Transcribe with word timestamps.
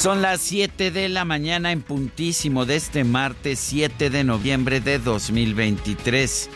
Son 0.00 0.22
las 0.22 0.40
7 0.40 0.90
de 0.92 1.10
la 1.10 1.26
mañana 1.26 1.72
en 1.72 1.82
puntísimo 1.82 2.64
de 2.64 2.76
este 2.76 3.04
martes 3.04 3.58
7 3.58 4.08
de 4.08 4.24
noviembre 4.24 4.80
de 4.80 4.98
2023. 4.98 6.48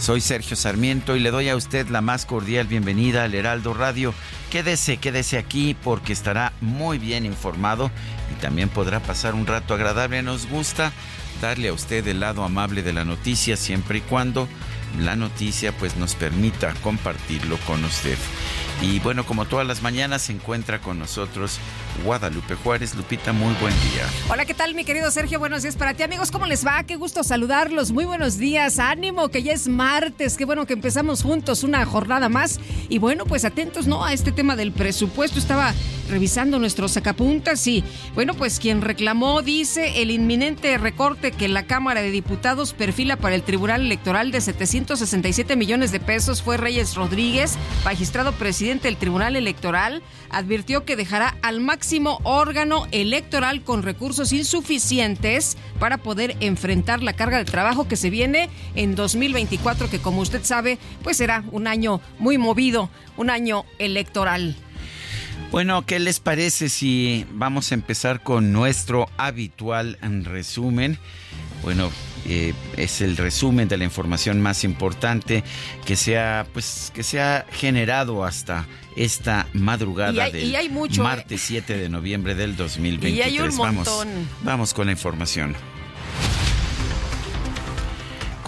Soy 0.00 0.20
Sergio 0.20 0.56
Sarmiento 0.56 1.14
y 1.14 1.20
le 1.20 1.30
doy 1.30 1.48
a 1.48 1.54
usted 1.54 1.86
la 1.90 2.00
más 2.00 2.26
cordial 2.26 2.66
bienvenida 2.66 3.22
al 3.22 3.36
Heraldo 3.36 3.72
Radio. 3.72 4.12
Quédese, 4.50 4.96
quédese 4.96 5.38
aquí 5.38 5.76
porque 5.84 6.12
estará 6.12 6.52
muy 6.60 6.98
bien 6.98 7.24
informado 7.24 7.92
y 8.36 8.40
también 8.40 8.68
podrá 8.68 8.98
pasar 8.98 9.36
un 9.36 9.46
rato 9.46 9.74
agradable. 9.74 10.20
Nos 10.24 10.48
gusta 10.48 10.90
darle 11.40 11.68
a 11.68 11.74
usted 11.74 12.04
el 12.08 12.18
lado 12.18 12.42
amable 12.42 12.82
de 12.82 12.94
la 12.94 13.04
noticia 13.04 13.56
siempre 13.56 13.98
y 13.98 14.00
cuando 14.00 14.48
la 14.98 15.14
noticia 15.14 15.70
pues 15.70 15.96
nos 15.96 16.16
permita 16.16 16.74
compartirlo 16.82 17.58
con 17.58 17.84
usted. 17.84 18.18
Y 18.82 18.98
bueno, 18.98 19.24
como 19.24 19.44
todas 19.44 19.68
las 19.68 19.82
mañanas 19.82 20.22
se 20.22 20.32
encuentra 20.32 20.80
con 20.80 20.98
nosotros 20.98 21.60
Guadalupe 22.04 22.54
Juárez. 22.54 22.94
Lupita, 22.94 23.32
muy 23.32 23.54
buen 23.60 23.74
día. 23.74 24.06
Hola, 24.30 24.44
¿qué 24.44 24.54
tal 24.54 24.74
mi 24.74 24.84
querido 24.84 25.10
Sergio? 25.10 25.38
Buenos 25.38 25.62
días 25.62 25.76
para 25.76 25.94
ti 25.94 26.02
amigos. 26.02 26.30
¿Cómo 26.30 26.46
les 26.46 26.64
va? 26.64 26.82
Qué 26.84 26.96
gusto 26.96 27.24
saludarlos. 27.24 27.92
Muy 27.92 28.04
buenos 28.04 28.38
días. 28.38 28.78
Ánimo, 28.78 29.28
que 29.28 29.42
ya 29.42 29.52
es 29.52 29.68
martes. 29.68 30.36
Qué 30.36 30.44
bueno 30.44 30.66
que 30.66 30.74
empezamos 30.74 31.22
juntos 31.22 31.64
una 31.64 31.84
jornada 31.84 32.28
más. 32.28 32.60
Y 32.88 32.98
bueno, 32.98 33.24
pues 33.24 33.44
atentos, 33.44 33.86
¿no? 33.86 34.04
A 34.04 34.12
este 34.12 34.32
tema 34.32 34.56
del 34.56 34.72
presupuesto. 34.72 35.38
Estaba 35.38 35.74
revisando 36.08 36.58
nuestros 36.58 36.92
sacapuntas 36.92 37.66
y 37.66 37.84
bueno, 38.14 38.32
pues 38.32 38.58
quien 38.60 38.80
reclamó 38.80 39.42
dice 39.42 40.00
el 40.00 40.10
inminente 40.10 40.78
recorte 40.78 41.32
que 41.32 41.48
la 41.48 41.64
Cámara 41.64 42.00
de 42.00 42.10
Diputados 42.10 42.72
perfila 42.72 43.16
para 43.16 43.34
el 43.34 43.42
Tribunal 43.42 43.82
Electoral 43.82 44.30
de 44.30 44.40
767 44.40 45.54
millones 45.54 45.92
de 45.92 46.00
pesos 46.00 46.42
fue 46.42 46.56
Reyes 46.56 46.94
Rodríguez, 46.94 47.58
magistrado 47.84 48.32
presidente 48.32 48.88
del 48.88 48.96
Tribunal 48.96 49.36
Electoral, 49.36 50.02
advirtió 50.30 50.86
que 50.86 50.96
dejará 50.96 51.36
al 51.42 51.60
máximo 51.60 51.87
órgano 52.24 52.86
electoral 52.92 53.62
con 53.62 53.82
recursos 53.82 54.32
insuficientes 54.32 55.56
para 55.78 55.98
poder 55.98 56.36
enfrentar 56.40 57.02
la 57.02 57.14
carga 57.14 57.38
de 57.38 57.44
trabajo 57.44 57.88
que 57.88 57.96
se 57.96 58.10
viene 58.10 58.50
en 58.74 58.94
2024, 58.94 59.88
que 59.88 59.98
como 59.98 60.20
usted 60.20 60.44
sabe, 60.44 60.78
pues 61.02 61.16
será 61.16 61.44
un 61.50 61.66
año 61.66 62.00
muy 62.18 62.36
movido, 62.36 62.90
un 63.16 63.30
año 63.30 63.64
electoral. 63.78 64.54
Bueno, 65.50 65.86
¿qué 65.86 65.98
les 65.98 66.20
parece 66.20 66.68
si 66.68 67.24
vamos 67.32 67.72
a 67.72 67.74
empezar 67.74 68.22
con 68.22 68.52
nuestro 68.52 69.08
habitual 69.16 69.98
resumen? 70.26 70.98
Bueno, 71.62 71.90
eh, 72.26 72.54
es 72.76 73.00
el 73.00 73.16
resumen 73.16 73.68
de 73.68 73.76
la 73.76 73.84
información 73.84 74.40
más 74.40 74.64
importante 74.64 75.44
que 75.84 75.96
se 75.96 76.18
ha, 76.18 76.46
pues, 76.52 76.90
que 76.94 77.02
se 77.02 77.20
ha 77.20 77.46
generado 77.52 78.24
hasta 78.24 78.66
esta 78.96 79.46
madrugada 79.52 80.28
del 80.30 80.54
¿eh? 80.54 80.70
martes 80.98 81.40
7 81.42 81.76
de 81.76 81.88
noviembre 81.88 82.34
del 82.34 82.56
2023. 82.56 83.18
Y 83.18 83.22
hay 83.22 83.40
un 83.40 83.56
vamos, 83.56 84.06
vamos 84.42 84.74
con 84.74 84.86
la 84.86 84.92
información. 84.92 85.54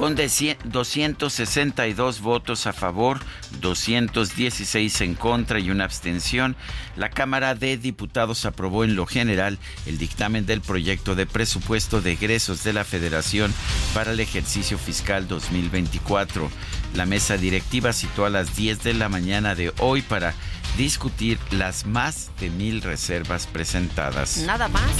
Con 0.00 0.16
262 0.16 2.20
votos 2.22 2.66
a 2.66 2.72
favor, 2.72 3.20
216 3.60 5.02
en 5.02 5.14
contra 5.14 5.60
y 5.60 5.70
una 5.70 5.84
abstención, 5.84 6.56
la 6.96 7.10
Cámara 7.10 7.54
de 7.54 7.76
Diputados 7.76 8.46
aprobó 8.46 8.84
en 8.84 8.96
lo 8.96 9.04
general 9.04 9.58
el 9.84 9.98
dictamen 9.98 10.46
del 10.46 10.62
proyecto 10.62 11.14
de 11.16 11.26
presupuesto 11.26 12.00
de 12.00 12.12
egresos 12.12 12.64
de 12.64 12.72
la 12.72 12.84
Federación 12.84 13.52
para 13.92 14.12
el 14.12 14.20
ejercicio 14.20 14.78
fiscal 14.78 15.28
2024. 15.28 16.50
La 16.94 17.04
mesa 17.04 17.36
directiva 17.36 17.92
citó 17.92 18.24
a 18.24 18.30
las 18.30 18.56
10 18.56 18.82
de 18.82 18.94
la 18.94 19.10
mañana 19.10 19.54
de 19.54 19.70
hoy 19.80 20.00
para 20.00 20.32
discutir 20.78 21.38
las 21.50 21.84
más 21.84 22.30
de 22.40 22.48
mil 22.48 22.80
reservas 22.80 23.46
presentadas. 23.46 24.38
Nada 24.46 24.66
más. 24.68 24.92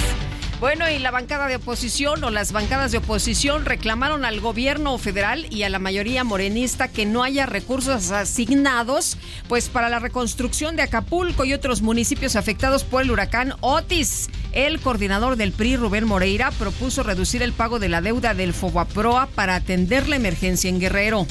Bueno, 0.60 0.91
y 0.91 0.98
la 0.98 1.10
bancada 1.10 1.48
de 1.48 1.56
oposición 1.56 2.22
o 2.22 2.28
las 2.28 2.53
bancadas 2.53 2.93
de 2.93 2.98
oposición 2.98 3.65
reclamaron 3.65 4.26
al 4.26 4.41
gobierno 4.41 4.98
federal 4.98 5.47
y 5.48 5.62
a 5.62 5.71
la 5.71 5.78
mayoría 5.78 6.22
morenista 6.22 6.88
que 6.88 7.06
no 7.06 7.22
haya 7.22 7.47
recursos 7.47 8.10
asignados 8.10 9.16
pues 9.49 9.70
para 9.70 9.88
la 9.88 10.00
reconstrucción 10.00 10.76
de 10.76 10.82
Acapulco 10.82 11.47
y 11.47 11.54
otros 11.54 11.81
municipios 11.81 12.37
afectados 12.37 12.84
por 12.84 13.03
el 13.03 13.10
huracán 13.10 13.54
Otis. 13.62 14.28
El 14.53 14.81
coordinador 14.81 15.37
del 15.37 15.53
PRI, 15.53 15.76
Rubén 15.76 16.06
Moreira, 16.06 16.50
propuso 16.50 17.03
reducir 17.03 17.41
el 17.41 17.54
pago 17.54 17.78
de 17.78 17.88
la 17.88 18.03
deuda 18.03 18.34
del 18.34 18.53
Fobaproa 18.53 19.28
para 19.34 19.54
atender 19.54 20.10
la 20.10 20.16
emergencia 20.16 20.69
en 20.69 20.78
Guerrero. 20.78 21.26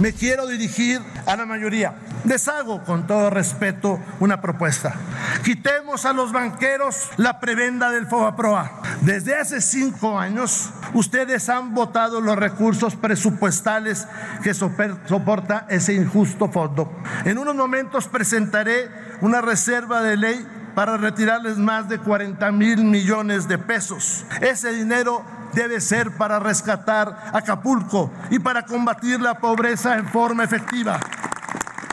Me 0.00 0.12
quiero 0.12 0.46
dirigir 0.46 1.00
a 1.26 1.36
la 1.36 1.44
mayoría. 1.44 1.94
Les 2.24 2.46
hago 2.46 2.84
con 2.84 3.06
todo 3.06 3.30
respeto 3.30 3.98
una 4.20 4.40
propuesta. 4.40 4.94
Quitemos 5.42 6.04
a 6.04 6.12
los 6.12 6.30
banqueros 6.32 7.10
la 7.16 7.40
prebenda 7.40 7.90
del 7.90 8.06
FOBAPROA. 8.06 8.82
Desde 9.00 9.34
hace 9.34 9.60
cinco 9.60 10.18
años, 10.18 10.70
ustedes 10.94 11.48
han 11.48 11.74
votado 11.74 12.20
los 12.20 12.36
recursos 12.36 12.94
presupuestales 12.94 14.06
que 14.42 14.54
soporta 14.54 15.66
ese 15.68 15.94
injusto 15.94 16.48
fondo. 16.48 16.92
En 17.24 17.38
unos 17.38 17.56
momentos 17.56 18.06
presentaré 18.06 18.88
una 19.20 19.40
reserva 19.40 20.02
de 20.02 20.16
ley 20.16 20.46
para 20.78 20.96
retirarles 20.96 21.58
más 21.58 21.88
de 21.88 21.98
40 21.98 22.52
mil 22.52 22.84
millones 22.84 23.48
de 23.48 23.58
pesos. 23.58 24.24
Ese 24.40 24.72
dinero 24.72 25.24
debe 25.52 25.80
ser 25.80 26.12
para 26.12 26.38
rescatar 26.38 27.32
Acapulco 27.32 28.12
y 28.30 28.38
para 28.38 28.62
combatir 28.62 29.20
la 29.20 29.40
pobreza 29.40 29.96
en 29.96 30.06
forma 30.06 30.44
efectiva. 30.44 31.00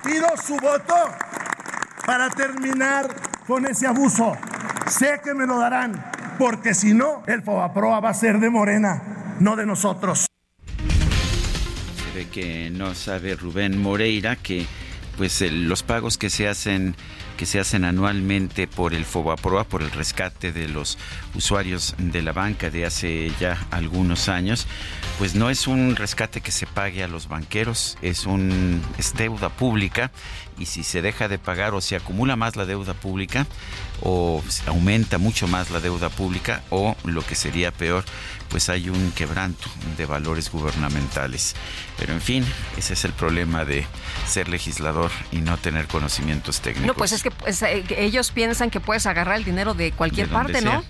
Pido 0.03 0.27
su 0.37 0.55
voto 0.57 0.93
para 2.05 2.29
terminar 2.29 3.07
con 3.47 3.65
ese 3.65 3.87
abuso. 3.87 4.37
Sé 4.85 5.19
que 5.23 5.33
me 5.33 5.47
lo 5.47 5.57
darán, 5.57 6.05
porque 6.37 6.75
si 6.75 6.93
no, 6.93 7.23
el 7.25 7.41
Fobaproa 7.41 8.01
va 8.01 8.09
a 8.11 8.13
ser 8.13 8.39
de 8.39 8.51
Morena, 8.51 9.35
no 9.39 9.55
de 9.55 9.65
nosotros. 9.65 10.27
Se 10.77 12.11
ve 12.13 12.29
que 12.29 12.69
no 12.69 12.93
sabe 12.93 13.35
Rubén 13.35 13.81
Moreira 13.81 14.35
que 14.35 14.67
pues 15.17 15.41
los 15.41 15.83
pagos 15.83 16.17
que 16.17 16.29
se 16.29 16.47
hacen 16.47 16.95
que 17.35 17.45
se 17.45 17.59
hacen 17.59 17.83
anualmente 17.83 18.65
por 18.65 18.93
el 18.93 19.03
Fobaproa, 19.03 19.65
por 19.65 19.81
el 19.81 19.91
rescate 19.91 20.53
de 20.53 20.69
los 20.69 20.97
usuarios 21.35 21.93
de 21.97 22.21
la 22.21 22.31
banca 22.31 22.69
de 22.69 22.85
hace 22.85 23.29
ya 23.39 23.67
algunos 23.71 24.29
años, 24.29 24.67
pues 25.17 25.35
no 25.35 25.49
es 25.49 25.67
un 25.67 25.97
rescate 25.97 26.39
que 26.39 26.51
se 26.51 26.65
pague 26.65 27.03
a 27.03 27.09
los 27.09 27.27
banqueros, 27.27 27.97
es 28.01 28.25
un 28.25 28.81
es 28.97 29.13
deuda 29.15 29.49
pública 29.49 30.11
y 30.57 30.65
si 30.65 30.83
se 30.83 31.01
deja 31.01 31.27
de 31.27 31.37
pagar 31.37 31.73
o 31.73 31.81
se 31.81 31.95
acumula 31.95 32.35
más 32.35 32.55
la 32.55 32.65
deuda 32.65 32.93
pública 32.93 33.45
o 34.01 34.43
aumenta 34.67 35.17
mucho 35.17 35.47
más 35.47 35.71
la 35.71 35.79
deuda 35.79 36.09
pública 36.09 36.63
o 36.69 36.95
lo 37.03 37.25
que 37.25 37.35
sería 37.35 37.71
peor, 37.71 38.03
pues 38.49 38.69
hay 38.69 38.89
un 38.89 39.11
quebranto 39.11 39.67
de 39.97 40.05
valores 40.05 40.51
gubernamentales. 40.51 41.55
Pero 41.97 42.13
en 42.13 42.21
fin, 42.21 42.45
ese 42.77 42.93
es 42.93 43.05
el 43.05 43.13
problema 43.13 43.65
de 43.65 43.85
ser 44.27 44.49
legislador 44.49 45.11
y 45.31 45.37
no 45.37 45.57
tener 45.57 45.87
conocimientos 45.87 46.61
técnicos. 46.61 46.87
No, 46.87 46.93
pues 46.93 47.11
es 47.11 47.23
que 47.23 47.31
pues, 47.31 47.61
eh, 47.61 47.83
ellos 47.97 48.31
piensan 48.31 48.69
que 48.69 48.79
puedes 48.79 49.05
agarrar 49.05 49.37
el 49.37 49.43
dinero 49.43 49.73
de 49.73 49.91
cualquier 49.91 50.27
De 50.27 50.33
parte, 50.33 50.61
¿no? 50.61 50.83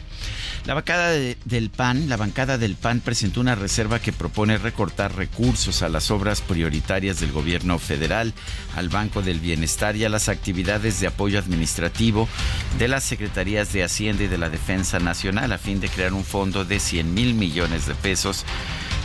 La 0.66 0.74
bancada 0.74 1.12
del 1.12 1.70
PAN, 1.70 2.10
la 2.10 2.18
bancada 2.18 2.58
del 2.58 2.76
PAN 2.76 3.00
presentó 3.00 3.40
una 3.40 3.54
reserva 3.54 4.00
que 4.00 4.12
propone 4.12 4.58
recortar 4.58 5.16
recursos 5.16 5.84
a 5.84 5.90
las 5.90 6.10
obras 6.10 6.42
prioritarias 6.42 7.20
del 7.20 7.32
gobierno 7.32 7.78
federal, 7.78 8.34
al 8.76 8.90
Banco 8.90 9.22
del 9.22 9.40
Bienestar 9.40 9.96
y 9.96 10.06
a 10.06 10.10
las 10.10 10.28
actividades 10.28 11.00
de 11.00 11.06
apoyo 11.06 11.38
administrativo 11.38 12.28
de 12.80 12.88
las 12.88 13.04
Secretarías 13.04 13.74
de 13.74 13.84
Hacienda 13.84 14.24
y 14.24 14.28
de 14.28 14.40
la 14.40 14.50
Defensa 14.50 14.98
Nacional 14.98 15.52
a 15.52 15.60
fin 15.60 15.80
de 15.80 15.88
crear 15.88 16.14
un 16.14 16.24
fondo 16.24 16.66
de 16.66 16.80
100 16.80 17.14
mil 17.14 17.36
millones 17.36 17.86
de 17.86 17.94
pesos 17.94 18.44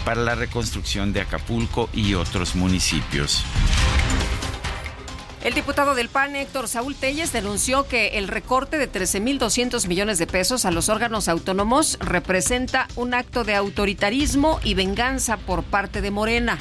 para 0.06 0.22
la 0.22 0.34
reconstrucción 0.34 1.12
de 1.12 1.20
Acapulco 1.20 1.90
y 1.92 2.14
otros 2.14 2.54
municipios. 2.54 3.44
El 5.42 5.54
diputado 5.54 5.94
del 5.94 6.10
PAN, 6.10 6.36
Héctor 6.36 6.68
Saúl 6.68 6.94
Telles, 6.94 7.32
denunció 7.32 7.88
que 7.88 8.18
el 8.18 8.28
recorte 8.28 8.76
de 8.76 8.92
13.200 8.92 9.88
millones 9.88 10.18
de 10.18 10.26
pesos 10.26 10.66
a 10.66 10.70
los 10.70 10.90
órganos 10.90 11.28
autónomos 11.28 11.98
representa 11.98 12.88
un 12.94 13.14
acto 13.14 13.42
de 13.42 13.54
autoritarismo 13.54 14.60
y 14.62 14.74
venganza 14.74 15.38
por 15.38 15.62
parte 15.62 16.02
de 16.02 16.10
Morena. 16.10 16.58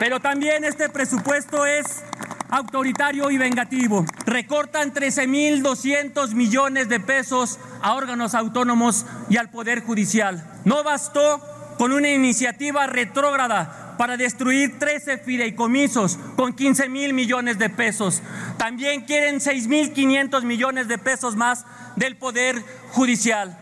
Pero 0.00 0.18
también 0.18 0.64
este 0.64 0.88
presupuesto 0.88 1.66
es 1.66 2.02
autoritario 2.50 3.30
y 3.30 3.38
vengativo. 3.38 4.04
Recortan 4.26 4.92
13.200 4.92 6.34
millones 6.34 6.88
de 6.88 6.98
pesos 6.98 7.60
a 7.80 7.94
órganos 7.94 8.34
autónomos 8.34 9.06
y 9.30 9.36
al 9.36 9.50
Poder 9.50 9.84
Judicial. 9.84 10.44
No 10.64 10.82
bastó 10.82 11.40
con 11.78 11.92
una 11.92 12.10
iniciativa 12.10 12.88
retrógrada 12.88 13.87
para 13.98 14.16
destruir 14.16 14.78
13 14.78 15.18
fideicomisos 15.18 16.18
con 16.36 16.54
15 16.54 16.88
mil 16.88 17.12
millones 17.12 17.58
de 17.58 17.68
pesos. 17.68 18.22
También 18.56 19.02
quieren 19.02 19.40
6 19.40 19.68
mil 19.68 19.92
500 19.92 20.44
millones 20.44 20.88
de 20.88 20.96
pesos 20.96 21.36
más 21.36 21.66
del 21.96 22.16
Poder 22.16 22.62
Judicial. 22.92 23.58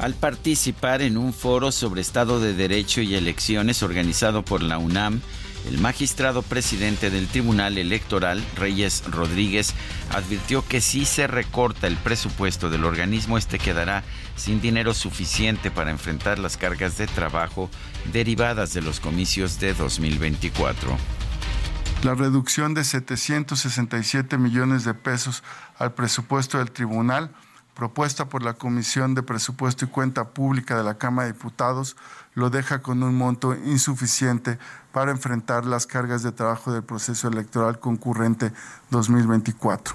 Al 0.00 0.14
participar 0.14 1.00
en 1.00 1.16
un 1.16 1.32
foro 1.32 1.72
sobre 1.72 2.00
Estado 2.00 2.40
de 2.40 2.52
Derecho 2.52 3.00
y 3.00 3.14
elecciones 3.14 3.82
organizado 3.82 4.44
por 4.44 4.62
la 4.62 4.76
UNAM, 4.76 5.22
el 5.66 5.78
magistrado 5.78 6.42
presidente 6.42 7.10
del 7.10 7.26
Tribunal 7.26 7.78
Electoral, 7.78 8.44
Reyes 8.56 9.04
Rodríguez, 9.10 9.74
advirtió 10.10 10.66
que 10.66 10.80
si 10.80 11.04
se 11.04 11.26
recorta 11.26 11.86
el 11.86 11.96
presupuesto 11.96 12.70
del 12.70 12.84
organismo, 12.84 13.38
este 13.38 13.58
quedará 13.58 14.04
sin 14.36 14.60
dinero 14.60 14.94
suficiente 14.94 15.70
para 15.70 15.90
enfrentar 15.90 16.38
las 16.38 16.56
cargas 16.56 16.98
de 16.98 17.06
trabajo 17.06 17.70
derivadas 18.12 18.74
de 18.74 18.82
los 18.82 19.00
comicios 19.00 19.58
de 19.58 19.74
2024. 19.74 20.96
La 22.02 22.14
reducción 22.14 22.74
de 22.74 22.84
767 22.84 24.36
millones 24.36 24.84
de 24.84 24.92
pesos 24.92 25.42
al 25.78 25.94
presupuesto 25.94 26.58
del 26.58 26.70
tribunal 26.70 27.30
propuesta 27.74 28.28
por 28.28 28.42
la 28.42 28.54
Comisión 28.54 29.14
de 29.14 29.22
Presupuesto 29.22 29.84
y 29.84 29.88
Cuenta 29.88 30.30
Pública 30.30 30.76
de 30.76 30.84
la 30.84 30.96
Cámara 30.96 31.26
de 31.26 31.32
Diputados 31.32 31.96
lo 32.34 32.50
deja 32.50 32.82
con 32.82 33.02
un 33.02 33.14
monto 33.14 33.54
insuficiente 33.54 34.58
para 34.92 35.10
enfrentar 35.10 35.64
las 35.64 35.86
cargas 35.86 36.22
de 36.22 36.32
trabajo 36.32 36.72
del 36.72 36.82
proceso 36.82 37.28
electoral 37.28 37.78
concurrente 37.78 38.52
2024. 38.90 39.94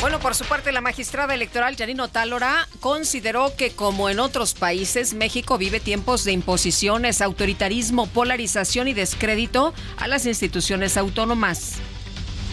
Bueno, 0.00 0.18
por 0.18 0.34
su 0.34 0.46
parte, 0.46 0.72
la 0.72 0.80
magistrada 0.80 1.34
electoral 1.34 1.76
Janino 1.76 2.08
Tálora 2.08 2.66
consideró 2.80 3.54
que, 3.54 3.72
como 3.72 4.08
en 4.08 4.18
otros 4.18 4.54
países, 4.54 5.12
México 5.12 5.58
vive 5.58 5.78
tiempos 5.78 6.24
de 6.24 6.32
imposiciones, 6.32 7.20
autoritarismo, 7.20 8.06
polarización 8.06 8.88
y 8.88 8.94
descrédito 8.94 9.74
a 9.98 10.08
las 10.08 10.24
instituciones 10.24 10.96
autónomas 10.96 11.82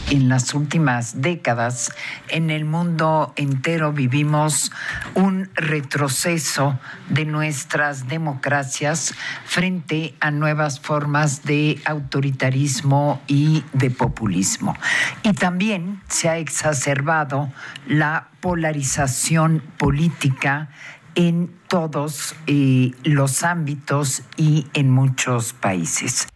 en 0.09 0.29
las 0.29 0.53
últimas 0.53 1.21
décadas 1.21 1.91
en 2.29 2.49
el 2.49 2.65
mundo 2.65 3.33
entero 3.35 3.91
vivimos 3.91 4.71
un 5.13 5.49
retroceso 5.55 6.79
de 7.09 7.25
nuestras 7.25 8.07
democracias 8.07 9.13
frente 9.45 10.15
a 10.19 10.31
nuevas 10.31 10.79
formas 10.79 11.43
de 11.43 11.81
autoritarismo 11.85 13.21
y 13.27 13.63
de 13.73 13.89
populismo. 13.89 14.75
Y 15.23 15.33
también 15.33 16.01
se 16.07 16.29
ha 16.29 16.37
exacerbado 16.37 17.51
la 17.85 18.29
polarización 18.39 19.61
política 19.77 20.69
en 21.15 21.51
todos 21.67 22.35
eh, 22.45 22.91
los 23.03 23.43
ámbitos 23.43 24.21
y 24.37 24.67
en 24.73 24.89
muchos 24.91 25.53
países. 25.53 26.27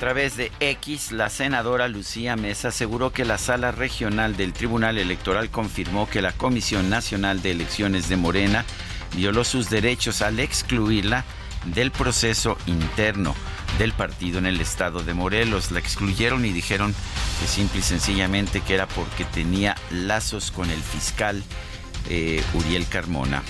A 0.00 0.08
través 0.08 0.38
de 0.38 0.50
X, 0.60 1.12
la 1.12 1.28
senadora 1.28 1.86
Lucía 1.86 2.34
Mesa 2.34 2.68
aseguró 2.68 3.12
que 3.12 3.26
la 3.26 3.36
sala 3.36 3.70
regional 3.70 4.34
del 4.34 4.54
Tribunal 4.54 4.96
Electoral 4.96 5.50
confirmó 5.50 6.08
que 6.08 6.22
la 6.22 6.32
Comisión 6.32 6.88
Nacional 6.88 7.42
de 7.42 7.50
Elecciones 7.50 8.08
de 8.08 8.16
Morena 8.16 8.64
violó 9.14 9.44
sus 9.44 9.68
derechos 9.68 10.22
al 10.22 10.40
excluirla 10.40 11.26
del 11.66 11.90
proceso 11.90 12.56
interno 12.64 13.34
del 13.78 13.92
partido 13.92 14.38
en 14.38 14.46
el 14.46 14.62
estado 14.62 15.02
de 15.02 15.12
Morelos. 15.12 15.70
La 15.70 15.80
excluyeron 15.80 16.46
y 16.46 16.52
dijeron 16.52 16.94
que 17.38 17.46
simple 17.46 17.80
y 17.80 17.82
sencillamente 17.82 18.62
que 18.62 18.72
era 18.72 18.88
porque 18.88 19.26
tenía 19.26 19.76
lazos 19.90 20.50
con 20.50 20.70
el 20.70 20.80
fiscal 20.80 21.44
eh, 22.08 22.42
Uriel 22.54 22.86
Carmona. 22.88 23.42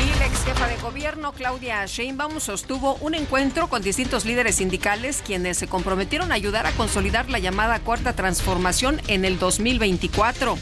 Y 0.00 0.18
la 0.18 0.26
ex 0.26 0.44
jefa 0.44 0.68
de 0.68 0.76
gobierno, 0.76 1.32
Claudia 1.32 1.84
Sheinbaum, 1.84 2.38
sostuvo 2.38 2.94
un 2.96 3.14
encuentro 3.14 3.68
con 3.68 3.82
distintos 3.82 4.24
líderes 4.24 4.56
sindicales 4.56 5.22
quienes 5.26 5.58
se 5.58 5.66
comprometieron 5.66 6.30
a 6.30 6.36
ayudar 6.36 6.66
a 6.66 6.72
consolidar 6.72 7.28
la 7.28 7.40
llamada 7.40 7.80
Cuarta 7.80 8.12
Transformación 8.12 9.00
en 9.08 9.24
el 9.24 9.38
2024. 9.40 10.56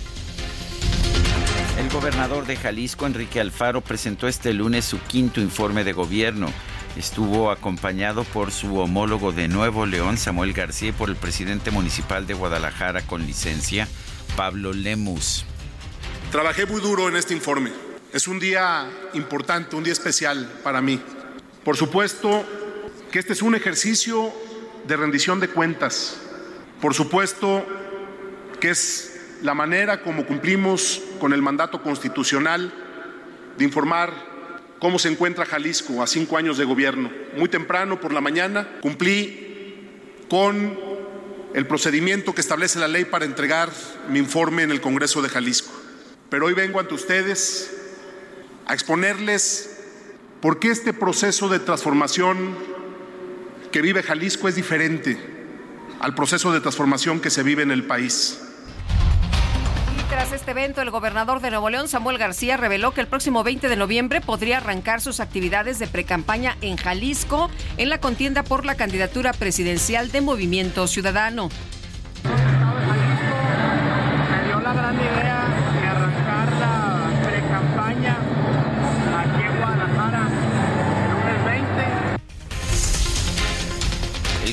El 1.78 1.90
gobernador 1.90 2.46
de 2.46 2.56
Jalisco, 2.56 3.06
Enrique 3.06 3.38
Alfaro, 3.38 3.82
presentó 3.82 4.26
este 4.26 4.54
lunes 4.54 4.86
su 4.86 4.98
quinto 5.00 5.42
informe 5.42 5.84
de 5.84 5.92
gobierno. 5.92 6.50
Estuvo 6.96 7.50
acompañado 7.50 8.24
por 8.24 8.52
su 8.52 8.78
homólogo 8.78 9.32
de 9.32 9.48
Nuevo 9.48 9.84
León, 9.84 10.16
Samuel 10.16 10.54
García, 10.54 10.88
y 10.88 10.92
por 10.92 11.10
el 11.10 11.16
presidente 11.16 11.70
municipal 11.70 12.26
de 12.26 12.32
Guadalajara 12.32 13.02
con 13.02 13.26
licencia, 13.26 13.86
Pablo 14.34 14.72
Lemus. 14.72 15.44
Trabajé 16.32 16.64
muy 16.64 16.80
duro 16.80 17.10
en 17.10 17.16
este 17.16 17.34
informe 17.34 17.85
es 18.12 18.28
un 18.28 18.38
día 18.38 18.88
importante, 19.14 19.76
un 19.76 19.84
día 19.84 19.92
especial 19.92 20.60
para 20.62 20.80
mí. 20.80 21.00
Por 21.64 21.76
supuesto 21.76 22.44
que 23.10 23.18
este 23.18 23.32
es 23.32 23.42
un 23.42 23.54
ejercicio 23.54 24.32
de 24.86 24.96
rendición 24.96 25.40
de 25.40 25.48
cuentas. 25.48 26.18
Por 26.80 26.94
supuesto 26.94 27.66
que 28.60 28.70
es 28.70 29.20
la 29.42 29.54
manera 29.54 30.02
como 30.02 30.26
cumplimos 30.26 31.02
con 31.20 31.32
el 31.32 31.42
mandato 31.42 31.82
constitucional 31.82 32.72
de 33.58 33.64
informar 33.64 34.12
cómo 34.78 34.98
se 34.98 35.08
encuentra 35.08 35.46
Jalisco 35.46 36.02
a 36.02 36.06
cinco 36.06 36.36
años 36.36 36.58
de 36.58 36.64
gobierno. 36.64 37.10
Muy 37.36 37.48
temprano 37.48 38.00
por 38.00 38.12
la 38.12 38.20
mañana 38.20 38.78
cumplí 38.80 39.88
con 40.28 40.78
el 41.54 41.66
procedimiento 41.66 42.34
que 42.34 42.40
establece 42.40 42.78
la 42.78 42.88
ley 42.88 43.04
para 43.04 43.24
entregar 43.24 43.70
mi 44.08 44.18
informe 44.18 44.62
en 44.62 44.70
el 44.70 44.80
Congreso 44.80 45.22
de 45.22 45.28
Jalisco. 45.28 45.72
Pero 46.28 46.46
hoy 46.46 46.54
vengo 46.54 46.80
ante 46.80 46.94
ustedes 46.94 47.85
a 48.66 48.74
exponerles 48.74 49.78
por 50.40 50.58
qué 50.58 50.70
este 50.70 50.92
proceso 50.92 51.48
de 51.48 51.58
transformación 51.58 52.56
que 53.72 53.80
vive 53.80 54.02
Jalisco 54.02 54.48
es 54.48 54.56
diferente 54.56 55.18
al 56.00 56.14
proceso 56.14 56.52
de 56.52 56.60
transformación 56.60 57.20
que 57.20 57.30
se 57.30 57.42
vive 57.42 57.62
en 57.62 57.70
el 57.70 57.84
país. 57.84 58.40
Y 59.98 60.02
tras 60.10 60.32
este 60.32 60.50
evento, 60.50 60.82
el 60.82 60.90
gobernador 60.90 61.40
de 61.40 61.50
Nuevo 61.50 61.70
León, 61.70 61.88
Samuel 61.88 62.18
García, 62.18 62.56
reveló 62.56 62.92
que 62.92 63.00
el 63.00 63.06
próximo 63.06 63.42
20 63.42 63.68
de 63.68 63.76
noviembre 63.76 64.20
podría 64.20 64.58
arrancar 64.58 65.00
sus 65.00 65.20
actividades 65.20 65.78
de 65.78 65.86
precampaña 65.86 66.56
en 66.60 66.76
Jalisco 66.76 67.50
en 67.76 67.88
la 67.88 67.98
contienda 67.98 68.42
por 68.42 68.66
la 68.66 68.74
candidatura 68.74 69.32
presidencial 69.32 70.10
de 70.10 70.20
Movimiento 70.20 70.86
Ciudadano. 70.86 71.48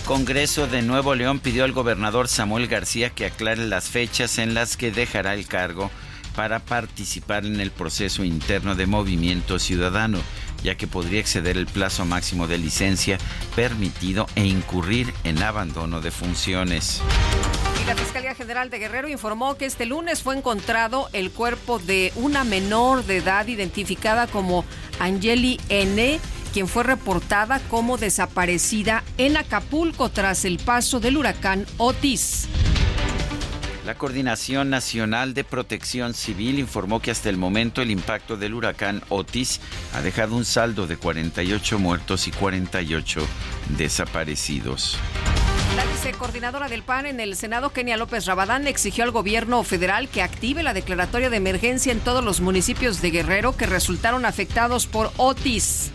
Congreso 0.02 0.68
de 0.68 0.82
Nuevo 0.82 1.14
León 1.14 1.40
pidió 1.40 1.64
al 1.64 1.72
gobernador 1.72 2.28
Samuel 2.28 2.68
García 2.68 3.10
que 3.12 3.26
aclare 3.26 3.68
las 3.68 3.90
fechas 3.90 4.38
en 4.38 4.54
las 4.54 4.78
que 4.78 4.92
dejará 4.92 5.34
el 5.34 5.46
cargo 5.46 5.92
para 6.36 6.60
participar 6.60 7.46
en 7.46 7.60
el 7.60 7.72
proceso 7.72 8.24
interno 8.24 8.76
de 8.76 8.88
movimiento 8.88 9.60
ciudadano, 9.60 10.20
ya 10.64 10.76
que 10.76 10.88
podría 10.88 11.20
exceder 11.20 11.58
el 11.58 11.68
plazo 11.68 12.06
máximo 12.06 12.48
de 12.48 12.58
licencia 12.58 13.18
permitido 13.56 14.26
e 14.36 14.46
incurrir 14.46 15.14
en 15.24 15.44
abandono 15.44 16.02
de 16.02 16.12
funciones. 16.12 17.02
Y 17.84 17.86
la 17.86 17.96
Fiscalía 17.96 18.34
General 18.36 18.70
de 18.70 18.80
Guerrero 18.80 19.10
informó 19.10 19.58
que 19.58 19.66
este 19.66 19.86
lunes 19.86 20.24
fue 20.24 20.36
encontrado 20.36 21.10
el 21.14 21.32
cuerpo 21.32 21.80
de 21.80 22.12
una 22.16 22.44
menor 22.44 23.06
de 23.06 23.18
edad 23.18 23.48
identificada 23.48 24.28
como 24.28 24.66
Angeli 25.00 25.60
N 25.70 26.20
quien 26.54 26.68
fue 26.68 26.84
reportada 26.84 27.60
como 27.68 27.98
desaparecida 27.98 29.04
en 29.18 29.36
Acapulco 29.36 30.10
tras 30.10 30.46
el 30.46 30.60
paso 30.60 31.00
del 31.00 31.18
huracán 31.18 31.66
Otis. 31.78 32.48
La 33.86 33.96
Coordinación 33.96 34.70
Nacional 34.70 35.34
de 35.34 35.44
Protección 35.44 36.14
Civil 36.14 36.60
informó 36.60 37.02
que 37.02 37.12
hasta 37.12 37.30
el 37.30 37.38
momento 37.38 37.82
el 37.82 37.92
impacto 37.92 38.38
del 38.38 38.54
huracán 38.54 39.02
Otis 39.10 39.60
ha 39.94 40.02
dejado 40.02 40.38
un 40.38 40.46
saldo 40.46 40.88
de 40.88 40.96
48 40.96 41.80
muertos 41.80 42.28
y 42.28 42.32
48 42.32 43.28
desaparecidos. 43.78 44.98
La 45.76 45.84
vicecoordinadora 45.86 46.70
del 46.70 46.84
PAN 46.84 47.08
en 47.08 47.20
el 47.20 47.36
Senado, 47.36 47.72
Kenia 47.72 47.98
López 47.98 48.26
Rabadán, 48.26 48.68
exigió 48.68 49.04
al 49.04 49.12
gobierno 49.12 49.64
federal 49.64 50.08
que 50.08 50.22
active 50.22 50.64
la 50.64 50.74
declaratoria 50.74 51.30
de 51.30 51.38
emergencia 51.38 51.92
en 51.92 52.00
todos 52.00 52.24
los 52.24 52.42
municipios 52.42 53.02
de 53.02 53.10
Guerrero 53.10 53.58
que 53.58 53.66
resultaron 53.66 54.24
afectados 54.24 54.86
por 54.86 55.12
Otis 55.18 55.92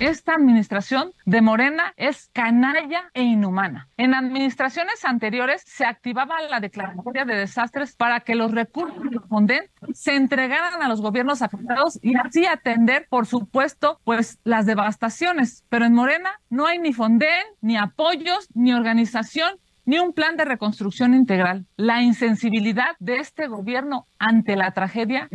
esta 0.00 0.34
administración 0.34 1.12
de 1.24 1.40
Morena 1.40 1.94
es 1.96 2.30
canalla 2.32 3.10
e 3.14 3.22
inhumana. 3.22 3.88
En 3.96 4.14
administraciones 4.14 5.04
anteriores 5.04 5.62
se 5.66 5.84
activaba 5.84 6.40
la 6.42 6.60
declaratoria 6.60 7.24
de 7.24 7.34
desastres 7.34 7.94
para 7.94 8.20
que 8.20 8.34
los 8.34 8.52
recursos 8.52 9.00
Fonden 9.28 9.64
se 9.94 10.16
entregaran 10.16 10.82
a 10.82 10.88
los 10.88 11.00
gobiernos 11.00 11.42
afectados 11.42 11.98
y 12.02 12.16
así 12.16 12.46
atender, 12.46 13.06
por 13.08 13.26
supuesto, 13.26 14.00
pues 14.04 14.38
las 14.44 14.66
devastaciones. 14.66 15.64
Pero 15.68 15.84
en 15.84 15.94
Morena 15.94 16.30
no 16.50 16.66
hay 16.66 16.78
ni 16.78 16.92
Fonden, 16.92 17.44
ni 17.60 17.76
apoyos, 17.76 18.48
ni 18.54 18.72
organización 18.72 19.58
ni 19.84 19.98
un 19.98 20.12
plan 20.12 20.36
de 20.36 20.44
reconstrucción 20.44 21.14
integral. 21.14 21.66
La 21.76 22.02
insensibilidad 22.02 22.96
de 22.98 23.16
este 23.16 23.46
gobierno 23.46 24.06
ante 24.18 24.56
la 24.56 24.72
tragedia 24.72 25.28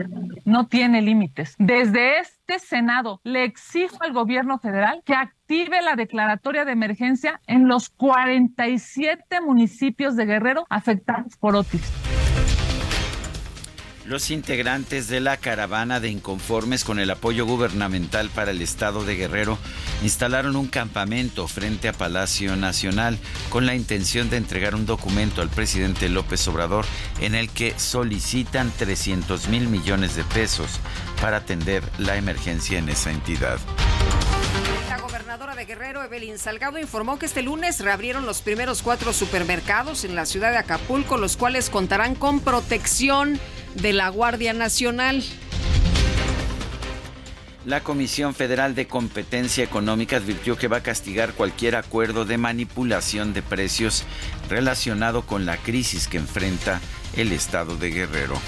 no 0.46 0.68
tiene 0.68 1.02
límites. 1.02 1.56
Desde 1.58 2.20
este 2.20 2.60
Senado 2.60 3.20
le 3.24 3.44
exijo 3.44 3.98
al 4.02 4.14
gobierno 4.14 4.60
federal 4.60 5.02
que 5.06 5.14
active 5.14 5.82
la 5.82 5.96
declaratoria 5.96 6.66
de 6.66 6.72
emergencia 6.72 7.42
en 7.48 7.68
los 7.68 7.90
47 7.90 9.42
municipios 9.42 10.16
de 10.16 10.26
Guerrero 10.26 10.66
afectados 10.70 11.36
por 11.38 11.56
Otis. 11.56 11.92
Los 14.08 14.32
integrantes 14.32 15.10
de 15.10 15.20
la 15.20 15.36
caravana 15.36 16.00
de 16.00 16.08
inconformes 16.08 16.86
con 16.86 16.98
el 16.98 17.10
apoyo 17.10 17.46
gubernamental 17.46 18.30
para 18.30 18.52
el 18.52 18.62
estado 18.62 19.04
de 19.04 19.18
Guerrero 19.18 19.58
instalaron 20.02 20.56
un 20.56 20.68
campamento 20.68 21.46
frente 21.50 21.90
a 21.90 21.94
Palacio 21.94 22.56
Nacional 22.56 23.20
con 23.50 23.66
la 23.66 23.76
intención 23.76 24.30
de 24.30 24.38
entregar 24.38 24.76
un 24.76 24.86
documento 24.86 25.42
al 25.42 25.50
presidente 25.50 26.08
López 26.08 26.48
Obrador 26.48 26.86
en 27.20 27.36
el 27.36 27.50
que 27.50 27.78
solicitan 27.78 28.72
300 28.78 29.50
mil 29.50 29.68
millones 29.68 30.16
de 30.16 30.24
pesos 30.24 30.80
para 31.20 31.38
atender 31.38 31.84
la 31.98 32.16
emergencia 32.16 32.80
en 32.80 32.88
esa 32.88 33.12
entidad. 33.12 33.60
La 34.90 34.98
gobernadora 34.98 35.56
de 35.56 35.66
Guerrero, 35.66 36.04
Evelyn 36.04 36.38
Salgado, 36.38 36.80
informó 36.80 37.20
que 37.20 37.26
este 37.26 37.42
lunes 37.42 37.80
reabrieron 37.80 38.26
los 38.26 38.42
primeros 38.42 38.82
cuatro 38.82 39.14
supermercados 39.14 40.04
en 40.04 40.16
la 40.16 40.26
ciudad 40.26 40.52
de 40.52 40.58
Acapulco, 40.58 41.18
los 41.18 41.38
cuales 41.38 41.70
contarán 41.70 42.16
con 42.16 42.40
protección 42.40 43.40
de 43.76 43.94
la 43.94 44.10
Guardia 44.10 44.54
Nacional. 44.54 45.24
La 47.66 47.82
Comisión 47.82 48.34
Federal 48.34 48.76
de 48.76 48.88
Competencia 48.88 49.62
Económica 49.62 50.16
advirtió 50.16 50.56
que 50.58 50.70
va 50.70 50.78
a 50.78 50.84
castigar 50.84 51.34
cualquier 51.34 51.76
acuerdo 51.76 52.24
de 52.24 52.38
manipulación 52.38 53.34
de 53.34 53.42
precios 53.42 54.06
relacionado 54.50 55.24
con 55.24 55.46
la 55.46 55.58
crisis 55.58 56.08
que 56.08 56.16
enfrenta 56.16 56.80
el 57.18 57.34
estado 57.34 57.76
de 57.76 57.90
Guerrero. 57.90 58.40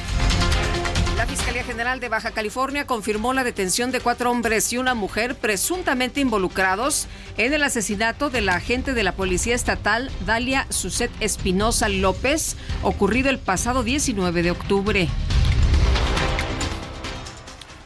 La 1.20 1.28
Fiscalía 1.28 1.66
General 1.66 2.00
de 2.00 2.08
Baja 2.08 2.32
California 2.32 2.88
confirmó 2.88 3.34
la 3.34 3.44
detención 3.44 3.92
de 3.92 4.00
cuatro 4.00 4.32
hombres 4.32 4.72
y 4.72 4.78
una 4.78 4.94
mujer 4.94 5.36
presuntamente 5.36 6.22
involucrados 6.22 7.08
en 7.36 7.52
el 7.52 7.62
asesinato 7.64 8.30
de 8.30 8.40
la 8.40 8.56
agente 8.56 8.94
de 8.94 9.04
la 9.04 9.12
Policía 9.12 9.54
Estatal 9.54 10.10
Dalia 10.26 10.66
Suset 10.70 11.12
Espinosa 11.20 11.90
López, 11.90 12.56
ocurrido 12.84 13.30
el 13.30 13.38
pasado 13.38 13.84
19 13.84 14.44
de 14.44 14.52
octubre. 14.52 15.10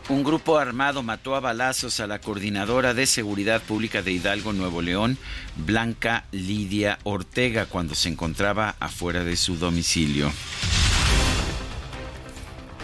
Un 0.09 0.23
grupo 0.23 0.59
armado 0.59 1.01
mató 1.01 1.35
a 1.35 1.39
balazos 1.39 1.99
a 2.01 2.05
la 2.05 2.19
coordinadora 2.19 2.93
de 2.93 3.07
Seguridad 3.07 3.63
Pública 3.63 4.03
de 4.03 4.11
Hidalgo, 4.11 4.53
Nuevo 4.53 4.83
León, 4.83 5.17
Blanca 5.55 6.25
Lidia 6.31 6.99
Ortega, 7.01 7.65
cuando 7.65 7.95
se 7.95 8.09
encontraba 8.09 8.75
afuera 8.79 9.23
de 9.23 9.35
su 9.37 9.57
domicilio. 9.57 10.31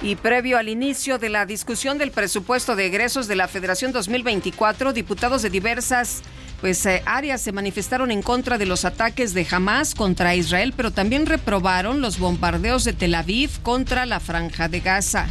Y 0.01 0.15
previo 0.15 0.57
al 0.57 0.69
inicio 0.69 1.17
de 1.17 1.29
la 1.29 1.45
discusión 1.45 1.97
del 1.97 2.11
presupuesto 2.11 2.75
de 2.75 2.85
egresos 2.85 3.27
de 3.27 3.35
la 3.35 3.49
Federación 3.49 3.91
2024, 3.91 4.93
diputados 4.93 5.41
de 5.41 5.49
diversas 5.49 6.21
pues, 6.61 6.85
eh, 6.85 7.03
áreas 7.05 7.41
se 7.41 7.51
manifestaron 7.51 8.09
en 8.09 8.21
contra 8.21 8.57
de 8.57 8.65
los 8.65 8.85
ataques 8.85 9.33
de 9.33 9.45
Hamas 9.49 9.95
contra 9.95 10.35
Israel, 10.35 10.73
pero 10.75 10.91
también 10.91 11.25
reprobaron 11.25 11.99
los 12.01 12.17
bombardeos 12.17 12.85
de 12.85 12.93
Tel 12.93 13.15
Aviv 13.15 13.61
contra 13.61 14.05
la 14.05 14.21
franja 14.21 14.69
de 14.69 14.79
Gaza. 14.79 15.27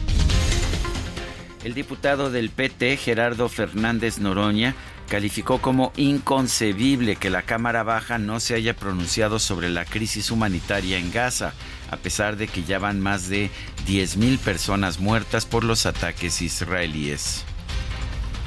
El 1.65 1.75
diputado 1.75 2.31
del 2.31 2.51
PT, 2.51 2.99
Gerardo 2.99 3.49
Fernández 3.49 4.19
Noroña, 4.19 4.75
calificó 5.09 5.61
como 5.61 5.93
inconcebible 5.97 7.17
que 7.17 7.31
la 7.31 7.43
Cámara 7.43 7.83
Baja 7.83 8.19
no 8.19 8.39
se 8.39 8.55
haya 8.55 8.77
pronunciado 8.77 9.39
sobre 9.39 9.71
la 9.71 9.85
crisis 9.85 10.31
humanitaria 10.31 10.99
en 10.99 11.11
Gaza, 11.11 11.55
a 11.91 11.97
pesar 11.97 12.37
de 12.37 12.49
que 12.49 12.65
ya 12.65 12.79
van 12.79 13.01
más 13.01 13.29
de 13.29 13.51
10.000 13.87 14.39
personas 14.39 15.01
muertas 15.01 15.47
por 15.47 15.65
los 15.65 15.87
ataques 15.87 16.43
israelíes. 16.43 17.45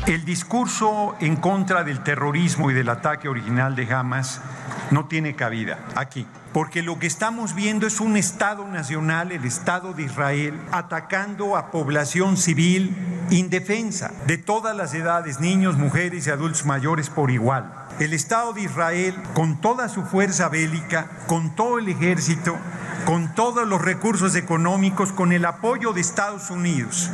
El 0.07 0.25
discurso 0.25 1.15
en 1.19 1.35
contra 1.35 1.83
del 1.83 2.01
terrorismo 2.01 2.71
y 2.71 2.73
del 2.73 2.89
ataque 2.89 3.29
original 3.29 3.75
de 3.75 3.93
Hamas 3.93 4.41
no 4.89 5.05
tiene 5.05 5.35
cabida 5.35 5.77
aquí, 5.95 6.25
porque 6.53 6.81
lo 6.81 6.97
que 6.97 7.05
estamos 7.05 7.53
viendo 7.53 7.85
es 7.85 7.99
un 7.99 8.17
Estado 8.17 8.67
nacional, 8.67 9.31
el 9.31 9.45
Estado 9.45 9.93
de 9.93 10.03
Israel, 10.03 10.59
atacando 10.71 11.55
a 11.55 11.69
población 11.69 12.35
civil 12.35 12.95
indefensa 13.29 14.11
de 14.25 14.39
todas 14.39 14.75
las 14.75 14.93
edades, 14.95 15.39
niños, 15.39 15.77
mujeres 15.77 16.25
y 16.25 16.31
adultos 16.31 16.65
mayores 16.65 17.11
por 17.11 17.29
igual. 17.29 17.71
El 18.01 18.13
Estado 18.13 18.51
de 18.53 18.61
Israel, 18.61 19.15
con 19.35 19.61
toda 19.61 19.87
su 19.87 20.01
fuerza 20.01 20.49
bélica, 20.49 21.05
con 21.27 21.55
todo 21.55 21.77
el 21.77 21.87
ejército, 21.87 22.57
con 23.05 23.35
todos 23.35 23.67
los 23.67 23.79
recursos 23.79 24.33
económicos, 24.33 25.11
con 25.11 25.31
el 25.31 25.45
apoyo 25.45 25.93
de 25.93 26.01
Estados 26.01 26.49
Unidos, 26.49 27.11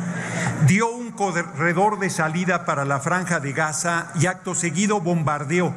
dio 0.66 0.90
un 0.90 1.10
corredor 1.10 1.98
de 1.98 2.08
salida 2.08 2.64
para 2.64 2.86
la 2.86 3.00
franja 3.00 3.38
de 3.38 3.52
Gaza 3.52 4.10
y 4.18 4.24
acto 4.24 4.54
seguido 4.54 5.02
bombardeó 5.02 5.74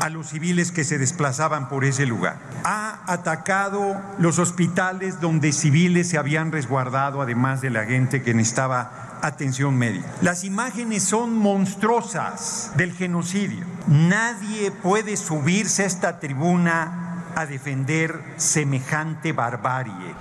a 0.00 0.08
los 0.08 0.28
civiles 0.28 0.72
que 0.72 0.84
se 0.84 0.96
desplazaban 0.96 1.68
por 1.68 1.84
ese 1.84 2.06
lugar. 2.06 2.38
Ha 2.64 3.00
atacado 3.06 4.00
los 4.18 4.38
hospitales 4.38 5.20
donde 5.20 5.52
civiles 5.52 6.08
se 6.08 6.16
habían 6.16 6.52
resguardado, 6.52 7.20
además 7.20 7.60
de 7.60 7.68
la 7.68 7.84
gente 7.84 8.22
que 8.22 8.32
necesitaba 8.32 9.07
atención 9.22 9.76
médica. 9.76 10.06
Las 10.22 10.44
imágenes 10.44 11.02
son 11.02 11.36
monstruosas 11.36 12.72
del 12.76 12.92
genocidio. 12.92 13.64
Nadie 13.86 14.70
puede 14.70 15.16
subirse 15.16 15.82
a 15.82 15.86
esta 15.86 16.20
tribuna 16.20 17.32
a 17.34 17.46
defender 17.46 18.22
semejante 18.36 19.32
barbarie. 19.32 20.14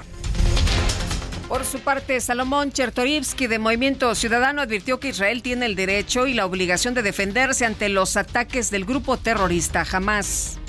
Por 1.47 1.63
su 1.63 1.79
parte, 1.79 2.19
Salomón 2.19 2.73
Chertorivsky 2.73 3.47
de 3.47 3.57
Movimiento 3.57 4.13
Ciudadano 4.15 4.61
advirtió 4.61 4.99
que 4.99 5.09
Israel 5.09 5.41
tiene 5.41 5.65
el 5.65 5.75
derecho 5.75 6.27
y 6.27 6.33
la 6.33 6.45
obligación 6.45 6.93
de 6.93 7.03
defenderse 7.03 7.65
ante 7.65 7.87
los 7.87 8.17
ataques 8.17 8.69
del 8.69 8.83
grupo 8.83 9.17
terrorista 9.17 9.85
Hamas. 9.89 10.59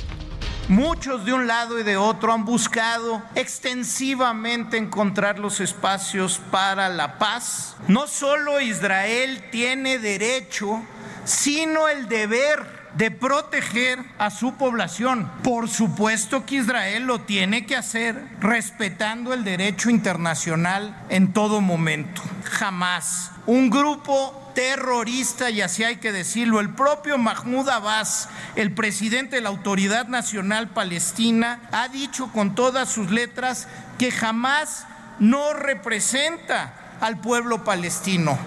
Muchos 0.68 1.24
de 1.24 1.32
un 1.32 1.46
lado 1.46 1.78
y 1.78 1.82
de 1.82 1.96
otro 1.96 2.30
han 2.30 2.44
buscado 2.44 3.22
extensivamente 3.34 4.76
encontrar 4.76 5.38
los 5.38 5.60
espacios 5.60 6.42
para 6.50 6.90
la 6.90 7.16
paz. 7.18 7.74
No 7.88 8.06
solo 8.06 8.60
Israel 8.60 9.44
tiene 9.50 9.98
derecho, 9.98 10.82
sino 11.24 11.88
el 11.88 12.06
deber 12.06 12.77
de 12.94 13.10
proteger 13.10 13.98
a 14.18 14.30
su 14.30 14.54
población. 14.54 15.30
Por 15.42 15.68
supuesto 15.68 16.46
que 16.46 16.56
Israel 16.56 17.04
lo 17.04 17.20
tiene 17.20 17.66
que 17.66 17.76
hacer 17.76 18.22
respetando 18.40 19.32
el 19.34 19.44
derecho 19.44 19.90
internacional 19.90 20.96
en 21.08 21.32
todo 21.32 21.60
momento. 21.60 22.22
Jamás 22.44 23.32
un 23.48 23.70
grupo 23.70 24.52
terrorista, 24.54 25.48
y 25.48 25.62
así 25.62 25.82
hay 25.82 25.96
que 25.96 26.12
decirlo, 26.12 26.60
el 26.60 26.74
propio 26.74 27.16
Mahmoud 27.16 27.66
Abbas, 27.70 28.28
el 28.56 28.72
presidente 28.72 29.36
de 29.36 29.42
la 29.42 29.48
Autoridad 29.48 30.06
Nacional 30.08 30.68
Palestina, 30.68 31.62
ha 31.72 31.88
dicho 31.88 32.30
con 32.30 32.54
todas 32.54 32.90
sus 32.90 33.10
letras 33.10 33.66
que 33.98 34.10
jamás 34.10 34.86
no 35.18 35.54
representa 35.54 36.74
al 37.00 37.22
pueblo 37.22 37.64
palestino. 37.64 38.38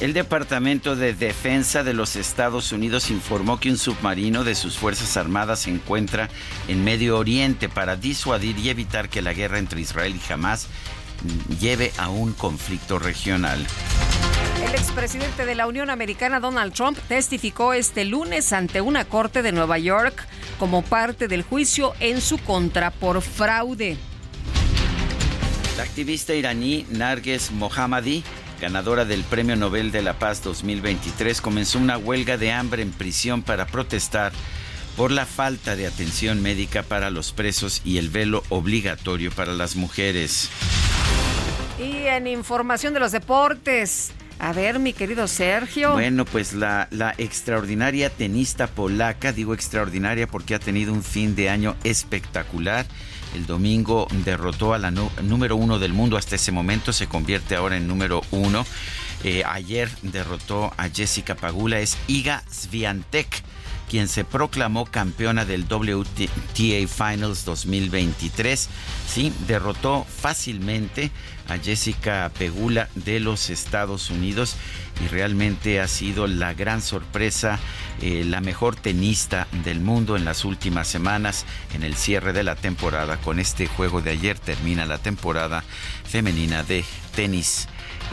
El 0.00 0.14
Departamento 0.14 0.96
de 0.96 1.12
Defensa 1.12 1.84
de 1.84 1.92
los 1.92 2.16
Estados 2.16 2.72
Unidos 2.72 3.10
informó 3.10 3.60
que 3.60 3.68
un 3.68 3.76
submarino 3.76 4.44
de 4.44 4.54
sus 4.54 4.78
Fuerzas 4.78 5.18
Armadas 5.18 5.60
se 5.60 5.70
encuentra 5.70 6.30
en 6.68 6.82
Medio 6.84 7.18
Oriente 7.18 7.68
para 7.68 7.96
disuadir 7.96 8.58
y 8.58 8.70
evitar 8.70 9.10
que 9.10 9.20
la 9.20 9.34
guerra 9.34 9.58
entre 9.58 9.82
Israel 9.82 10.16
y 10.16 10.32
Hamas 10.32 10.68
lleve 11.60 11.92
a 11.98 12.08
un 12.08 12.32
conflicto 12.32 12.98
regional. 12.98 13.66
El 14.66 14.74
expresidente 14.74 15.44
de 15.44 15.54
la 15.54 15.66
Unión 15.66 15.90
Americana, 15.90 16.40
Donald 16.40 16.72
Trump, 16.72 16.98
testificó 17.06 17.74
este 17.74 18.06
lunes 18.06 18.54
ante 18.54 18.80
una 18.80 19.04
corte 19.04 19.42
de 19.42 19.52
Nueva 19.52 19.78
York 19.78 20.26
como 20.58 20.80
parte 20.80 21.28
del 21.28 21.42
juicio 21.42 21.92
en 22.00 22.22
su 22.22 22.38
contra 22.38 22.90
por 22.90 23.20
fraude. 23.20 23.98
La 25.76 25.82
activista 25.82 26.34
iraní 26.34 26.86
Narges 26.88 27.50
Mohammadi, 27.50 28.24
ganadora 28.60 29.04
del 29.04 29.24
Premio 29.24 29.56
Nobel 29.56 29.90
de 29.90 30.02
la 30.02 30.18
Paz 30.18 30.42
2023, 30.44 31.40
comenzó 31.40 31.78
una 31.78 31.98
huelga 31.98 32.36
de 32.36 32.52
hambre 32.52 32.82
en 32.82 32.92
prisión 32.92 33.42
para 33.42 33.66
protestar 33.66 34.32
por 34.96 35.10
la 35.10 35.26
falta 35.26 35.74
de 35.74 35.86
atención 35.86 36.42
médica 36.42 36.82
para 36.82 37.10
los 37.10 37.32
presos 37.32 37.80
y 37.84 37.98
el 37.98 38.10
velo 38.10 38.42
obligatorio 38.50 39.32
para 39.32 39.54
las 39.54 39.74
mujeres. 39.74 40.50
Y 41.78 42.06
en 42.06 42.26
información 42.26 42.92
de 42.92 43.00
los 43.00 43.12
deportes, 43.12 44.12
a 44.38 44.52
ver, 44.52 44.78
mi 44.78 44.92
querido 44.92 45.26
Sergio. 45.26 45.92
Bueno, 45.92 46.24
pues 46.26 46.52
la, 46.52 46.86
la, 46.90 47.14
extraordinaria 47.16 48.10
tenista 48.10 48.66
polaca, 48.66 49.32
digo 49.32 49.54
extraordinaria 49.54 50.26
porque 50.26 50.54
ha 50.54 50.58
tenido 50.58 50.92
un 50.92 51.02
fin 51.02 51.34
de 51.34 51.48
año 51.48 51.76
espectacular. 51.82 52.86
El 53.34 53.46
domingo 53.46 54.08
derrotó 54.24 54.74
a 54.74 54.78
la 54.78 54.90
número 54.90 55.56
uno 55.56 55.78
del 55.78 55.92
mundo 55.92 56.16
hasta 56.16 56.36
ese 56.36 56.52
momento, 56.52 56.92
se 56.92 57.06
convierte 57.06 57.54
ahora 57.54 57.76
en 57.76 57.86
número 57.86 58.22
uno. 58.30 58.66
Eh, 59.22 59.42
ayer 59.44 59.90
derrotó 60.02 60.72
a 60.76 60.88
Jessica 60.88 61.34
Pagula, 61.34 61.80
es 61.80 61.96
Iga 62.08 62.42
Swiatek 62.50 63.42
quien 63.90 64.06
se 64.06 64.24
proclamó 64.24 64.86
campeona 64.86 65.44
del 65.44 65.64
WTA 65.64 66.86
Finals 66.86 67.44
2023. 67.44 68.68
Sí, 69.08 69.32
derrotó 69.48 70.04
fácilmente 70.04 71.10
a 71.48 71.58
Jessica 71.58 72.30
Pegula 72.38 72.88
de 72.94 73.18
los 73.18 73.50
Estados 73.50 74.10
Unidos 74.10 74.54
y 75.04 75.08
realmente 75.08 75.80
ha 75.80 75.88
sido 75.88 76.28
la 76.28 76.54
gran 76.54 76.82
sorpresa, 76.82 77.58
eh, 78.00 78.22
la 78.24 78.40
mejor 78.40 78.76
tenista 78.76 79.48
del 79.64 79.80
mundo 79.80 80.16
en 80.16 80.24
las 80.24 80.44
últimas 80.44 80.86
semanas 80.86 81.44
en 81.74 81.82
el 81.82 81.96
cierre 81.96 82.32
de 82.32 82.44
la 82.44 82.54
temporada. 82.54 83.16
Con 83.16 83.40
este 83.40 83.66
juego 83.66 84.02
de 84.02 84.12
ayer 84.12 84.38
termina 84.38 84.86
la 84.86 84.98
temporada 84.98 85.64
femenina 86.04 86.62
de 86.62 86.84
tenis. 87.16 87.66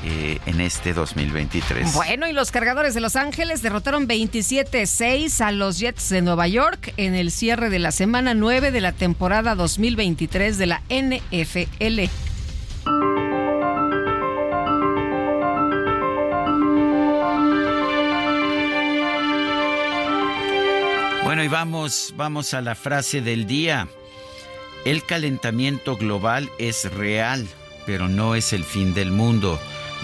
Eh, 0.04 0.39
en 0.46 0.62
este 0.62 0.94
2023. 0.94 1.94
Bueno, 1.94 2.27
y 2.27 2.34
los 2.34 2.51
cargadores 2.51 2.94
de 2.94 3.01
Los 3.01 3.16
Ángeles 3.16 3.63
derrotaron 3.63 4.08
27-6 4.08 5.42
a 5.42 5.51
los 5.51 5.80
Jets 5.80 6.10
de 6.10 6.22
Nueva 6.22 6.48
York 6.48 6.94
en 6.98 7.16
el 7.16 7.32
cierre 7.32 7.70
de 7.72 7.80
la 7.80 7.92
semana 7.92 8.36
9 8.36 8.72
de 8.72 8.80
la 8.80 8.92
temporada 8.92 9.56
2023 9.56 10.60
de 10.60 10.66
la 10.68 10.82
NFL. 10.89 12.12
Bueno, 21.24 21.44
y 21.44 21.48
vamos, 21.48 22.13
vamos 22.16 22.54
a 22.54 22.62
la 22.62 22.75
frase 22.75 23.22
del 23.22 23.48
día. 23.48 23.89
El 24.86 25.04
calentamiento 25.04 25.98
global 25.98 26.50
es 26.60 26.89
real, 26.94 27.48
pero 27.86 28.08
no 28.08 28.36
es 28.36 28.54
el 28.54 28.63
fin 28.63 28.94
del 28.94 29.12
mundo. 29.12 29.60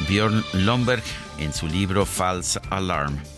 Björn 0.07 0.43
Lomberg 0.53 1.03
en 1.39 1.53
su 1.53 1.67
libro 1.67 2.05
False 2.05 2.59
Alarm. 2.69 3.32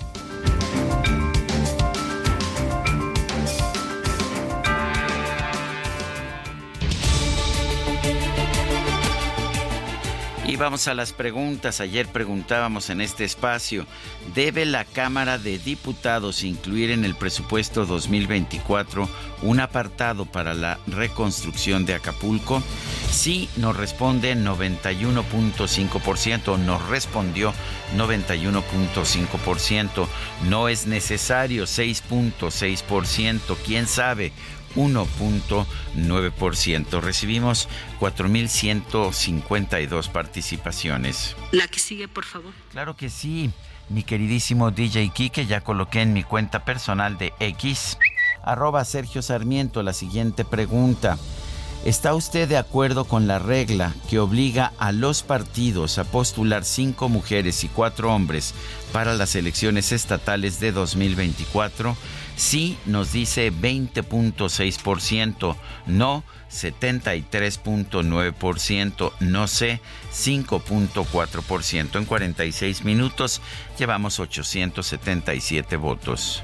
Vamos 10.58 10.88
a 10.88 10.94
las 10.94 11.12
preguntas. 11.12 11.82
Ayer 11.82 12.08
preguntábamos 12.08 12.90
en 12.90 13.02
este 13.02 13.26
espacio, 13.26 13.86
¿debe 14.34 14.66
la 14.66 14.86
Cámara 14.86 15.38
de 15.38 15.60
Diputados 15.60 16.44
incluir 16.44 16.92
en 16.92 17.04
el 17.04 17.16
presupuesto 17.16 17.86
2024 17.86 19.10
un 19.42 19.60
apartado 19.60 20.24
para 20.26 20.54
la 20.54 20.80
reconstrucción 20.88 21.86
de 21.86 21.96
Acapulco? 21.96 22.64
Sí, 23.12 23.50
nos 23.58 23.76
responde 23.76 24.34
91.5%, 24.36 26.58
nos 26.60 26.88
respondió 26.88 27.54
91.5%, 27.98 30.08
no 30.50 30.70
es 30.70 30.88
necesario 30.88 31.66
6.6%, 31.66 33.58
quién 33.66 33.88
sabe, 33.88 34.32
1.9%. 34.76 37.02
Recibimos 37.02 37.68
4.152 38.00 40.10
participaciones. 40.10 41.36
La 41.52 41.68
que 41.68 41.80
sigue, 41.80 42.08
por 42.08 42.26
favor. 42.26 42.54
Claro 42.72 42.96
que 42.96 43.10
sí. 43.10 43.52
Mi 43.90 44.04
queridísimo 44.04 44.72
DJ 44.72 45.10
Kike, 45.10 45.46
ya 45.46 45.62
coloqué 45.62 46.02
en 46.02 46.14
mi 46.14 46.24
cuenta 46.24 46.66
personal 46.66 47.20
de 47.20 47.34
X, 47.40 48.00
arroba 48.44 48.84
Sergio 48.84 49.22
Sarmiento, 49.22 49.84
la 49.84 49.94
siguiente 49.94 50.44
pregunta. 50.44 51.20
¿Está 51.86 52.16
usted 52.16 52.50
de 52.50 52.58
acuerdo 52.58 53.06
con 53.06 53.28
la 53.28 53.38
regla 53.38 53.94
que 54.10 54.18
obliga 54.18 54.74
a 54.80 54.92
los 54.92 55.22
partidos 55.22 56.00
a 56.00 56.04
postular 56.04 56.66
cinco 56.66 57.10
mujeres 57.10 57.64
y 57.64 57.68
cuatro 57.68 58.12
hombres 58.12 58.56
para 58.92 59.14
las 59.14 59.36
elecciones 59.36 59.92
estatales 59.92 60.60
de 60.60 60.72
2024? 60.72 61.96
Sí 62.36 62.78
nos 62.86 63.14
dice 63.14 63.52
20.6%, 63.52 65.56
no 65.88 66.24
73.9%, 66.52 69.12
no 69.20 69.48
sé 69.48 69.82
5.4%. 70.12 71.98
En 71.98 72.06
46 72.06 72.84
minutos 72.84 73.42
llevamos 73.78 74.20
877 74.20 75.78
votos. 75.78 76.44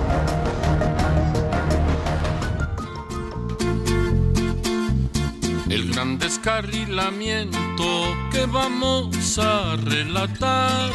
El 5.71 5.91
gran 5.93 6.17
descarrilamiento 6.17 7.57
que 8.31 8.45
vamos 8.45 9.39
a 9.39 9.77
relatar. 9.77 10.91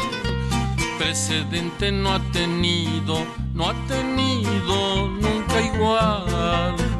Precedente 0.99 1.91
no 1.91 2.13
ha 2.13 2.19
tenido, 2.31 3.25
no 3.53 3.69
ha 3.69 3.73
tenido 3.87 5.07
nunca 5.07 5.61
igual 5.61 6.96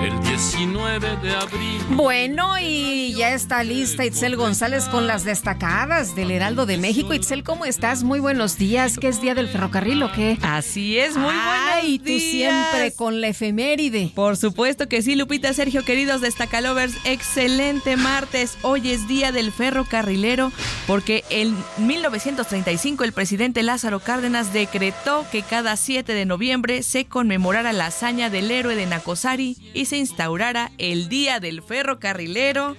el 0.00 0.20
19 0.22 1.16
de 1.16 1.34
abril. 1.34 1.82
Bueno, 1.90 2.58
y 2.58 3.14
ya 3.14 3.34
está 3.34 3.62
lista 3.62 4.04
Itzel 4.04 4.36
González 4.36 4.84
con 4.86 5.06
las 5.06 5.24
destacadas 5.24 6.16
del 6.16 6.30
Heraldo 6.30 6.66
de 6.66 6.78
México. 6.78 7.12
Itzel, 7.14 7.44
¿cómo 7.44 7.64
estás? 7.64 8.02
Muy 8.02 8.18
buenos 8.18 8.56
días. 8.56 8.98
¿Qué 8.98 9.08
es 9.08 9.20
Día 9.20 9.34
del 9.34 9.48
Ferrocarril 9.48 10.02
o 10.02 10.12
qué? 10.12 10.38
Así 10.42 10.98
es, 10.98 11.16
muy 11.16 11.32
Ay, 11.32 11.98
tú 11.98 12.18
siempre 12.18 12.92
con 12.94 13.20
la 13.20 13.28
efeméride. 13.28 14.10
Por 14.14 14.36
supuesto 14.36 14.88
que 14.88 15.02
sí, 15.02 15.14
Lupita, 15.14 15.52
Sergio, 15.52 15.84
queridos 15.84 16.20
destacalovers. 16.20 16.94
Excelente 17.04 17.96
martes. 17.96 18.56
Hoy 18.62 18.90
es 18.90 19.06
Día 19.08 19.32
del 19.32 19.52
Ferrocarrilero 19.52 20.52
porque 20.86 21.24
en 21.30 21.56
1935 21.78 23.04
el 23.04 23.12
presidente 23.12 23.62
Lázaro 23.62 24.00
Cárdenas 24.00 24.52
decretó 24.52 25.26
que 25.30 25.42
cada 25.42 25.76
7 25.76 26.12
de 26.14 26.26
noviembre 26.26 26.82
se 26.82 27.04
conmemorara 27.04 27.72
la 27.72 27.86
hazaña 27.86 28.30
del 28.30 28.50
héroe 28.50 28.74
de 28.74 28.86
Nacosari 28.86 29.56
y 29.74 29.81
se 29.86 29.96
instaurara 29.96 30.70
el 30.78 31.08
Día 31.08 31.40
del 31.40 31.62
Ferrocarrilero. 31.62 32.76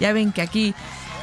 Ya 0.00 0.12
ven 0.12 0.32
que 0.32 0.42
aquí, 0.42 0.74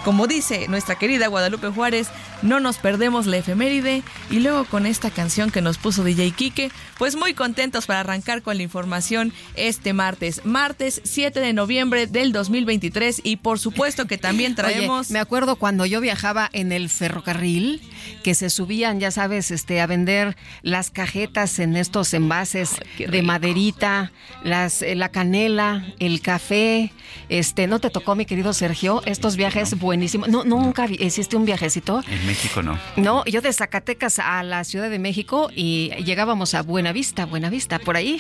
como 0.03 0.27
dice 0.27 0.67
nuestra 0.67 0.95
querida 0.95 1.27
Guadalupe 1.27 1.69
Juárez, 1.69 2.09
no 2.43 2.59
nos 2.59 2.77
perdemos 2.77 3.25
la 3.25 3.37
efeméride 3.37 4.03
y 4.29 4.39
luego 4.39 4.65
con 4.65 4.85
esta 4.85 5.09
canción 5.09 5.49
que 5.49 5.61
nos 5.61 5.77
puso 5.77 6.03
DJ 6.03 6.31
Kike, 6.31 6.71
pues 6.97 7.15
muy 7.15 7.33
contentos 7.33 7.85
para 7.85 8.01
arrancar 8.01 8.41
con 8.41 8.57
la 8.57 8.63
información 8.63 9.33
este 9.55 9.93
martes, 9.93 10.45
martes 10.45 11.01
7 11.03 11.39
de 11.39 11.53
noviembre 11.53 12.05
del 12.05 12.31
2023 12.31 13.21
y 13.23 13.37
por 13.37 13.59
supuesto 13.59 14.05
que 14.05 14.17
también 14.17 14.55
traemos... 14.55 15.09
me 15.09 15.19
acuerdo 15.19 15.55
cuando 15.55 15.85
yo 15.85 16.01
viajaba 16.01 16.49
en 16.53 16.71
el 16.71 16.89
ferrocarril 16.89 17.81
que 18.23 18.35
se 18.35 18.49
subían, 18.49 18.99
ya 18.99 19.11
sabes, 19.11 19.51
este 19.51 19.81
a 19.81 19.87
vender 19.87 20.35
las 20.61 20.91
cajetas 20.91 21.59
en 21.59 21.75
estos 21.75 22.13
envases 22.13 22.75
de 22.97 23.21
maderita, 23.21 24.11
las 24.43 24.81
eh, 24.81 24.95
la 24.95 25.09
canela, 25.09 25.85
el 25.99 26.21
café, 26.21 26.91
este, 27.29 27.67
¿no 27.67 27.79
te 27.79 27.89
tocó 27.89 28.15
mi 28.15 28.25
querido 28.25 28.53
Sergio? 28.53 29.01
Estos 29.05 29.35
viajes 29.35 29.77
buenísimos. 29.79 30.27
No, 30.29 30.43
nunca 30.43 30.85
hiciste 30.87 31.35
un 31.35 31.45
viajecito. 31.45 32.01
México 32.33 32.63
no. 32.63 32.79
No, 32.95 33.23
yo 33.25 33.41
de 33.41 33.53
Zacatecas 33.53 34.17
a 34.17 34.41
la 34.41 34.63
Ciudad 34.63 34.89
de 34.89 34.97
México 34.97 35.51
y 35.55 35.91
llegábamos 36.03 36.55
a 36.55 36.63
Buenavista, 36.63 37.27
Buenavista, 37.27 37.77
por 37.77 37.95
ahí. 37.95 38.19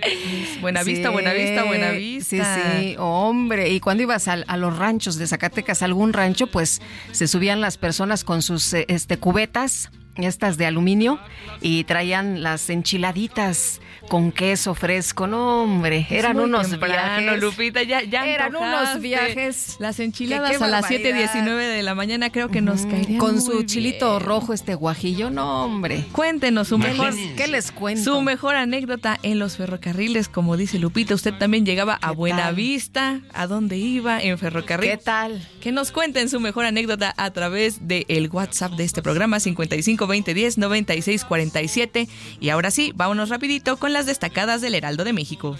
Buenavista, 0.60 1.08
Buenavista, 1.08 1.64
Buenavista. 1.64 2.26
Sí, 2.26 2.90
sí, 2.90 2.96
hombre. 2.98 3.70
Y 3.70 3.80
cuando 3.80 4.02
ibas 4.02 4.28
a, 4.28 4.34
a, 4.34 4.56
los 4.58 4.76
ranchos 4.76 5.16
de 5.16 5.26
Zacatecas, 5.26 5.80
algún 5.80 6.12
rancho, 6.12 6.48
pues 6.48 6.82
se 7.12 7.26
subían 7.26 7.62
las 7.62 7.78
personas 7.78 8.24
con 8.24 8.42
sus 8.42 8.74
este, 8.74 9.16
cubetas 9.16 9.90
estas 10.24 10.56
de 10.56 10.66
aluminio 10.66 11.18
y 11.60 11.84
traían 11.84 12.42
las 12.42 12.68
enchiladitas 12.70 13.80
con 14.08 14.30
queso 14.30 14.74
fresco. 14.74 15.26
No, 15.26 15.62
hombre, 15.64 16.06
eran 16.10 16.38
unos 16.38 16.70
temprano, 16.70 17.22
viajes. 17.22 17.40
Lupita, 17.42 17.82
ya, 17.82 18.02
ya 18.04 18.26
eran 18.26 18.54
antojaste. 18.54 18.90
unos 18.90 19.02
viajes. 19.02 19.76
Las 19.80 19.98
enchiladas 20.00 20.60
a 20.62 20.68
las 20.68 20.84
7:19 20.88 21.56
de 21.66 21.82
la 21.82 21.94
mañana 21.94 22.30
creo 22.30 22.48
que 22.48 22.60
nos 22.60 22.86
caerían 22.86 23.18
Con 23.18 23.34
muy 23.34 23.42
su 23.44 23.52
bien. 23.52 23.66
chilito 23.66 24.18
rojo, 24.20 24.52
este 24.52 24.74
guajillo. 24.74 25.30
No, 25.30 25.64
hombre. 25.64 26.04
Cuéntenos 26.12 26.68
su 26.68 26.78
mejor, 26.78 27.14
¿Qué 27.36 27.48
les 27.48 27.72
cuento? 27.72 28.14
su 28.14 28.22
mejor 28.22 28.54
anécdota 28.56 29.18
en 29.22 29.38
los 29.40 29.56
ferrocarriles, 29.56 30.28
como 30.28 30.56
dice 30.56 30.78
Lupita. 30.78 31.14
Usted 31.14 31.34
también 31.34 31.66
llegaba 31.66 31.98
a 32.00 32.12
Buenavista. 32.12 33.20
¿A 33.34 33.46
dónde 33.46 33.76
iba 33.76 34.20
en 34.22 34.38
ferrocarril? 34.38 34.90
¿Qué 34.90 34.96
tal? 34.98 35.46
Que 35.60 35.72
nos 35.72 35.90
cuenten 35.90 36.28
su 36.28 36.38
mejor 36.40 36.64
anécdota 36.64 37.12
a 37.16 37.30
través 37.32 37.88
del 37.88 38.04
el 38.08 38.28
WhatsApp 38.30 38.72
de 38.74 38.84
este 38.84 39.02
programa 39.02 39.40
55 39.40 40.05
20 40.06 40.34
10 40.34 40.58
96 40.58 41.24
47. 41.24 42.08
Y 42.40 42.48
ahora 42.50 42.70
sí, 42.70 42.92
vámonos 42.94 43.28
rapidito 43.28 43.76
con 43.76 43.92
las 43.92 44.06
destacadas 44.06 44.60
del 44.60 44.74
Heraldo 44.74 45.04
de 45.04 45.12
México. 45.12 45.56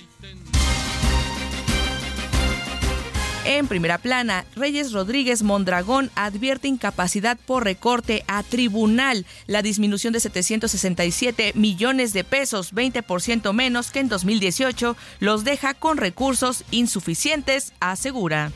En 3.49 3.69
primera 3.69 3.99
plana, 3.99 4.45
Reyes 4.57 4.91
Rodríguez 4.93 5.45
Mondragón 5.45 6.11
advierte 6.17 6.67
incapacidad 6.67 7.39
por 7.47 7.63
recorte 7.63 8.25
a 8.27 8.43
tribunal. 8.43 9.25
La 9.47 9.63
disminución 9.63 10.13
de 10.13 10.19
767 10.19 11.53
millones 11.55 12.13
de 12.13 12.25
pesos, 12.25 12.75
20% 12.75 13.53
menos 13.53 13.93
que 13.93 14.01
en 14.01 14.09
2018, 14.09 14.97
los 15.21 15.45
deja 15.45 15.75
con 15.75 15.97
recursos 15.97 16.65
insuficientes, 16.73 17.73
asegura. 17.79 18.51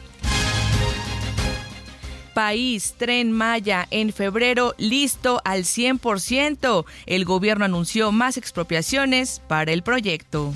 País, 2.34 2.94
Tren 2.96 3.32
Maya, 3.32 3.86
en 3.90 4.12
febrero 4.12 4.74
listo 4.78 5.40
al 5.44 5.64
100%. 5.64 6.84
El 7.06 7.24
gobierno 7.24 7.64
anunció 7.64 8.12
más 8.12 8.36
expropiaciones 8.36 9.42
para 9.48 9.72
el 9.72 9.82
proyecto. 9.82 10.52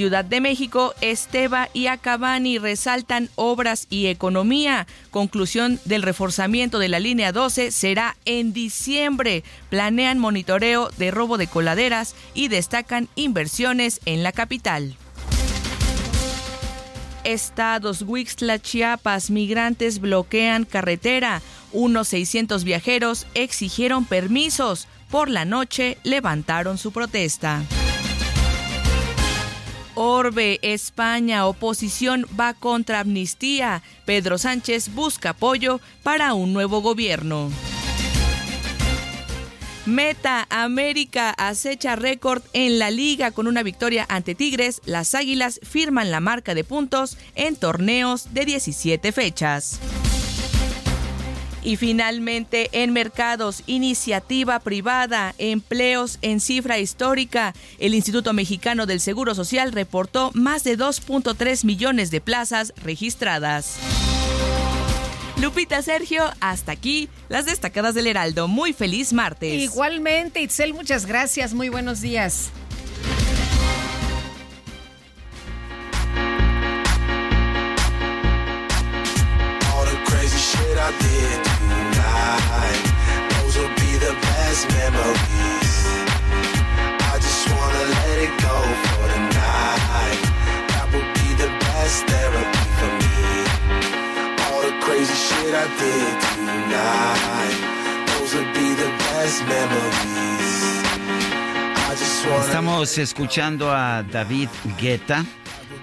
Ciudad 0.00 0.24
de 0.24 0.40
México, 0.40 0.94
Esteba 1.00 1.68
y 1.74 1.88
Acabani 1.88 2.58
resaltan 2.58 3.28
obras 3.34 3.86
y 3.90 4.06
economía. 4.06 4.86
Conclusión 5.10 5.78
del 5.84 6.02
reforzamiento 6.02 6.78
de 6.78 6.88
la 6.88 7.00
línea 7.00 7.32
12 7.32 7.70
será 7.70 8.16
en 8.24 8.52
diciembre. 8.52 9.44
Planean 9.68 10.18
monitoreo 10.18 10.88
de 10.96 11.10
robo 11.10 11.36
de 11.36 11.48
coladeras 11.48 12.14
y 12.32 12.48
destacan 12.48 13.08
inversiones 13.14 14.00
en 14.06 14.22
la 14.22 14.32
capital. 14.32 14.96
Estados 17.24 18.02
Huixtla, 18.02 18.58
Chiapas, 18.58 19.30
migrantes 19.30 20.00
bloquean 20.00 20.64
carretera. 20.64 21.42
Unos 21.72 22.08
600 22.08 22.64
viajeros 22.64 23.26
exigieron 23.34 24.04
permisos. 24.04 24.88
Por 25.10 25.28
la 25.28 25.44
noche 25.44 25.98
levantaron 26.02 26.78
su 26.78 26.92
protesta. 26.92 27.62
Orbe, 29.94 30.58
España, 30.62 31.46
oposición 31.46 32.26
va 32.38 32.54
contra 32.54 33.00
amnistía. 33.00 33.82
Pedro 34.06 34.38
Sánchez 34.38 34.94
busca 34.94 35.30
apoyo 35.30 35.80
para 36.02 36.32
un 36.34 36.52
nuevo 36.52 36.80
gobierno. 36.80 37.50
Meta 39.90 40.46
América 40.50 41.34
acecha 41.36 41.96
récord 41.96 42.44
en 42.52 42.78
la 42.78 42.92
liga 42.92 43.32
con 43.32 43.48
una 43.48 43.64
victoria 43.64 44.06
ante 44.08 44.36
Tigres. 44.36 44.80
Las 44.84 45.16
Águilas 45.16 45.58
firman 45.64 46.12
la 46.12 46.20
marca 46.20 46.54
de 46.54 46.62
puntos 46.62 47.18
en 47.34 47.56
torneos 47.56 48.32
de 48.32 48.44
17 48.44 49.10
fechas. 49.10 49.80
Y 51.64 51.74
finalmente, 51.74 52.70
en 52.72 52.92
mercados, 52.92 53.64
iniciativa 53.66 54.60
privada, 54.60 55.34
empleos 55.38 56.18
en 56.22 56.38
cifra 56.38 56.78
histórica. 56.78 57.52
El 57.80 57.92
Instituto 57.96 58.32
Mexicano 58.32 58.86
del 58.86 59.00
Seguro 59.00 59.34
Social 59.34 59.72
reportó 59.72 60.30
más 60.34 60.62
de 60.62 60.78
2.3 60.78 61.64
millones 61.64 62.12
de 62.12 62.20
plazas 62.20 62.72
registradas. 62.76 63.76
Lupita 65.40 65.80
Sergio, 65.80 66.30
hasta 66.40 66.72
aquí 66.72 67.08
las 67.30 67.46
destacadas 67.46 67.94
del 67.94 68.06
Heraldo. 68.06 68.46
Muy 68.46 68.74
feliz 68.74 69.14
martes. 69.14 69.54
Igualmente, 69.54 70.42
Itzel, 70.42 70.74
muchas 70.74 71.06
gracias. 71.06 71.54
Muy 71.54 71.70
buenos 71.70 72.02
días. 72.02 72.50
All 79.72 79.86
the 79.86 79.96
crazy 80.04 80.36
shit 80.36 80.76
I 80.76 80.92
did 81.00 81.42
tonight, 81.42 82.84
those 83.30 83.58
will 83.58 83.74
be 83.76 83.96
the 83.96 84.12
best 84.20 84.68
memories. 84.76 85.86
I 87.00 87.16
just 87.16 87.48
wanna 87.48 87.84
let 87.88 88.18
it 88.18 88.42
go 88.42 88.60
for 88.84 89.08
tonight. 89.08 90.20
That 90.68 90.86
would 90.92 91.14
be 91.14 91.32
the 91.42 91.48
best 91.60 92.04
therapy 92.06 92.69
I 95.42 95.66
did 95.78 96.20
tonight, 96.36 97.56
those 98.08 98.34
would 98.34 98.52
be 98.54 98.74
the 98.74 98.90
best 98.98 99.42
memories. 99.48 100.60
Estamos 102.46 102.98
escuchando 102.98 103.72
a 103.72 104.02
David 104.02 104.48
Guetta, 104.78 105.24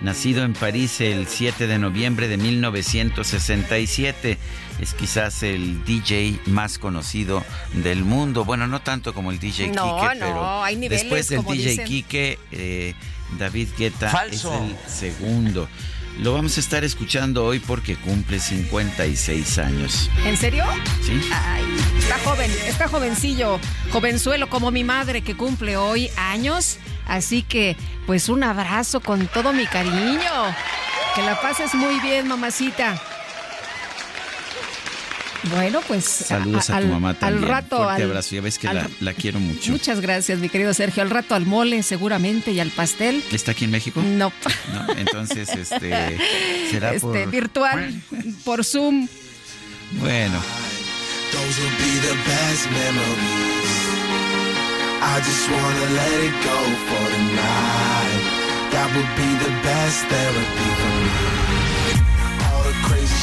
nacido 0.02 0.44
en 0.44 0.54
París 0.54 1.02
el 1.02 1.26
7 1.28 1.66
de 1.68 1.80
noviembre 1.80 2.28
de 2.28 2.38
1967. 2.38 4.38
Es 4.80 4.94
quizás 4.94 5.42
el 5.44 5.84
DJ 5.84 6.40
más 6.46 6.78
conocido 6.78 7.44
del 7.74 8.04
mundo. 8.04 8.46
Bueno, 8.46 8.68
no 8.68 8.80
tanto 8.82 9.14
como 9.14 9.32
el 9.32 9.40
DJ 9.40 9.70
No, 9.70 9.98
Kike, 10.00 10.16
no, 10.20 10.26
pero 10.26 10.64
hay 10.64 10.76
niveles, 10.76 11.02
después 11.02 11.28
del 11.30 11.38
como 11.40 11.54
DJ 11.54 11.70
dicen. 11.72 11.86
Kike, 11.86 12.40
eh, 12.52 12.94
David 13.40 13.70
Guetta 13.78 14.10
Falso. 14.10 14.54
es 14.54 14.62
el 14.62 14.78
segundo. 15.16 15.68
Lo 16.20 16.34
vamos 16.34 16.58
a 16.58 16.60
estar 16.60 16.84
escuchando 16.84 17.46
hoy 17.46 17.60
porque 17.60 17.96
cumple 17.96 18.40
56 18.40 19.60
años. 19.60 20.10
¿En 20.26 20.36
serio? 20.36 20.64
¿Sí? 21.04 21.22
Ay, 21.32 21.64
está 22.00 22.18
joven, 22.20 22.52
está 22.66 22.88
jovencillo, 22.88 23.60
jovenzuelo 23.92 24.50
como 24.50 24.72
mi 24.72 24.84
madre 24.84 25.22
que 25.22 25.38
cumple 25.38 25.78
hoy 25.78 26.10
años. 26.18 26.78
Así 27.06 27.44
que, 27.44 27.78
pues 28.08 28.30
un 28.30 28.44
abrazo 28.44 29.00
con 29.00 29.28
todo 29.28 29.54
mi 29.54 29.68
cariño. 29.68 30.56
Que 31.16 31.22
la 31.22 31.40
pases 31.40 31.76
muy 31.76 32.00
bien, 32.00 32.28
mamacita. 32.28 33.00
Bueno, 35.54 35.82
pues. 35.88 36.04
Saludos 36.06 36.70
a, 36.70 36.74
tu 36.74 36.78
al- 36.86 36.88
mamá 36.90 37.14
también. 37.14 37.44
Al 37.44 37.50
rato. 37.50 37.78
Fuerte 37.78 38.04
al- 38.04 38.10
abrazo. 38.10 38.36
Ya 38.36 38.42
ves 38.42 38.58
que 38.60 38.68
al- 38.68 38.76
la, 38.76 38.90
la 39.00 39.14
quiero 39.14 39.40
mucho. 39.40 39.72
Muchas 39.72 40.00
gracias, 40.02 40.40
mi 40.40 40.50
querido 40.50 40.74
Sergio. 40.74 41.04
Al 41.04 41.10
rato 41.10 41.36
al 41.36 41.46
mole, 41.46 41.84
seguramente, 41.84 42.52
y 42.52 42.60
al 42.60 42.70
pastel. 42.72 43.24
¿Está 43.32 43.52
aquí 43.52 43.66
en 43.66 43.72
México? 43.72 44.02
No. 44.04 44.32
No, 44.74 44.94
entonces, 44.98 45.50
este, 45.50 46.18
será 46.72 46.94
Este, 46.94 47.00
por... 47.00 47.30
virtual, 47.32 48.02
por 48.44 48.64
Zoom. 48.66 49.08
Bueno, 50.00 50.40
Those 51.32 51.62
will 51.62 51.78
be 51.78 52.00
the 52.08 52.14
best 52.14 52.66
memories. 52.72 53.68
I 55.00 55.20
just 55.22 55.50
wanna 55.50 55.90
let 55.96 56.24
it 56.26 56.34
go 56.44 56.58
for 56.88 57.06
tonight. 57.12 58.24
That 58.72 58.90
would 58.96 59.12
be 59.16 59.30
the 59.44 59.52
best 59.64 60.06
therapy 60.08 60.70
for 60.80 60.94
me. 61.04 61.77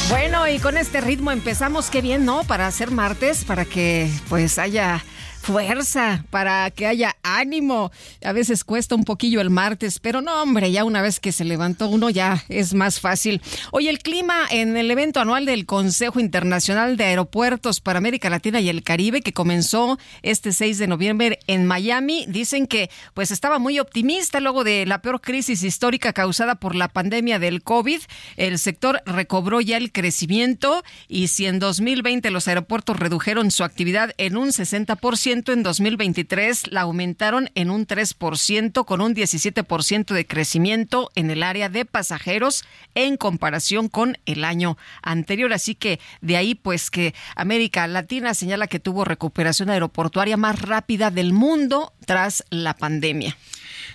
Bueno, 0.09 0.47
y 0.47 0.59
con 0.59 0.77
este 0.77 1.01
ritmo 1.01 1.31
empezamos, 1.31 1.89
qué 1.89 2.01
bien, 2.01 2.25
¿no? 2.25 2.43
Para 2.43 2.67
hacer 2.67 2.91
martes, 2.91 3.43
para 3.43 3.65
que 3.65 4.07
pues 4.29 4.59
haya 4.59 5.03
fuerza, 5.45 6.25
para 6.31 6.71
que 6.71 6.87
haya 6.87 7.15
ánimo. 7.21 7.91
A 8.23 8.33
veces 8.33 8.63
cuesta 8.63 8.95
un 8.95 9.03
poquillo 9.03 9.41
el 9.41 9.51
martes, 9.51 9.99
pero 9.99 10.19
no, 10.19 10.41
hombre, 10.41 10.71
ya 10.71 10.83
una 10.83 11.03
vez 11.03 11.19
que 11.19 11.31
se 11.31 11.45
levantó 11.45 11.87
uno 11.87 12.09
ya 12.09 12.43
es 12.49 12.73
más 12.73 12.99
fácil. 12.99 13.43
Hoy 13.71 13.87
el 13.87 13.99
clima 13.99 14.47
en 14.49 14.75
el 14.75 14.89
evento 14.89 15.19
anual 15.19 15.45
del 15.45 15.67
Consejo 15.67 16.19
Internacional 16.19 16.97
de 16.97 17.03
Aeropuertos 17.03 17.79
para 17.79 17.99
América 17.99 18.31
Latina 18.31 18.59
y 18.59 18.69
el 18.69 18.81
Caribe 18.81 19.21
que 19.21 19.33
comenzó 19.33 19.99
este 20.23 20.51
6 20.51 20.79
de 20.79 20.87
noviembre 20.87 21.37
en 21.45 21.67
Miami, 21.67 22.25
dicen 22.27 22.65
que 22.65 22.89
pues 23.13 23.29
estaba 23.29 23.59
muy 23.59 23.77
optimista 23.77 24.39
luego 24.39 24.63
de 24.63 24.87
la 24.87 25.03
peor 25.03 25.21
crisis 25.21 25.61
histórica 25.61 26.11
causada 26.11 26.55
por 26.55 26.73
la 26.73 26.87
pandemia 26.87 27.37
del 27.37 27.61
COVID. 27.61 28.01
El 28.35 28.57
sector 28.57 29.03
recobró 29.05 29.61
ya 29.61 29.77
el 29.77 29.91
crecimiento 29.91 30.83
y 31.07 31.27
si 31.27 31.45
en 31.45 31.59
2020 31.59 32.31
los 32.31 32.47
aeropuertos 32.47 32.99
redujeron 32.99 33.51
su 33.51 33.63
actividad 33.63 34.11
en 34.17 34.37
un 34.37 34.47
60%, 34.47 35.34
2% 35.43 35.53
en 35.53 35.63
2023, 35.63 36.71
la 36.71 36.81
aumentaron 36.81 37.49
en 37.55 37.69
un 37.69 37.85
3% 37.85 38.85
con 38.85 39.01
un 39.01 39.13
17% 39.13 40.13
de 40.13 40.27
crecimiento 40.27 41.11
en 41.15 41.29
el 41.29 41.43
área 41.43 41.69
de 41.69 41.85
pasajeros 41.85 42.63
en 42.93 43.17
comparación 43.17 43.89
con 43.89 44.17
el 44.25 44.43
año 44.43 44.77
anterior. 45.01 45.51
Así 45.53 45.75
que 45.75 45.99
de 46.21 46.37
ahí 46.37 46.55
pues 46.55 46.89
que 46.89 47.13
América 47.35 47.87
Latina 47.87 48.33
señala 48.33 48.67
que 48.67 48.79
tuvo 48.79 49.03
recuperación 49.03 49.69
aeroportuaria 49.69 50.37
más 50.37 50.61
rápida 50.61 51.11
del 51.11 51.33
mundo 51.33 51.93
tras 52.05 52.45
la 52.49 52.75
pandemia. 52.75 53.35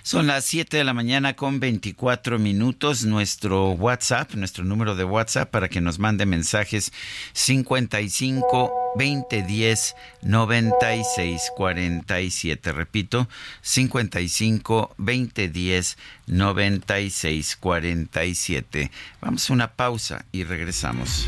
Son 0.03 0.27
las 0.27 0.45
7 0.45 0.77
de 0.77 0.83
la 0.83 0.93
mañana 0.93 1.35
con 1.35 1.59
24 1.59 2.39
minutos. 2.39 3.05
Nuestro 3.05 3.71
WhatsApp, 3.71 4.33
nuestro 4.33 4.63
número 4.63 4.95
de 4.95 5.03
WhatsApp 5.03 5.49
para 5.49 5.69
que 5.69 5.81
nos 5.81 5.99
mande 5.99 6.25
mensajes 6.25 6.91
55 7.33 8.71
2010 8.95 9.95
96 10.23 11.51
47. 11.55 12.71
Repito, 12.71 13.27
55 13.61 14.95
2010 14.97 15.97
96 16.27 17.55
47. 17.57 18.91
Vamos 19.21 19.49
a 19.49 19.53
una 19.53 19.73
pausa 19.73 20.25
y 20.31 20.43
regresamos. 20.43 21.27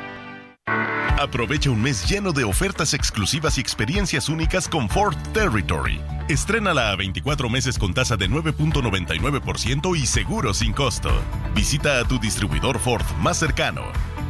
Aprovecha 1.19 1.69
un 1.69 1.81
mes 1.81 2.09
lleno 2.09 2.31
de 2.31 2.43
ofertas 2.43 2.93
exclusivas 2.93 3.57
y 3.57 3.61
experiencias 3.61 4.29
únicas 4.29 4.67
con 4.67 4.89
Ford 4.89 5.15
Territory. 5.33 6.01
Estrénala 6.29 6.91
a 6.91 6.95
24 6.95 7.49
meses 7.49 7.77
con 7.77 7.93
tasa 7.93 8.17
de 8.17 8.29
9.99% 8.29 9.97
y 9.97 10.05
seguro 10.05 10.53
sin 10.53 10.73
costo. 10.73 11.11
Visita 11.53 11.99
a 11.99 12.05
tu 12.05 12.19
distribuidor 12.19 12.79
Ford 12.79 13.05
más 13.19 13.37
cercano. 13.37 13.83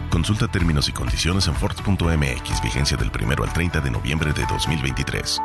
Consulta 0.10 0.48
términos 0.48 0.90
y 0.90 0.92
condiciones 0.92 1.48
en 1.48 1.56
Ford.mx, 1.56 2.62
vigencia 2.62 2.98
del 2.98 3.10
1 3.10 3.44
al 3.44 3.54
30 3.54 3.80
de 3.80 3.92
noviembre 3.92 4.34
de 4.34 4.46
2023. 4.48 5.40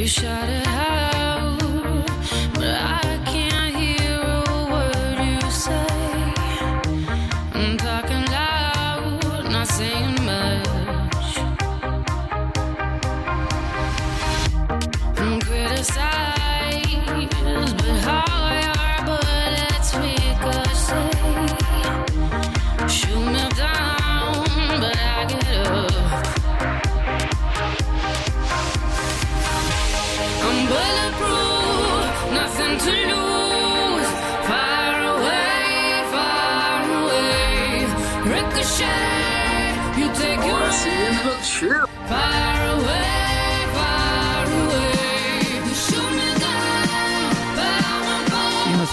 You 0.00 0.79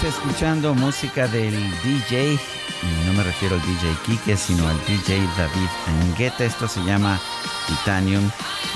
escuchando 0.08 0.74
música 0.74 1.28
del 1.28 1.54
DJ, 1.82 2.32
y 2.32 3.06
no 3.06 3.12
me 3.12 3.22
refiero 3.22 3.56
al 3.56 3.62
DJ 3.62 3.94
Kike, 4.06 4.36
sino 4.36 4.66
al 4.66 4.78
DJ 4.86 5.20
David 5.36 5.68
Angueta. 5.86 6.44
Esto 6.44 6.66
se 6.66 6.80
llama 6.80 7.20
Titanium 7.66 8.30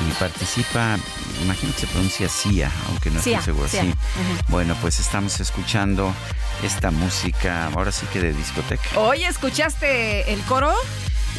y 0.07 0.13
participa, 0.15 0.99
imagino 1.43 1.73
que 1.73 1.81
se 1.81 1.87
pronuncia 1.87 2.29
Sia, 2.29 2.71
aunque 2.89 3.11
no 3.11 3.23
Sia, 3.23 3.39
estoy 3.39 3.55
seguro. 3.55 3.69
Sí. 3.69 3.79
Ujú. 3.79 4.45
Bueno, 4.49 4.77
pues 4.81 5.01
estamos 5.01 5.41
escuchando 5.41 6.13
esta 6.63 6.91
música, 6.91 7.67
ahora 7.69 7.93
sí 7.93 8.07
que 8.13 8.21
de 8.21 8.35
discoteca. 8.35 8.99
Oye, 8.99 9.27
¿escuchaste 9.27 10.33
el 10.33 10.41
coro? 10.43 10.75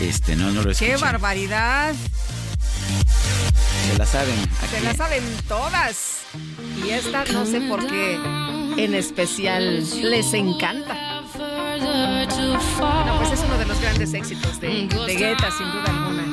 Este, 0.02 0.36
no, 0.36 0.52
no 0.52 0.64
lo 0.64 0.72
escuché. 0.72 0.92
¡Qué 0.92 0.98
barbaridad! 0.98 1.94
Se 3.92 3.98
la 3.98 4.06
saben. 4.06 4.36
Se 4.72 4.82
la 4.82 4.96
saben 4.96 5.24
todas. 5.48 6.22
Y 6.84 6.90
esta 6.90 7.26
no 7.26 7.46
sé 7.46 7.62
por 7.62 7.86
qué 7.86 8.43
en 8.78 8.94
especial 8.94 9.84
les 10.02 10.34
encanta. 10.34 11.22
No, 11.80 13.18
pues 13.18 13.32
es 13.32 13.44
uno 13.46 13.58
de 13.58 13.66
los 13.66 13.80
grandes 13.82 14.14
éxitos 14.14 14.60
de, 14.60 14.88
de 14.88 15.16
Guetta, 15.16 15.50
sin 15.52 15.68
duda 15.72 15.86
alguna. 15.88 16.24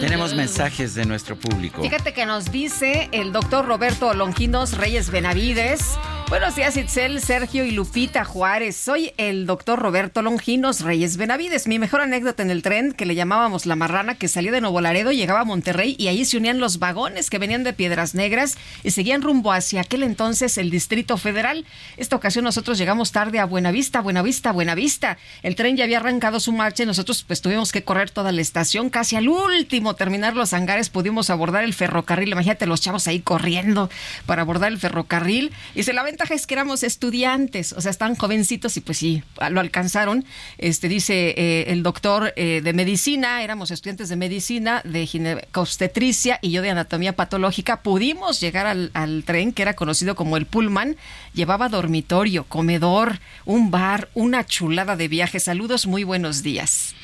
Tenemos 0.00 0.34
mensajes 0.34 0.94
de 0.94 1.04
nuestro 1.04 1.36
público. 1.36 1.82
Fíjate 1.82 2.12
que 2.12 2.26
nos 2.26 2.50
dice 2.50 3.08
el 3.12 3.32
doctor 3.32 3.66
Roberto 3.66 4.14
Longinos 4.14 4.76
Reyes 4.76 5.10
Benavides. 5.10 5.96
Buenos 6.32 6.56
días, 6.56 6.78
Itzel, 6.78 7.20
Sergio 7.20 7.62
y 7.62 7.72
Lupita 7.72 8.24
Juárez. 8.24 8.74
Soy 8.74 9.12
el 9.18 9.44
doctor 9.44 9.78
Roberto 9.78 10.22
Longinos 10.22 10.80
Reyes 10.80 11.18
Benavides. 11.18 11.66
Mi 11.66 11.78
mejor 11.78 12.00
anécdota 12.00 12.42
en 12.42 12.50
el 12.50 12.62
tren, 12.62 12.94
que 12.94 13.04
le 13.04 13.14
llamábamos 13.14 13.66
La 13.66 13.76
Marrana, 13.76 14.14
que 14.14 14.28
salía 14.28 14.50
de 14.50 14.62
Nuevo 14.62 14.80
Laredo, 14.80 15.12
llegaba 15.12 15.40
a 15.40 15.44
Monterrey 15.44 15.94
y 15.98 16.08
ahí 16.08 16.24
se 16.24 16.38
unían 16.38 16.58
los 16.58 16.78
vagones 16.78 17.28
que 17.28 17.38
venían 17.38 17.64
de 17.64 17.74
Piedras 17.74 18.14
Negras 18.14 18.56
y 18.82 18.92
seguían 18.92 19.20
rumbo 19.20 19.52
hacia 19.52 19.82
aquel 19.82 20.04
entonces 20.04 20.56
el 20.56 20.70
Distrito 20.70 21.18
Federal. 21.18 21.66
Esta 21.98 22.16
ocasión 22.16 22.46
nosotros 22.46 22.78
llegamos 22.78 23.12
tarde 23.12 23.38
a 23.38 23.44
Buenavista, 23.44 24.00
Buenavista, 24.00 24.52
Buenavista. 24.52 25.18
El 25.42 25.54
tren 25.54 25.76
ya 25.76 25.84
había 25.84 25.98
arrancado 25.98 26.40
su 26.40 26.52
marcha 26.52 26.84
y 26.84 26.86
nosotros 26.86 27.24
pues 27.24 27.42
tuvimos 27.42 27.72
que 27.72 27.84
correr 27.84 28.08
toda 28.08 28.32
la 28.32 28.40
estación. 28.40 28.88
Casi 28.88 29.16
al 29.16 29.28
último 29.28 29.96
terminar 29.96 30.34
los 30.34 30.54
hangares 30.54 30.88
pudimos 30.88 31.28
abordar 31.28 31.62
el 31.62 31.74
ferrocarril. 31.74 32.32
Imagínate 32.32 32.64
los 32.64 32.80
chavos 32.80 33.06
ahí 33.06 33.20
corriendo 33.20 33.90
para 34.24 34.40
abordar 34.40 34.72
el 34.72 34.78
ferrocarril 34.78 35.52
y 35.74 35.82
se 35.82 35.92
la 35.92 36.00
aventaron 36.00 36.21
es 36.30 36.46
que 36.46 36.54
éramos 36.54 36.82
estudiantes, 36.82 37.72
o 37.72 37.80
sea, 37.80 37.90
estaban 37.90 38.14
jovencitos 38.14 38.76
y 38.76 38.80
pues 38.80 38.98
sí, 38.98 39.22
lo 39.50 39.60
alcanzaron. 39.60 40.24
Este 40.58 40.88
dice 40.88 41.34
eh, 41.36 41.64
el 41.68 41.82
doctor 41.82 42.32
eh, 42.36 42.60
de 42.62 42.72
medicina, 42.72 43.42
éramos 43.42 43.70
estudiantes 43.70 44.08
de 44.08 44.16
medicina, 44.16 44.80
de 44.84 45.06
ginecobstetricia 45.06 46.38
y 46.40 46.52
yo 46.52 46.62
de 46.62 46.70
anatomía 46.70 47.14
patológica. 47.14 47.82
Pudimos 47.82 48.40
llegar 48.40 48.66
al, 48.66 48.90
al 48.94 49.24
tren 49.24 49.52
que 49.52 49.62
era 49.62 49.74
conocido 49.74 50.14
como 50.14 50.36
el 50.36 50.46
Pullman. 50.46 50.96
Llevaba 51.34 51.68
dormitorio, 51.68 52.44
comedor, 52.44 53.18
un 53.44 53.70
bar, 53.70 54.08
una 54.14 54.46
chulada 54.46 54.96
de 54.96 55.08
viaje. 55.08 55.40
Saludos, 55.40 55.86
muy 55.86 56.04
buenos 56.04 56.42
días. 56.42 56.94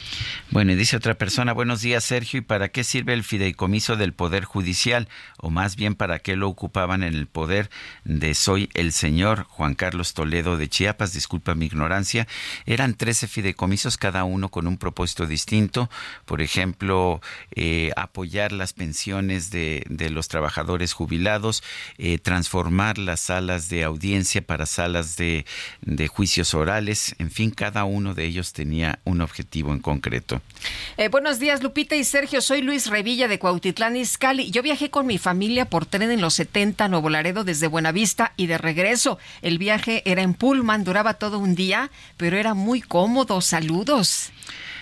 Bueno, 0.51 0.73
y 0.73 0.77
dice 0.77 0.97
otra 0.97 1.15
persona, 1.15 1.53
buenos 1.53 1.83
días 1.83 2.05
Sergio, 2.05 2.39
¿y 2.39 2.43
para 2.43 2.69
qué 2.71 2.83
sirve 2.83 3.13
el 3.13 3.23
fideicomiso 3.23 3.97
del 3.97 4.15
Poder 4.15 4.45
Judicial? 4.45 5.09
O 5.37 5.51
más 5.51 5.77
bien, 5.77 5.95
¿para 5.95 6.21
qué 6.21 6.37
lo 6.37 6.49
ocupaban 6.49 7.03
en 7.03 7.15
el 7.15 7.27
poder 7.27 7.69
de 8.05 8.35
Soy 8.35 8.71
el 8.73 8.93
Señor 8.99 9.45
Juan 9.45 9.77
Carlos 9.77 10.13
Toledo 10.13 10.57
de 10.57 10.69
Chiapas? 10.69 11.13
Disculpa 11.13 11.55
mi 11.55 11.67
ignorancia. 11.67 12.27
Eran 12.67 12.95
13 12.95 13.29
fideicomisos, 13.29 13.97
cada 13.97 14.25
uno 14.25 14.49
con 14.49 14.67
un 14.67 14.77
propósito 14.77 15.25
distinto. 15.25 15.89
Por 16.25 16.43
ejemplo, 16.43 17.21
eh, 17.55 17.93
apoyar 17.97 18.51
las 18.51 18.73
pensiones 18.73 19.53
de, 19.53 19.85
los 20.11 20.27
trabajadores 20.27 20.95
jubilados, 20.95 21.63
eh, 21.97 22.19
transformar 22.19 22.99
las 22.99 23.21
salas 23.21 23.69
de 23.69 23.85
audiencia 23.85 24.43
para 24.43 24.67
salas 24.67 25.17
de, 25.17 25.45
juicios 26.09 26.55
orales. 26.55 27.15
En 27.19 27.31
fin, 27.31 27.53
cada 27.53 27.85
uno 27.85 28.15
de 28.15 28.25
ellos 28.25 28.53
tenía 28.53 28.99
un 29.05 29.21
objetivo 29.21 29.73
en 29.73 29.79
concreto. 29.79 30.43
Eh, 30.97 31.09
buenos 31.09 31.39
días, 31.39 31.63
Lupita 31.63 31.95
y 31.95 32.03
Sergio. 32.03 32.41
Soy 32.41 32.63
Luis 32.63 32.89
Revilla 32.89 33.29
de 33.29 33.39
Cuautitlán, 33.39 33.97
Izcalli. 33.97 34.51
Yo 34.51 34.63
viajé 34.63 34.91
con 34.91 35.07
mi 35.07 35.19
familia 35.19 35.67
por 35.67 35.87
tren 35.87 36.11
en 36.11 36.21
los 36.21 36.35
70 36.35 36.87
a 36.87 36.89
Nuevo 36.89 37.11
Laredo 37.11 37.45
desde 37.45 37.69
Buenavista 37.69 38.33
y 38.37 38.49
de 38.49 38.59
regreso. 38.59 38.88
El 39.43 39.59
viaje 39.59 40.03
era 40.07 40.23
en 40.23 40.33
Pullman, 40.33 40.83
duraba 40.83 41.15
todo 41.15 41.39
un 41.39 41.55
día, 41.55 41.91
pero 42.17 42.39
era 42.39 42.55
muy 42.55 42.81
cómodo. 42.81 43.43
Saludos. 43.43 44.33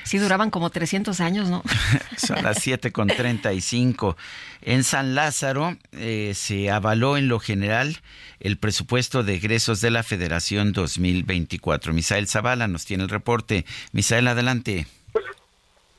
Sí, 0.05 0.19
duraban 0.19 0.51
como 0.51 0.71
300 0.71 1.21
años, 1.21 1.51
¿no? 1.51 1.65
Son 2.17 2.41
las 2.45 2.63
7 2.63 2.93
con 2.93 3.09
35. 3.09 4.17
En 4.63 4.85
San 4.85 5.17
Lázaro 5.17 5.77
eh, 5.93 6.33
se 6.35 6.71
avaló 6.71 7.17
en 7.17 7.27
lo 7.27 7.41
general 7.41 7.97
el 8.39 8.59
presupuesto 8.59 9.25
de 9.25 9.35
egresos 9.35 9.81
de 9.81 9.91
la 9.91 10.05
Federación 10.05 10.73
2024. 10.73 11.93
Misael 11.93 12.29
Zavala 12.29 12.69
nos 12.69 12.85
tiene 12.85 13.03
el 13.03 13.11
reporte. 13.11 13.65
Misael, 13.91 14.29
adelante. 14.29 14.87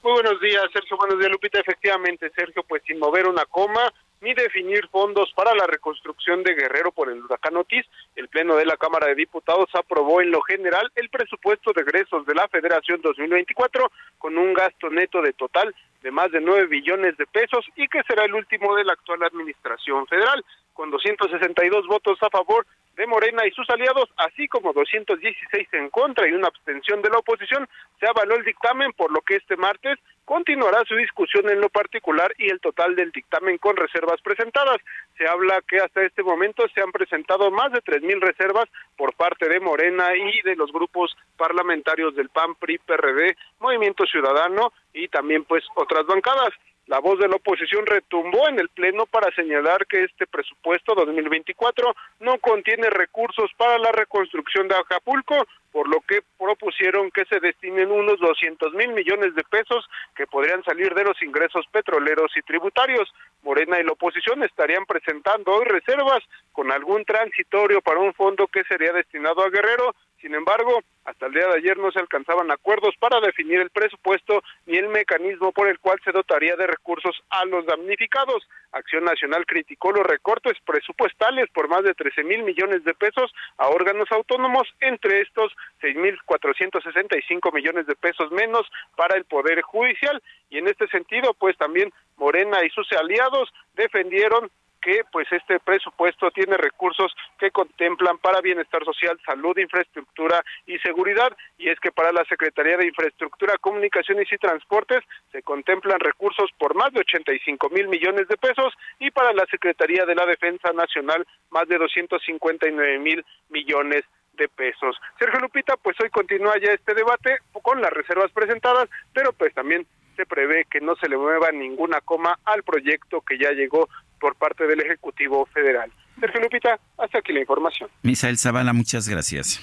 Muy 0.01 0.13
buenos 0.13 0.39
días, 0.39 0.63
Sergio. 0.71 0.95
Buenos 0.95 1.19
días, 1.19 1.29
Lupita. 1.29 1.59
Efectivamente, 1.59 2.31
Sergio, 2.33 2.63
pues 2.63 2.81
sin 2.87 2.99
mover 2.99 3.27
una 3.27 3.43
coma 3.43 3.91
ni 4.21 4.33
definir 4.33 4.87
fondos 4.89 5.31
para 5.35 5.53
la 5.53 5.67
reconstrucción 5.67 6.43
de 6.43 6.55
Guerrero 6.55 6.91
por 6.91 7.09
el 7.09 7.23
huracán 7.23 7.57
Otis, 7.57 7.85
el 8.15 8.27
Pleno 8.27 8.55
de 8.55 8.65
la 8.65 8.77
Cámara 8.77 9.07
de 9.07 9.15
Diputados 9.15 9.69
aprobó 9.73 10.21
en 10.21 10.31
lo 10.31 10.41
general 10.41 10.91
el 10.95 11.09
presupuesto 11.09 11.71
de 11.73 11.81
egresos 11.81 12.25
de 12.25 12.35
la 12.35 12.47
Federación 12.47 13.01
2024 13.01 13.91
con 14.17 14.37
un 14.37 14.53
gasto 14.53 14.89
neto 14.89 15.21
de 15.21 15.33
total 15.33 15.73
de 16.01 16.11
más 16.11 16.31
de 16.31 16.41
9 16.41 16.67
billones 16.67 17.17
de 17.17 17.25
pesos 17.25 17.65
y 17.75 17.87
que 17.87 18.03
será 18.03 18.25
el 18.25 18.33
último 18.33 18.75
de 18.75 18.85
la 18.85 18.93
actual 18.93 19.23
administración 19.23 20.05
federal, 20.07 20.43
con 20.73 20.91
262 20.91 21.87
votos 21.87 22.17
a 22.21 22.29
favor 22.29 22.65
de 22.97 23.07
Morena 23.07 23.45
y 23.45 23.51
sus 23.51 23.69
aliados, 23.69 24.09
así 24.17 24.47
como 24.47 24.73
216 24.73 25.67
en 25.73 25.89
contra 25.89 26.27
y 26.27 26.33
una 26.33 26.47
abstención 26.47 27.01
de 27.01 27.09
la 27.09 27.19
oposición, 27.19 27.67
se 27.99 28.07
avaló 28.07 28.35
el 28.35 28.43
dictamen, 28.43 28.91
por 28.93 29.11
lo 29.11 29.21
que 29.21 29.35
este 29.35 29.55
martes 29.55 29.99
continuará 30.25 30.83
su 30.85 30.95
discusión 30.95 31.49
en 31.49 31.61
lo 31.61 31.69
particular 31.69 32.33
y 32.37 32.49
el 32.51 32.59
total 32.59 32.95
del 32.95 33.11
dictamen 33.11 33.59
con 33.59 33.77
reservas 33.77 34.19
presentadas. 34.21 34.77
Se 35.17 35.27
habla 35.27 35.61
que 35.67 35.77
hasta 35.77 36.03
este 36.03 36.23
momento 36.23 36.65
se 36.73 36.81
han 36.81 36.91
presentado 36.91 37.51
más 37.51 37.71
de 37.71 37.81
3.000 37.81 38.19
reservas 38.19 38.65
por 38.97 39.13
parte 39.13 39.47
de 39.47 39.59
Morena 39.59 40.15
y 40.15 40.41
de 40.41 40.55
los 40.55 40.71
grupos 40.73 41.15
parlamentarios 41.37 42.15
del 42.15 42.29
PAN, 42.29 42.55
PRI, 42.55 42.79
PRD, 42.79 43.37
Movimiento 43.59 44.05
Ciudadano 44.07 44.73
y 44.93 45.07
también 45.07 45.43
pues 45.43 45.63
otras 45.75 46.05
bancadas. 46.05 46.49
La 46.87 46.99
voz 46.99 47.19
de 47.19 47.27
la 47.27 47.35
oposición 47.35 47.85
retumbó 47.85 48.47
en 48.47 48.59
el 48.59 48.69
Pleno 48.69 49.05
para 49.05 49.29
señalar 49.35 49.85
que 49.87 50.05
este 50.05 50.25
presupuesto 50.25 50.95
2024 50.95 51.93
no 52.21 52.37
contiene 52.39 52.89
recursos 52.89 53.51
para 53.57 53.77
la 53.77 53.91
reconstrucción 53.91 54.69
de 54.69 54.75
Acapulco, 54.75 55.35
por 55.71 55.87
lo 55.87 56.01
que 56.01 56.21
propusieron 56.37 57.11
que 57.11 57.25
se 57.25 57.39
destinen 57.39 57.91
unos 57.91 58.19
200 58.19 58.73
mil 58.73 58.93
millones 58.93 59.35
de 59.35 59.43
pesos 59.43 59.87
que 60.15 60.27
podrían 60.27 60.63
salir 60.63 60.93
de 60.93 61.03
los 61.03 61.21
ingresos 61.21 61.65
petroleros 61.71 62.31
y 62.35 62.41
tributarios. 62.41 63.13
Morena 63.43 63.79
y 63.79 63.83
la 63.83 63.91
oposición 63.91 64.43
estarían 64.43 64.85
presentando 64.85 65.53
hoy 65.53 65.65
reservas 65.65 66.23
con 66.51 66.71
algún 66.71 67.05
transitorio 67.05 67.81
para 67.81 67.99
un 67.99 68.13
fondo 68.13 68.47
que 68.47 68.63
sería 68.63 68.93
destinado 68.93 69.43
a 69.43 69.49
Guerrero. 69.49 69.95
Sin 70.21 70.33
embargo, 70.33 70.81
hasta 71.05 71.27
el 71.27 71.33
día 71.33 71.47
de 71.47 71.57
ayer 71.57 71.77
no 71.77 71.91
se 71.91 71.99
alcanzaban 71.99 72.49
acuerdos 72.51 72.95
para 72.99 73.21
definir 73.21 73.61
el 73.61 73.69
presupuesto 73.69 74.41
ni 74.65 74.77
el 74.77 74.89
mecanismo 74.89 75.51
por 75.51 75.67
el 75.67 75.79
cual 75.79 75.99
se 76.03 76.11
dotaría 76.11 76.55
de 76.55 76.67
recursos 76.67 77.15
a 77.29 77.45
los 77.45 77.65
damnificados. 77.65 78.47
Acción 78.71 79.05
Nacional 79.05 79.45
criticó 79.45 79.91
los 79.91 80.05
recortes 80.05 80.57
presupuestales 80.65 81.49
por 81.53 81.69
más 81.69 81.83
de 81.83 81.93
13 81.93 82.23
mil 82.23 82.43
millones 82.43 82.83
de 82.83 82.93
pesos 82.95 83.33
a 83.57 83.69
órganos 83.69 84.11
autónomos, 84.11 84.67
entre 84.81 85.21
estos 85.21 85.55
6.465 85.81 87.53
millones 87.53 87.87
de 87.87 87.95
pesos 87.95 88.31
menos 88.31 88.65
para 88.95 89.15
el 89.15 89.25
Poder 89.25 89.61
Judicial. 89.61 90.21
Y 90.49 90.57
en 90.57 90.67
este 90.67 90.87
sentido, 90.87 91.33
pues 91.33 91.57
también 91.57 91.91
Morena 92.17 92.63
y 92.65 92.69
sus 92.69 92.91
aliados 92.93 93.53
defendieron 93.75 94.49
que 94.81 95.01
pues 95.11 95.27
este 95.31 95.59
presupuesto 95.59 96.31
tiene 96.31 96.55
recursos 96.57 97.13
que 97.37 97.51
contemplan 97.51 98.17
para 98.19 98.41
bienestar 98.41 98.83
social, 98.85 99.19
salud, 99.25 99.57
infraestructura 99.57 100.41
y 100.65 100.77
seguridad 100.79 101.35
y 101.57 101.69
es 101.69 101.79
que 101.79 101.91
para 101.91 102.11
la 102.11 102.23
Secretaría 102.25 102.77
de 102.77 102.87
Infraestructura, 102.87 103.57
Comunicaciones 103.59 104.31
y 104.31 104.37
Transportes 104.37 105.03
se 105.31 105.41
contemplan 105.41 105.99
recursos 105.99 106.49
por 106.57 106.75
más 106.75 106.93
de 106.93 107.01
85 107.01 107.69
mil 107.69 107.87
millones 107.87 108.27
de 108.27 108.37
pesos 108.37 108.73
y 108.99 109.11
para 109.11 109.33
la 109.33 109.45
Secretaría 109.47 110.05
de 110.05 110.15
la 110.15 110.25
Defensa 110.25 110.71
Nacional 110.71 111.27
más 111.49 111.67
de 111.67 111.77
259 111.77 112.99
mil 112.99 113.25
millones 113.49 114.03
de 114.37 114.47
pesos. 114.47 114.95
Sergio 115.19 115.39
Lupita, 115.39 115.75
pues 115.77 115.97
hoy 116.01 116.09
continúa 116.09 116.53
ya 116.63 116.71
este 116.71 116.93
debate 116.93 117.39
con 117.61 117.81
las 117.81 117.91
reservas 117.91 118.31
presentadas, 118.31 118.89
pero 119.13 119.33
pues 119.33 119.53
también 119.53 119.85
se 120.15 120.25
prevé 120.25 120.65
que 120.69 120.81
no 120.81 120.95
se 120.95 121.09
le 121.09 121.17
mueva 121.17 121.51
ninguna 121.51 122.01
coma 122.01 122.39
al 122.45 122.63
proyecto 122.63 123.21
que 123.21 123.37
ya 123.37 123.51
llegó 123.51 123.89
por 124.19 124.35
parte 124.35 124.65
del 124.65 124.81
Ejecutivo 124.81 125.45
Federal. 125.47 125.91
Sergio 126.19 126.41
Lupita, 126.41 126.79
hasta 126.97 127.19
aquí 127.19 127.33
la 127.33 127.41
información. 127.41 127.89
Misael 128.01 128.37
Zavala, 128.37 128.73
muchas 128.73 129.07
gracias. 129.07 129.61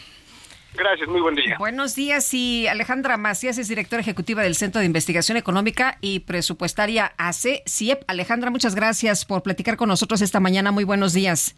Gracias, 0.77 1.09
muy 1.09 1.21
buen 1.21 1.37
día. 1.37 1.57
Buenos 1.59 1.95
días 1.95 2.35
y 2.35 2.67
Alejandra 2.67 3.17
Macías 3.17 3.59
es 3.59 3.69
directora 3.69 4.01
ejecutiva 4.01 4.43
del 4.43 4.57
Centro 4.57 4.81
de 4.81 4.87
Investigación 4.87 5.37
Económica 5.37 5.99
y 6.01 6.21
Presupuestaria 6.21 7.13
AC 7.17 7.63
CIEP. 7.69 8.03
Alejandra, 8.09 8.51
muchas 8.51 8.75
gracias 8.75 9.25
por 9.25 9.43
platicar 9.43 9.77
con 9.77 9.89
nosotros 9.89 10.21
esta 10.21 10.41
mañana. 10.41 10.73
Muy 10.73 10.83
buenos 10.83 11.13
días. 11.13 11.55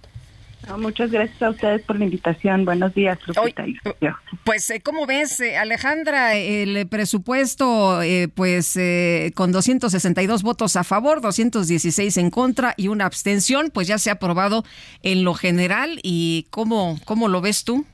No, 0.68 0.78
muchas 0.78 1.12
gracias 1.12 1.40
a 1.42 1.50
ustedes 1.50 1.82
por 1.82 1.98
la 1.98 2.04
invitación. 2.04 2.64
Buenos 2.64 2.92
días, 2.94 3.18
Lupita. 3.26 3.64
Pues, 4.44 4.72
¿cómo 4.82 5.06
ves, 5.06 5.38
eh, 5.40 5.56
Alejandra, 5.56 6.34
el 6.34 6.88
presupuesto, 6.88 8.02
eh, 8.02 8.28
pues, 8.28 8.76
eh, 8.76 9.32
con 9.34 9.52
262 9.52 10.42
votos 10.42 10.76
a 10.76 10.82
favor, 10.82 11.20
216 11.20 12.16
en 12.16 12.30
contra 12.30 12.74
y 12.76 12.88
una 12.88 13.06
abstención, 13.06 13.70
pues 13.72 13.86
ya 13.86 13.98
se 13.98 14.10
ha 14.10 14.14
aprobado 14.14 14.64
en 15.02 15.22
lo 15.22 15.34
general. 15.34 16.00
¿Y 16.02 16.46
cómo, 16.50 16.98
cómo 17.04 17.28
lo 17.28 17.40
ves 17.40 17.64
tú? 17.64 17.86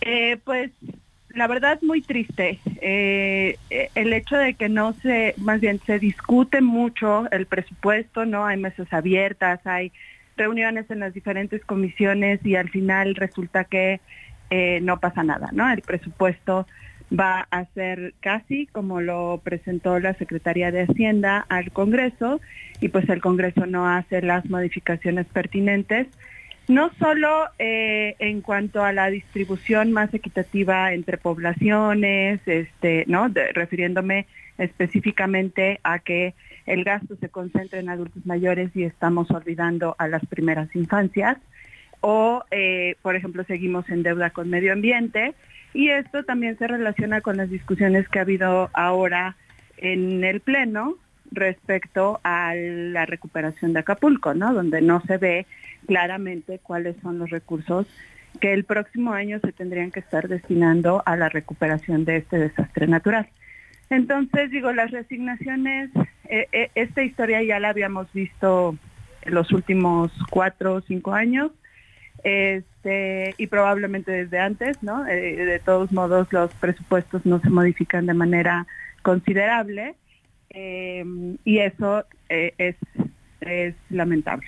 Eh, 0.00 0.38
pues, 0.44 0.70
la 1.30 1.46
verdad, 1.46 1.78
muy 1.82 2.00
triste. 2.00 2.60
Eh, 2.80 3.58
el 3.94 4.12
hecho 4.12 4.36
de 4.36 4.54
que 4.54 4.68
no 4.68 4.94
se, 5.02 5.34
más 5.38 5.60
bien, 5.60 5.80
se 5.84 5.98
discute 5.98 6.60
mucho 6.60 7.30
el 7.30 7.46
presupuesto, 7.46 8.24
¿no? 8.24 8.46
Hay 8.46 8.56
mesas 8.56 8.92
abiertas, 8.92 9.60
hay 9.66 9.92
reuniones 10.36 10.90
en 10.90 11.00
las 11.00 11.14
diferentes 11.14 11.64
comisiones 11.64 12.40
y 12.44 12.56
al 12.56 12.68
final 12.70 13.14
resulta 13.14 13.64
que 13.64 14.00
eh, 14.50 14.80
no 14.82 15.00
pasa 15.00 15.22
nada, 15.22 15.50
¿no? 15.52 15.70
El 15.70 15.82
presupuesto 15.82 16.66
va 17.12 17.46
a 17.50 17.64
ser 17.74 18.14
casi 18.20 18.66
como 18.66 19.00
lo 19.00 19.40
presentó 19.42 19.98
la 19.98 20.14
Secretaría 20.14 20.70
de 20.70 20.82
Hacienda 20.82 21.44
al 21.48 21.70
Congreso 21.70 22.40
y 22.80 22.88
pues 22.88 23.08
el 23.08 23.20
Congreso 23.20 23.66
no 23.66 23.88
hace 23.88 24.22
las 24.22 24.48
modificaciones 24.48 25.26
pertinentes, 25.26 26.06
no 26.66 26.90
solo 26.98 27.46
eh, 27.58 28.16
en 28.18 28.40
cuanto 28.40 28.82
a 28.82 28.92
la 28.92 29.10
distribución 29.10 29.92
más 29.92 30.12
equitativa 30.14 30.92
entre 30.92 31.18
poblaciones, 31.18 32.40
este, 32.46 33.04
¿no? 33.06 33.28
refiriéndome 33.52 34.26
específicamente 34.58 35.80
a 35.82 35.98
que 35.98 36.34
el 36.66 36.84
gasto 36.84 37.16
se 37.16 37.28
concentra 37.28 37.78
en 37.78 37.88
adultos 37.88 38.24
mayores 38.26 38.70
y 38.74 38.84
estamos 38.84 39.30
olvidando 39.30 39.94
a 39.98 40.08
las 40.08 40.24
primeras 40.26 40.74
infancias. 40.74 41.38
O, 42.00 42.44
eh, 42.50 42.96
por 43.02 43.16
ejemplo, 43.16 43.44
seguimos 43.44 43.88
en 43.88 44.02
deuda 44.02 44.30
con 44.30 44.50
medio 44.50 44.72
ambiente. 44.72 45.34
Y 45.72 45.90
esto 45.90 46.24
también 46.24 46.56
se 46.58 46.68
relaciona 46.68 47.20
con 47.20 47.36
las 47.36 47.50
discusiones 47.50 48.08
que 48.08 48.18
ha 48.18 48.22
habido 48.22 48.70
ahora 48.72 49.36
en 49.76 50.22
el 50.22 50.40
Pleno 50.40 50.96
respecto 51.32 52.20
a 52.22 52.54
la 52.54 53.06
recuperación 53.06 53.72
de 53.72 53.80
Acapulco, 53.80 54.34
¿no? 54.34 54.54
Donde 54.54 54.80
no 54.80 55.02
se 55.06 55.18
ve 55.18 55.46
claramente 55.86 56.60
cuáles 56.62 56.96
son 57.02 57.18
los 57.18 57.30
recursos 57.30 57.86
que 58.40 58.52
el 58.52 58.64
próximo 58.64 59.12
año 59.12 59.40
se 59.40 59.52
tendrían 59.52 59.90
que 59.90 60.00
estar 60.00 60.28
destinando 60.28 61.02
a 61.06 61.16
la 61.16 61.28
recuperación 61.28 62.04
de 62.04 62.16
este 62.18 62.38
desastre 62.38 62.86
natural. 62.86 63.28
Entonces, 63.90 64.50
digo, 64.50 64.72
las 64.72 64.90
resignaciones, 64.90 65.90
eh, 66.28 66.48
eh, 66.52 66.70
esta 66.74 67.02
historia 67.02 67.42
ya 67.42 67.60
la 67.60 67.70
habíamos 67.70 68.12
visto 68.12 68.76
los 69.24 69.52
últimos 69.52 70.12
cuatro 70.30 70.74
o 70.74 70.80
cinco 70.80 71.12
años, 71.14 71.50
este, 72.22 73.34
y 73.36 73.46
probablemente 73.46 74.10
desde 74.10 74.38
antes, 74.38 74.82
¿no? 74.82 75.06
Eh, 75.06 75.36
de 75.36 75.58
todos 75.58 75.92
modos, 75.92 76.28
los 76.32 76.52
presupuestos 76.54 77.24
no 77.26 77.40
se 77.40 77.50
modifican 77.50 78.06
de 78.06 78.14
manera 78.14 78.66
considerable, 79.02 79.94
eh, 80.50 81.04
y 81.44 81.58
eso 81.58 82.04
es, 82.28 82.76
lamentable. 83.90 84.46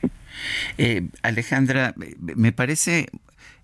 Alejandra, 1.23 1.95
me 2.19 2.53
parece 2.53 3.09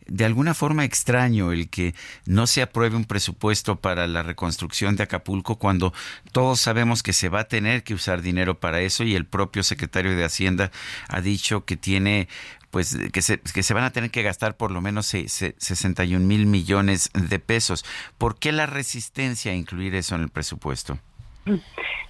de 0.07 0.25
alguna 0.25 0.55
forma 0.55 0.85
extraño 0.85 1.53
el 1.53 1.69
que 1.69 1.95
no 2.27 2.47
se 2.47 2.63
apruebe 2.63 2.97
un 2.97 3.05
presupuesto 3.05 3.77
para 3.77 4.07
la 4.07 4.23
reconstrucción 4.23 4.97
de 4.97 5.05
Acapulco 5.05 5.57
cuando 5.57 5.93
todos 6.33 6.61
sabemos 6.61 7.03
que 7.03 7.13
se 7.13 7.29
va 7.29 7.41
a 7.41 7.45
tener 7.49 7.83
que 7.83 7.95
usar 7.95 8.23
dinero 8.23 8.59
para 8.61 8.81
eso 8.81 9.05
y 9.05 9.15
el 9.15 9.25
propio 9.27 9.63
secretario 9.63 10.17
de 10.17 10.25
Hacienda 10.25 10.71
ha 11.09 11.21
dicho 11.21 11.65
que 11.65 11.77
tiene 11.77 12.29
pues 12.71 12.97
que 13.13 13.21
se, 13.21 13.39
que 13.39 13.63
se 13.63 13.75
van 13.75 13.85
a 13.85 13.91
tener 13.91 14.11
que 14.11 14.23
gastar 14.23 14.57
por 14.57 14.71
lo 14.71 14.81
menos 14.81 15.05
se- 15.05 15.29
se- 15.29 15.55
61 15.59 16.27
mil 16.27 16.47
millones 16.47 17.11
de 17.13 17.39
pesos. 17.39 17.85
¿Por 18.17 18.39
qué 18.39 18.51
la 18.51 18.65
resistencia 18.65 19.53
a 19.53 19.55
incluir 19.55 19.95
eso 19.95 20.15
en 20.15 20.23
el 20.23 20.31
presupuesto? 20.31 20.99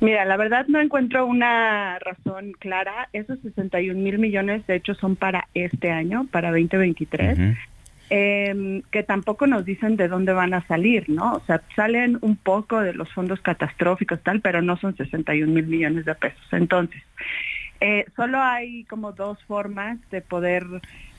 Mira, 0.00 0.24
la 0.24 0.36
verdad 0.36 0.66
no 0.68 0.80
encuentro 0.80 1.26
una 1.26 1.98
razón 1.98 2.52
clara. 2.58 3.08
Esos 3.12 3.38
61 3.40 3.98
mil 4.00 4.18
millones, 4.18 4.66
de 4.66 4.76
hecho, 4.76 4.94
son 4.94 5.16
para 5.16 5.48
este 5.54 5.90
año, 5.90 6.26
para 6.30 6.50
2023. 6.50 7.38
Eh, 8.14 8.82
que 8.90 9.02
tampoco 9.02 9.46
nos 9.46 9.64
dicen 9.64 9.96
de 9.96 10.06
dónde 10.06 10.34
van 10.34 10.52
a 10.52 10.66
salir, 10.66 11.08
¿no? 11.08 11.32
O 11.32 11.40
sea, 11.46 11.62
salen 11.74 12.18
un 12.20 12.36
poco 12.36 12.78
de 12.80 12.92
los 12.92 13.10
fondos 13.10 13.40
catastróficos, 13.40 14.22
tal, 14.22 14.42
pero 14.42 14.60
no 14.60 14.76
son 14.76 14.94
61 14.94 15.50
mil 15.50 15.66
millones 15.66 16.04
de 16.04 16.14
pesos. 16.14 16.46
Entonces, 16.52 17.02
eh, 17.80 18.04
solo 18.14 18.38
hay 18.38 18.84
como 18.84 19.12
dos 19.12 19.42
formas 19.44 19.98
de 20.10 20.20
poder 20.20 20.66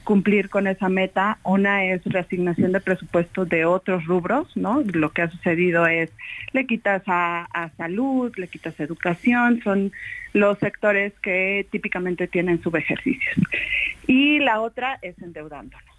cumplir 0.04 0.52
con 0.52 0.68
esa 0.68 0.88
meta. 0.88 1.40
Una 1.44 1.84
es 1.86 2.04
reasignación 2.06 2.74
de 2.74 2.80
presupuestos 2.80 3.50
de 3.50 3.66
otros 3.66 4.06
rubros, 4.06 4.56
¿no? 4.56 4.84
Lo 4.94 5.10
que 5.14 5.24
ha 5.24 5.32
sucedido 5.32 5.88
es 5.88 6.12
le 6.52 6.68
quitas 6.68 7.02
a, 7.08 7.48
a 7.54 7.70
salud, 7.72 8.32
le 8.38 8.50
quitas 8.50 8.80
a 8.80 8.84
educación, 8.84 9.62
son 9.64 9.92
los 10.34 10.60
sectores 10.60 11.14
que 11.24 11.66
típicamente 11.72 12.28
tienen 12.28 12.62
subejercicios. 12.62 13.36
Y 14.06 14.38
la 14.38 14.62
otra 14.62 15.00
es 15.02 15.20
endeudándonos, 15.22 15.93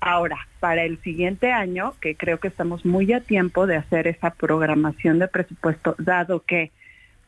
Ahora, 0.00 0.46
para 0.60 0.84
el 0.84 0.98
siguiente 1.02 1.52
año, 1.52 1.94
que 2.00 2.16
creo 2.16 2.38
que 2.38 2.48
estamos 2.48 2.84
muy 2.84 3.12
a 3.12 3.20
tiempo 3.20 3.66
de 3.66 3.76
hacer 3.76 4.06
esa 4.06 4.30
programación 4.30 5.18
de 5.18 5.28
presupuesto, 5.28 5.94
dado 5.98 6.40
que 6.40 6.70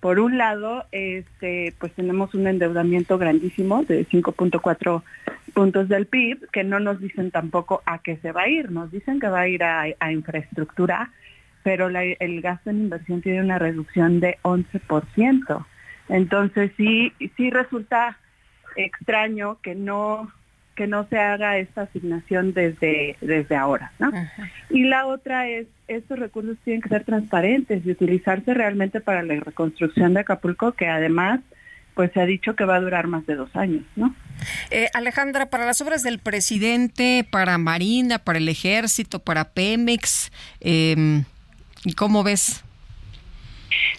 por 0.01 0.21
un 0.21 0.39
lado, 0.39 0.85
este, 0.93 1.75
pues 1.81 1.93
tenemos 1.95 2.33
un 2.35 2.47
endeudamiento 2.47 3.19
grandísimo 3.19 3.83
de 3.83 4.07
5.4 4.07 5.03
puntos 5.55 5.89
del 5.89 6.07
PIB, 6.07 6.49
que 6.53 6.63
no 6.63 6.79
nos 6.79 7.01
dicen 7.01 7.33
tampoco 7.33 7.83
a 7.85 7.99
qué 7.99 8.17
se 8.19 8.31
va 8.31 8.43
a 8.43 8.49
ir, 8.49 8.71
nos 8.71 8.93
dicen 8.93 9.19
que 9.19 9.29
va 9.29 9.41
a 9.41 9.49
ir 9.49 9.65
a, 9.65 10.13
infraestructura, 10.13 11.11
pero 11.65 11.89
el 11.89 12.41
gasto 12.41 12.71
en 12.71 12.83
inversión 12.83 13.23
tiene 13.23 13.41
una 13.41 13.59
reducción 13.59 14.21
de 14.21 14.39
11%. 14.43 15.67
Entonces 16.09 16.71
sí, 16.77 17.13
sí 17.37 17.51
resulta 17.51 18.19
extraño 18.77 19.59
que 19.63 19.75
no 19.75 20.33
que 20.79 20.87
no 20.87 21.09
se 21.09 21.19
haga 21.19 21.59
esta 21.59 21.83
asignación 21.83 22.55
desde, 22.55 23.17
desde 23.21 23.57
ahora, 23.57 23.91
¿no? 23.99 24.13
Y 24.71 24.85
la 24.85 25.07
otra 25.07 25.49
es, 25.49 25.67
estos 25.89 26.21
recursos 26.21 26.57
tienen 26.63 26.81
que 26.81 26.89
ser 26.89 27.03
transparentes 27.03 27.85
y 27.85 27.91
utilizarse 27.91 28.55
realmente 28.55 29.01
para 29.01 29.25
la 29.25 29.35
reconstrucción 29.41 30.15
de 30.15 30.21
Acapulco, 30.21 30.71
que 30.71 30.87
además, 30.87 31.41
pues 31.95 32.13
se 32.13 32.21
ha 32.21 32.27
dicho 32.27 32.55
que 32.55 32.65
va 32.65 32.77
a 32.77 32.81
durar 32.81 33.09
más 33.09 33.27
de 33.27 33.35
dos 33.35 33.57
años, 33.57 33.83
¿no? 33.97 34.15
Eh, 34.71 34.89
Alejandra, 34.95 35.51
para 35.51 35.67
las 35.67 35.81
obras 35.81 36.05
del 36.05 36.21
presidente, 36.21 37.27
para 37.29 37.59
Marina, 37.59 38.21
para 38.21 38.39
el 38.39 38.49
Ejército, 38.49 39.19
para 39.19 39.51
Pemex, 39.51 40.31
eh, 40.61 41.25
¿cómo 41.97 42.23
ves? 42.23 42.63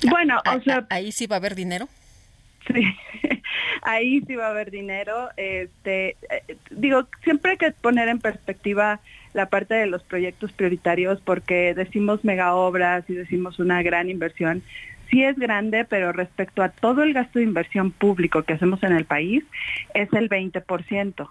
Bueno, 0.10 0.42
o 0.50 0.62
sea, 0.62 0.88
ahí 0.90 1.12
sí 1.12 1.28
va 1.28 1.36
a 1.36 1.40
haber 1.40 1.56
dinero. 1.56 1.90
Sí, 2.74 2.84
ahí 3.82 4.22
sí 4.28 4.36
va 4.36 4.48
a 4.48 4.52
haber 4.52 4.72
dinero. 4.72 5.30
Este, 5.38 6.18
eh, 6.30 6.58
digo, 6.72 7.08
siempre 7.24 7.52
hay 7.52 7.58
que 7.58 7.72
poner 7.72 8.08
en 8.10 8.20
perspectiva 8.20 9.00
la 9.34 9.48
parte 9.48 9.76
de 9.76 9.88
los 9.88 10.04
proyectos 10.04 10.52
prioritarios 10.52 11.22
porque 11.22 11.74
decimos 11.74 12.24
mega 12.24 12.56
obras 12.56 13.06
y 13.10 13.14
decimos 13.14 13.60
una 13.60 13.82
gran 13.82 14.10
inversión. 14.10 14.64
Sí 15.10 15.24
es 15.24 15.38
grande, 15.38 15.86
pero 15.86 16.12
respecto 16.12 16.62
a 16.62 16.70
todo 16.70 17.02
el 17.04 17.14
gasto 17.14 17.40
de 17.40 17.46
inversión 17.46 17.92
público 17.92 18.44
que 18.44 18.54
hacemos 18.54 18.84
en 18.84 18.94
el 18.94 19.06
país, 19.06 19.44
es 19.96 20.12
el 20.14 20.30
20%. 20.30 21.30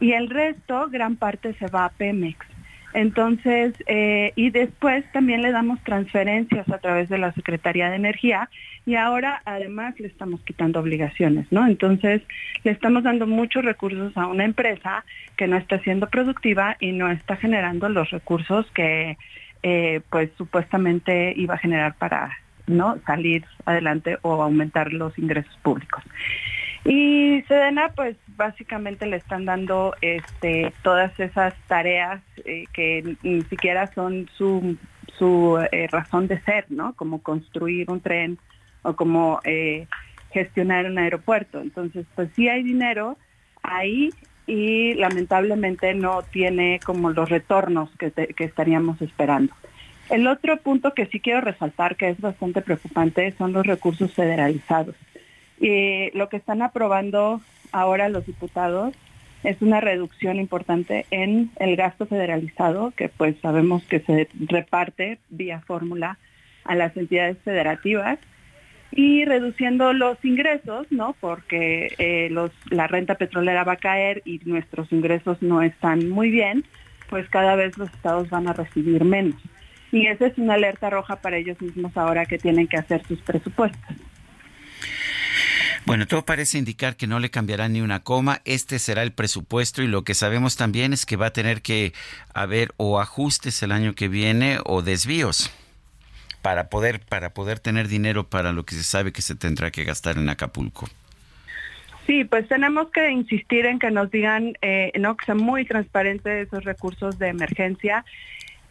Y 0.00 0.12
el 0.12 0.28
resto, 0.28 0.88
gran 0.90 1.14
parte 1.14 1.54
se 1.54 1.68
va 1.68 1.84
a 1.84 1.90
Pemex. 1.90 2.51
Entonces, 2.94 3.74
eh, 3.86 4.32
y 4.36 4.50
después 4.50 5.04
también 5.12 5.42
le 5.42 5.52
damos 5.52 5.82
transferencias 5.82 6.68
a 6.68 6.78
través 6.78 7.08
de 7.08 7.18
la 7.18 7.32
Secretaría 7.32 7.88
de 7.88 7.96
Energía 7.96 8.50
y 8.84 8.96
ahora 8.96 9.40
además 9.44 9.98
le 9.98 10.08
estamos 10.08 10.40
quitando 10.42 10.80
obligaciones, 10.80 11.46
¿no? 11.50 11.66
Entonces, 11.66 12.22
le 12.64 12.70
estamos 12.70 13.02
dando 13.04 13.26
muchos 13.26 13.64
recursos 13.64 14.16
a 14.16 14.26
una 14.26 14.44
empresa 14.44 15.04
que 15.36 15.46
no 15.46 15.56
está 15.56 15.78
siendo 15.80 16.08
productiva 16.08 16.76
y 16.80 16.92
no 16.92 17.10
está 17.10 17.36
generando 17.36 17.88
los 17.88 18.10
recursos 18.10 18.66
que, 18.72 19.16
eh, 19.62 20.00
pues, 20.10 20.30
supuestamente 20.36 21.32
iba 21.36 21.54
a 21.54 21.58
generar 21.58 21.94
para, 21.94 22.36
¿no? 22.66 22.98
Salir 23.06 23.44
adelante 23.64 24.18
o 24.22 24.42
aumentar 24.42 24.92
los 24.92 25.16
ingresos 25.18 25.56
públicos. 25.62 26.02
Y 26.84 27.42
Sedena, 27.42 27.92
pues 27.94 28.16
básicamente 28.36 29.06
le 29.06 29.16
están 29.16 29.44
dando 29.44 29.94
este, 30.00 30.72
todas 30.82 31.18
esas 31.20 31.54
tareas 31.68 32.20
eh, 32.44 32.64
que 32.72 33.16
ni 33.22 33.42
siquiera 33.42 33.92
son 33.94 34.28
su, 34.36 34.76
su 35.16 35.58
eh, 35.70 35.86
razón 35.90 36.26
de 36.26 36.40
ser, 36.40 36.66
¿no? 36.70 36.94
Como 36.94 37.22
construir 37.22 37.90
un 37.90 38.00
tren 38.00 38.38
o 38.82 38.96
como 38.96 39.40
eh, 39.44 39.86
gestionar 40.32 40.86
un 40.86 40.98
aeropuerto. 40.98 41.60
Entonces, 41.60 42.04
pues 42.16 42.30
sí 42.34 42.48
hay 42.48 42.64
dinero 42.64 43.16
ahí 43.62 44.10
y 44.46 44.94
lamentablemente 44.94 45.94
no 45.94 46.22
tiene 46.22 46.80
como 46.84 47.10
los 47.10 47.28
retornos 47.28 47.90
que, 47.96 48.12
estaríamos 48.38 49.00
esperando. 49.00 49.54
El 50.10 50.26
otro 50.26 50.56
punto 50.58 50.94
que 50.94 51.06
sí 51.06 51.20
quiero 51.20 51.40
resaltar, 51.40 51.96
que 51.96 52.08
es 52.08 52.20
bastante 52.20 52.60
preocupante, 52.60 53.32
son 53.38 53.52
los 53.52 53.64
recursos 53.64 54.12
federalizados. 54.12 54.96
Y 55.62 56.10
lo 56.18 56.28
que 56.28 56.38
están 56.38 56.60
aprobando 56.60 57.40
ahora 57.70 58.08
los 58.08 58.26
diputados 58.26 58.94
es 59.44 59.62
una 59.62 59.80
reducción 59.80 60.38
importante 60.38 61.06
en 61.12 61.52
el 61.56 61.76
gasto 61.76 62.04
federalizado, 62.06 62.92
que 62.96 63.08
pues 63.08 63.36
sabemos 63.40 63.84
que 63.84 64.00
se 64.00 64.28
reparte 64.48 65.20
vía 65.30 65.60
fórmula 65.60 66.18
a 66.64 66.74
las 66.74 66.96
entidades 66.96 67.38
federativas 67.44 68.18
y 68.90 69.24
reduciendo 69.24 69.92
los 69.92 70.22
ingresos, 70.24 70.88
¿no? 70.90 71.14
Porque 71.20 71.94
eh, 71.98 72.28
los, 72.30 72.50
la 72.68 72.88
renta 72.88 73.14
petrolera 73.14 73.62
va 73.62 73.74
a 73.74 73.76
caer 73.76 74.20
y 74.24 74.40
nuestros 74.44 74.90
ingresos 74.90 75.40
no 75.42 75.62
están 75.62 76.08
muy 76.08 76.30
bien, 76.30 76.64
pues 77.08 77.28
cada 77.28 77.54
vez 77.54 77.78
los 77.78 77.88
estados 77.94 78.28
van 78.30 78.48
a 78.48 78.52
recibir 78.52 79.04
menos. 79.04 79.40
Y 79.92 80.08
esa 80.08 80.26
es 80.26 80.38
una 80.38 80.54
alerta 80.54 80.90
roja 80.90 81.16
para 81.16 81.36
ellos 81.36 81.60
mismos 81.62 81.96
ahora 81.96 82.26
que 82.26 82.38
tienen 82.38 82.66
que 82.66 82.78
hacer 82.78 83.06
sus 83.06 83.20
presupuestos. 83.20 83.96
Bueno, 85.84 86.06
todo 86.06 86.24
parece 86.24 86.58
indicar 86.58 86.96
que 86.96 87.08
no 87.08 87.18
le 87.18 87.30
cambiará 87.30 87.68
ni 87.68 87.80
una 87.80 88.04
coma. 88.04 88.40
Este 88.44 88.78
será 88.78 89.02
el 89.02 89.12
presupuesto 89.12 89.82
y 89.82 89.88
lo 89.88 90.04
que 90.04 90.14
sabemos 90.14 90.56
también 90.56 90.92
es 90.92 91.06
que 91.06 91.16
va 91.16 91.26
a 91.26 91.32
tener 91.32 91.60
que 91.60 91.92
haber 92.34 92.72
o 92.76 93.00
ajustes 93.00 93.62
el 93.62 93.72
año 93.72 93.94
que 93.94 94.08
viene 94.08 94.58
o 94.64 94.82
desvíos 94.82 95.50
para 96.40 96.68
poder 96.68 97.00
para 97.00 97.34
poder 97.34 97.58
tener 97.58 97.88
dinero 97.88 98.28
para 98.28 98.52
lo 98.52 98.64
que 98.64 98.74
se 98.74 98.82
sabe 98.82 99.12
que 99.12 99.22
se 99.22 99.34
tendrá 99.34 99.70
que 99.70 99.84
gastar 99.84 100.18
en 100.18 100.28
Acapulco. 100.28 100.88
Sí, 102.06 102.24
pues 102.24 102.48
tenemos 102.48 102.90
que 102.90 103.10
insistir 103.10 103.64
en 103.64 103.78
que 103.78 103.90
nos 103.90 104.10
digan, 104.10 104.54
eh, 104.60 104.90
no, 104.98 105.16
que 105.16 105.24
sean 105.24 105.38
muy 105.38 105.64
transparentes 105.64 106.48
esos 106.48 106.64
recursos 106.64 107.18
de 107.18 107.28
emergencia. 107.28 108.04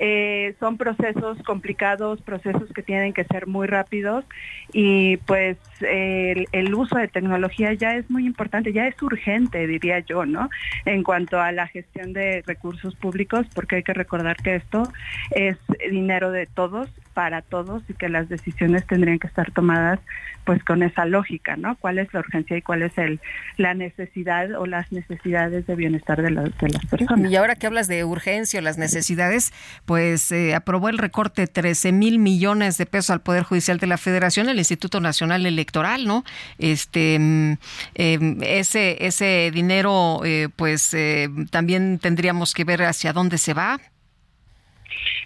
Eh, 0.03 0.55
son 0.59 0.77
procesos 0.77 1.37
complicados, 1.43 2.23
procesos 2.23 2.73
que 2.73 2.81
tienen 2.81 3.13
que 3.13 3.23
ser 3.25 3.45
muy 3.45 3.67
rápidos 3.67 4.25
y 4.73 5.17
pues 5.17 5.57
el 5.79 6.73
uso 6.73 6.97
de 6.97 7.07
tecnología 7.07 7.73
ya 7.73 7.93
es 7.95 8.09
muy 8.09 8.25
importante, 8.25 8.73
ya 8.73 8.87
es 8.87 8.99
urgente, 8.99 9.67
diría 9.67 9.99
yo, 9.99 10.25
¿no? 10.25 10.49
En 10.85 11.03
cuanto 11.03 11.39
a 11.39 11.51
la 11.51 11.67
gestión 11.67 12.13
de 12.13 12.41
recursos 12.47 12.95
públicos, 12.95 13.45
porque 13.53 13.75
hay 13.75 13.83
que 13.83 13.93
recordar 13.93 14.37
que 14.37 14.55
esto 14.55 14.91
es 15.29 15.57
dinero 15.91 16.31
de 16.31 16.47
todos 16.47 16.89
para 17.13 17.41
todos 17.41 17.83
y 17.89 17.93
que 17.93 18.09
las 18.09 18.29
decisiones 18.29 18.85
tendrían 18.87 19.19
que 19.19 19.27
estar 19.27 19.51
tomadas 19.51 19.99
pues 20.45 20.63
con 20.63 20.81
esa 20.81 21.05
lógica, 21.05 21.55
¿no? 21.55 21.75
¿Cuál 21.75 21.99
es 21.99 22.11
la 22.13 22.21
urgencia 22.21 22.57
y 22.57 22.61
cuál 22.61 22.81
es 22.81 22.97
el 22.97 23.19
la 23.57 23.73
necesidad 23.75 24.51
o 24.59 24.65
las 24.65 24.91
necesidades 24.91 25.67
de 25.67 25.75
bienestar 25.75 26.21
de, 26.21 26.31
las 26.31 26.57
de 26.57 26.69
las 26.69 26.85
personas? 26.87 27.31
Y 27.31 27.35
ahora 27.35 27.55
que 27.55 27.67
hablas 27.67 27.87
de 27.87 28.03
urgencia 28.03 28.59
o 28.59 28.63
las 28.63 28.77
necesidades, 28.77 29.53
pues 29.85 30.31
eh, 30.31 30.55
aprobó 30.55 30.89
el 30.89 30.97
recorte 30.97 31.43
de 31.43 31.47
13 31.47 31.91
mil 31.91 32.17
millones 32.17 32.77
de 32.77 32.85
pesos 32.85 33.11
al 33.11 33.21
Poder 33.21 33.43
Judicial 33.43 33.77
de 33.77 33.87
la 33.87 33.97
Federación, 33.97 34.49
el 34.49 34.57
Instituto 34.57 34.99
Nacional 34.99 35.45
Electoral, 35.45 36.07
¿no? 36.07 36.23
Este, 36.57 37.17
mm, 37.19 37.53
eh, 37.95 38.37
ese, 38.41 39.05
ese 39.05 39.51
dinero, 39.53 40.21
eh, 40.25 40.49
pues 40.55 40.93
eh, 40.93 41.29
también 41.49 41.99
tendríamos 41.99 42.53
que 42.53 42.63
ver 42.63 42.83
hacia 42.83 43.13
dónde 43.13 43.37
se 43.37 43.53
va. 43.53 43.79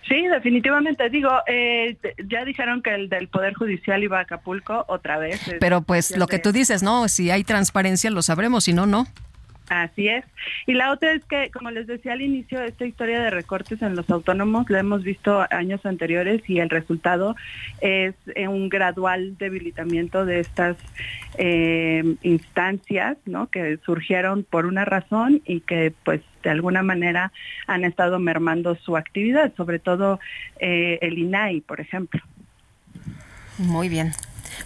Sí, 0.07 0.27
definitivamente. 0.27 1.09
Digo, 1.09 1.31
eh, 1.47 1.97
ya 2.27 2.45
dijeron 2.45 2.81
que 2.81 2.93
el 2.93 3.09
del 3.09 3.27
Poder 3.27 3.53
Judicial 3.53 4.03
iba 4.03 4.19
a 4.19 4.21
Acapulco 4.21 4.85
otra 4.87 5.17
vez. 5.17 5.39
Pero 5.59 5.81
pues 5.81 6.15
lo 6.15 6.27
que 6.27 6.39
tú 6.39 6.51
dices, 6.51 6.83
¿no? 6.83 7.07
Si 7.07 7.31
hay 7.31 7.43
transparencia 7.43 8.09
lo 8.11 8.21
sabremos, 8.21 8.65
si 8.65 8.73
no, 8.73 8.85
no. 8.85 9.07
Así 9.69 10.07
es. 10.07 10.23
Y 10.67 10.73
la 10.73 10.91
otra 10.91 11.13
es 11.13 11.23
que, 11.25 11.49
como 11.51 11.71
les 11.71 11.87
decía 11.87 12.13
al 12.13 12.21
inicio, 12.21 12.61
esta 12.61 12.85
historia 12.85 13.19
de 13.19 13.31
recortes 13.31 13.81
en 13.81 13.95
los 13.95 14.09
autónomos 14.09 14.69
la 14.69 14.79
hemos 14.79 15.03
visto 15.03 15.45
años 15.49 15.83
anteriores 15.85 16.41
y 16.47 16.59
el 16.59 16.69
resultado 16.69 17.35
es 17.81 18.13
eh, 18.35 18.47
un 18.47 18.69
gradual 18.69 19.37
debilitamiento 19.37 20.25
de 20.25 20.39
estas 20.39 20.77
eh, 21.37 22.15
instancias, 22.21 23.17
¿no? 23.25 23.47
Que 23.47 23.79
surgieron 23.85 24.43
por 24.43 24.67
una 24.67 24.85
razón 24.85 25.41
y 25.45 25.61
que, 25.61 25.93
pues, 26.03 26.21
de 26.43 26.51
alguna 26.51 26.83
manera 26.83 27.31
han 27.65 27.85
estado 27.85 28.19
mermando 28.19 28.75
su 28.75 28.97
actividad, 28.97 29.51
sobre 29.57 29.79
todo 29.79 30.19
eh, 30.59 30.99
el 31.01 31.17
INAI, 31.17 31.61
por 31.61 31.81
ejemplo. 31.81 32.21
Muy 33.57 33.89
bien. 33.89 34.11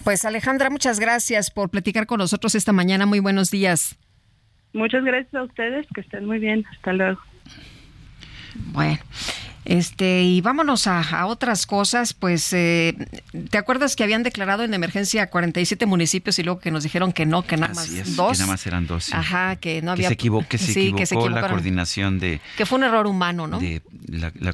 Pues 0.04 0.26
Alejandra, 0.26 0.68
muchas 0.68 1.00
gracias 1.00 1.50
por 1.50 1.70
platicar 1.70 2.06
con 2.06 2.18
nosotros 2.18 2.54
esta 2.54 2.72
mañana. 2.72 3.06
Muy 3.06 3.20
buenos 3.20 3.50
días. 3.50 3.96
Muchas 4.72 5.04
gracias 5.04 5.34
a 5.34 5.42
ustedes, 5.42 5.86
que 5.94 6.00
estén 6.00 6.26
muy 6.26 6.38
bien. 6.38 6.64
Hasta 6.72 6.92
luego. 6.92 7.20
Bueno, 8.72 8.98
este, 9.64 10.22
y 10.22 10.40
vámonos 10.40 10.86
a, 10.86 11.00
a 11.00 11.26
otras 11.26 11.66
cosas. 11.66 12.14
Pues, 12.14 12.52
eh, 12.52 12.94
¿te 13.50 13.58
acuerdas 13.58 13.96
que 13.96 14.04
habían 14.04 14.22
declarado 14.22 14.64
en 14.64 14.72
emergencia 14.74 15.28
47 15.28 15.86
municipios 15.86 16.38
y 16.38 16.42
luego 16.42 16.60
que 16.60 16.70
nos 16.70 16.82
dijeron 16.82 17.12
que 17.12 17.26
no, 17.26 17.42
que 17.42 17.56
nada 17.56 17.72
Así 17.72 17.96
más 17.98 18.08
es, 18.08 18.16
dos? 18.16 18.32
que 18.32 18.38
nada 18.38 18.52
más 18.52 18.66
eran 18.66 18.86
dos. 18.86 19.04
sí. 19.04 19.12
Ajá, 19.14 19.56
que 19.56 19.82
no 19.82 19.94
que 19.94 20.06
había. 20.06 20.08
se 20.10 20.16
que 20.16 20.58
se 20.58 20.72
sí, 20.72 20.92
que 20.92 21.06
se 21.06 21.14
equivocó 21.14 21.28
la 21.28 21.48
coordinación 21.48 22.18
de, 22.18 22.40
Que 22.56 22.66
fue 22.66 22.78
un 22.78 22.84
error 22.84 23.06
humano, 23.06 23.46
¿no? 23.46 23.58
de 23.60 23.82
la, 24.08 24.32
la 24.38 24.52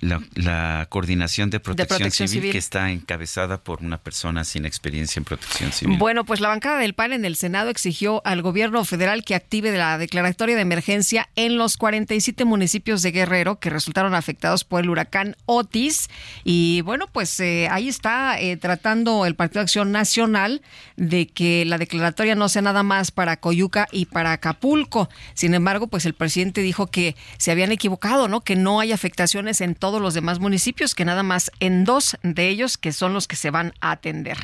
la- 0.00 0.20
la 0.34 0.86
coordinación 0.88 1.50
de 1.50 1.60
protección, 1.60 1.98
Protección 1.98 2.28
civil, 2.28 2.40
Civil. 2.42 2.52
que 2.52 2.58
está 2.58 2.90
encabezada 2.90 3.58
por 3.62 3.82
una 3.82 3.98
persona 3.98 4.44
sin 4.44 4.64
experiencia 4.64 5.20
en 5.20 5.24
protección 5.24 5.72
civil. 5.72 5.98
Bueno, 5.98 6.24
pues 6.24 6.40
la 6.40 6.48
bancada 6.48 6.78
del 6.78 6.94
PAN 6.94 7.12
en 7.12 7.26
el 7.26 7.36
Senado 7.36 7.68
exigió 7.68 8.22
al 8.24 8.40
gobierno 8.40 8.82
federal 8.86 9.24
que 9.24 9.34
active 9.34 9.76
la 9.76 9.98
declaratoria 9.98 10.56
de 10.56 10.62
emergencia 10.62 11.28
en 11.36 11.58
los 11.58 11.76
47 11.76 12.46
municipios 12.46 13.02
de 13.02 13.10
Guerrero 13.12 13.58
que 13.60 13.68
resultaron 13.68 14.14
afectados 14.14 14.39
por 14.66 14.82
el 14.82 14.90
huracán 14.90 15.36
Otis. 15.46 16.08
Y 16.44 16.80
bueno, 16.82 17.06
pues 17.12 17.38
eh, 17.40 17.68
ahí 17.70 17.88
está 17.88 18.40
eh, 18.40 18.56
tratando 18.56 19.26
el 19.26 19.34
Partido 19.34 19.60
de 19.60 19.64
Acción 19.64 19.92
Nacional 19.92 20.62
de 20.96 21.26
que 21.26 21.64
la 21.64 21.78
declaratoria 21.78 22.34
no 22.34 22.48
sea 22.48 22.62
nada 22.62 22.82
más 22.82 23.10
para 23.10 23.38
Coyuca 23.38 23.86
y 23.92 24.06
para 24.06 24.32
Acapulco. 24.32 25.08
Sin 25.34 25.54
embargo, 25.54 25.86
pues 25.86 26.06
el 26.06 26.14
presidente 26.14 26.62
dijo 26.62 26.86
que 26.86 27.16
se 27.38 27.50
habían 27.50 27.72
equivocado, 27.72 28.28
¿no? 28.28 28.40
Que 28.40 28.56
no 28.56 28.80
hay 28.80 28.92
afectaciones 28.92 29.60
en 29.60 29.74
todos 29.74 30.00
los 30.00 30.14
demás 30.14 30.40
municipios, 30.40 30.94
que 30.94 31.04
nada 31.04 31.22
más 31.22 31.50
en 31.60 31.84
dos 31.84 32.16
de 32.22 32.48
ellos 32.48 32.78
que 32.78 32.92
son 32.92 33.12
los 33.12 33.28
que 33.28 33.36
se 33.36 33.50
van 33.50 33.72
a 33.80 33.92
atender. 33.92 34.38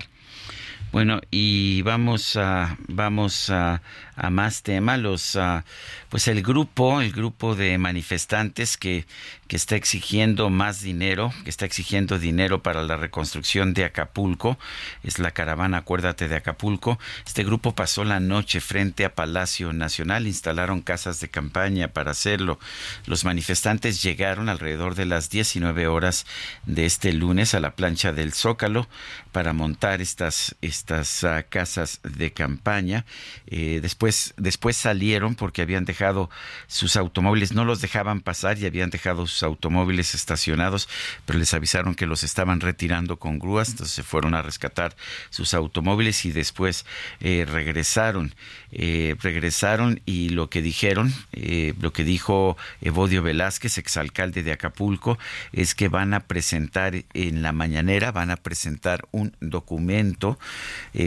Bueno, 0.92 1.20
y 1.30 1.82
vamos 1.82 2.36
a 2.36 2.78
vamos 2.88 3.50
a, 3.50 3.82
a 4.16 4.30
más 4.30 4.62
tema. 4.62 4.96
Los 4.96 5.36
ah, 5.36 5.64
pues 6.08 6.28
el 6.28 6.42
grupo, 6.42 7.00
el 7.00 7.12
grupo 7.12 7.54
de 7.54 7.76
manifestantes 7.78 8.76
que, 8.76 9.06
que 9.48 9.56
está 9.56 9.76
exigiendo 9.76 10.50
más 10.50 10.80
dinero, 10.80 11.32
que 11.44 11.50
está 11.50 11.66
exigiendo 11.66 12.18
dinero 12.18 12.62
para 12.62 12.82
la 12.82 12.96
reconstrucción 12.96 13.74
de 13.74 13.84
Acapulco, 13.84 14.58
es 15.02 15.18
la 15.18 15.30
caravana 15.30 15.78
Acuérdate 15.78 16.28
de 16.28 16.36
Acapulco. 16.36 16.98
Este 17.26 17.44
grupo 17.44 17.74
pasó 17.74 18.04
la 18.04 18.20
noche 18.20 18.60
frente 18.60 19.04
a 19.04 19.14
Palacio 19.14 19.72
Nacional, 19.72 20.26
instalaron 20.26 20.80
casas 20.80 21.20
de 21.20 21.28
campaña 21.28 21.88
para 21.88 22.12
hacerlo. 22.12 22.58
Los 23.06 23.24
manifestantes 23.24 24.02
llegaron 24.02 24.48
alrededor 24.48 24.94
de 24.94 25.06
las 25.06 25.30
19 25.30 25.86
horas 25.86 26.26
de 26.64 26.86
este 26.86 27.12
lunes 27.12 27.54
a 27.54 27.60
la 27.60 27.76
plancha 27.76 28.12
del 28.12 28.32
Zócalo 28.32 28.88
para 29.32 29.52
montar 29.52 30.00
estas 30.00 30.56
estas 30.62 31.24
ah, 31.24 31.42
casas 31.42 32.00
de 32.02 32.32
campaña. 32.32 33.04
Eh, 33.46 33.80
después 33.82 34.05
después 34.36 34.76
salieron 34.76 35.34
porque 35.34 35.62
habían 35.62 35.84
dejado 35.84 36.30
sus 36.66 36.96
automóviles, 36.96 37.52
no 37.52 37.64
los 37.64 37.80
dejaban 37.80 38.20
pasar 38.20 38.58
y 38.58 38.66
habían 38.66 38.90
dejado 38.90 39.26
sus 39.26 39.42
automóviles 39.42 40.14
estacionados, 40.14 40.88
pero 41.24 41.38
les 41.38 41.54
avisaron 41.54 41.94
que 41.94 42.06
los 42.06 42.22
estaban 42.22 42.60
retirando 42.60 43.18
con 43.18 43.38
grúas, 43.38 43.70
entonces 43.70 43.94
se 43.94 44.02
fueron 44.02 44.34
a 44.34 44.42
rescatar 44.42 44.96
sus 45.30 45.54
automóviles 45.54 46.24
y 46.24 46.32
después 46.32 46.86
eh, 47.20 47.46
regresaron, 47.48 48.34
eh, 48.72 49.16
regresaron 49.20 50.00
y 50.06 50.30
lo 50.30 50.50
que 50.50 50.62
dijeron, 50.62 51.12
eh, 51.32 51.74
lo 51.80 51.92
que 51.92 52.04
dijo 52.04 52.56
Evodio 52.80 53.22
Velázquez, 53.22 53.78
exalcalde 53.78 54.42
de 54.42 54.52
Acapulco, 54.52 55.18
es 55.52 55.74
que 55.74 55.88
van 55.88 56.14
a 56.14 56.20
presentar 56.20 57.04
en 57.14 57.42
la 57.42 57.52
mañanera, 57.52 58.12
van 58.12 58.30
a 58.30 58.36
presentar 58.36 59.06
un 59.10 59.36
documento 59.40 60.38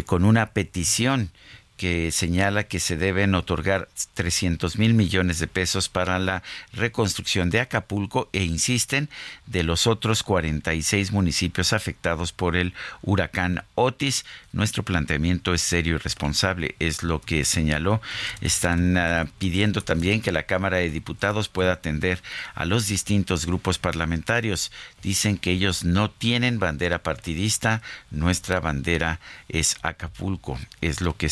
con 0.05 0.23
una 0.23 0.51
petición 0.51 1.31
que 1.79 2.11
señala 2.11 2.65
que 2.65 2.81
se 2.81 2.97
deben 2.97 3.35
otorgar 3.35 3.87
300 4.13 4.77
mil 4.77 4.93
millones 4.93 5.39
de 5.39 5.47
pesos 5.47 5.87
para 5.87 6.19
la 6.19 6.43
reconstrucción 6.73 7.49
de 7.49 7.61
Acapulco 7.61 8.27
e 8.33 8.43
insisten 8.43 9.07
de 9.45 9.63
los 9.63 9.87
otros 9.87 10.21
46 10.23 11.13
municipios 11.13 11.71
afectados 11.71 12.33
por 12.33 12.57
el 12.57 12.73
huracán 13.01 13.63
Otis. 13.75 14.25
Nuestro 14.51 14.83
planteamiento 14.83 15.53
es 15.53 15.61
serio 15.61 15.95
y 15.95 15.99
responsable, 15.99 16.75
es 16.79 17.01
lo 17.01 17.21
que 17.21 17.45
señaló. 17.45 18.01
Están 18.41 18.97
ah, 18.97 19.27
pidiendo 19.37 19.81
también 19.81 20.21
que 20.21 20.33
la 20.33 20.43
Cámara 20.43 20.77
de 20.77 20.89
Diputados 20.89 21.47
pueda 21.47 21.71
atender 21.71 22.21
a 22.55 22.65
los 22.65 22.87
distintos 22.87 23.45
grupos 23.45 23.77
parlamentarios. 23.77 24.73
Dicen 25.01 25.37
que 25.37 25.51
ellos 25.51 25.85
no 25.85 26.11
tienen 26.11 26.59
bandera 26.59 27.03
partidista, 27.03 27.81
nuestra 28.11 28.59
bandera 28.59 29.21
es 29.47 29.77
Acapulco, 29.81 30.59
es 30.81 30.99
lo 30.99 31.15
que 31.15 31.29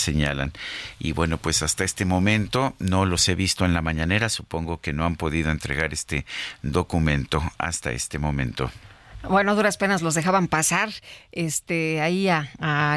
Y 0.99 1.11
bueno, 1.11 1.37
pues 1.37 1.63
hasta 1.63 1.83
este 1.83 2.05
momento 2.05 2.75
no 2.79 3.05
los 3.05 3.27
he 3.29 3.35
visto 3.35 3.65
en 3.65 3.73
la 3.73 3.81
mañanera, 3.81 4.29
supongo 4.29 4.79
que 4.81 4.93
no 4.93 5.05
han 5.05 5.15
podido 5.15 5.51
entregar 5.51 5.93
este 5.93 6.25
documento 6.61 7.41
hasta 7.57 7.91
este 7.91 8.19
momento. 8.19 8.71
Bueno, 9.29 9.55
duras 9.55 9.77
penas 9.77 10.01
los 10.01 10.15
dejaban 10.15 10.47
pasar 10.47 10.89
este, 11.33 11.99
ahí 12.01 12.29
a, 12.29 12.47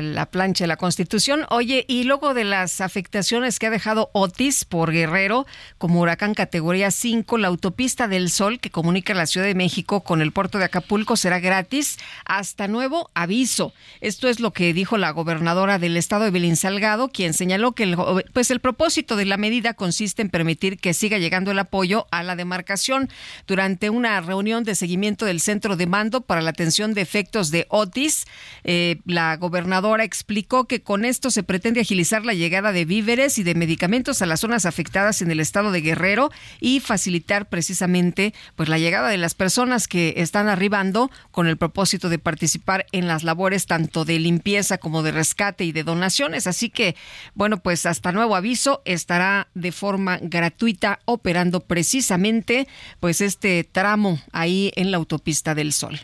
la 0.00 0.26
plancha 0.26 0.64
de 0.64 0.68
la 0.68 0.76
Constitución. 0.76 1.44
Oye, 1.50 1.84
y 1.88 2.04
luego 2.04 2.34
de 2.34 2.44
las 2.44 2.80
afectaciones 2.80 3.58
que 3.58 3.66
ha 3.66 3.70
dejado 3.70 4.10
Otis 4.12 4.64
por 4.64 4.92
Guerrero 4.92 5.46
como 5.78 6.00
huracán 6.00 6.34
categoría 6.34 6.90
5, 6.90 7.36
la 7.38 7.48
autopista 7.48 8.06
del 8.06 8.30
Sol 8.30 8.60
que 8.60 8.70
comunica 8.70 9.12
la 9.12 9.26
Ciudad 9.26 9.46
de 9.46 9.54
México 9.54 10.02
con 10.02 10.22
el 10.22 10.30
puerto 10.32 10.58
de 10.58 10.66
Acapulco 10.66 11.16
será 11.16 11.40
gratis 11.40 11.98
hasta 12.24 12.68
nuevo 12.68 13.10
aviso. 13.14 13.72
Esto 14.00 14.28
es 14.28 14.38
lo 14.38 14.52
que 14.52 14.72
dijo 14.72 14.98
la 14.98 15.10
gobernadora 15.10 15.78
del 15.78 15.96
estado, 15.96 16.26
Evelyn 16.26 16.56
Salgado, 16.56 17.08
quien 17.08 17.34
señaló 17.34 17.72
que 17.72 17.82
el, 17.82 17.96
pues 18.32 18.50
el 18.50 18.60
propósito 18.60 19.16
de 19.16 19.24
la 19.24 19.36
medida 19.36 19.74
consiste 19.74 20.22
en 20.22 20.30
permitir 20.30 20.78
que 20.78 20.94
siga 20.94 21.18
llegando 21.18 21.50
el 21.50 21.58
apoyo 21.58 22.06
a 22.10 22.22
la 22.22 22.36
demarcación. 22.36 23.08
Durante 23.46 23.90
una 23.90 24.20
reunión 24.20 24.62
de 24.64 24.74
seguimiento 24.74 25.24
del 25.24 25.40
centro 25.40 25.76
de 25.76 25.86
mando 25.86 26.19
para 26.22 26.40
la 26.40 26.50
atención 26.50 26.94
de 26.94 27.00
efectos 27.00 27.50
de 27.50 27.66
Otis, 27.68 28.26
eh, 28.64 29.00
la 29.04 29.36
gobernadora 29.36 30.04
explicó 30.04 30.66
que 30.66 30.82
con 30.82 31.04
esto 31.04 31.30
se 31.30 31.42
pretende 31.42 31.80
agilizar 31.80 32.24
la 32.24 32.34
llegada 32.34 32.72
de 32.72 32.84
víveres 32.84 33.38
y 33.38 33.42
de 33.42 33.54
medicamentos 33.54 34.22
a 34.22 34.26
las 34.26 34.40
zonas 34.40 34.66
afectadas 34.66 35.22
en 35.22 35.30
el 35.30 35.40
estado 35.40 35.72
de 35.72 35.80
Guerrero 35.80 36.30
y 36.60 36.80
facilitar 36.80 37.48
precisamente 37.48 38.34
pues 38.56 38.68
la 38.68 38.78
llegada 38.78 39.08
de 39.08 39.18
las 39.18 39.34
personas 39.34 39.88
que 39.88 40.14
están 40.16 40.48
arribando 40.48 41.10
con 41.30 41.46
el 41.46 41.56
propósito 41.56 42.08
de 42.08 42.18
participar 42.18 42.86
en 42.92 43.06
las 43.06 43.24
labores 43.24 43.66
tanto 43.66 44.04
de 44.04 44.18
limpieza 44.18 44.78
como 44.78 45.02
de 45.02 45.12
rescate 45.12 45.64
y 45.64 45.72
de 45.72 45.84
donaciones. 45.84 46.46
Así 46.46 46.70
que, 46.70 46.96
bueno, 47.34 47.58
pues 47.58 47.86
hasta 47.86 48.12
nuevo 48.12 48.36
aviso 48.36 48.82
estará 48.84 49.48
de 49.54 49.72
forma 49.72 50.18
gratuita 50.20 51.00
operando 51.04 51.60
precisamente 51.60 52.66
pues 52.98 53.20
este 53.20 53.64
tramo 53.64 54.20
ahí 54.32 54.72
en 54.76 54.90
la 54.90 54.96
autopista 54.96 55.54
del 55.54 55.72
Sol. 55.72 55.99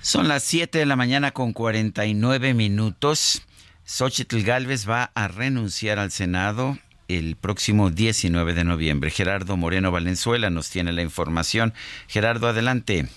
Son 0.00 0.28
las 0.28 0.42
7 0.44 0.78
de 0.78 0.86
la 0.86 0.96
mañana 0.96 1.32
con 1.32 1.52
49 1.52 2.54
minutos. 2.54 3.42
Xochitl 3.84 4.42
Galvez 4.42 4.88
va 4.88 5.10
a 5.14 5.28
renunciar 5.28 5.98
al 5.98 6.10
Senado 6.10 6.78
el 7.08 7.36
próximo 7.36 7.90
19 7.90 8.54
de 8.54 8.64
noviembre. 8.64 9.10
Gerardo 9.10 9.56
Moreno 9.56 9.90
Valenzuela 9.90 10.48
nos 10.48 10.70
tiene 10.70 10.92
la 10.92 11.02
información. 11.02 11.74
Gerardo, 12.06 12.48
adelante. 12.48 13.08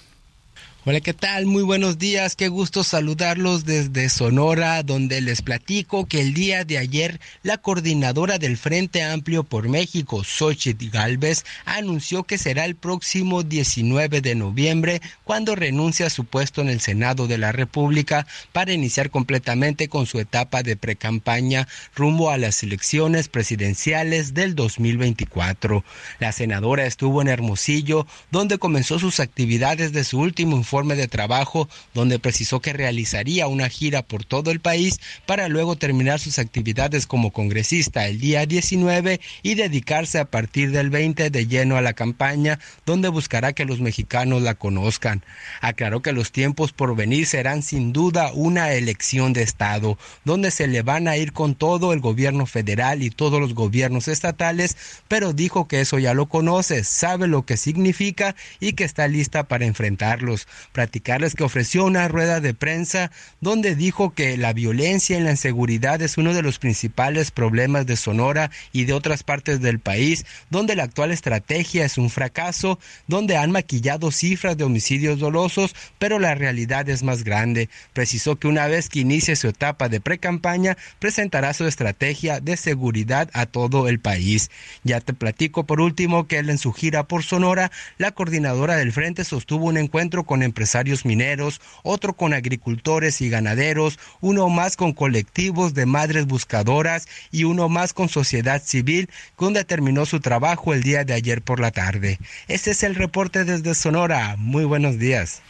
Hola, 0.86 1.00
¿qué 1.00 1.14
tal? 1.14 1.46
Muy 1.46 1.64
buenos 1.64 1.98
días. 1.98 2.36
Qué 2.36 2.50
gusto 2.50 2.84
saludarlos 2.84 3.64
desde 3.64 4.10
Sonora, 4.10 4.84
donde 4.84 5.22
les 5.22 5.42
platico 5.42 6.08
que 6.08 6.20
el 6.20 6.34
día 6.34 6.66
de 6.66 6.78
ayer 6.78 7.22
la 7.42 7.58
coordinadora 7.58 8.38
del 8.38 8.58
Frente 8.58 9.02
Amplio 9.02 9.46
por 9.46 9.70
México, 9.70 10.26
Xochitl 10.26 10.90
Galvez, 10.90 11.46
anunció 11.64 12.24
que 12.24 12.38
será 12.38 12.66
el 12.66 12.76
próximo 12.76 13.44
19 13.44 14.20
de 14.20 14.36
noviembre 14.36 15.02
cuando 15.24 15.56
renuncia 15.56 16.08
a 16.08 16.10
su 16.10 16.26
puesto 16.26 16.60
en 16.60 16.68
el 16.68 16.82
Senado 16.82 17.28
de 17.28 17.38
la 17.38 17.54
República 17.54 18.28
para 18.52 18.74
iniciar 18.74 19.10
completamente 19.10 19.88
con 19.88 20.06
su 20.06 20.20
etapa 20.20 20.64
de 20.64 20.76
precampaña 20.76 21.66
rumbo 21.96 22.30
a 22.30 22.38
las 22.38 22.62
elecciones 22.62 23.30
presidenciales 23.30 24.34
del 24.34 24.54
2024. 24.54 25.82
La 26.20 26.34
senadora 26.34 26.86
estuvo 26.86 27.22
en 27.22 27.30
Hermosillo, 27.30 28.06
donde 28.32 28.58
comenzó 28.58 29.00
sus 29.00 29.22
actividades 29.22 29.94
de 29.94 30.04
su 30.04 30.20
último 30.20 30.58
informe 30.58 30.73
de 30.74 31.08
trabajo 31.08 31.70
donde 31.94 32.18
precisó 32.18 32.60
que 32.60 32.74
realizaría 32.74 33.48
una 33.48 33.70
gira 33.70 34.02
por 34.02 34.26
todo 34.26 34.50
el 34.50 34.60
país 34.60 35.00
para 35.28 35.48
luego 35.48 35.76
terminar 35.76 36.20
sus 36.20 36.40
actividades 36.40 37.06
como 37.06 37.32
congresista 37.32 38.08
el 38.08 38.20
día 38.20 38.48
19 38.48 39.22
y 39.44 39.54
dedicarse 39.54 40.18
a 40.18 40.26
partir 40.26 40.72
del 40.72 40.90
20 40.90 41.30
de 41.30 41.48
lleno 41.48 41.78
a 41.78 41.82
la 41.82 41.94
campaña 41.94 42.58
donde 42.88 43.10
buscará 43.10 43.54
que 43.54 43.66
los 43.66 43.82
mexicanos 43.82 44.42
la 44.42 44.56
conozcan. 44.56 45.24
Aclaró 45.62 46.02
que 46.02 46.12
los 46.12 46.32
tiempos 46.32 46.72
por 46.72 46.96
venir 46.96 47.28
serán 47.28 47.62
sin 47.62 47.94
duda 47.94 48.32
una 48.34 48.74
elección 48.74 49.32
de 49.32 49.44
Estado, 49.44 50.00
donde 50.26 50.50
se 50.50 50.68
le 50.68 50.82
van 50.82 51.08
a 51.08 51.18
ir 51.18 51.34
con 51.34 51.54
todo 51.54 51.94
el 51.94 52.00
gobierno 52.00 52.48
federal 52.48 53.04
y 53.04 53.12
todos 53.12 53.40
los 53.40 53.54
gobiernos 53.54 54.08
estatales, 54.08 54.76
pero 55.08 55.34
dijo 55.34 55.68
que 55.68 55.82
eso 55.82 56.00
ya 56.00 56.16
lo 56.16 56.26
conoce, 56.26 56.84
sabe 56.84 57.28
lo 57.28 57.46
que 57.46 57.58
significa 57.58 58.36
y 58.60 58.74
que 58.74 58.86
está 58.86 59.08
lista 59.08 59.44
para 59.44 59.68
enfrentarlos 59.68 60.48
platicarles 60.72 61.36
que 61.36 61.44
ofreció 61.44 61.86
una 61.86 62.08
rueda 62.08 62.40
de 62.40 62.54
prensa 62.54 63.12
donde 63.42 63.76
dijo 63.76 64.14
que 64.14 64.38
la 64.38 64.54
violencia 64.54 65.18
y 65.18 65.22
la 65.22 65.32
inseguridad 65.32 66.02
es 66.02 66.18
uno 66.18 66.34
de 66.34 66.42
los 66.42 66.60
principales 66.60 67.32
problemas 67.32 67.86
de 67.86 67.96
Sonora 67.96 68.52
y 68.72 68.86
de 68.86 68.94
otras 68.94 69.24
partes 69.24 69.62
del 69.62 69.80
país, 69.80 70.26
donde 70.50 70.76
la 70.76 70.84
actual 70.84 71.12
estrategia 71.12 71.86
es 71.86 71.98
un 71.98 72.10
fracaso, 72.10 72.80
donde 73.08 73.38
han 73.38 73.52
maquillado 73.52 74.12
cifras 74.12 74.58
de 74.58 74.64
homicidios 74.64 75.20
dolosos, 75.20 75.76
pero 76.00 76.20
la 76.20 76.36
realidad 76.36 76.88
es 76.90 77.04
más 77.04 77.24
grande. 77.24 77.70
Precisó 77.94 78.38
que 78.38 78.48
una 78.48 78.68
vez 78.68 78.90
que 78.90 79.00
inicie 79.00 79.36
su 79.36 79.48
etapa 79.48 79.90
de 79.90 80.02
precampaña, 80.02 80.78
presentará 81.00 81.54
su 81.54 81.66
estrategia 81.66 82.40
de 82.40 82.58
seguridad 82.58 83.30
a 83.34 83.46
todo 83.46 83.88
el 83.88 84.00
país. 84.00 84.52
Ya 84.84 85.02
te 85.02 85.14
platico 85.14 85.66
por 85.66 85.82
último 85.82 86.28
que 86.28 86.38
en 86.38 86.58
su 86.58 86.74
gira 86.74 87.04
por 87.08 87.24
Sonora, 87.24 87.72
la 87.98 88.12
coordinadora 88.12 88.76
del 88.76 88.92
frente 88.92 89.24
sostuvo 89.24 89.68
un 89.68 89.78
encuentro 89.78 90.24
con 90.26 90.44
empresarios 90.54 91.04
mineros, 91.04 91.62
otro 91.82 92.14
con 92.14 92.32
agricultores 92.32 93.22
y 93.22 93.30
ganaderos, 93.30 93.98
uno 94.22 94.50
más 94.50 94.78
con 94.78 94.94
colectivos 94.94 95.74
de 95.74 95.88
madres 95.88 96.28
buscadoras 96.28 97.08
y 97.32 97.46
uno 97.46 97.70
más 97.70 97.92
con 97.92 98.08
sociedad 98.08 98.62
civil, 98.64 99.10
donde 99.40 99.64
terminó 99.64 100.06
su 100.06 100.20
trabajo 100.20 100.76
el 100.76 100.84
día 100.84 101.06
de 101.06 101.16
ayer 101.16 101.42
por 101.42 101.60
la 101.60 101.72
tarde. 101.72 102.20
Este 102.48 102.70
es 102.70 102.84
el 102.84 102.94
reporte 102.94 103.46
desde 103.46 103.74
Sonora. 103.74 104.36
Muy 104.38 104.64
buenos 104.64 105.00
días. 105.00 105.42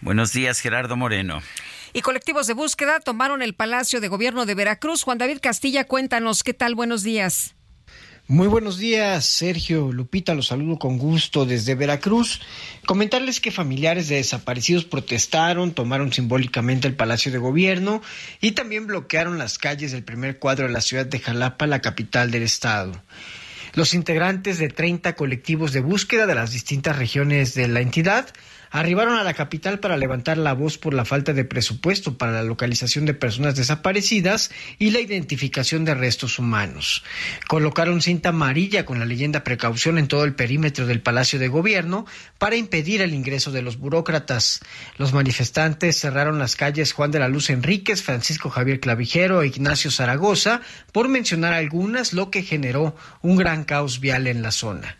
Buenos 0.00 0.32
días, 0.32 0.60
Gerardo 0.60 0.96
Moreno. 0.96 1.42
Y 1.92 2.00
colectivos 2.00 2.46
de 2.46 2.54
búsqueda 2.54 3.00
tomaron 3.00 3.42
el 3.42 3.54
Palacio 3.54 4.00
de 4.00 4.08
Gobierno 4.08 4.46
de 4.46 4.54
Veracruz. 4.54 5.02
Juan 5.02 5.18
David 5.18 5.40
Castilla, 5.42 5.84
cuéntanos, 5.84 6.42
¿qué 6.42 6.54
tal? 6.54 6.74
Buenos 6.74 7.02
días. 7.02 7.54
Muy 8.30 8.46
buenos 8.46 8.76
días, 8.76 9.24
Sergio 9.24 9.90
Lupita, 9.90 10.34
los 10.34 10.48
saludo 10.48 10.78
con 10.78 10.98
gusto 10.98 11.46
desde 11.46 11.74
Veracruz. 11.74 12.42
Comentarles 12.84 13.40
que 13.40 13.50
familiares 13.50 14.08
de 14.08 14.16
desaparecidos 14.16 14.84
protestaron, 14.84 15.72
tomaron 15.72 16.12
simbólicamente 16.12 16.86
el 16.86 16.94
Palacio 16.94 17.32
de 17.32 17.38
Gobierno 17.38 18.02
y 18.42 18.50
también 18.50 18.86
bloquearon 18.86 19.38
las 19.38 19.56
calles 19.56 19.92
del 19.92 20.04
primer 20.04 20.38
cuadro 20.38 20.66
de 20.66 20.74
la 20.74 20.82
ciudad 20.82 21.06
de 21.06 21.20
Jalapa, 21.20 21.66
la 21.66 21.80
capital 21.80 22.30
del 22.30 22.42
estado. 22.42 23.02
Los 23.72 23.94
integrantes 23.94 24.58
de 24.58 24.68
30 24.68 25.14
colectivos 25.14 25.72
de 25.72 25.80
búsqueda 25.80 26.26
de 26.26 26.34
las 26.34 26.50
distintas 26.50 26.98
regiones 26.98 27.54
de 27.54 27.66
la 27.66 27.80
entidad 27.80 28.28
arribaron 28.70 29.16
a 29.16 29.24
la 29.24 29.34
capital 29.34 29.78
para 29.78 29.96
levantar 29.96 30.38
la 30.38 30.52
voz 30.52 30.78
por 30.78 30.94
la 30.94 31.04
falta 31.04 31.32
de 31.32 31.44
presupuesto 31.44 32.18
para 32.18 32.32
la 32.32 32.42
localización 32.42 33.06
de 33.06 33.14
personas 33.14 33.56
desaparecidas 33.56 34.50
y 34.78 34.90
la 34.90 35.00
identificación 35.00 35.84
de 35.84 35.94
restos 35.94 36.38
humanos. 36.38 37.04
Colocaron 37.48 38.02
cinta 38.02 38.30
amarilla 38.30 38.84
con 38.84 38.98
la 38.98 39.04
leyenda 39.04 39.44
precaución 39.44 39.98
en 39.98 40.08
todo 40.08 40.24
el 40.24 40.34
perímetro 40.34 40.86
del 40.86 41.00
Palacio 41.00 41.38
de 41.38 41.48
Gobierno 41.48 42.06
para 42.38 42.56
impedir 42.56 43.02
el 43.02 43.14
ingreso 43.14 43.50
de 43.50 43.62
los 43.62 43.78
burócratas. 43.78 44.60
Los 44.96 45.12
manifestantes 45.12 45.98
cerraron 45.98 46.38
las 46.38 46.56
calles 46.56 46.92
Juan 46.92 47.10
de 47.10 47.18
la 47.18 47.28
Luz 47.28 47.50
Enríquez, 47.50 48.02
Francisco 48.02 48.50
Javier 48.50 48.80
Clavijero 48.80 49.42
e 49.42 49.48
Ignacio 49.48 49.90
Zaragoza, 49.90 50.60
por 50.92 51.08
mencionar 51.08 51.52
algunas, 51.52 52.12
lo 52.12 52.30
que 52.30 52.42
generó 52.42 52.96
un 53.22 53.36
gran 53.36 53.64
caos 53.64 54.00
vial 54.00 54.26
en 54.26 54.42
la 54.42 54.50
zona. 54.50 54.96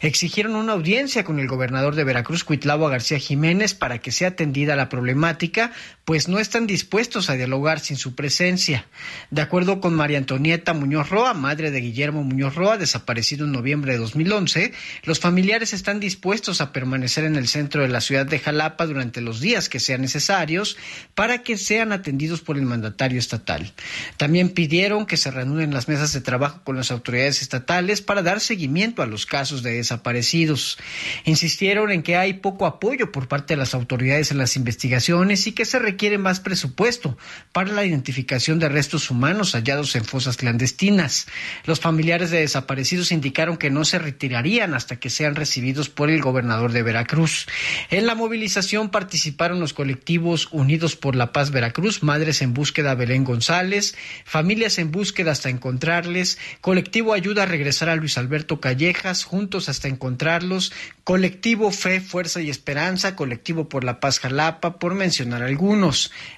Exigieron 0.00 0.54
una 0.54 0.72
audiencia 0.72 1.24
con 1.24 1.38
el 1.38 1.48
gobernador 1.48 1.94
de 1.94 2.04
Veracruz, 2.04 2.44
Cuitlavo 2.44 2.88
García 2.88 3.11
Jiménez 3.18 3.74
para 3.74 3.98
que 3.98 4.12
sea 4.12 4.28
atendida 4.28 4.76
la 4.76 4.88
problemática, 4.88 5.72
pues 6.04 6.26
no 6.26 6.38
están 6.38 6.66
dispuestos 6.66 7.30
a 7.30 7.34
dialogar 7.34 7.78
sin 7.78 7.96
su 7.96 8.14
presencia. 8.14 8.86
De 9.30 9.40
acuerdo 9.40 9.80
con 9.80 9.94
María 9.94 10.18
Antonieta 10.18 10.72
Muñoz 10.72 11.10
Roa, 11.10 11.32
madre 11.32 11.70
de 11.70 11.80
Guillermo 11.80 12.24
Muñoz 12.24 12.56
Roa, 12.56 12.76
desaparecido 12.76 13.44
en 13.44 13.52
noviembre 13.52 13.92
de 13.92 13.98
2011, 13.98 14.72
los 15.04 15.20
familiares 15.20 15.72
están 15.72 16.00
dispuestos 16.00 16.60
a 16.60 16.72
permanecer 16.72 17.24
en 17.24 17.36
el 17.36 17.46
centro 17.46 17.82
de 17.82 17.88
la 17.88 18.00
ciudad 18.00 18.26
de 18.26 18.40
Jalapa 18.40 18.86
durante 18.86 19.20
los 19.20 19.40
días 19.40 19.68
que 19.68 19.78
sean 19.78 20.00
necesarios 20.00 20.76
para 21.14 21.42
que 21.42 21.56
sean 21.56 21.92
atendidos 21.92 22.40
por 22.40 22.56
el 22.56 22.62
mandatario 22.64 23.18
estatal. 23.18 23.72
También 24.16 24.48
pidieron 24.48 25.06
que 25.06 25.16
se 25.16 25.30
reanuden 25.30 25.72
las 25.72 25.88
mesas 25.88 26.12
de 26.12 26.20
trabajo 26.20 26.62
con 26.64 26.76
las 26.76 26.90
autoridades 26.90 27.42
estatales 27.42 28.02
para 28.02 28.22
dar 28.22 28.40
seguimiento 28.40 29.02
a 29.02 29.06
los 29.06 29.24
casos 29.24 29.62
de 29.62 29.74
desaparecidos. 29.74 30.78
Insistieron 31.24 31.92
en 31.92 32.02
que 32.02 32.16
hay 32.16 32.34
poco 32.34 32.66
apoyo 32.66 33.12
por 33.12 33.28
parte 33.28 33.54
de 33.54 33.58
las 33.58 33.74
autoridades 33.74 34.32
en 34.32 34.38
las 34.38 34.56
investigaciones 34.56 35.46
y 35.46 35.52
que 35.52 35.64
se 35.64 35.78
más 36.18 36.40
presupuesto 36.40 37.16
para 37.52 37.72
la 37.72 37.84
identificación 37.84 38.58
de 38.58 38.68
restos 38.68 39.10
humanos 39.10 39.52
hallados 39.52 39.94
en 39.96 40.04
fosas 40.04 40.36
clandestinas. 40.36 41.26
Los 41.64 41.80
familiares 41.80 42.30
de 42.30 42.40
desaparecidos 42.40 43.12
indicaron 43.12 43.56
que 43.56 43.70
no 43.70 43.84
se 43.84 43.98
retirarían 43.98 44.74
hasta 44.74 44.96
que 44.96 45.10
sean 45.10 45.34
recibidos 45.34 45.88
por 45.88 46.10
el 46.10 46.20
gobernador 46.20 46.72
de 46.72 46.82
Veracruz. 46.82 47.46
En 47.90 48.06
la 48.06 48.14
movilización 48.14 48.90
participaron 48.90 49.60
los 49.60 49.72
colectivos 49.72 50.48
Unidos 50.50 50.96
por 50.96 51.16
la 51.16 51.32
Paz 51.32 51.50
Veracruz, 51.50 52.02
Madres 52.02 52.42
en 52.42 52.54
Búsqueda 52.54 52.94
Belén 52.94 53.24
González, 53.24 53.94
Familias 54.24 54.78
en 54.78 54.90
Búsqueda 54.90 55.32
hasta 55.32 55.48
encontrarles, 55.48 56.38
Colectivo 56.60 57.14
Ayuda 57.14 57.44
a 57.44 57.46
regresar 57.46 57.88
a 57.88 57.96
Luis 57.96 58.18
Alberto 58.18 58.60
Callejas, 58.60 59.24
Juntos 59.24 59.68
hasta 59.68 59.88
encontrarlos, 59.88 60.72
Colectivo 61.04 61.70
Fe, 61.70 62.00
Fuerza 62.00 62.40
y 62.40 62.50
Esperanza, 62.50 63.16
Colectivo 63.16 63.68
por 63.68 63.84
la 63.84 64.00
Paz 64.00 64.20
Jalapa, 64.20 64.78
por 64.78 64.94
mencionar 64.94 65.42
algunos. 65.42 65.81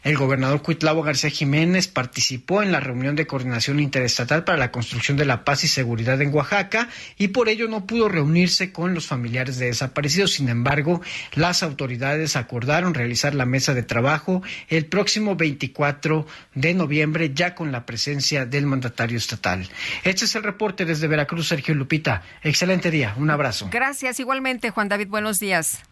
El 0.03 0.17
gobernador 0.17 0.63
Cuitlavo 0.63 1.03
García 1.03 1.29
Jiménez 1.29 1.87
participó 1.87 2.63
en 2.63 2.73
la 2.73 2.81
reunión 2.81 3.15
de 3.15 3.27
coordinación 3.27 3.79
interestatal 3.79 4.45
para 4.45 4.57
la 4.57 4.71
construcción 4.71 5.19
de 5.19 5.27
la 5.27 5.45
paz 5.45 5.65
y 5.65 5.69
seguridad 5.69 6.21
en 6.23 6.35
Oaxaca 6.35 6.89
y 7.19 7.29
por 7.29 7.51
ello 7.51 7.69
no 7.69 7.87
pudo 7.87 8.09
reunirse 8.09 8.73
con 8.73 8.95
los 8.95 9.07
familiares 9.07 9.59
de 9.59 9.67
desaparecidos. 9.67 10.33
Sin 10.33 10.49
embargo, 10.49 11.03
las 11.35 11.63
autoridades 11.63 12.37
acordaron 12.37 12.95
realizar 12.95 13.35
la 13.35 13.45
mesa 13.45 13.75
de 13.75 13.83
trabajo 13.83 14.43
el 14.69 14.87
próximo 14.87 15.37
24 15.37 16.27
de 16.55 16.73
noviembre 16.73 17.33
ya 17.35 17.55
con 17.55 17.71
la 17.71 17.85
presencia 17.85 18.47
del 18.47 18.65
mandatario 18.65 19.19
estatal. 19.19 19.69
Este 20.05 20.25
es 20.25 20.35
el 20.37 20.43
reporte 20.43 20.87
desde 20.87 21.07
Veracruz, 21.07 21.49
Sergio 21.49 21.75
Lupita. 21.75 22.23
Excelente 22.43 22.91
día. 22.91 23.15
Un 23.19 23.31
abrazo. 23.31 23.69
Gracias 23.71 24.21
igualmente, 24.21 24.71
Juan 24.71 24.89
David. 24.89 25.09
Buenos 25.09 25.39
días. 25.39 25.83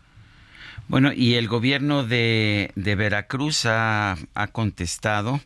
Bueno, 0.88 1.12
y 1.12 1.34
el 1.34 1.48
gobierno 1.48 2.04
de, 2.04 2.70
de 2.74 2.94
Veracruz 2.94 3.66
ha, 3.66 4.16
ha, 4.34 4.46
contestado 4.48 5.40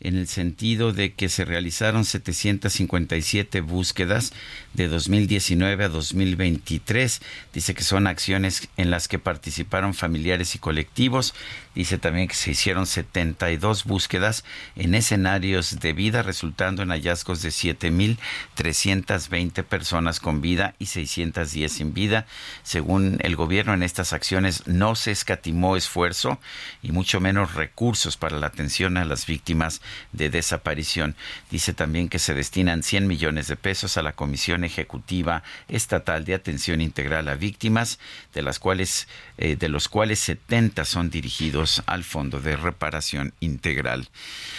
en 0.00 0.16
el 0.16 0.26
sentido 0.26 0.92
de 0.92 1.12
que 1.12 1.28
se 1.28 1.44
realizaron 1.44 2.04
757 2.04 3.60
búsquedas 3.60 4.32
de 4.74 4.88
2019 4.88 5.84
a 5.84 5.88
2023. 5.88 7.22
Dice 7.52 7.74
que 7.74 7.84
son 7.84 8.06
acciones 8.06 8.68
en 8.76 8.90
las 8.90 9.08
que 9.08 9.18
participaron 9.18 9.94
familiares 9.94 10.54
y 10.54 10.58
colectivos. 10.58 11.34
Dice 11.74 11.96
también 11.96 12.28
que 12.28 12.34
se 12.34 12.50
hicieron 12.50 12.84
72 12.86 13.84
búsquedas 13.84 14.44
en 14.76 14.94
escenarios 14.94 15.80
de 15.80 15.94
vida, 15.94 16.22
resultando 16.22 16.82
en 16.82 16.90
hallazgos 16.90 17.40
de 17.40 17.48
7.320 17.48 19.64
personas 19.64 20.20
con 20.20 20.42
vida 20.42 20.74
y 20.78 20.84
610 20.86 21.72
sin 21.72 21.94
vida. 21.94 22.26
Según 22.62 23.16
el 23.22 23.36
gobierno, 23.36 23.72
en 23.72 23.82
estas 23.82 24.12
acciones 24.12 24.66
no 24.66 24.94
se 24.94 25.12
escatimó 25.12 25.74
esfuerzo 25.76 26.38
y 26.82 26.92
mucho 26.92 27.20
menos 27.20 27.54
recursos 27.54 28.18
para 28.18 28.38
la 28.38 28.48
atención 28.48 28.98
a 28.98 29.06
las 29.06 29.24
víctimas 29.24 29.80
de 30.12 30.28
desaparición. 30.28 31.16
Dice 31.50 31.72
también 31.72 32.10
que 32.10 32.18
se 32.18 32.34
destinan 32.34 32.82
100 32.82 33.06
millones 33.06 33.48
de 33.48 33.56
pesos 33.56 33.96
a 33.96 34.02
la 34.02 34.12
Comisión 34.12 34.64
Ejecutiva 34.64 35.42
Estatal 35.68 36.26
de 36.26 36.34
Atención 36.34 36.82
Integral 36.82 37.28
a 37.28 37.34
Víctimas, 37.34 37.98
de 38.34 38.42
las 38.42 38.58
cuales 38.58 39.08
eh, 39.44 39.56
de 39.56 39.68
los 39.68 39.88
cuales 39.88 40.20
70 40.20 40.84
son 40.84 41.10
dirigidos 41.10 41.82
al 41.86 42.04
Fondo 42.04 42.38
de 42.40 42.54
Reparación 42.54 43.34
Integral. 43.40 44.08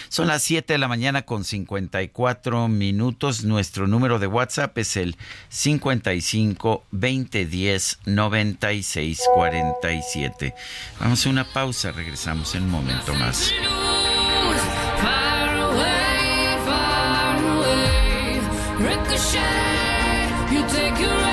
Son 0.09 0.27
las 0.27 0.43
7 0.43 0.73
de 0.73 0.77
la 0.77 0.89
mañana 0.89 1.21
con 1.21 1.45
54 1.45 2.67
minutos. 2.67 3.45
Nuestro 3.45 3.87
número 3.87 4.19
de 4.19 4.27
WhatsApp 4.27 4.77
es 4.77 4.97
el 4.97 5.15
55 5.47 6.83
2010 6.91 7.99
96 8.03 9.21
47. 9.33 10.53
Vamos 10.99 11.25
a 11.25 11.29
una 11.29 11.45
pausa, 11.45 11.93
regresamos 11.93 12.53
en 12.53 12.63
un 12.63 12.71
momento 12.71 13.13
más. 13.13 13.53
Ricochet, 18.79 20.51
you 20.51 20.61
take 20.67 20.99
your 20.99 21.32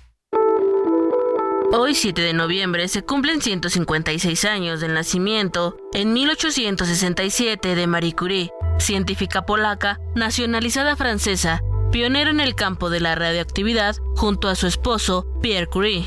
Hoy, 1.73 1.95
7 1.95 2.21
de 2.21 2.33
noviembre, 2.33 2.89
se 2.89 3.01
cumplen 3.01 3.41
156 3.41 4.43
años 4.43 4.81
del 4.81 4.93
nacimiento, 4.93 5.77
en 5.93 6.11
1867, 6.11 7.75
de 7.75 7.87
Marie 7.87 8.13
Curie, 8.13 8.51
científica 8.77 9.45
polaca, 9.45 10.01
nacionalizada 10.13 10.97
francesa, 10.97 11.61
pionera 11.89 12.29
en 12.29 12.41
el 12.41 12.55
campo 12.55 12.89
de 12.89 12.99
la 12.99 13.15
radioactividad 13.15 13.95
junto 14.17 14.49
a 14.49 14.55
su 14.55 14.67
esposo, 14.67 15.25
Pierre 15.41 15.67
Curie. 15.67 16.03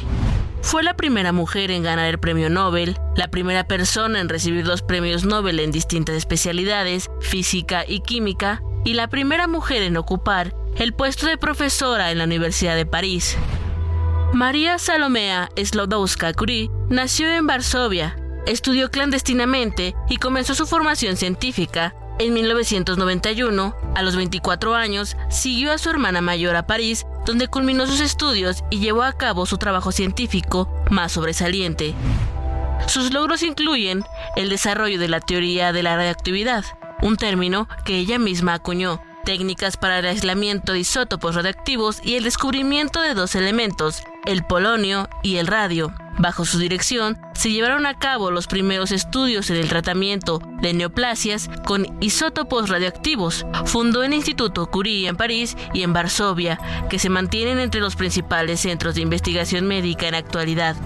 Fue 0.60 0.82
la 0.82 0.96
primera 0.96 1.32
mujer 1.32 1.70
en 1.70 1.82
ganar 1.82 2.10
el 2.10 2.20
premio 2.20 2.50
Nobel, 2.50 2.98
la 3.16 3.28
primera 3.28 3.66
persona 3.66 4.20
en 4.20 4.28
recibir 4.28 4.66
los 4.66 4.82
premios 4.82 5.24
Nobel 5.24 5.60
en 5.60 5.72
distintas 5.72 6.16
especialidades, 6.16 7.08
física 7.20 7.86
y 7.88 8.00
química, 8.00 8.62
y 8.84 8.92
la 8.92 9.08
primera 9.08 9.46
mujer 9.46 9.82
en 9.82 9.96
ocupar 9.96 10.54
el 10.76 10.92
puesto 10.92 11.26
de 11.26 11.38
profesora 11.38 12.10
en 12.10 12.18
la 12.18 12.24
Universidad 12.24 12.76
de 12.76 12.84
París. 12.84 13.38
María 14.34 14.80
Salomea 14.80 15.48
Slodowska 15.56 16.32
Curie 16.32 16.68
nació 16.88 17.32
en 17.32 17.46
Varsovia, 17.46 18.16
estudió 18.46 18.90
clandestinamente 18.90 19.94
y 20.08 20.16
comenzó 20.16 20.56
su 20.56 20.66
formación 20.66 21.16
científica. 21.16 21.94
En 22.18 22.34
1991, 22.34 23.76
a 23.94 24.02
los 24.02 24.16
24 24.16 24.74
años, 24.74 25.16
siguió 25.30 25.70
a 25.70 25.78
su 25.78 25.88
hermana 25.88 26.20
mayor 26.20 26.56
a 26.56 26.66
París, 26.66 27.06
donde 27.24 27.46
culminó 27.46 27.86
sus 27.86 28.00
estudios 28.00 28.64
y 28.70 28.80
llevó 28.80 29.04
a 29.04 29.12
cabo 29.12 29.46
su 29.46 29.56
trabajo 29.56 29.92
científico 29.92 30.68
más 30.90 31.12
sobresaliente. 31.12 31.94
Sus 32.88 33.12
logros 33.12 33.44
incluyen 33.44 34.02
el 34.34 34.48
desarrollo 34.48 34.98
de 34.98 35.08
la 35.08 35.20
teoría 35.20 35.72
de 35.72 35.84
la 35.84 35.94
radioactividad, 35.94 36.64
un 37.02 37.16
término 37.16 37.68
que 37.84 37.98
ella 37.98 38.18
misma 38.18 38.54
acuñó, 38.54 39.00
técnicas 39.24 39.76
para 39.76 40.00
el 40.00 40.06
aislamiento 40.06 40.72
de 40.72 40.80
isótopos 40.80 41.36
radioactivos 41.36 42.00
y 42.02 42.16
el 42.16 42.24
descubrimiento 42.24 43.00
de 43.00 43.14
dos 43.14 43.34
elementos, 43.36 44.02
el 44.26 44.44
polonio 44.44 45.08
y 45.22 45.36
el 45.36 45.46
radio. 45.46 45.92
Bajo 46.18 46.44
su 46.44 46.58
dirección 46.58 47.18
se 47.34 47.50
llevaron 47.50 47.86
a 47.86 47.98
cabo 47.98 48.30
los 48.30 48.46
primeros 48.46 48.92
estudios 48.92 49.50
en 49.50 49.56
el 49.56 49.68
tratamiento 49.68 50.40
de 50.60 50.72
neoplasias 50.72 51.50
con 51.66 51.86
isótopos 52.00 52.68
radioactivos. 52.68 53.44
Fundó 53.64 54.04
el 54.04 54.14
Instituto 54.14 54.66
Curie 54.70 55.08
en 55.08 55.16
París 55.16 55.56
y 55.72 55.82
en 55.82 55.92
Varsovia, 55.92 56.60
que 56.88 57.00
se 57.00 57.08
mantienen 57.08 57.58
entre 57.58 57.80
los 57.80 57.96
principales 57.96 58.60
centros 58.60 58.94
de 58.94 59.02
investigación 59.02 59.66
médica 59.66 60.06
en 60.06 60.14
actualidad. 60.14 60.76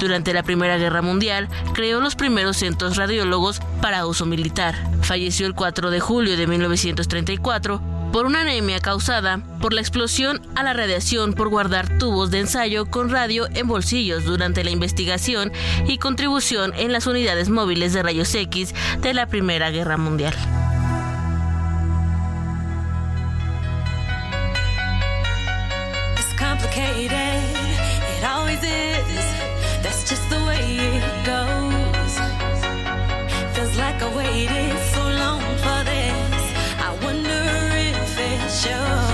Durante 0.00 0.34
la 0.34 0.42
Primera 0.42 0.76
Guerra 0.76 1.02
Mundial, 1.02 1.48
creó 1.72 2.00
los 2.00 2.16
primeros 2.16 2.56
centros 2.56 2.96
radiólogos 2.96 3.60
para 3.80 4.06
uso 4.06 4.26
militar. 4.26 4.74
Falleció 5.02 5.46
el 5.46 5.54
4 5.54 5.90
de 5.90 6.00
julio 6.00 6.36
de 6.36 6.46
1934 6.48 7.80
por 8.14 8.26
una 8.26 8.42
anemia 8.42 8.78
causada 8.78 9.40
por 9.60 9.72
la 9.72 9.80
explosión 9.80 10.40
a 10.54 10.62
la 10.62 10.72
radiación 10.72 11.32
por 11.32 11.48
guardar 11.48 11.98
tubos 11.98 12.30
de 12.30 12.38
ensayo 12.38 12.86
con 12.86 13.10
radio 13.10 13.48
en 13.54 13.66
bolsillos 13.66 14.24
durante 14.24 14.62
la 14.62 14.70
investigación 14.70 15.50
y 15.88 15.98
contribución 15.98 16.72
en 16.76 16.92
las 16.92 17.08
unidades 17.08 17.48
móviles 17.48 17.92
de 17.92 18.04
rayos 18.04 18.32
X 18.32 18.72
de 19.00 19.14
la 19.14 19.26
Primera 19.26 19.72
Guerra 19.72 19.96
Mundial. 19.96 20.32
show. 38.64 39.13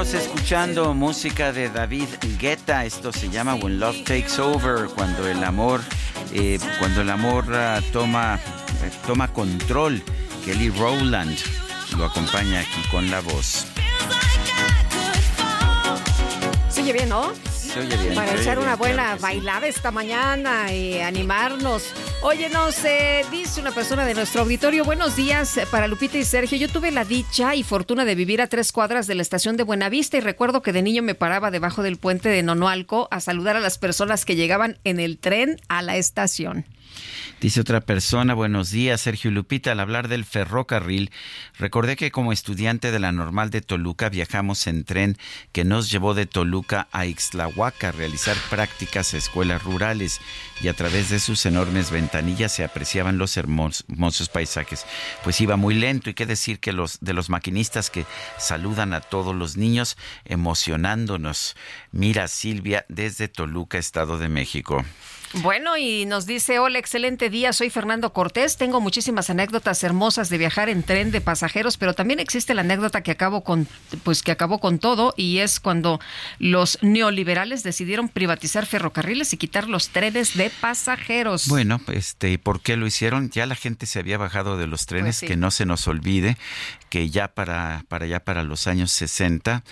Seguimos 0.00 0.26
escuchando 0.26 0.94
música 0.94 1.52
de 1.52 1.68
David 1.68 2.08
Guetta. 2.38 2.86
Esto 2.86 3.12
se 3.12 3.28
llama 3.28 3.54
When 3.56 3.78
Love 3.78 4.02
Takes 4.04 4.40
Over, 4.40 4.88
cuando 4.94 5.28
el 5.28 5.44
amor 5.44 5.82
eh, 6.32 6.58
cuando 6.78 7.02
el 7.02 7.10
amor 7.10 7.44
ah, 7.54 7.82
toma, 7.92 8.40
eh, 8.82 8.90
toma 9.06 9.28
control. 9.28 10.02
Kelly 10.42 10.70
Rowland 10.70 11.36
lo 11.98 12.06
acompaña 12.06 12.60
aquí 12.60 12.80
con 12.90 13.10
la 13.10 13.20
voz. 13.20 13.66
Se 16.70 16.80
oye 16.80 16.94
bien, 16.94 17.10
¿no? 17.10 17.34
Se 17.72 17.80
oye 17.80 17.96
bien. 17.96 18.14
Para 18.14 18.34
echar 18.34 18.58
una 18.58 18.74
buena 18.74 19.02
claro 19.02 19.12
que 19.12 19.18
sí. 19.18 19.22
bailada 19.22 19.66
esta 19.68 19.90
mañana 19.90 20.72
y 20.72 20.98
animarnos. 20.98 21.92
Oye, 22.22 22.48
no 22.48 22.72
sé, 22.72 23.24
dice 23.30 23.60
una 23.60 23.70
persona 23.70 24.04
de 24.04 24.14
nuestro 24.14 24.42
auditorio, 24.42 24.84
buenos 24.84 25.14
días 25.14 25.56
eh, 25.56 25.66
para 25.70 25.86
Lupita 25.86 26.18
y 26.18 26.24
Sergio. 26.24 26.58
Yo 26.58 26.68
tuve 26.68 26.90
la 26.90 27.04
dicha 27.04 27.54
y 27.54 27.62
fortuna 27.62 28.04
de 28.04 28.14
vivir 28.16 28.42
a 28.42 28.48
tres 28.48 28.72
cuadras 28.72 29.06
de 29.06 29.14
la 29.14 29.22
estación 29.22 29.56
de 29.56 29.62
Buenavista 29.62 30.16
y 30.16 30.20
recuerdo 30.20 30.62
que 30.62 30.72
de 30.72 30.82
niño 30.82 31.02
me 31.02 31.14
paraba 31.14 31.50
debajo 31.50 31.82
del 31.82 31.96
puente 31.96 32.28
de 32.28 32.42
Nonoalco 32.42 33.06
a 33.10 33.20
saludar 33.20 33.56
a 33.56 33.60
las 33.60 33.78
personas 33.78 34.24
que 34.24 34.36
llegaban 34.36 34.78
en 34.84 34.98
el 34.98 35.18
tren 35.18 35.60
a 35.68 35.82
la 35.82 35.96
estación. 35.96 36.64
Dice 37.40 37.62
otra 37.62 37.80
persona, 37.80 38.34
buenos 38.34 38.70
días, 38.70 39.00
Sergio 39.00 39.30
Lupita. 39.30 39.72
Al 39.72 39.80
hablar 39.80 40.08
del 40.08 40.26
ferrocarril, 40.26 41.10
recordé 41.58 41.96
que 41.96 42.10
como 42.10 42.34
estudiante 42.34 42.90
de 42.90 42.98
la 42.98 43.12
normal 43.12 43.48
de 43.48 43.62
Toluca 43.62 44.10
viajamos 44.10 44.66
en 44.66 44.84
tren 44.84 45.16
que 45.52 45.64
nos 45.64 45.90
llevó 45.90 46.12
de 46.12 46.26
Toluca 46.26 46.88
a 46.92 47.06
Ixtlahuaca 47.06 47.88
a 47.88 47.92
realizar 47.92 48.36
prácticas 48.50 49.14
a 49.14 49.16
escuelas 49.16 49.62
rurales 49.64 50.20
y 50.60 50.68
a 50.68 50.74
través 50.74 51.08
de 51.08 51.18
sus 51.18 51.46
enormes 51.46 51.90
ventanillas 51.90 52.52
se 52.52 52.62
apreciaban 52.62 53.16
los 53.16 53.38
hermos- 53.38 53.84
hermosos 53.88 54.28
paisajes. 54.28 54.84
Pues 55.24 55.40
iba 55.40 55.56
muy 55.56 55.74
lento 55.74 56.10
y 56.10 56.14
qué 56.14 56.26
decir 56.26 56.60
que 56.60 56.74
los 56.74 56.98
de 57.00 57.14
los 57.14 57.30
maquinistas 57.30 57.88
que 57.88 58.04
saludan 58.36 58.92
a 58.92 59.00
todos 59.00 59.34
los 59.34 59.56
niños 59.56 59.96
emocionándonos. 60.26 61.56
Mira 61.90 62.28
Silvia 62.28 62.84
desde 62.90 63.28
Toluca, 63.28 63.78
Estado 63.78 64.18
de 64.18 64.28
México. 64.28 64.84
Bueno, 65.32 65.76
y 65.76 66.06
nos 66.06 66.26
dice, 66.26 66.58
hola, 66.58 66.80
excelente 66.80 67.30
día, 67.30 67.52
soy 67.52 67.70
Fernando 67.70 68.12
Cortés, 68.12 68.56
tengo 68.56 68.80
muchísimas 68.80 69.30
anécdotas 69.30 69.84
hermosas 69.84 70.28
de 70.28 70.38
viajar 70.38 70.68
en 70.68 70.82
tren 70.82 71.12
de 71.12 71.20
pasajeros, 71.20 71.76
pero 71.76 71.94
también 71.94 72.18
existe 72.18 72.52
la 72.52 72.62
anécdota 72.62 73.02
que 73.02 73.12
acabó 73.12 73.44
con, 73.44 73.68
pues 74.02 74.24
que 74.24 74.32
acabó 74.32 74.58
con 74.58 74.80
todo, 74.80 75.14
y 75.16 75.38
es 75.38 75.60
cuando 75.60 76.00
los 76.40 76.78
neoliberales 76.82 77.62
decidieron 77.62 78.08
privatizar 78.08 78.66
ferrocarriles 78.66 79.32
y 79.32 79.36
quitar 79.36 79.68
los 79.68 79.90
trenes 79.90 80.36
de 80.36 80.50
pasajeros. 80.50 81.46
Bueno, 81.46 81.80
este, 81.92 82.36
¿por 82.40 82.60
qué 82.60 82.76
lo 82.76 82.88
hicieron? 82.88 83.30
Ya 83.30 83.46
la 83.46 83.54
gente 83.54 83.86
se 83.86 84.00
había 84.00 84.18
bajado 84.18 84.58
de 84.58 84.66
los 84.66 84.86
trenes, 84.86 85.04
Pues 85.04 85.16
sí. 85.18 85.26
que 85.26 85.36
no 85.36 85.52
se 85.52 85.64
nos 85.64 85.86
olvide 85.86 86.36
que 86.88 87.08
ya 87.08 87.28
para, 87.28 87.84
para 87.86 88.06
ya 88.06 88.18
para 88.18 88.42
los 88.42 88.66
años 88.66 88.90
60 88.90 89.62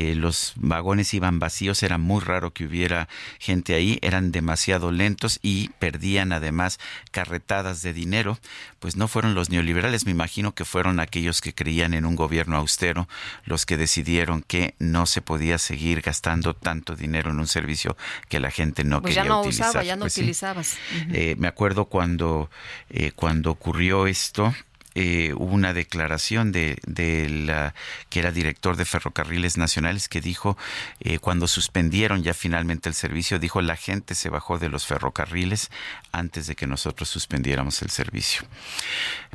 eh, 0.00 0.14
los 0.14 0.52
vagones 0.54 1.12
iban 1.12 1.40
vacíos, 1.40 1.82
era 1.82 1.98
muy 1.98 2.20
raro 2.22 2.52
que 2.52 2.64
hubiera 2.66 3.08
gente 3.40 3.74
ahí, 3.74 3.98
eran 4.00 4.30
demasiado 4.30 4.92
lentos 4.92 5.40
y 5.42 5.70
perdían 5.80 6.30
además 6.32 6.78
carretadas 7.10 7.82
de 7.82 7.92
dinero. 7.92 8.38
Pues 8.78 8.94
no 8.94 9.08
fueron 9.08 9.34
los 9.34 9.50
neoliberales, 9.50 10.04
me 10.06 10.12
imagino 10.12 10.54
que 10.54 10.64
fueron 10.64 11.00
aquellos 11.00 11.40
que 11.40 11.52
creían 11.52 11.94
en 11.94 12.06
un 12.06 12.14
gobierno 12.14 12.56
austero 12.58 13.08
los 13.44 13.66
que 13.66 13.76
decidieron 13.76 14.42
que 14.42 14.74
no 14.78 15.04
se 15.06 15.20
podía 15.20 15.58
seguir 15.58 16.00
gastando 16.00 16.54
tanto 16.54 16.94
dinero 16.94 17.30
en 17.30 17.40
un 17.40 17.48
servicio 17.48 17.96
que 18.28 18.38
la 18.38 18.52
gente 18.52 18.84
no 18.84 19.02
pues 19.02 19.14
ya 19.16 19.22
quería 19.22 19.34
no 19.34 19.40
utilizar. 19.40 19.70
usaba, 19.70 19.84
ya 19.84 19.96
no 19.96 20.02
Pues 20.02 20.12
sí. 20.12 20.20
utilizabas. 20.20 20.76
Eh, 21.12 21.34
me 21.38 21.48
acuerdo 21.48 21.86
cuando, 21.86 22.50
eh, 22.90 23.10
cuando 23.16 23.50
ocurrió 23.50 24.06
esto, 24.06 24.54
eh, 24.94 25.32
hubo 25.36 25.54
una 25.54 25.72
declaración 25.72 26.52
de, 26.52 26.78
de 26.86 27.28
la 27.28 27.74
que 28.08 28.20
era 28.20 28.32
director 28.32 28.76
de 28.76 28.84
Ferrocarriles 28.84 29.56
Nacionales 29.56 30.08
que 30.08 30.20
dijo, 30.20 30.56
eh, 31.00 31.18
cuando 31.18 31.46
suspendieron 31.46 32.22
ya 32.22 32.34
finalmente 32.34 32.88
el 32.88 32.94
servicio, 32.94 33.38
dijo 33.38 33.60
la 33.62 33.76
gente 33.76 34.14
se 34.14 34.28
bajó 34.30 34.58
de 34.58 34.68
los 34.68 34.86
ferrocarriles 34.86 35.70
antes 36.12 36.46
de 36.46 36.54
que 36.56 36.66
nosotros 36.66 37.08
suspendiéramos 37.08 37.80
el 37.82 37.90
servicio. 37.90 38.42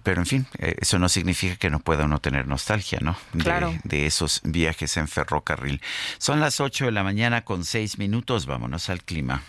Pero 0.03 0.21
en 0.21 0.25
fin, 0.27 0.47
eh, 0.59 0.75
eso 0.79 0.99
no 0.99 1.07
significa 1.09 1.55
que 1.55 1.69
no 1.69 1.79
pueda 1.79 2.05
uno 2.05 2.19
tener 2.19 2.47
nostalgia, 2.47 2.99
¿no? 3.01 3.17
De, 3.33 3.43
Claro. 3.43 3.73
de 3.83 4.05
esos 4.05 4.41
viajes 4.43 4.97
en 4.97 5.07
ferrocarril. 5.07 5.81
Son 6.17 6.39
las 6.39 6.59
8 6.59 6.85
de 6.85 6.91
la 6.91 7.03
mañana 7.03 7.43
con 7.45 7.63
6 7.63 7.97
minutos, 7.99 8.45
vámonos 8.45 8.89
al 8.89 9.03
clima. 9.03 9.43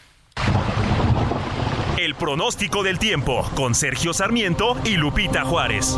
El 1.97 2.16
pronóstico 2.16 2.82
del 2.82 2.99
tiempo 2.99 3.49
con 3.55 3.72
Sergio 3.76 4.12
Sarmiento 4.12 4.76
y 4.84 4.97
Lupita 4.97 5.45
Juárez. 5.45 5.97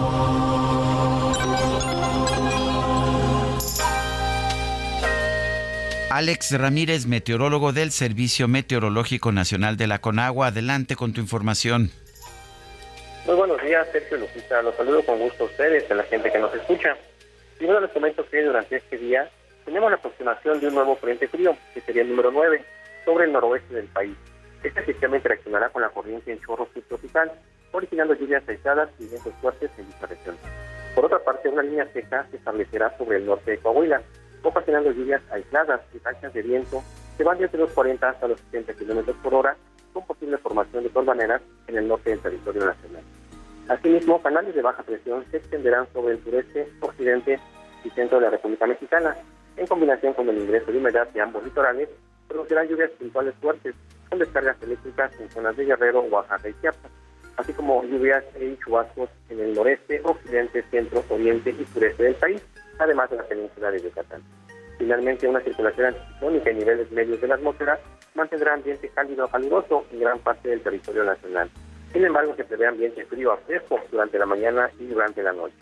Alex 6.10 6.58
Ramírez, 6.58 7.06
meteorólogo 7.06 7.72
del 7.72 7.92
Servicio 7.92 8.46
Meteorológico 8.46 9.32
Nacional 9.32 9.78
de 9.78 9.86
la 9.86 10.00
Conagua. 10.02 10.48
Adelante 10.48 10.96
con 10.96 11.14
tu 11.14 11.22
información. 11.22 11.90
Muy 13.24 13.34
buenos 13.34 13.62
días, 13.62 13.88
Sergio 13.90 14.18
Lupita. 14.18 14.60
Los 14.60 14.76
saludo 14.76 15.02
con 15.06 15.18
gusto 15.18 15.44
a 15.44 15.46
ustedes 15.46 15.84
y 15.88 15.92
a 15.92 15.96
la 15.96 16.04
gente 16.04 16.30
que 16.30 16.38
nos 16.38 16.54
escucha. 16.54 16.94
Primero 17.56 17.80
les 17.80 17.90
comento 17.90 18.28
que 18.28 18.42
durante 18.42 18.76
este 18.76 18.98
día 18.98 19.30
tenemos 19.64 19.90
la 19.90 19.96
aproximación 19.96 20.60
de 20.60 20.68
un 20.68 20.74
nuevo 20.74 20.96
frente 20.96 21.26
frío, 21.26 21.56
que 21.72 21.80
sería 21.80 22.02
el 22.02 22.10
número 22.10 22.30
9, 22.30 22.62
sobre 23.06 23.24
el 23.24 23.32
noroeste 23.32 23.74
del 23.74 23.86
país. 23.86 24.14
Este 24.62 24.84
sistema 24.84 25.16
interaccionará 25.16 25.68
con 25.70 25.82
la 25.82 25.90
corriente 25.90 26.32
en 26.32 26.40
chorro 26.40 26.68
subtropical, 26.72 27.32
originando 27.72 28.14
lluvias 28.14 28.48
aisladas 28.48 28.90
y 28.98 29.06
vientos 29.06 29.32
fuertes 29.40 29.70
en 29.78 29.86
dicha 29.86 30.06
región. 30.06 30.36
Por 30.94 31.04
otra 31.04 31.18
parte, 31.18 31.48
una 31.48 31.62
línea 31.62 31.86
seca 31.92 32.26
se 32.30 32.36
establecerá 32.36 32.96
sobre 32.96 33.18
el 33.18 33.26
norte 33.26 33.52
de 33.52 33.58
Coahuila, 33.58 34.00
ocasionando 34.42 34.90
lluvias 34.92 35.22
aisladas 35.30 35.80
y 35.94 35.98
rachas 35.98 36.32
de 36.32 36.42
viento 36.42 36.82
que 37.16 37.24
van 37.24 37.38
desde 37.38 37.58
los 37.58 37.70
40 37.72 38.08
hasta 38.08 38.28
los 38.28 38.40
70 38.40 38.74
kilómetros 38.74 39.16
por 39.22 39.34
hora, 39.34 39.56
con 39.92 40.06
posible 40.06 40.36
formación 40.38 40.84
de 40.84 40.90
torbaneras 40.90 41.42
en 41.66 41.78
el 41.78 41.88
norte 41.88 42.10
del 42.10 42.20
territorio 42.20 42.66
nacional. 42.66 43.02
Asimismo, 43.68 44.22
canales 44.22 44.54
de 44.54 44.62
baja 44.62 44.82
presión 44.82 45.24
se 45.30 45.38
extenderán 45.38 45.86
sobre 45.92 46.14
el 46.14 46.22
sureste, 46.22 46.68
occidente 46.80 47.40
y 47.84 47.90
centro 47.90 48.18
de 48.18 48.24
la 48.24 48.30
República 48.30 48.66
Mexicana. 48.66 49.16
En 49.56 49.66
combinación 49.66 50.12
con 50.12 50.28
el 50.28 50.38
ingreso 50.38 50.70
de 50.70 50.78
humedad 50.78 51.08
de 51.08 51.20
ambos 51.20 51.42
litorales, 51.42 51.88
producirán 52.28 52.68
lluvias 52.68 52.90
puntuales 52.92 53.34
fuertes 53.40 53.74
con 54.08 54.18
descargas 54.18 54.60
eléctricas 54.62 55.12
en 55.20 55.30
zonas 55.30 55.56
de 55.56 55.64
Guerrero, 55.64 56.00
Oaxaca 56.02 56.48
y 56.48 56.54
Chiapas, 56.60 56.90
así 57.36 57.52
como 57.52 57.82
lluvias 57.84 58.24
y 58.40 58.56
chubascos 58.58 59.10
en 59.28 59.40
el 59.40 59.54
noreste, 59.54 60.00
occidente, 60.04 60.62
centro, 60.70 61.04
oriente 61.08 61.50
y 61.50 61.64
sureste 61.66 62.02
del 62.02 62.14
país, 62.14 62.42
además 62.78 63.10
de 63.10 63.16
la 63.16 63.24
península 63.24 63.70
de 63.70 63.82
Yucatán. 63.82 64.22
Finalmente, 64.78 65.26
una 65.26 65.40
circulación 65.40 65.86
anticiclónica 65.86 66.50
en 66.50 66.58
niveles 66.58 66.90
medios 66.92 67.20
de 67.20 67.28
la 67.28 67.34
atmósfera 67.36 67.80
mantendrá 68.14 68.54
ambiente 68.54 68.88
cálido 68.90 69.24
a 69.24 69.30
caluroso 69.30 69.84
en 69.92 70.00
gran 70.00 70.18
parte 70.18 70.48
del 70.48 70.60
territorio 70.60 71.04
nacional. 71.04 71.50
Sin 71.92 72.04
embargo, 72.04 72.34
se 72.36 72.44
prevé 72.44 72.66
ambiente 72.66 73.04
frío 73.06 73.32
a 73.32 73.36
fresco 73.38 73.78
durante 73.90 74.18
la 74.18 74.26
mañana 74.26 74.70
y 74.78 74.86
durante 74.86 75.22
la 75.22 75.32
noche. 75.32 75.54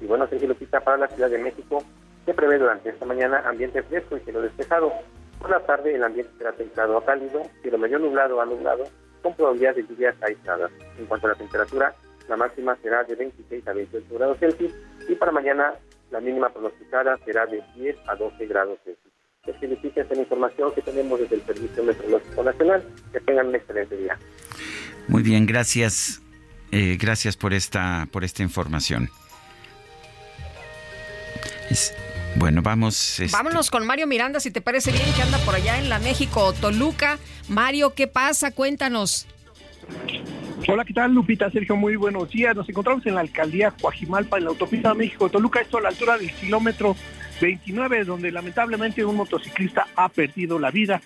Y 0.00 0.06
bueno, 0.06 0.26
Sergio 0.26 0.48
Lupita, 0.48 0.80
para 0.80 0.96
la 0.96 1.08
Ciudad 1.08 1.30
de 1.30 1.38
México 1.38 1.82
se 2.24 2.34
prevé 2.34 2.58
durante 2.58 2.90
esta 2.90 3.06
mañana 3.06 3.42
ambiente 3.46 3.82
fresco 3.84 4.16
y 4.16 4.20
cielo 4.20 4.42
despejado. 4.42 4.92
Por 5.40 5.50
la 5.50 5.60
tarde 5.60 5.94
el 5.94 6.02
ambiente 6.02 6.32
será 6.38 6.52
templado 6.52 6.98
a 6.98 7.04
cálido, 7.04 7.42
cielo 7.62 7.78
medio 7.78 7.98
nublado 7.98 8.40
a 8.40 8.46
nublado, 8.46 8.84
con 9.22 9.34
probabilidad 9.34 9.74
de 9.74 9.82
lluvias 9.82 10.16
aisladas. 10.22 10.70
En 10.98 11.06
cuanto 11.06 11.26
a 11.26 11.30
la 11.30 11.36
temperatura, 11.36 11.94
la 12.28 12.36
máxima 12.36 12.76
será 12.82 13.04
de 13.04 13.14
26 13.14 13.68
a 13.68 13.72
28 13.72 14.14
grados 14.14 14.38
Celsius 14.38 14.72
y 15.08 15.14
para 15.14 15.32
mañana 15.32 15.74
la 16.10 16.20
mínima 16.20 16.48
pronosticada 16.48 17.18
será 17.24 17.46
de 17.46 17.62
10 17.76 17.96
a 18.08 18.16
12 18.16 18.46
grados 18.46 18.78
Celsius. 18.84 19.06
Lupita, 19.62 20.00
esta 20.00 20.14
información 20.14 20.72
que 20.74 20.82
tenemos 20.82 21.20
desde 21.20 21.36
el 21.36 21.42
Servicio 21.42 21.84
Meteorológico 21.84 22.42
Nacional. 22.42 22.84
Que 23.12 23.20
tengan 23.20 23.48
un 23.48 23.54
excelente 23.54 23.96
día. 23.96 24.18
Muy 25.08 25.22
bien, 25.22 25.46
gracias. 25.46 26.20
Eh, 26.72 26.96
gracias 27.00 27.36
por 27.36 27.54
esta, 27.54 28.08
por 28.10 28.24
esta 28.24 28.42
información. 28.42 29.08
Bueno, 32.36 32.62
vamos. 32.62 33.20
este, 33.20 33.36
Vámonos 33.36 33.70
con 33.70 33.86
Mario 33.86 34.06
Miranda, 34.06 34.40
si 34.40 34.50
te 34.50 34.60
parece 34.60 34.92
bien, 34.92 35.12
que 35.14 35.22
anda 35.22 35.38
por 35.38 35.54
allá 35.54 35.78
en 35.78 35.88
la 35.88 35.98
México 35.98 36.52
Toluca. 36.52 37.18
Mario, 37.48 37.94
¿qué 37.94 38.06
pasa? 38.06 38.50
Cuéntanos. 38.50 39.26
Hola, 40.68 40.84
¿qué 40.84 40.92
tal, 40.92 41.12
Lupita? 41.12 41.50
Sergio, 41.50 41.76
muy 41.76 41.96
buenos 41.96 42.30
días. 42.30 42.56
Nos 42.56 42.68
encontramos 42.68 43.06
en 43.06 43.14
la 43.14 43.20
alcaldía 43.20 43.70
Coajimalpa, 43.70 44.38
en 44.38 44.44
la 44.44 44.50
autopista 44.50 44.94
México-Toluca, 44.94 45.60
esto 45.60 45.78
a 45.78 45.82
la 45.82 45.88
altura 45.90 46.18
del 46.18 46.32
kilómetro 46.32 46.96
29, 47.40 48.04
donde 48.04 48.32
lamentablemente 48.32 49.04
un 49.04 49.16
motociclista 49.16 49.86
ha 49.96 50.08
perdido 50.08 50.58
la 50.58 50.70
vida. 50.70 51.00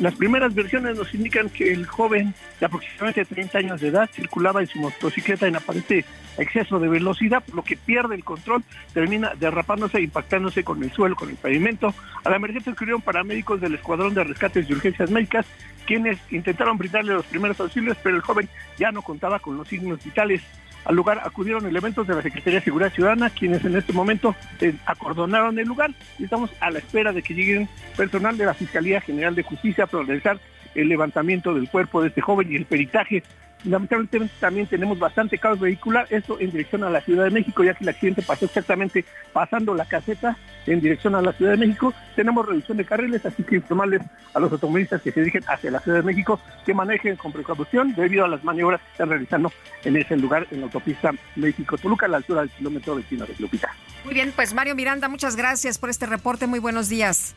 Las 0.00 0.14
primeras 0.14 0.54
versiones 0.54 0.96
nos 0.96 1.14
indican 1.14 1.48
que 1.48 1.72
el 1.72 1.86
joven 1.86 2.34
de 2.58 2.66
aproximadamente 2.66 3.24
30 3.24 3.58
años 3.58 3.80
de 3.80 3.88
edad 3.88 4.10
circulaba 4.12 4.60
en 4.60 4.66
su 4.66 4.78
motocicleta 4.78 5.46
en 5.46 5.56
aparente 5.56 6.04
exceso 6.38 6.78
de 6.78 6.88
velocidad, 6.88 7.42
por 7.44 7.56
lo 7.56 7.62
que 7.62 7.76
pierde 7.76 8.14
el 8.14 8.24
control, 8.24 8.64
termina 8.92 9.32
derrapándose 9.38 9.98
e 9.98 10.02
impactándose 10.02 10.64
con 10.64 10.82
el 10.82 10.90
suelo, 10.90 11.14
con 11.14 11.28
el 11.28 11.36
pavimento. 11.36 11.94
A 12.24 12.30
la 12.30 12.36
emergencia 12.36 12.72
acudieron 12.72 13.02
paramédicos 13.02 13.60
del 13.60 13.74
Escuadrón 13.74 14.14
de 14.14 14.24
Rescates 14.24 14.68
y 14.68 14.72
Urgencias 14.72 15.10
Médicas, 15.10 15.46
quienes 15.86 16.18
intentaron 16.30 16.78
brindarle 16.78 17.14
los 17.14 17.26
primeros 17.26 17.60
auxilios, 17.60 17.96
pero 18.02 18.16
el 18.16 18.22
joven 18.22 18.48
ya 18.78 18.90
no 18.90 19.02
contaba 19.02 19.38
con 19.38 19.56
los 19.56 19.68
signos 19.68 20.02
vitales. 20.02 20.42
Al 20.84 20.96
lugar 20.96 21.20
acudieron 21.24 21.66
elementos 21.66 22.06
de 22.06 22.14
la 22.14 22.22
Secretaría 22.22 22.60
de 22.60 22.64
Seguridad 22.64 22.92
Ciudadana, 22.92 23.30
quienes 23.30 23.64
en 23.64 23.76
este 23.76 23.92
momento 23.92 24.34
eh, 24.60 24.74
acordonaron 24.86 25.58
el 25.58 25.66
lugar. 25.66 25.90
Y 26.18 26.24
estamos 26.24 26.50
a 26.60 26.70
la 26.70 26.78
espera 26.78 27.12
de 27.12 27.22
que 27.22 27.34
lleguen 27.34 27.68
personal 27.96 28.36
de 28.36 28.46
la 28.46 28.54
Fiscalía 28.54 29.00
General 29.00 29.34
de 29.34 29.42
Justicia 29.42 29.86
para 29.86 30.04
realizar 30.04 30.40
el 30.74 30.88
levantamiento 30.88 31.54
del 31.54 31.68
cuerpo 31.68 32.00
de 32.00 32.08
este 32.08 32.20
joven 32.20 32.50
y 32.50 32.56
el 32.56 32.64
peritaje 32.64 33.22
lamentablemente 33.64 34.34
también 34.40 34.66
tenemos 34.66 34.98
bastante 34.98 35.38
caos 35.38 35.60
vehicular, 35.60 36.06
esto 36.10 36.38
en 36.40 36.50
dirección 36.50 36.84
a 36.84 36.90
la 36.90 37.00
Ciudad 37.00 37.24
de 37.24 37.30
México, 37.30 37.64
ya 37.64 37.74
que 37.74 37.84
el 37.84 37.90
accidente 37.90 38.22
pasó 38.22 38.46
exactamente 38.46 39.04
pasando 39.32 39.74
la 39.74 39.84
caseta 39.84 40.36
en 40.66 40.80
dirección 40.80 41.14
a 41.14 41.22
la 41.22 41.32
Ciudad 41.32 41.52
de 41.52 41.58
México. 41.58 41.92
Tenemos 42.16 42.46
reducción 42.46 42.78
de 42.78 42.84
carriles, 42.84 43.24
así 43.24 43.42
que 43.42 43.56
informarles 43.56 44.02
a 44.34 44.40
los 44.40 44.52
automovilistas 44.52 45.02
que 45.02 45.12
se 45.12 45.20
dirigen 45.20 45.44
hacia 45.48 45.70
la 45.70 45.80
Ciudad 45.80 45.98
de 45.98 46.04
México 46.04 46.40
que 46.64 46.74
manejen 46.74 47.16
con 47.16 47.32
precaución 47.32 47.94
debido 47.94 48.24
a 48.24 48.28
las 48.28 48.44
maniobras 48.44 48.80
que 48.80 48.92
están 48.92 49.08
realizando 49.08 49.52
en 49.84 49.96
ese 49.96 50.16
lugar, 50.16 50.46
en 50.50 50.60
la 50.60 50.66
autopista 50.66 51.12
México-Toluca, 51.36 52.06
a 52.06 52.08
la 52.08 52.16
altura 52.18 52.40
del 52.40 52.50
kilómetro 52.50 52.94
29 52.94 53.34
de 53.34 53.42
Lupita. 53.42 53.74
Muy 54.04 54.14
bien, 54.14 54.32
pues 54.34 54.54
Mario 54.54 54.74
Miranda, 54.74 55.08
muchas 55.08 55.36
gracias 55.36 55.78
por 55.78 55.90
este 55.90 56.06
reporte. 56.06 56.46
Muy 56.46 56.58
buenos 56.58 56.88
días. 56.88 57.34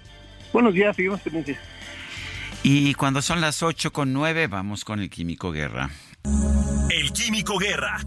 Buenos 0.51 0.73
días, 0.73 0.95
seguimos 0.95 1.21
pendientes. 1.21 1.57
Y 2.61 2.93
cuando 2.93 3.21
son 3.21 3.41
las 3.41 3.61
8 3.61 3.91
con 3.91 4.13
9, 4.13 4.47
vamos 4.47 4.85
con 4.85 5.01
el 5.01 5.09
Químico 5.09 5.51
Guerra. 5.51 5.89
El 6.89 7.11
Químico 7.11 7.57
Guerra. 7.57 7.99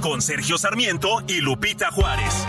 Con 0.00 0.22
Sergio 0.22 0.58
Sarmiento 0.58 1.22
y 1.26 1.40
Lupita 1.40 1.90
Juárez. 1.90 2.46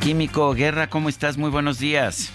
Químico 0.00 0.52
Guerra, 0.54 0.88
¿cómo 0.88 1.08
estás? 1.08 1.36
Muy 1.38 1.50
buenos 1.50 1.78
días. 1.78 2.30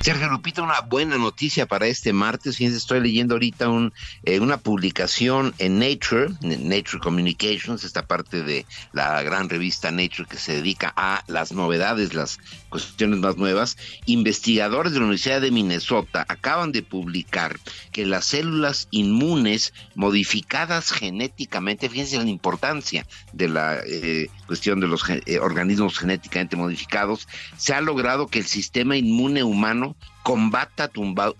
Sergio 0.00 0.28
Lupita, 0.28 0.62
una 0.62 0.80
buena 0.80 1.18
noticia 1.18 1.66
para 1.66 1.86
este 1.86 2.12
martes. 2.12 2.56
Fíjense, 2.56 2.78
estoy 2.78 3.00
leyendo 3.00 3.34
ahorita 3.34 3.68
un, 3.68 3.92
eh, 4.22 4.38
una 4.38 4.56
publicación 4.56 5.54
en 5.58 5.80
Nature, 5.80 6.28
Nature 6.40 7.00
Communications, 7.02 7.82
esta 7.82 8.06
parte 8.06 8.42
de 8.42 8.64
la 8.92 9.22
gran 9.22 9.48
revista 9.48 9.90
Nature 9.90 10.26
que 10.28 10.36
se 10.36 10.54
dedica 10.54 10.92
a 10.96 11.24
las 11.26 11.52
novedades, 11.52 12.14
las 12.14 12.38
cuestiones 12.70 13.18
más 13.18 13.36
nuevas. 13.36 13.76
Investigadores 14.06 14.92
de 14.92 15.00
la 15.00 15.06
Universidad 15.06 15.40
de 15.40 15.50
Minnesota 15.50 16.24
acaban 16.28 16.70
de 16.70 16.82
publicar 16.82 17.58
que 17.92 18.06
las 18.06 18.24
células 18.24 18.86
inmunes 18.92 19.74
modificadas 19.96 20.92
genéticamente, 20.92 21.90
fíjense 21.90 22.18
la 22.18 22.24
importancia 22.24 23.04
de 23.32 23.48
la 23.48 23.78
eh, 23.84 24.30
cuestión 24.46 24.80
de 24.80 24.86
los 24.86 25.02
eh, 25.08 25.38
organismos 25.40 25.98
genéticamente 25.98 26.56
modificados, 26.56 27.26
se 27.56 27.74
ha 27.74 27.80
logrado 27.80 28.28
que 28.28 28.38
el 28.38 28.46
sistema 28.46 28.96
inmune 28.96 29.42
humano 29.42 29.96
combata 30.28 30.90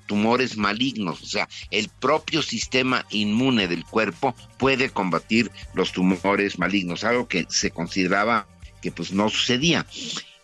tumores 0.07 0.57
malignos, 0.57 1.21
o 1.21 1.27
sea, 1.27 1.47
el 1.71 1.91
propio 1.91 2.41
sistema 2.41 3.05
inmune 3.11 3.69
del 3.69 3.85
cuerpo 3.85 4.35
puede 4.57 4.89
combatir 4.89 5.51
los 5.75 5.93
tumores 5.93 6.59
malignos, 6.59 7.05
algo 7.05 7.29
que 7.29 7.45
se 7.51 7.71
consideraba 7.71 8.47
que 8.81 8.91
pues 8.91 9.13
no 9.13 9.29
sucedía. 9.29 9.85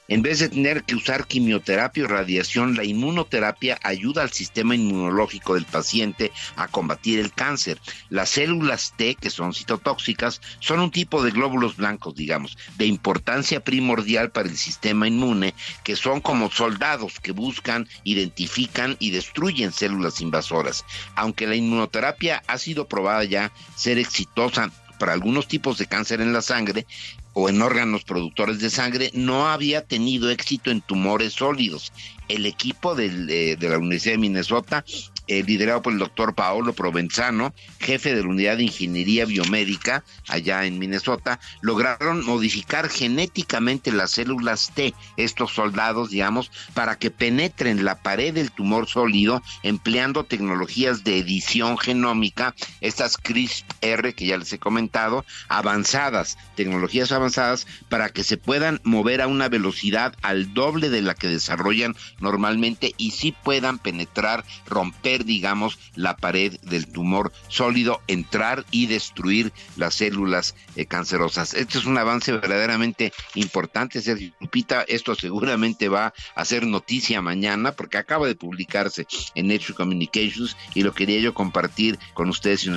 En 0.06 0.20
vez 0.20 0.38
de 0.38 0.50
tener 0.50 0.84
que 0.84 0.94
usar 0.94 1.26
quimioterapia 1.26 2.04
o 2.04 2.08
radiación, 2.08 2.76
la 2.76 2.84
inmunoterapia 2.84 3.78
ayuda 3.82 4.22
al 4.22 4.32
sistema 4.32 4.74
inmunológico 4.74 5.54
del 5.54 5.64
paciente 5.64 6.30
a 6.56 6.68
combatir 6.68 7.18
el 7.18 7.32
cáncer. 7.32 7.80
Las 8.10 8.28
células 8.28 8.92
T, 8.98 9.14
que 9.14 9.30
son 9.30 9.54
citotóxicas, 9.54 10.42
son 10.60 10.80
un 10.80 10.90
tipo 10.90 11.22
de 11.22 11.30
glóbulos 11.30 11.76
blancos, 11.76 12.14
digamos, 12.14 12.58
de 12.76 12.84
importancia 12.84 13.64
primordial 13.64 14.30
para 14.30 14.48
el 14.48 14.58
sistema 14.58 15.08
inmune, 15.08 15.54
que 15.84 15.96
son 15.96 16.20
como 16.20 16.50
soldados 16.50 17.18
que 17.18 17.32
buscan, 17.32 17.88
identifican 18.04 18.96
y 18.98 19.10
destruyen 19.10 19.72
células 19.72 20.20
invasoras. 20.20 20.84
Aunque 21.16 21.46
la 21.46 21.56
inmunoterapia 21.56 22.42
ha 22.46 22.58
sido 22.58 22.88
probada 22.88 23.24
ya 23.24 23.52
ser 23.74 23.98
exitosa 23.98 24.70
para 24.98 25.12
algunos 25.12 25.48
tipos 25.48 25.78
de 25.78 25.86
cáncer 25.86 26.20
en 26.20 26.32
la 26.32 26.42
sangre, 26.42 26.86
o 27.34 27.48
en 27.48 27.60
órganos 27.60 28.04
productores 28.04 28.60
de 28.60 28.70
sangre 28.70 29.10
no 29.12 29.48
había 29.48 29.84
tenido 29.84 30.30
éxito 30.30 30.70
en 30.70 30.80
tumores 30.80 31.34
sólidos. 31.34 31.92
El 32.28 32.46
equipo 32.46 32.98
eh, 32.98 33.56
de 33.58 33.68
la 33.68 33.78
Universidad 33.78 34.14
de 34.14 34.18
Minnesota 34.18 34.84
eh, 35.26 35.42
liderado 35.42 35.82
por 35.82 35.92
el 35.92 35.98
doctor 35.98 36.34
Paolo 36.34 36.72
Provenzano, 36.72 37.54
jefe 37.80 38.14
de 38.14 38.22
la 38.22 38.28
unidad 38.28 38.56
de 38.56 38.64
ingeniería 38.64 39.24
biomédica 39.24 40.04
allá 40.28 40.64
en 40.64 40.78
Minnesota, 40.78 41.40
lograron 41.60 42.24
modificar 42.24 42.88
genéticamente 42.88 43.92
las 43.92 44.12
células 44.12 44.72
T, 44.74 44.94
estos 45.16 45.52
soldados, 45.52 46.10
digamos, 46.10 46.50
para 46.74 46.98
que 46.98 47.10
penetren 47.10 47.84
la 47.84 48.02
pared 48.02 48.34
del 48.34 48.50
tumor 48.50 48.88
sólido 48.88 49.42
empleando 49.62 50.24
tecnologías 50.24 51.04
de 51.04 51.18
edición 51.18 51.78
genómica, 51.78 52.54
estas 52.80 53.16
CRISPR 53.16 54.14
que 54.14 54.26
ya 54.26 54.36
les 54.36 54.52
he 54.52 54.58
comentado, 54.58 55.24
avanzadas, 55.48 56.36
tecnologías 56.54 57.12
avanzadas 57.12 57.66
para 57.88 58.10
que 58.10 58.24
se 58.24 58.36
puedan 58.36 58.80
mover 58.84 59.22
a 59.22 59.26
una 59.26 59.48
velocidad 59.48 60.14
al 60.22 60.54
doble 60.54 60.90
de 60.90 61.02
la 61.02 61.14
que 61.14 61.28
desarrollan 61.28 61.96
normalmente 62.20 62.94
y 62.96 63.12
sí 63.12 63.34
puedan 63.42 63.78
penetrar, 63.78 64.44
romper 64.66 65.13
digamos, 65.22 65.78
la 65.94 66.16
pared 66.16 66.58
del 66.62 66.88
tumor 66.88 67.32
sólido, 67.46 68.00
entrar 68.08 68.64
y 68.72 68.86
destruir 68.86 69.52
las 69.76 69.94
células 69.94 70.56
eh, 70.74 70.86
cancerosas. 70.86 71.54
Este 71.54 71.78
es 71.78 71.84
un 71.84 71.98
avance 71.98 72.32
verdaderamente 72.32 73.12
importante, 73.34 74.00
Sergio 74.00 74.32
Lupita. 74.40 74.82
Esto 74.88 75.14
seguramente 75.14 75.88
va 75.88 76.12
a 76.34 76.44
ser 76.44 76.66
noticia 76.66 77.22
mañana 77.22 77.72
porque 77.72 77.98
acaba 77.98 78.26
de 78.26 78.34
publicarse 78.34 79.06
en 79.34 79.48
Nature 79.48 79.74
Communications 79.74 80.56
y 80.74 80.82
lo 80.82 80.94
quería 80.94 81.20
yo 81.20 81.34
compartir 81.34 81.98
con 82.14 82.28
ustedes 82.28 82.64
y 82.64 82.70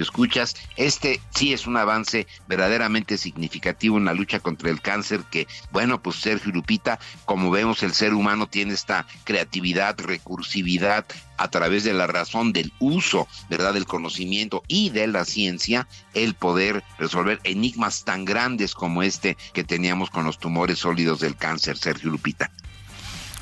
Escuchas. 0.00 0.56
Este 0.76 1.20
sí 1.34 1.52
es 1.52 1.66
un 1.66 1.76
avance 1.76 2.26
verdaderamente 2.48 3.16
significativo 3.16 3.98
en 3.98 4.04
la 4.04 4.14
lucha 4.14 4.40
contra 4.40 4.70
el 4.70 4.80
cáncer 4.80 5.20
que, 5.30 5.46
bueno, 5.70 6.02
pues 6.02 6.16
Sergio 6.16 6.52
Lupita, 6.52 6.98
como 7.24 7.50
vemos, 7.50 7.82
el 7.82 7.92
ser 7.92 8.14
humano 8.14 8.46
tiene 8.46 8.74
esta 8.74 9.06
creatividad, 9.24 9.98
recursividad 9.98 11.06
a 11.36 11.48
través 11.48 11.84
de 11.84 11.94
la 11.94 12.06
razón 12.06 12.52
del 12.52 12.72
uso, 12.78 13.26
¿verdad?, 13.48 13.74
del 13.74 13.86
conocimiento 13.86 14.62
y 14.68 14.90
de 14.90 15.06
la 15.06 15.24
ciencia, 15.24 15.88
el 16.14 16.34
poder 16.34 16.84
resolver 16.98 17.40
enigmas 17.44 18.04
tan 18.04 18.24
grandes 18.24 18.74
como 18.74 19.02
este 19.02 19.36
que 19.52 19.64
teníamos 19.64 20.10
con 20.10 20.24
los 20.24 20.38
tumores 20.38 20.80
sólidos 20.80 21.20
del 21.20 21.36
cáncer, 21.36 21.78
Sergio 21.78 22.10
Lupita. 22.10 22.50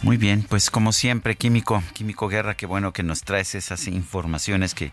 Muy 0.02 0.16
bien, 0.16 0.46
pues 0.48 0.70
como 0.70 0.92
siempre, 0.92 1.34
Químico, 1.34 1.82
Químico 1.92 2.28
Guerra, 2.28 2.56
qué 2.56 2.66
bueno 2.66 2.92
que 2.92 3.02
nos 3.02 3.22
traes 3.22 3.56
esas 3.56 3.88
informaciones 3.88 4.72
que 4.72 4.92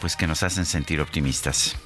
pues 0.00 0.16
que 0.16 0.26
nos 0.26 0.42
hacen 0.42 0.66
sentir 0.66 1.00
optimistas. 1.00 1.76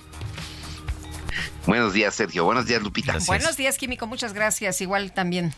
Buenos 1.67 1.93
días, 1.93 2.15
Sergio. 2.15 2.45
Buenos 2.45 2.67
días, 2.67 2.83
Lupita. 2.83 3.17
Buenos 3.27 3.57
días, 3.57 3.79
Químico. 3.79 4.07
Muchas 4.07 4.35
gracias. 4.35 4.81
Igual 4.81 5.12
también. 5.12 5.55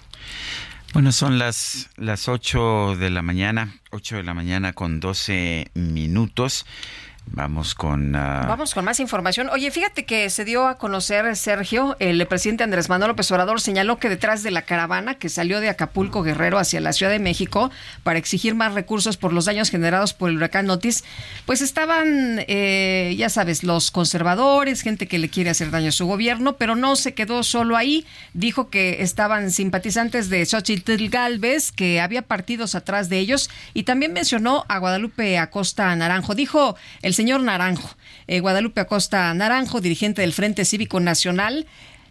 Bueno, 0.93 1.13
son 1.13 1.39
las, 1.39 1.91
las 1.97 2.29
8 2.29 2.97
de 2.97 3.11
la 3.11 3.23
mañana, 3.23 3.81
8 3.91 4.17
de 4.17 4.23
la 4.23 4.35
mañana 4.35 4.73
con 4.73 5.01
12 5.01 5.71
minutos. 5.75 6.65
Vamos 7.33 7.75
con... 7.75 8.15
Ah, 8.15 8.45
Vamos 8.49 8.73
con 8.73 8.85
más 8.85 9.01
información. 9.01 9.49
Oye, 9.51 9.71
fíjate 9.71 10.05
que 10.05 10.31
se 10.31 10.45
dio 10.45 10.67
a 10.69 10.79
conocer, 10.79 11.37
Sergio, 11.37 11.97
el 11.99 12.25
presidente 12.27 12.65
Andrés 12.65 12.89
Manuel 12.89 13.11
López 13.11 13.31
Obrador 13.33 13.61
señaló 13.61 13.99
que 13.99 14.09
detrás 14.09 14.43
de 14.43 14.53
la 14.53 14.63
caravana 14.63 15.17
que 15.17 15.29
salió 15.29 15.61
de 15.61 15.69
Acapulco 15.69 16.23
Guerrero 16.23 16.59
hacia 16.59 16.81
la 16.81 16.93
Ciudad 16.93 17.11
de 17.11 17.19
México 17.19 17.71
para 18.05 18.19
exigir 18.19 18.55
más 18.55 18.75
recursos 18.75 19.17
por 19.17 19.33
los 19.33 19.47
daños 19.47 19.71
generados 19.71 20.15
por 20.15 20.31
el 20.31 20.37
huracán 20.37 20.71
Otis, 20.71 21.05
pues 21.45 21.63
estaban, 21.63 22.45
eh, 22.47 23.15
ya 23.19 23.29
sabes, 23.29 23.65
los 23.65 23.91
conservadores, 23.91 24.83
gente 24.83 25.09
que 25.09 25.19
le 25.19 25.29
quiere 25.29 25.51
hacer 25.51 25.71
daño 25.71 25.89
a 25.89 25.93
su 25.93 26.07
gobierno, 26.07 26.57
pero 26.57 26.77
no 26.77 26.95
se 26.97 27.15
quedó 27.15 27.43
solo 27.43 27.77
ahí. 27.77 28.07
Dijo 28.35 28.71
que 28.71 29.03
estaban 29.03 29.51
simpatizantes 29.51 30.31
de 30.31 30.47
Xochitl 30.47 31.09
Galvez, 31.09 31.73
que 31.73 32.01
había 32.01 32.23
partidos 32.23 32.75
atrás 32.77 33.09
de 33.09 33.19
ellos, 33.19 33.51
y 33.75 33.83
también 33.83 34.13
mencionó 34.13 34.65
a 34.69 34.79
Guadalupe 34.79 35.39
Acosta 35.39 35.95
Naranjo. 35.97 36.35
Dijo 36.35 36.77
el 37.03 37.16
señor 37.17 37.41
Naranjo, 37.41 37.97
eh, 38.29 38.41
Guadalupe 38.41 38.81
Acosta 38.81 39.33
Naranjo, 39.35 39.81
dirigente 39.81 40.21
del 40.23 40.33
Frente 40.33 40.65
Cívico 40.65 41.01
Nacional. 41.01 41.67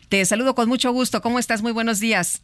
Te 0.10 0.24
saludo 0.26 0.56
con 0.56 0.68
mucho 0.68 0.92
gusto. 0.92 1.22
¿Cómo 1.22 1.40
estás? 1.40 1.62
Muy 1.62 1.72
buenos 1.72 2.00
días. 2.00 2.42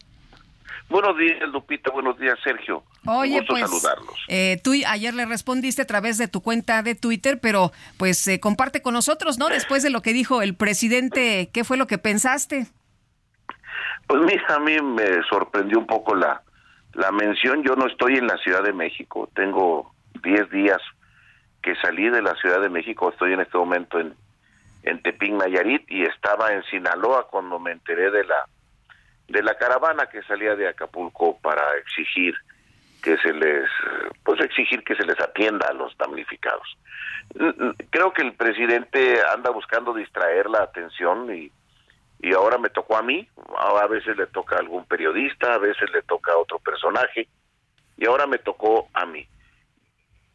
Buenos 0.89 1.17
días, 1.17 1.37
Lupita. 1.53 1.89
Buenos 1.91 2.17
días, 2.19 2.37
Sergio. 2.43 2.83
Oye, 3.05 3.33
Un 3.33 3.37
gusto 3.39 3.53
pues 3.53 3.63
saludarlos. 3.69 4.15
eh, 4.27 4.59
tú 4.63 4.73
ayer 4.87 5.13
le 5.13 5.25
respondiste 5.25 5.81
a 5.81 5.87
través 5.87 6.17
de 6.17 6.27
tu 6.27 6.41
cuenta 6.41 6.83
de 6.83 6.95
Twitter, 6.95 7.39
pero 7.39 7.71
pues 7.97 8.27
eh, 8.27 8.39
comparte 8.39 8.81
con 8.81 8.93
nosotros, 8.93 9.37
¿no? 9.39 9.47
Después 9.49 9.83
de 9.83 9.89
lo 9.89 10.01
que 10.01 10.11
dijo 10.13 10.41
el 10.41 10.53
presidente, 10.55 11.49
¿qué 11.53 11.63
fue 11.63 11.77
lo 11.77 11.87
que 11.87 11.97
pensaste? 11.97 12.67
Pues 14.07 14.21
mira, 14.25 14.43
a 14.55 14.59
mí 14.59 14.75
me 14.81 15.23
sorprendió 15.29 15.79
un 15.79 15.87
poco 15.87 16.13
la, 16.15 16.41
la 16.93 17.11
mención. 17.11 17.63
Yo 17.63 17.75
no 17.75 17.87
estoy 17.87 18.17
en 18.17 18.27
la 18.27 18.37
Ciudad 18.37 18.61
de 18.63 18.73
México. 18.73 19.29
Tengo 19.33 19.93
10 20.23 20.49
días 20.51 20.79
que 21.61 21.75
salí 21.75 22.09
de 22.09 22.21
la 22.21 22.35
Ciudad 22.35 22.61
de 22.61 22.69
México. 22.69 23.09
Estoy 23.09 23.33
en 23.33 23.41
este 23.41 23.57
momento 23.57 23.99
en, 23.99 24.15
en 24.83 25.01
Tepic, 25.01 25.31
Nayarit, 25.31 25.89
y 25.89 26.03
estaba 26.03 26.53
en 26.53 26.63
Sinaloa 26.63 27.27
cuando 27.27 27.59
me 27.59 27.71
enteré 27.71 28.11
de 28.11 28.23
la 28.23 28.45
de 29.27 29.41
la 29.41 29.55
caravana 29.55 30.07
que 30.07 30.21
salía 30.23 30.55
de 30.55 30.67
Acapulco 30.67 31.39
para 31.39 31.63
exigir 31.77 32.35
que 33.01 33.17
se 33.17 33.31
les 33.33 33.69
pues 34.25 34.41
exigir 34.41 34.83
que 34.83 34.95
se 34.95 35.05
les 35.05 35.19
atienda 35.21 35.67
a 35.69 35.73
los 35.73 35.97
damnificados. 35.97 36.77
Creo 37.89 38.11
que 38.11 38.23
el 38.23 38.33
presidente 38.33 39.19
anda 39.33 39.49
buscando 39.51 39.93
distraer 39.93 40.49
la 40.49 40.63
atención 40.63 41.33
y 41.33 41.51
y 42.23 42.33
ahora 42.33 42.59
me 42.59 42.69
tocó 42.69 42.97
a 42.97 43.01
mí, 43.01 43.27
a 43.57 43.87
veces 43.87 44.15
le 44.15 44.27
toca 44.27 44.55
a 44.55 44.59
algún 44.59 44.85
periodista, 44.85 45.55
a 45.55 45.57
veces 45.57 45.89
le 45.91 46.03
toca 46.03 46.31
a 46.31 46.37
otro 46.37 46.59
personaje 46.59 47.27
y 47.97 48.05
ahora 48.05 48.27
me 48.27 48.37
tocó 48.37 48.89
a 48.93 49.05
mí. 49.07 49.25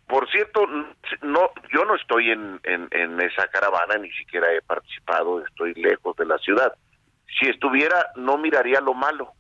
Por 0.07 0.31
cierto, 0.31 0.67
no, 1.23 1.51
yo 1.73 1.85
no 1.85 1.97
estoy 1.97 2.31
en, 2.31 2.61
en, 2.65 3.21
esa 3.21 3.49
caravana, 3.49 3.99
ni 3.99 4.11
siquiera 4.13 4.53
he 4.53 4.63
participado, 4.63 5.45
estoy 5.45 5.75
lejos 5.75 6.17
de 6.17 6.27
la 6.27 6.39
ciudad. 6.39 6.73
Si 7.39 7.49
estuviera, 7.49 8.11
no 8.15 8.39
miraría 8.39 8.81
lo 8.81 8.95
malo, 8.95 9.33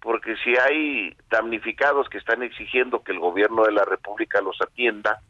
porque 0.00 0.36
si 0.36 0.56
hay 0.56 1.14
damnificados 1.28 2.08
que 2.08 2.18
están 2.18 2.42
exigiendo 2.42 3.02
que 3.02 3.12
el 3.12 3.18
gobierno 3.18 3.64
de 3.64 3.72
la 3.72 3.84
República 3.84 4.40
los 4.40 4.58
atienda, 4.62 5.20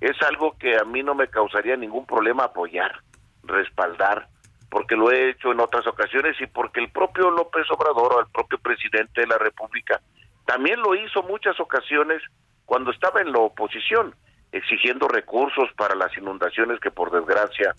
es 0.00 0.20
algo 0.22 0.56
que 0.58 0.76
a 0.76 0.84
mí 0.84 1.02
no 1.02 1.14
me 1.14 1.28
causaría 1.28 1.76
ningún 1.76 2.04
problema 2.04 2.44
apoyar, 2.44 3.00
respaldar, 3.44 4.28
porque 4.70 4.94
lo 4.94 5.10
he 5.10 5.30
hecho 5.30 5.52
en 5.52 5.60
otras 5.60 5.86
ocasiones 5.86 6.38
y 6.40 6.46
porque 6.46 6.80
el 6.80 6.90
propio 6.90 7.30
López 7.30 7.66
Obrador 7.70 8.12
o 8.12 8.20
el 8.20 8.26
propio 8.26 8.58
presidente 8.58 9.22
de 9.22 9.26
la 9.26 9.38
República 9.38 10.00
también 10.44 10.80
lo 10.80 10.94
hizo 10.94 11.22
muchas 11.22 11.58
ocasiones 11.58 12.22
cuando 12.68 12.90
estaba 12.90 13.22
en 13.22 13.32
la 13.32 13.38
oposición, 13.38 14.14
exigiendo 14.52 15.08
recursos 15.08 15.72
para 15.74 15.94
las 15.94 16.14
inundaciones 16.18 16.78
que 16.80 16.90
por 16.90 17.10
desgracia 17.10 17.74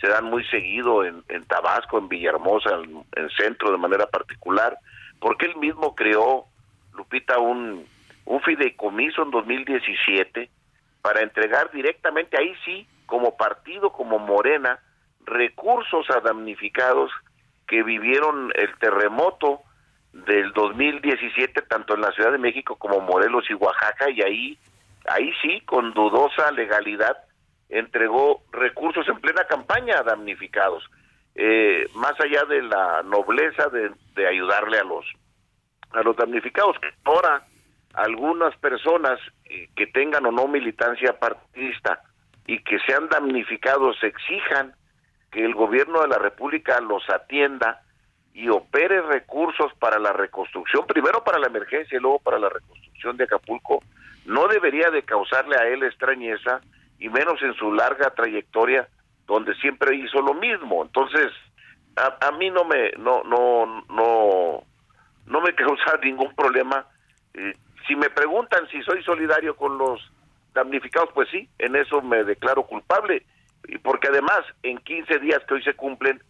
se 0.00 0.08
dan 0.08 0.24
muy 0.24 0.42
seguido 0.46 1.04
en, 1.04 1.22
Tabasco, 1.46 1.98
en 1.98 2.08
Villahermosa, 2.08 2.70
en, 2.76 3.04
el 3.16 3.30
centro 3.32 3.70
de 3.70 3.76
manera 3.76 4.06
particular, 4.06 4.78
porque 5.20 5.44
él 5.44 5.56
mismo 5.56 5.94
creó, 5.94 6.46
Lupita, 6.94 7.38
un, 7.38 7.86
un 8.24 8.40
fideicomiso 8.40 9.24
en 9.24 9.30
2017 9.30 10.48
para 11.02 11.20
entregar 11.20 11.70
directamente, 11.70 12.38
ahí 12.38 12.54
sí, 12.64 12.88
como 13.04 13.36
partido, 13.36 13.92
como 13.92 14.18
Morena, 14.18 14.78
recursos 15.26 16.08
a 16.08 16.20
damnificados 16.20 17.10
que 17.68 17.82
vivieron 17.82 18.52
el 18.54 18.74
terremoto 18.78 19.60
del 20.12 20.52
2017 20.52 21.62
tanto 21.62 21.94
en 21.94 22.00
la 22.00 22.12
Ciudad 22.12 22.32
de 22.32 22.38
México 22.38 22.76
como 22.76 23.00
Morelos 23.00 23.44
y 23.48 23.54
Oaxaca 23.54 24.10
y 24.10 24.22
ahí 24.22 24.58
ahí 25.06 25.32
sí 25.42 25.60
con 25.62 25.94
dudosa 25.94 26.50
legalidad 26.52 27.16
entregó 27.68 28.42
recursos 28.52 29.06
en 29.08 29.20
plena 29.20 29.44
campaña 29.44 29.98
a 29.98 30.02
damnificados. 30.02 30.84
Eh, 31.34 31.88
más 31.94 32.14
allá 32.20 32.44
de 32.44 32.62
la 32.62 33.02
nobleza 33.04 33.68
de, 33.68 33.92
ayudarle 34.26 34.78
a 34.78 34.84
los 34.84 35.06
a 35.92 36.02
los 36.02 36.14
damnificados 36.16 36.76
ahora 37.04 37.46
algunas 37.94 38.54
personas 38.56 39.18
eh, 39.44 39.68
que 39.74 39.86
tengan 39.86 40.26
o 40.26 40.30
no 40.30 40.46
militancia 40.46 41.18
partidista 41.18 42.02
y 42.46 42.62
que 42.62 42.78
sean 42.80 43.08
damnificados 43.08 43.96
exijan 44.02 44.74
que 45.30 45.44
el 45.44 45.54
gobierno 45.54 46.02
de 46.02 46.08
la 46.08 46.18
República 46.18 46.80
los 46.80 47.08
atienda 47.08 47.82
y 48.40 48.48
opere 48.48 49.02
recursos 49.02 49.70
para 49.78 49.98
la 49.98 50.14
reconstrucción, 50.14 50.86
primero 50.86 51.22
para 51.22 51.38
la 51.38 51.48
emergencia 51.48 51.98
y 51.98 52.00
luego 52.00 52.20
para 52.20 52.38
la 52.38 52.48
reconstrucción 52.48 53.18
de 53.18 53.24
Acapulco, 53.24 53.82
no 54.24 54.48
debería 54.48 54.90
de 54.90 55.02
causarle 55.02 55.56
a 55.56 55.66
él 55.66 55.82
extrañeza 55.82 56.62
y 56.98 57.10
menos 57.10 57.42
en 57.42 57.52
su 57.54 57.70
larga 57.70 58.08
trayectoria 58.14 58.88
donde 59.26 59.54
siempre 59.56 59.94
hizo 59.94 60.22
lo 60.22 60.32
mismo. 60.32 60.82
Entonces, 60.82 61.30
a, 61.96 62.30
mí 62.32 62.48
no 62.48 62.64
me 62.64 62.92
no 62.92 63.22
no 63.24 63.84
no 63.90 64.62
no 65.26 65.40
me 65.42 65.54
causa 65.54 65.98
ningún 66.02 66.34
problema. 66.34 66.86
Eh, 67.34 67.54
si 67.86 67.94
me 67.94 68.08
preguntan 68.08 68.66
si 68.68 68.80
soy 68.82 69.02
solidario 69.02 69.54
con 69.54 69.76
los 69.76 70.00
damnificados, 70.54 71.10
pues 71.12 71.28
sí, 71.28 71.46
en 71.58 71.76
eso 71.76 72.00
me 72.00 72.24
declaro 72.24 72.62
culpable. 72.62 73.22
Porque 73.82 74.08
además, 74.08 74.40
en 74.62 74.78
15 74.78 75.18
días 75.18 75.40
que 75.46 75.54
hoy 75.54 75.62
se 75.62 75.74
cumplen, 75.74 76.22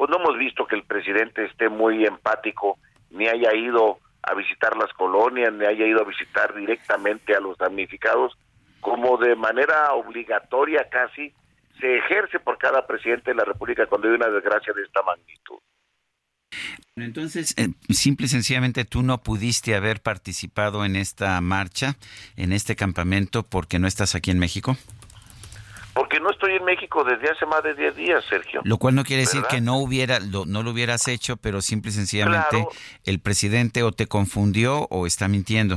pues 0.00 0.08
no 0.08 0.16
hemos 0.16 0.38
visto 0.38 0.66
que 0.66 0.76
el 0.76 0.84
presidente 0.84 1.44
esté 1.44 1.68
muy 1.68 2.06
empático, 2.06 2.78
ni 3.10 3.28
haya 3.28 3.54
ido 3.54 3.98
a 4.22 4.32
visitar 4.32 4.74
las 4.74 4.90
colonias, 4.94 5.52
ni 5.52 5.66
haya 5.66 5.86
ido 5.86 6.00
a 6.00 6.04
visitar 6.04 6.54
directamente 6.54 7.36
a 7.36 7.40
los 7.40 7.58
damnificados, 7.58 8.32
como 8.80 9.18
de 9.18 9.36
manera 9.36 9.92
obligatoria 9.92 10.88
casi 10.88 11.34
se 11.78 11.98
ejerce 11.98 12.40
por 12.40 12.56
cada 12.56 12.86
presidente 12.86 13.32
de 13.32 13.34
la 13.34 13.44
República 13.44 13.84
cuando 13.84 14.08
hay 14.08 14.14
una 14.14 14.28
desgracia 14.28 14.72
de 14.72 14.84
esta 14.84 15.02
magnitud. 15.02 15.58
Entonces, 16.96 17.54
eh, 17.58 17.68
simple 17.90 18.24
y 18.24 18.30
sencillamente 18.30 18.86
tú 18.86 19.02
no 19.02 19.18
pudiste 19.18 19.74
haber 19.74 20.00
participado 20.00 20.86
en 20.86 20.96
esta 20.96 21.38
marcha, 21.42 21.98
en 22.36 22.54
este 22.54 22.74
campamento, 22.74 23.42
porque 23.42 23.78
no 23.78 23.86
estás 23.86 24.14
aquí 24.14 24.30
en 24.30 24.38
México. 24.38 24.78
Porque 25.92 26.20
no 26.20 26.30
estoy 26.30 26.52
en 26.52 26.64
México 26.90 27.04
desde 27.04 27.30
hace 27.30 27.46
más 27.46 27.62
de 27.62 27.74
10 27.74 27.96
días, 27.96 28.24
Sergio. 28.28 28.60
Lo 28.64 28.78
cual 28.78 28.94
no 28.94 29.04
quiere 29.04 29.22
decir 29.22 29.42
que 29.48 29.60
no 29.60 29.76
hubiera 29.78 30.18
lo, 30.20 30.44
no 30.46 30.62
lo 30.62 30.70
hubieras 30.70 31.08
hecho, 31.08 31.36
pero 31.36 31.60
simple 31.60 31.90
y 31.90 31.94
sencillamente 31.94 32.66
el 33.04 33.20
presidente 33.20 33.82
o 33.82 33.92
te 33.92 34.06
confundió 34.06 34.86
o 34.90 35.06
está 35.06 35.28
mintiendo. 35.28 35.76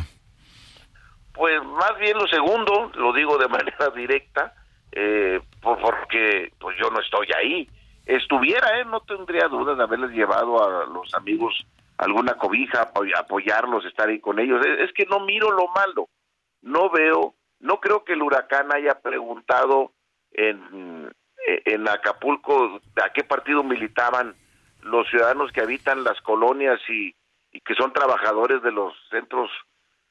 Pues 1.33 1.63
más 1.63 1.97
bien 1.99 2.17
lo 2.17 2.27
segundo, 2.27 2.91
lo 2.95 3.13
digo 3.13 3.37
de 3.37 3.47
manera 3.49 3.89
directa, 3.95 4.53
eh, 4.91 5.39
porque 5.61 6.51
pues 6.59 6.77
yo 6.81 6.89
no 6.89 6.99
estoy 6.99 7.27
ahí. 7.37 7.69
Estuviera, 8.05 8.79
eh, 8.79 8.85
no 8.85 8.99
tendría 9.01 9.47
duda 9.47 9.75
de 9.75 9.83
haberles 9.83 10.11
llevado 10.11 10.63
a 10.63 10.85
los 10.85 11.13
amigos 11.13 11.65
alguna 11.97 12.33
cobija, 12.33 12.91
apoyarlos, 13.15 13.85
estar 13.85 14.09
ahí 14.09 14.19
con 14.19 14.39
ellos. 14.39 14.65
Es 14.79 14.91
que 14.93 15.05
no 15.05 15.21
miro 15.21 15.51
lo 15.51 15.67
malo, 15.69 16.09
no 16.61 16.89
veo, 16.89 17.35
no 17.59 17.79
creo 17.79 18.03
que 18.03 18.13
el 18.13 18.21
huracán 18.23 18.73
haya 18.73 18.99
preguntado 18.99 19.91
en, 20.33 21.11
Acapulco 21.87 22.81
a 23.03 23.09
qué 23.11 23.23
partido 23.23 23.63
militaban 23.63 24.35
los 24.81 25.07
ciudadanos 25.09 25.51
que 25.51 25.61
habitan 25.61 26.03
las 26.03 26.19
colonias 26.21 26.79
y, 26.89 27.13
que 27.65 27.75
son 27.75 27.93
trabajadores 27.93 28.61
de 28.63 28.71
los 28.71 28.93
centros 29.09 29.51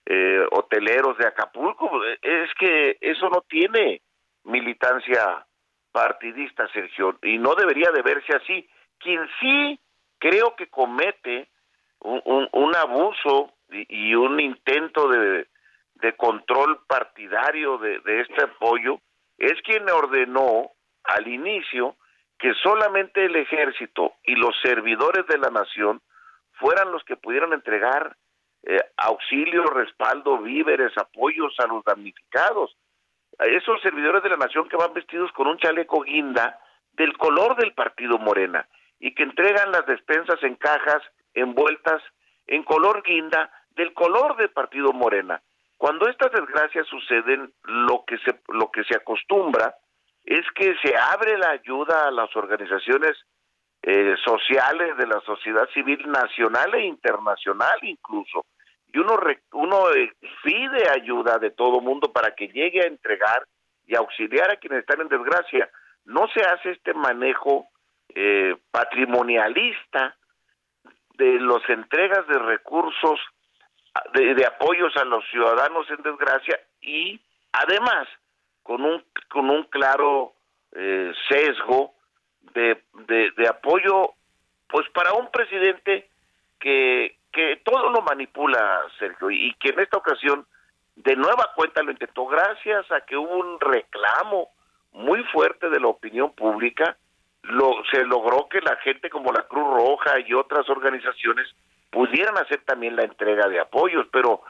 eh, 0.07 0.47
hoteleros 0.53 1.19
de 1.19 1.27
Acapulco. 1.27 1.91
Es 2.23 2.51
que 2.59 2.99
eso 3.01 3.29
no 3.31 3.43
tiene 3.49 4.03
militancia 4.45 5.45
partidista, 5.91 6.69
Sergio, 6.73 7.19
y 7.23 7.39
no 7.39 7.55
debería 7.55 7.91
de 7.91 8.03
verse 8.03 8.35
así. 8.35 8.69
Quien 8.99 9.27
sí 9.41 9.81
creo 10.19 10.55
que 10.55 10.69
comete 10.69 11.49
un, 12.01 12.49
un, 12.53 12.77
abuso 12.77 13.53
y, 13.71 14.15
un 14.15 14.39
intento 14.41 15.09
de, 15.09 15.47
control 16.17 16.81
partidario 16.87 17.79
de 17.79 18.21
este 18.21 18.43
apoyo 18.45 19.01
es 19.39 19.61
quien 19.63 19.89
ordenó 19.91 20.71
al 21.05 21.27
inicio 21.27 21.97
que 22.39 22.55
solamente 22.55 23.25
el 23.25 23.37
ejército 23.37 24.15
y 24.25 24.35
los 24.35 24.55
servidores 24.63 25.27
de 25.27 25.39
la 25.39 25.51
nación 25.51 26.03
fueran 26.53 26.93
los 26.93 27.05
que 27.05 27.17
pudieran 27.17 27.53
entregar 27.53 28.17
eh, 28.65 28.81
auxilio, 28.97 29.65
respaldo, 29.65 30.39
víveres, 30.39 30.97
apoyos 30.97 31.55
a 31.59 31.67
los 31.67 31.85
damnificados. 31.85 32.77
A 33.39 33.47
esos 33.47 33.81
servidores 33.81 34.23
de 34.23 34.31
la 34.31 34.37
nación 34.37 34.69
que 34.69 34.77
van 34.77 34.93
vestidos 34.93 35.33
con 35.33 35.47
un 35.49 35.59
chaleco 35.59 36.03
guinda 36.03 36.59
del 36.93 37.17
color 37.17 37.57
del 37.57 37.73
partido 37.75 38.19
Morena 38.19 38.69
y 39.01 39.15
que 39.15 39.23
entregan 39.23 39.73
las 39.73 39.87
despensas 39.87 40.43
en 40.43 40.55
cajas 40.57 41.03
envueltas 41.35 42.03
en 42.47 42.63
color 42.63 43.03
guinda 43.03 43.51
del 43.71 43.95
color 43.95 44.37
del 44.37 44.51
partido 44.51 44.93
Morena. 44.93 45.43
Cuando 45.83 46.09
estas 46.09 46.31
desgracias 46.31 46.87
suceden, 46.87 47.53
lo 47.65 48.05
que 48.07 48.17
se 48.19 48.41
lo 48.51 48.71
que 48.71 48.85
se 48.85 48.95
acostumbra 48.95 49.75
es 50.25 50.47
que 50.55 50.77
se 50.77 50.97
abre 50.97 51.37
la 51.37 51.51
ayuda 51.51 52.07
a 52.07 52.13
las 52.13 52.37
organizaciones 52.37 53.15
eh, 53.83 54.15
sociales 54.25 54.97
de 54.97 55.09
la 55.09 55.21
sociedad 55.23 55.69
civil 55.75 56.09
nacional 56.09 56.73
e 56.77 56.85
internacional 56.85 57.81
incluso. 57.83 58.47
Y 58.93 58.99
uno 59.01 59.19
uno 59.55 59.91
eh, 59.91 60.13
pide 60.45 60.89
ayuda 60.89 61.41
de 61.41 61.51
todo 61.51 61.81
mundo 61.81 62.13
para 62.13 62.33
que 62.37 62.47
llegue 62.47 62.83
a 62.83 62.87
entregar 62.87 63.45
y 63.85 63.97
auxiliar 63.97 64.53
a 64.53 64.59
quienes 64.59 64.83
están 64.83 65.01
en 65.01 65.09
desgracia. 65.09 65.69
No 66.05 66.29
se 66.29 66.45
hace 66.45 66.71
este 66.71 66.95
manejo 66.95 67.67
eh, 68.15 68.55
patrimonialista 68.71 70.17
de 71.19 71.41
las 71.41 71.69
entregas 71.69 72.25
de 72.29 72.39
recursos 72.39 73.19
de, 74.15 74.47
apoyos 74.47 74.97
a 74.97 75.05
los 75.05 75.25
ciudadanos 75.31 75.89
en 75.91 76.03
desgracia 76.03 76.59
y 76.81 77.21
además 77.53 78.09
con 78.63 78.85
un 78.85 79.05
con 79.29 79.51
un 79.51 79.65
claro 79.65 80.33
eh, 80.73 81.13
sesgo 81.29 81.95
de, 82.55 82.83
de, 83.07 83.49
apoyo 83.49 84.15
pues 84.69 84.89
para 84.91 85.13
un 85.13 85.31
presidente 85.31 86.09
que, 86.59 87.17
que 87.33 87.61
todo 87.65 87.91
lo 87.91 88.03
manipula 88.03 88.83
Sergio 88.99 89.31
y 89.31 89.55
que 89.55 89.71
en 89.71 89.81
esta 89.81 89.99
ocasión 89.99 90.47
de 90.97 91.17
nueva 91.17 91.51
cuenta 91.55 91.83
lo 91.83 91.91
intentó 91.91 92.27
gracias 92.27 92.91
a 92.91 93.03
que 93.03 93.17
hubo 93.17 93.37
un 93.37 93.61
reclamo 93.61 94.49
muy 94.93 95.23
fuerte 95.25 95.71
de 95.71 95.81
la 95.81 95.89
opinión 95.89 96.33
pública. 96.33 96.97
Lo, 97.43 97.83
se 97.91 98.05
logró 98.05 98.49
que 98.49 98.61
la 98.61 98.77
gente 98.77 99.11
como 99.11 99.33
la 99.33 99.43
Cruz 99.43 99.65
Roja 99.65 100.21
y 100.21 100.33
otras 100.33 100.69
organizaciones 100.69 101.49
pudieran 101.93 102.37
hacer 102.39 102.63
también 102.65 102.97
la 102.97 103.05
entrega 103.05 103.47
de 103.49 103.61
apoyos, 103.61 104.07
pero 104.11 104.43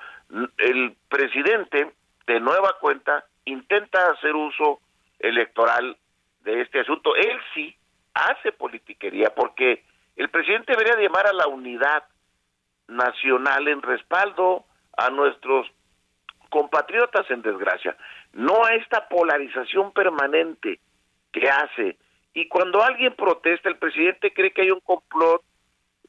el 0.59 0.97
presidente, 1.09 1.93
de 2.27 2.40
nueva 2.40 2.78
cuenta, 2.81 3.24
intenta 3.44 4.12
hacer 4.12 4.35
uso 4.35 4.81
electoral 5.19 5.97
de 6.44 6.62
este 6.62 6.81
asunto. 6.81 7.14
Él 7.16 7.39
sí 7.52 7.77
hace 8.14 8.52
politiquería, 8.52 9.35
porque 9.35 9.85
el 10.16 10.31
presidente 10.31 10.73
debería 10.73 10.97
llamar 10.97 11.27
a 11.27 11.32
la 11.32 11.48
unidad 11.48 12.05
nacional 12.86 13.66
en 13.66 13.82
respaldo 13.82 14.64
a 14.97 15.10
nuestros 15.10 15.66
compatriotas 16.48 17.28
en 17.31 17.43
desgracia. 17.43 17.97
no 18.35 18.64
a 18.64 18.74
esta 18.74 19.09
polarización 19.09 19.93
permanente 19.93 20.81
que 21.32 21.51
hace. 21.51 21.98
Y 22.32 22.48
cuando 22.48 22.82
alguien 22.82 23.14
protesta, 23.14 23.69
el 23.69 23.77
presidente 23.77 24.32
cree 24.32 24.52
que 24.52 24.62
hay 24.62 24.70
un 24.70 24.81
complot 24.81 25.43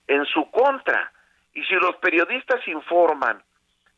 en 0.08 0.26
su 0.26 0.50
contra. 0.52 1.12
Y 1.54 1.64
si 1.64 1.76
los 1.76 1.96
periodistas 1.98 2.68
informan 2.68 3.42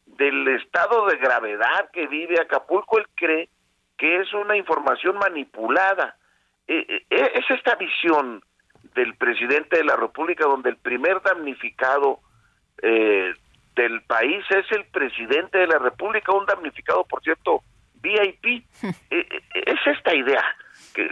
del 0.05 0.47
estado 0.49 1.07
de 1.07 1.17
gravedad 1.17 1.89
que 1.91 2.07
vive 2.07 2.39
Acapulco, 2.39 2.97
él 2.99 3.07
cree 3.15 3.49
que 3.97 4.21
es 4.21 4.33
una 4.33 4.55
información 4.55 5.17
manipulada. 5.17 6.17
Eh, 6.67 6.85
eh, 6.87 7.05
eh, 7.09 7.31
es 7.35 7.49
esta 7.49 7.75
visión 7.75 8.43
del 8.93 9.15
presidente 9.15 9.77
de 9.77 9.83
la 9.83 9.95
República 9.95 10.45
donde 10.45 10.69
el 10.69 10.77
primer 10.77 11.21
damnificado 11.21 12.19
del 12.81 14.01
país 14.03 14.45
es 14.49 14.71
el 14.71 14.85
presidente 14.85 15.57
de 15.57 15.67
la 15.67 15.79
República, 15.79 16.33
un 16.33 16.45
damnificado, 16.45 17.03
por 17.05 17.23
cierto, 17.23 17.63
VIP. 17.95 18.63
es 19.09 19.79
esta 19.87 20.13
idea 20.13 20.43
que, 20.93 21.09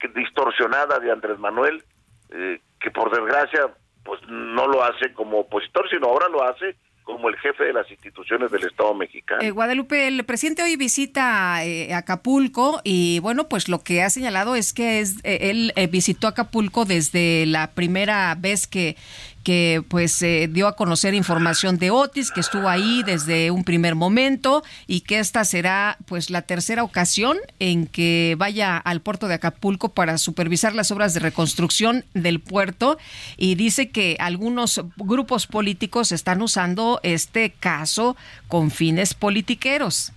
que 0.00 0.08
distorsionada 0.08 0.98
de 0.98 1.12
Andrés 1.12 1.38
Manuel, 1.38 1.84
que 2.28 2.90
por 2.90 3.10
desgracia 3.10 3.70
pues 4.04 4.20
no 4.28 4.66
lo 4.66 4.82
hace 4.82 5.12
como 5.12 5.40
opositor, 5.40 5.88
sino 5.90 6.08
ahora 6.08 6.28
lo 6.28 6.42
hace 6.42 6.76
como 7.04 7.28
el 7.28 7.36
jefe 7.38 7.64
de 7.64 7.72
las 7.72 7.90
instituciones 7.90 8.50
del 8.52 8.64
Estado 8.64 8.94
mexicano. 8.94 9.42
Eh, 9.42 9.50
Guadalupe, 9.50 10.06
el 10.06 10.24
presidente 10.24 10.62
hoy 10.62 10.76
visita 10.76 11.64
eh, 11.64 11.92
Acapulco 11.92 12.80
y 12.84 13.18
bueno, 13.20 13.48
pues 13.48 13.68
lo 13.68 13.80
que 13.80 14.02
ha 14.02 14.10
señalado 14.10 14.54
es 14.54 14.72
que 14.72 15.00
es, 15.00 15.16
eh, 15.24 15.50
él 15.50 15.72
visitó 15.90 16.28
Acapulco 16.28 16.84
desde 16.84 17.46
la 17.46 17.72
primera 17.72 18.36
vez 18.38 18.66
que 18.66 18.96
que 19.44 19.82
pues 19.88 20.20
eh, 20.22 20.48
dio 20.50 20.68
a 20.68 20.76
conocer 20.76 21.14
información 21.14 21.78
de 21.78 21.90
Otis, 21.90 22.30
que 22.30 22.40
estuvo 22.40 22.68
ahí 22.68 23.02
desde 23.04 23.50
un 23.50 23.64
primer 23.64 23.94
momento 23.94 24.62
y 24.86 25.02
que 25.02 25.18
esta 25.18 25.44
será 25.44 25.96
pues 26.06 26.30
la 26.30 26.42
tercera 26.42 26.82
ocasión 26.82 27.38
en 27.58 27.86
que 27.86 28.34
vaya 28.38 28.76
al 28.76 29.00
puerto 29.00 29.28
de 29.28 29.34
Acapulco 29.34 29.94
para 29.94 30.18
supervisar 30.18 30.74
las 30.74 30.90
obras 30.90 31.14
de 31.14 31.20
reconstrucción 31.20 32.04
del 32.14 32.40
puerto 32.40 32.98
y 33.36 33.54
dice 33.54 33.90
que 33.90 34.16
algunos 34.20 34.82
grupos 34.96 35.46
políticos 35.46 36.12
están 36.12 36.42
usando 36.42 37.00
este 37.02 37.52
caso 37.58 38.16
con 38.48 38.70
fines 38.70 39.14
politiqueros. 39.14 40.12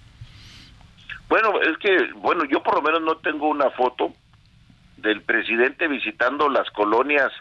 Bueno, 1.29 1.61
es 1.61 1.77
que, 1.77 2.13
bueno, 2.17 2.43
yo 2.45 2.61
por 2.61 2.75
lo 2.75 2.81
menos 2.81 3.01
no 3.01 3.17
tengo 3.17 3.47
una 3.47 3.69
foto 3.71 4.13
del 4.97 5.21
presidente 5.21 5.87
visitando 5.87 6.49
las 6.49 6.69
colonias 6.71 7.31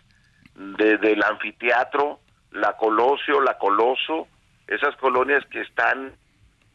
de, 0.54 0.98
del 0.98 1.22
anfiteatro, 1.22 2.20
la 2.52 2.76
Colosio, 2.76 3.40
la 3.40 3.58
Coloso, 3.58 4.28
esas 4.66 4.94
colonias 4.96 5.44
que 5.46 5.60
están 5.60 6.14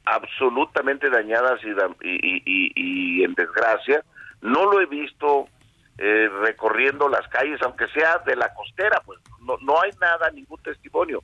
absolutamente 0.06 1.10
dañadas 1.10 1.60
y, 1.64 2.42
y, 2.46 3.24
en 3.24 3.34
desgracia. 3.34 4.04
No 4.42 4.66
lo 4.66 4.80
he 4.80 4.86
visto 4.86 5.48
eh, 5.98 6.30
recorriendo 6.42 7.10
las 7.10 7.28
calles, 7.28 7.62
aunque 7.62 7.88
sea 7.90 8.20
de 8.20 8.36
la 8.36 8.54
costera, 8.54 9.02
pues 9.06 9.20
no, 9.42 9.58
no 9.62 9.82
hay 9.82 9.92
nada, 10.00 10.30
ningún 10.32 10.62
testimonio. 10.62 11.24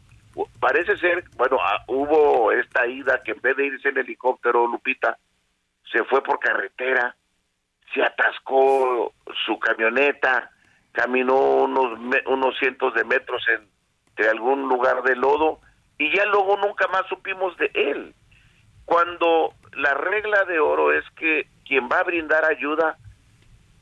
Parece 0.59 0.97
ser, 0.97 1.23
bueno, 1.37 1.57
ah, 1.61 1.83
hubo 1.87 2.51
esta 2.51 2.87
ida 2.87 3.21
que 3.23 3.31
en 3.31 3.41
vez 3.41 3.55
de 3.55 3.67
irse 3.67 3.89
en 3.89 3.99
helicóptero, 3.99 4.67
Lupita, 4.67 5.17
se 5.91 6.03
fue 6.05 6.23
por 6.23 6.39
carretera, 6.39 7.15
se 7.93 8.01
atascó 8.01 9.13
su 9.45 9.59
camioneta, 9.59 10.49
caminó 10.93 11.35
unos, 11.37 11.99
unos 12.27 12.57
cientos 12.57 12.93
de 12.93 13.03
metros 13.03 13.43
en, 13.49 13.67
de 14.15 14.29
algún 14.29 14.69
lugar 14.69 15.03
de 15.03 15.15
lodo 15.15 15.59
y 15.97 16.15
ya 16.15 16.25
luego 16.25 16.57
nunca 16.57 16.87
más 16.87 17.05
supimos 17.07 17.57
de 17.57 17.69
él. 17.73 18.15
Cuando 18.85 19.53
la 19.73 19.93
regla 19.93 20.45
de 20.45 20.59
oro 20.59 20.93
es 20.93 21.03
que 21.15 21.47
quien 21.65 21.89
va 21.89 21.99
a 21.99 22.03
brindar 22.03 22.45
ayuda, 22.45 22.97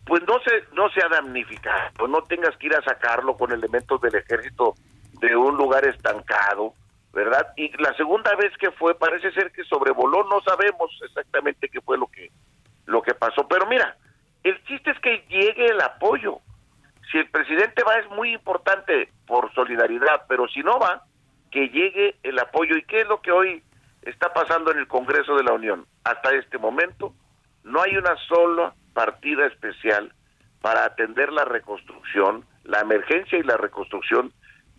pues 0.06 0.24
no 0.28 0.40
se, 0.40 0.64
no 0.74 0.90
sea 0.90 1.08
damnificado, 1.10 1.92
pues 1.98 2.10
no 2.10 2.22
tengas 2.24 2.56
que 2.58 2.68
ir 2.68 2.76
a 2.76 2.84
sacarlo 2.84 3.36
con 3.36 3.52
elementos 3.52 4.02
del 4.02 4.16
ejército 4.16 4.76
de 5.20 5.36
un 5.36 5.56
lugar 5.58 5.86
estancado, 5.86 6.74
¿verdad? 7.14 7.54
Y 7.58 7.72
la 7.82 7.94
segunda 7.96 8.36
vez 8.36 8.56
que 8.58 8.72
fue, 8.72 8.96
parece 8.96 9.32
ser 9.32 9.52
que 9.52 9.64
sobrevoló, 9.66 10.24
no 10.24 10.42
sabemos 10.42 10.92
exactamente 11.04 11.70
qué 11.70 11.82
fue 11.82 11.98
lo 11.98 12.08
que, 12.08 12.32
lo 12.86 13.02
que 13.02 13.14
pasó, 13.14 13.48
pero 13.48 13.68
mira, 13.68 13.96
el 14.44 14.64
chiste 14.66 14.92
es 14.92 15.00
que 15.00 15.24
llegue 15.30 15.68
el 15.68 15.82
apoyo, 15.82 16.40
si 17.12 17.18
el 17.18 17.30
presidente 17.30 17.84
va 17.84 17.98
es 17.98 18.10
muy 18.10 18.34
importante 18.34 19.10
por 19.28 19.54
solidaridad, 19.54 20.26
pero 20.30 20.48
si 20.48 20.62
no 20.62 20.80
va, 20.80 21.04
que 21.52 21.68
llegue 21.70 22.16
el 22.24 22.40
apoyo. 22.40 22.78
¿Y 22.78 22.84
qué 22.84 23.02
es 23.02 23.08
lo 23.08 23.22
que 23.22 23.32
hoy 23.32 23.64
está 24.02 24.34
pasando 24.34 24.72
en 24.72 24.80
el 24.80 24.88
Congreso 24.88 25.36
de 25.36 25.44
la 25.44 25.54
Unión? 25.54 25.86
Hasta 26.04 26.34
este 26.34 26.58
momento 26.58 27.14
no 27.64 27.82
hay 27.82 27.98
una 27.98 28.16
sola 28.28 28.74
partida 28.94 29.46
especial 29.48 30.14
para 30.62 30.86
atender 30.86 31.32
la 31.34 31.44
reconstrucción, 31.44 32.46
la 32.64 32.80
emergencia 32.80 33.38
y 33.38 33.44
la 33.44 33.58
reconstrucción 33.58 34.32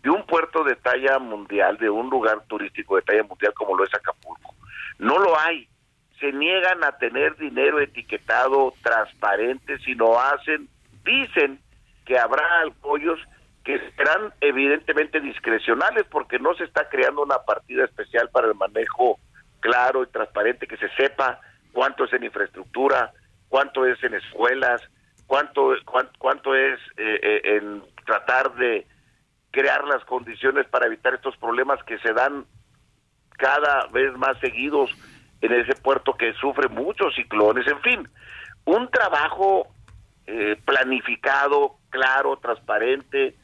de 0.03 0.11
un 0.11 0.25
puerto 0.27 0.65
de 0.65 0.77
talla 0.77 1.19
mundial, 1.19 1.77
de 1.77 1.91
un 1.91 2.09
lugar 2.09 2.45
turístico 2.47 2.97
de 2.97 3.03
talla 3.03 3.23
mundial 3.25 3.53
como 3.55 3.77
lo 3.77 3.85
es 3.85 3.95
Acapulco. 3.95 4.55
No 4.99 5.19
lo 5.19 5.39
hay. 5.39 5.69
Se 6.19 6.33
niegan 6.33 6.83
a 6.85 6.97
tener 6.99 7.37
dinero 7.37 7.81
etiquetado 7.81 8.73
transparente 8.83 9.79
si 9.81 9.95
no 9.95 10.19
hacen, 10.19 10.69
dicen 11.05 11.61
que 12.05 12.19
habrá 12.19 12.45
apoyos 12.67 13.19
que 13.65 13.79
serán 13.97 14.33
evidentemente 14.41 15.21
discrecionales 15.21 16.05
porque 16.11 16.39
no 16.39 16.55
se 16.55 16.65
está 16.65 16.89
creando 16.89 17.23
una 17.23 17.39
partida 17.39 17.85
especial 17.85 18.29
para 18.31 18.49
el 18.49 18.55
manejo 18.55 19.19
claro 19.61 20.03
y 20.03 20.09
transparente, 20.09 20.67
que 20.67 20.77
se 20.77 20.89
sepa 20.97 21.41
cuánto 21.73 22.05
es 22.05 22.13
en 22.13 22.25
infraestructura, 22.25 23.13
cuánto 23.49 23.87
es 23.87 24.03
en 24.03 24.15
escuelas, 24.15 24.83
cuánto, 25.27 25.75
cuánto, 26.19 26.55
es 26.55 26.81
eh, 26.97 27.21
eh, 27.23 27.41
en 27.45 27.83
tratar 28.05 28.53
de 28.55 28.87
crear 29.53 29.85
las 29.85 30.05
condiciones 30.05 30.67
para 30.69 30.87
evitar 30.87 31.15
estos 31.15 31.37
problemas 31.37 31.83
que 31.85 31.99
se 31.99 32.13
dan 32.13 32.45
cada 33.39 33.87
vez 33.89 34.13
más 34.17 34.39
seguidos 34.41 34.91
en 35.41 35.53
ese 35.53 35.75
puerto 35.75 36.15
que 36.15 36.33
sufre 36.35 36.69
muchos 36.69 37.15
ciclones, 37.15 37.67
en 37.67 37.81
fin, 37.81 38.09
un 38.65 38.89
trabajo 38.91 39.69
eh, 40.27 40.57
planificado, 40.65 41.77
claro, 41.91 42.37
transparente. 42.37 43.35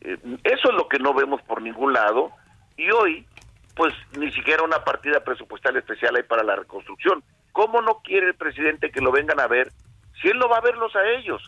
Eh, 0.00 0.18
eso 0.44 0.70
es 0.70 0.74
lo 0.74 0.88
que 0.88 0.98
no 0.98 1.14
vemos 1.14 1.42
por 1.42 1.62
ningún 1.62 1.92
lado. 1.92 2.32
Y 2.76 2.90
hoy, 2.90 3.26
pues 3.74 3.94
ni 4.18 4.32
siquiera 4.32 4.62
una 4.62 4.84
partida 4.84 5.20
presupuestal 5.20 5.76
especial 5.76 6.16
hay 6.16 6.22
para 6.22 6.42
la 6.42 6.56
reconstrucción. 6.56 7.22
¿Cómo 7.52 7.82
no 7.82 8.00
quiere 8.02 8.28
el 8.28 8.34
presidente 8.34 8.90
que 8.90 9.00
lo 9.00 9.12
vengan 9.12 9.40
a 9.40 9.46
ver 9.46 9.72
si 10.20 10.28
él 10.28 10.38
no 10.38 10.48
va 10.48 10.58
a 10.58 10.62
verlos 10.62 10.94
a 10.96 11.06
ellos? 11.10 11.42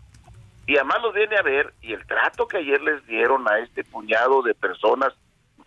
Y 0.67 0.77
además 0.77 1.03
los 1.03 1.15
viene 1.15 1.37
a 1.37 1.43
ver 1.43 1.75
y 1.83 1.93
el 1.93 2.07
trato 2.07 2.49
que 2.49 2.59
ayer 2.59 2.81
les 2.81 3.07
dieron 3.07 3.47
a 3.51 3.59
este 3.59 3.85
puñado 3.85 4.43
de 4.43 4.55
personas 4.55 5.13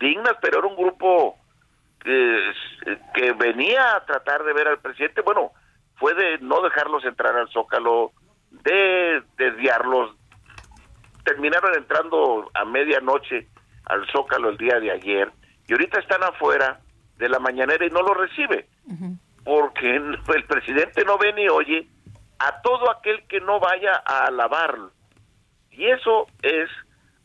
dignas, 0.00 0.34
pero 0.40 0.58
era 0.58 0.68
un 0.68 0.76
grupo 0.76 1.36
que, 2.00 2.52
que 3.14 3.32
venía 3.32 3.96
a 3.96 4.04
tratar 4.04 4.44
de 4.44 4.52
ver 4.52 4.68
al 4.68 4.78
presidente, 4.78 5.22
bueno, 5.22 5.52
fue 5.96 6.14
de 6.14 6.38
no 6.38 6.60
dejarlos 6.62 7.04
entrar 7.04 7.36
al 7.36 7.48
Zócalo, 7.48 8.12
de 8.50 9.22
desviarlos, 9.36 10.16
terminaron 11.24 11.74
entrando 11.74 12.50
a 12.54 12.64
medianoche 12.64 13.48
al 13.84 14.06
Zócalo 14.10 14.50
el 14.50 14.56
día 14.56 14.80
de 14.80 14.90
ayer 14.90 15.30
y 15.66 15.72
ahorita 15.72 16.00
están 16.00 16.22
afuera 16.22 16.80
de 17.16 17.28
la 17.28 17.38
mañanera 17.38 17.84
y 17.84 17.90
no 17.90 18.02
lo 18.02 18.14
recibe, 18.14 18.66
porque 19.44 19.96
el 19.96 20.44
presidente 20.46 21.04
no 21.04 21.18
ve 21.18 21.32
ni 21.32 21.48
oye 21.48 21.86
a 22.38 22.60
todo 22.62 22.90
aquel 22.90 23.26
que 23.26 23.40
no 23.40 23.60
vaya 23.60 24.02
a 24.04 24.26
alabarlo. 24.26 24.92
Y 25.70 25.86
eso 25.86 26.26
es 26.42 26.68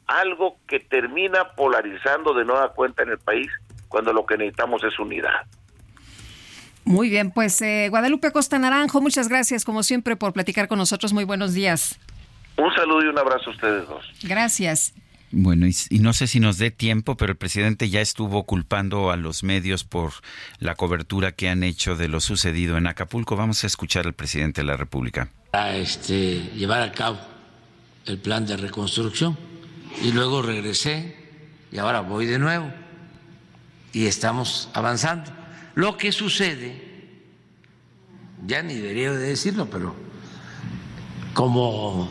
algo 0.07 0.57
que 0.67 0.79
termina 0.79 1.53
polarizando 1.55 2.33
de 2.33 2.45
nueva 2.45 2.73
cuenta 2.73 3.03
en 3.03 3.09
el 3.09 3.19
país 3.19 3.47
cuando 3.87 4.11
lo 4.11 4.25
que 4.25 4.37
necesitamos 4.37 4.83
es 4.83 4.97
unidad. 4.99 5.45
Muy 6.85 7.09
bien, 7.09 7.31
pues 7.31 7.61
eh, 7.61 7.87
Guadalupe 7.89 8.31
Costa 8.31 8.59
Naranjo, 8.59 9.01
muchas 9.01 9.29
gracias 9.29 9.63
como 9.63 9.83
siempre 9.83 10.15
por 10.15 10.33
platicar 10.33 10.67
con 10.67 10.77
nosotros. 10.77 11.13
Muy 11.13 11.23
buenos 11.23 11.53
días. 11.53 11.99
Un 12.57 12.73
saludo 12.75 13.05
y 13.05 13.07
un 13.07 13.17
abrazo 13.17 13.49
a 13.49 13.53
ustedes 13.53 13.87
dos. 13.87 14.05
Gracias. 14.23 14.93
Bueno, 15.35 15.65
y, 15.65 15.99
no 15.99 16.13
sé 16.13 16.27
si 16.27 16.39
nos 16.39 16.59
dé 16.59 16.69
tiempo, 16.69 17.17
pero 17.17 17.31
el 17.31 17.37
presidente 17.37 17.89
ya 17.89 18.01
estuvo 18.01 18.43
culpando 18.43 19.09
a 19.09 19.17
los 19.17 19.41
medios 19.41 19.83
por 19.83 20.11
la 20.59 20.75
cobertura 20.75 21.31
que 21.31 21.49
han 21.49 21.63
hecho 21.63 21.95
de 21.95 22.07
lo 22.07 22.19
sucedido 22.19 22.77
en 22.77 22.85
Acapulco. 22.85 23.35
Vamos 23.35 23.63
a 23.63 23.67
escuchar 23.67 24.05
al 24.05 24.13
presidente 24.13 24.61
de 24.61 24.67
la 24.67 24.77
República. 24.77 25.29
A 25.53 25.75
este, 25.75 26.51
llevar 26.55 26.83
a 26.83 26.91
cabo 26.91 27.17
el 28.05 28.19
plan 28.19 28.45
de 28.45 28.57
reconstrucción. 28.57 29.35
Y 30.03 30.11
luego 30.11 30.43
regresé 30.43 31.15
y 31.71 31.79
ahora 31.79 32.01
voy 32.01 32.27
de 32.27 32.37
nuevo. 32.37 32.71
Y 33.91 34.05
estamos 34.05 34.69
avanzando. 34.75 35.42
Lo 35.75 35.97
que 35.97 36.11
sucede, 36.11 36.81
ya 38.45 38.61
ni 38.61 38.75
debería 38.75 39.11
de 39.11 39.29
decirlo, 39.29 39.67
pero 39.69 39.95
como 41.33 42.09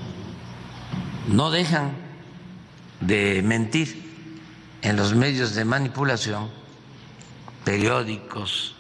no 1.29 1.51
dejan 1.51 1.93
de 3.01 3.41
mentir 3.43 4.03
en 4.83 4.97
los 4.97 5.15
medios 5.15 5.55
de 5.55 5.65
manipulación, 5.65 6.51
periódicos, 7.65 8.75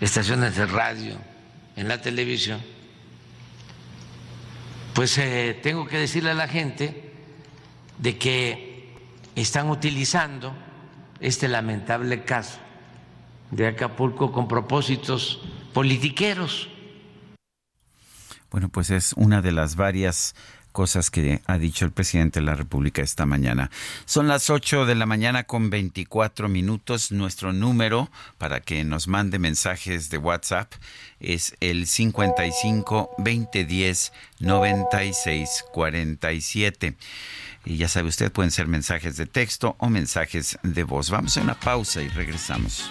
estaciones 0.00 0.56
de 0.56 0.66
radio, 0.66 1.16
en 1.76 1.86
la 1.86 2.00
televisión, 2.00 2.60
pues 4.92 5.18
eh, 5.18 5.58
tengo 5.62 5.86
que 5.86 5.98
decirle 5.98 6.30
a 6.30 6.34
la 6.34 6.48
gente 6.48 7.12
de 7.98 8.18
que 8.18 8.92
están 9.36 9.70
utilizando 9.70 10.52
este 11.20 11.48
lamentable 11.48 12.24
caso 12.24 12.63
de 13.54 13.66
Acapulco 13.66 14.32
con 14.32 14.48
propósitos 14.48 15.40
politiqueros. 15.72 16.68
Bueno, 18.50 18.68
pues 18.68 18.90
es 18.90 19.12
una 19.14 19.42
de 19.42 19.52
las 19.52 19.76
varias 19.76 20.34
cosas 20.74 21.08
que 21.08 21.40
ha 21.46 21.56
dicho 21.56 21.84
el 21.84 21.92
presidente 21.92 22.40
de 22.40 22.46
la 22.46 22.56
República 22.56 23.00
esta 23.00 23.26
mañana. 23.26 23.70
Son 24.06 24.26
las 24.26 24.50
8 24.50 24.86
de 24.86 24.96
la 24.96 25.06
mañana 25.06 25.44
con 25.44 25.70
24 25.70 26.48
minutos. 26.48 27.12
Nuestro 27.12 27.52
número 27.52 28.10
para 28.38 28.60
que 28.60 28.82
nos 28.82 29.06
mande 29.06 29.38
mensajes 29.38 30.10
de 30.10 30.18
WhatsApp 30.18 30.72
es 31.20 31.54
el 31.60 31.86
55 31.86 33.10
2010 33.18 34.12
96 34.40 35.64
47. 35.72 36.96
Y 37.66 37.76
ya 37.76 37.88
sabe 37.88 38.08
usted, 38.08 38.32
pueden 38.32 38.50
ser 38.50 38.66
mensajes 38.66 39.16
de 39.16 39.26
texto 39.26 39.76
o 39.78 39.88
mensajes 39.88 40.58
de 40.64 40.82
voz. 40.82 41.08
Vamos 41.08 41.36
a 41.36 41.40
una 41.40 41.58
pausa 41.58 42.02
y 42.02 42.08
regresamos. 42.08 42.90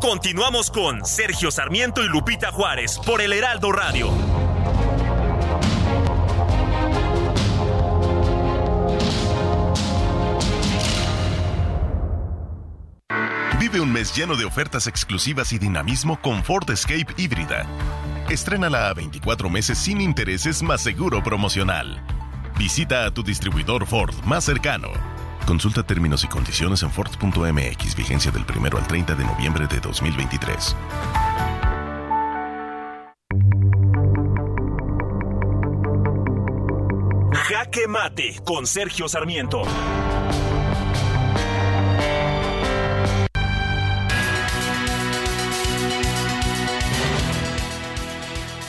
Continuamos 0.00 0.70
con 0.70 1.04
Sergio 1.04 1.50
Sarmiento 1.50 2.02
y 2.02 2.08
Lupita 2.08 2.50
Juárez 2.50 2.98
por 3.04 3.20
el 3.20 3.34
Heraldo 3.34 3.70
Radio. 3.70 4.10
Vive 13.58 13.80
un 13.80 13.92
mes 13.92 14.16
lleno 14.16 14.36
de 14.36 14.46
ofertas 14.46 14.86
exclusivas 14.86 15.52
y 15.52 15.58
dinamismo 15.58 16.18
con 16.22 16.42
Ford 16.44 16.70
Escape 16.70 17.14
híbrida. 17.18 17.66
Estrénala 18.30 18.88
a 18.88 18.94
24 18.94 19.50
meses 19.50 19.76
sin 19.76 20.00
intereses 20.00 20.62
más 20.62 20.80
seguro 20.80 21.22
promocional. 21.22 22.02
Visita 22.58 23.04
a 23.04 23.10
tu 23.10 23.22
distribuidor 23.22 23.86
Ford 23.86 24.14
más 24.24 24.44
cercano. 24.44 25.19
Consulta 25.50 25.82
términos 25.82 26.22
y 26.22 26.28
condiciones 26.28 26.84
en 26.84 26.92
Ford.mx, 26.92 27.96
vigencia 27.96 28.30
del 28.30 28.44
1 28.44 28.68
al 28.78 28.86
30 28.86 29.16
de 29.16 29.24
noviembre 29.24 29.66
de 29.66 29.80
2023. 29.80 30.76
Jaque 37.32 37.88
Mate 37.88 38.40
con 38.44 38.64
Sergio 38.64 39.08
Sarmiento. 39.08 39.62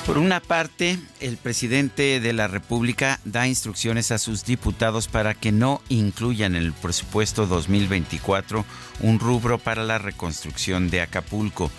Por 0.05 0.17
una 0.17 0.39
parte, 0.39 0.97
el 1.19 1.37
presidente 1.37 2.19
de 2.19 2.33
la 2.33 2.47
República 2.47 3.19
da 3.23 3.47
instrucciones 3.47 4.11
a 4.11 4.17
sus 4.17 4.43
diputados 4.43 5.07
para 5.07 5.35
que 5.35 5.51
no 5.51 5.79
incluyan 5.89 6.55
en 6.55 6.63
el 6.63 6.73
presupuesto 6.73 7.45
2024 7.45 8.65
un 9.01 9.19
rubro 9.19 9.59
para 9.59 9.83
la 9.83 9.99
reconstrucción 9.99 10.89
de 10.89 11.01
Acapulco. 11.01 11.69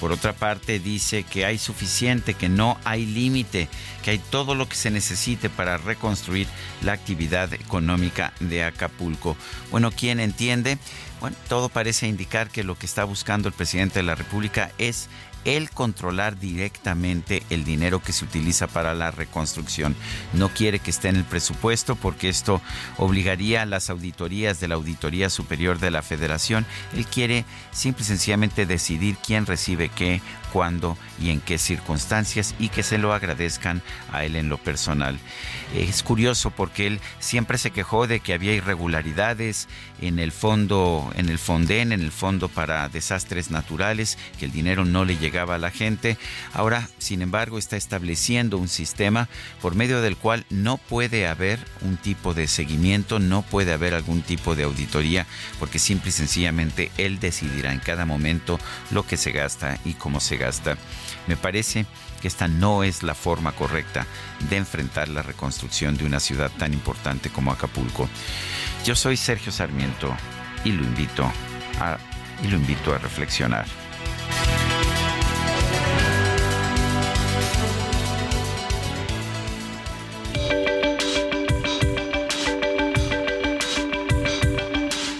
Por 0.00 0.10
otra 0.10 0.32
parte, 0.32 0.78
dice 0.78 1.24
que 1.24 1.44
hay 1.44 1.58
suficiente, 1.58 2.34
que 2.34 2.48
no 2.48 2.78
hay 2.84 3.04
límite, 3.04 3.68
que 4.02 4.12
hay 4.12 4.18
todo 4.18 4.54
lo 4.54 4.68
que 4.68 4.74
se 4.74 4.90
necesite 4.90 5.50
para 5.50 5.76
reconstruir 5.76 6.46
la 6.82 6.92
actividad 6.92 7.52
económica 7.52 8.32
de 8.40 8.64
Acapulco. 8.64 9.36
Bueno, 9.70 9.90
¿quién 9.90 10.18
entiende? 10.18 10.78
Bueno, 11.20 11.36
todo 11.48 11.68
parece 11.68 12.08
indicar 12.08 12.48
que 12.48 12.64
lo 12.64 12.76
que 12.76 12.86
está 12.86 13.04
buscando 13.04 13.48
el 13.48 13.54
presidente 13.54 14.00
de 14.00 14.04
la 14.04 14.16
República 14.16 14.72
es 14.78 15.08
el 15.44 15.70
controlar 15.70 16.38
directamente 16.38 17.42
el 17.50 17.64
dinero 17.64 18.00
que 18.00 18.12
se 18.12 18.24
utiliza 18.24 18.66
para 18.66 18.94
la 18.94 19.10
reconstrucción. 19.10 19.96
No 20.32 20.48
quiere 20.48 20.78
que 20.78 20.90
esté 20.90 21.08
en 21.08 21.16
el 21.16 21.24
presupuesto 21.24 21.96
porque 21.96 22.28
esto 22.28 22.60
obligaría 22.98 23.62
a 23.62 23.66
las 23.66 23.90
auditorías 23.90 24.60
de 24.60 24.68
la 24.68 24.76
Auditoría 24.76 25.30
Superior 25.30 25.78
de 25.78 25.90
la 25.90 26.02
Federación. 26.02 26.66
Él 26.94 27.06
quiere 27.06 27.44
simple 27.70 28.02
y 28.02 28.06
sencillamente 28.06 28.66
decidir 28.66 29.16
quién 29.16 29.46
recibe 29.46 29.88
qué, 29.88 30.20
cuándo 30.52 30.96
y 31.20 31.30
en 31.30 31.40
qué 31.40 31.58
circunstancias 31.58 32.54
y 32.58 32.68
que 32.68 32.82
se 32.82 32.98
lo 32.98 33.12
agradezcan 33.12 33.82
a 34.12 34.24
él 34.24 34.36
en 34.36 34.48
lo 34.48 34.58
personal. 34.58 35.18
Es 35.74 36.02
curioso 36.02 36.50
porque 36.50 36.86
él 36.86 37.00
siempre 37.18 37.58
se 37.58 37.70
quejó 37.70 38.06
de 38.06 38.20
que 38.20 38.34
había 38.34 38.52
irregularidades 38.52 39.68
en 40.02 40.18
el 40.18 40.32
fondo, 40.32 41.10
en 41.16 41.28
el 41.28 41.38
Fonden, 41.38 41.92
en 41.92 42.00
el 42.00 42.10
fondo 42.10 42.48
para 42.48 42.88
desastres 42.88 43.50
naturales, 43.50 44.18
que 44.38 44.44
el 44.44 44.52
dinero 44.52 44.84
no 44.84 45.04
le 45.04 45.16
llegaba 45.16 45.54
a 45.54 45.58
la 45.58 45.70
gente. 45.70 46.18
Ahora, 46.52 46.88
sin 46.98 47.22
embargo, 47.22 47.56
está 47.56 47.76
estableciendo 47.76 48.58
un 48.58 48.68
sistema 48.68 49.28
por 49.60 49.74
medio 49.74 50.02
del 50.02 50.16
cual 50.16 50.44
no 50.50 50.76
puede 50.76 51.26
haber 51.26 51.60
un 51.82 51.96
tipo 51.96 52.34
de 52.34 52.48
seguimiento, 52.48 53.20
no 53.20 53.42
puede 53.42 53.72
haber 53.72 53.94
algún 53.94 54.22
tipo 54.22 54.56
de 54.56 54.64
auditoría, 54.64 55.26
porque 55.58 55.78
simple 55.78 56.10
y 56.10 56.12
sencillamente 56.12 56.90
él 56.98 57.20
decidirá 57.20 57.72
en 57.72 57.78
cada 57.78 58.04
momento 58.04 58.58
lo 58.90 59.06
que 59.06 59.16
se 59.16 59.30
gasta 59.30 59.78
y 59.84 59.94
cómo 59.94 60.20
se 60.20 60.36
gasta. 60.36 60.76
Me 61.28 61.36
parece 61.36 61.86
que 62.22 62.28
esta 62.28 62.46
no 62.46 62.84
es 62.84 63.02
la 63.02 63.16
forma 63.16 63.50
correcta 63.50 64.06
de 64.48 64.56
enfrentar 64.56 65.08
la 65.08 65.22
reconstrucción 65.22 65.96
de 65.96 66.06
una 66.06 66.20
ciudad 66.20 66.52
tan 66.56 66.72
importante 66.72 67.30
como 67.30 67.50
Acapulco. 67.50 68.08
Yo 68.84 68.94
soy 68.94 69.16
Sergio 69.16 69.50
Sarmiento 69.50 70.16
y 70.64 70.70
lo 70.70 70.84
invito 70.84 71.24
a, 71.80 71.98
y 72.44 72.46
lo 72.46 72.56
invito 72.56 72.94
a 72.94 72.98
reflexionar. 72.98 73.66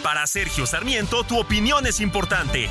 Para 0.05 0.29
Sergio 0.29 0.67
Sarmiento, 0.67 1.25
tu 1.25 1.37
opinión 1.41 1.85
es 1.85 1.99
importante. 1.99 2.71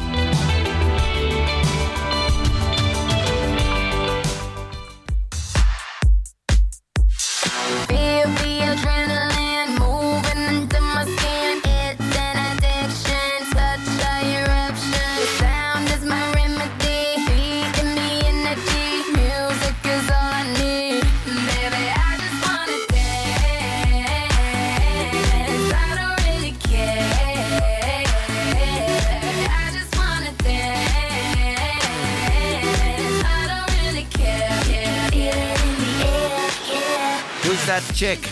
Chick? 38.01 38.27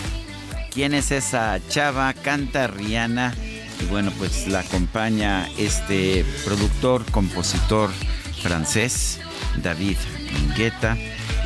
¿Quién 0.73 0.95
es 0.95 1.11
esa 1.11 1.59
chava? 1.69 2.11
Canta 2.13 2.65
Rihanna. 2.65 3.35
Y 3.79 3.85
bueno, 3.85 4.11
pues 4.17 4.47
la 4.47 4.61
acompaña 4.61 5.47
este 5.59 6.25
productor, 6.43 7.05
compositor 7.11 7.91
francés, 8.41 9.19
David 9.61 9.97
Guetta. 10.57 10.97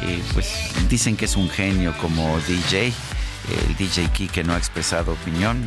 Eh, 0.03 0.23
pues 0.33 0.71
dicen 0.87 1.17
que 1.17 1.25
es 1.25 1.35
un 1.35 1.49
genio 1.49 1.93
como 1.99 2.39
DJ. 2.47 2.93
El 3.67 3.75
DJ 3.75 4.07
Kike 4.13 4.45
no 4.45 4.53
ha 4.53 4.57
expresado 4.57 5.11
opinión. 5.11 5.61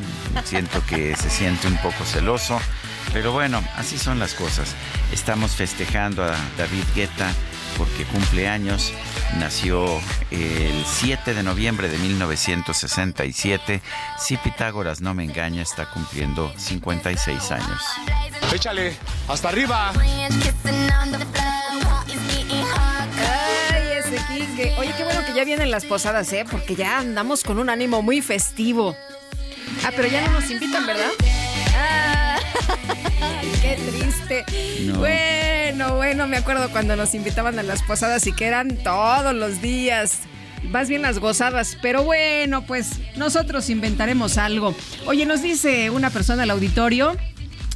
Siento 0.45 0.83
que 0.87 1.15
se 1.15 1.28
siente 1.28 1.66
un 1.66 1.77
poco 1.83 2.07
celoso. 2.07 2.59
Pero 3.12 3.33
bueno, 3.33 3.62
así 3.77 3.99
son 3.99 4.19
las 4.19 4.33
cosas. 4.33 4.74
Estamos 5.12 5.57
festejando 5.57 6.24
a 6.24 6.35
David 6.57 6.85
Guetta 6.95 7.35
porque 7.77 8.05
cumple 8.05 8.48
años. 8.48 8.93
Nació 9.39 10.01
el 10.31 10.85
7 10.86 11.35
de 11.35 11.43
noviembre 11.43 11.89
de 11.89 11.98
1967. 11.98 13.82
Si 14.19 14.36
Pitágoras 14.36 15.01
no 15.01 15.15
me 15.15 15.24
engaña, 15.24 15.62
está 15.62 15.90
cumpliendo 15.90 16.53
56 16.57 17.51
años. 17.51 17.81
Échale, 18.53 18.97
hasta 19.28 19.48
arriba. 19.48 19.93
Ay, 23.73 23.89
ese 23.98 24.16
Quique. 24.28 24.74
Oye, 24.78 24.93
qué 24.97 25.05
bueno 25.05 25.24
que 25.27 25.35
ya 25.35 25.44
vienen 25.44 25.70
las 25.70 25.85
posadas, 25.85 26.32
¿eh? 26.32 26.44
Porque 26.51 26.74
ya 26.74 26.98
andamos 26.98 27.43
con 27.43 27.59
un 27.59 27.70
ánimo 27.70 28.03
muy 28.03 28.23
festivo. 28.23 28.97
Ah, 29.85 29.90
pero 29.94 30.09
ya 30.09 30.27
no 30.27 30.40
nos 30.40 30.51
invitan, 30.51 30.86
¿verdad? 30.86 31.11
Qué 33.63 33.79
triste. 33.91 34.45
No. 34.85 34.99
Bueno, 34.99 35.97
bueno, 35.97 36.27
me 36.27 36.37
acuerdo 36.37 36.71
cuando 36.71 36.97
nos 36.97 37.15
invitaban 37.15 37.59
a 37.59 37.63
las 37.63 37.83
posadas 37.83 38.27
y 38.27 38.33
que 38.33 38.47
eran 38.47 38.77
todos 38.77 39.35
los 39.35 39.61
días. 39.61 40.21
Más 40.71 40.89
bien 40.89 41.03
las 41.03 41.19
gozadas, 41.19 41.79
pero 41.81 42.03
bueno, 42.03 42.67
pues 42.67 42.93
nosotros 43.17 43.71
inventaremos 43.71 44.37
algo. 44.39 44.75
Oye, 45.07 45.27
nos 45.27 45.43
dice 45.43 45.91
una 45.91 46.11
persona 46.11 46.43
al 46.43 46.51
auditorio. 46.51 47.17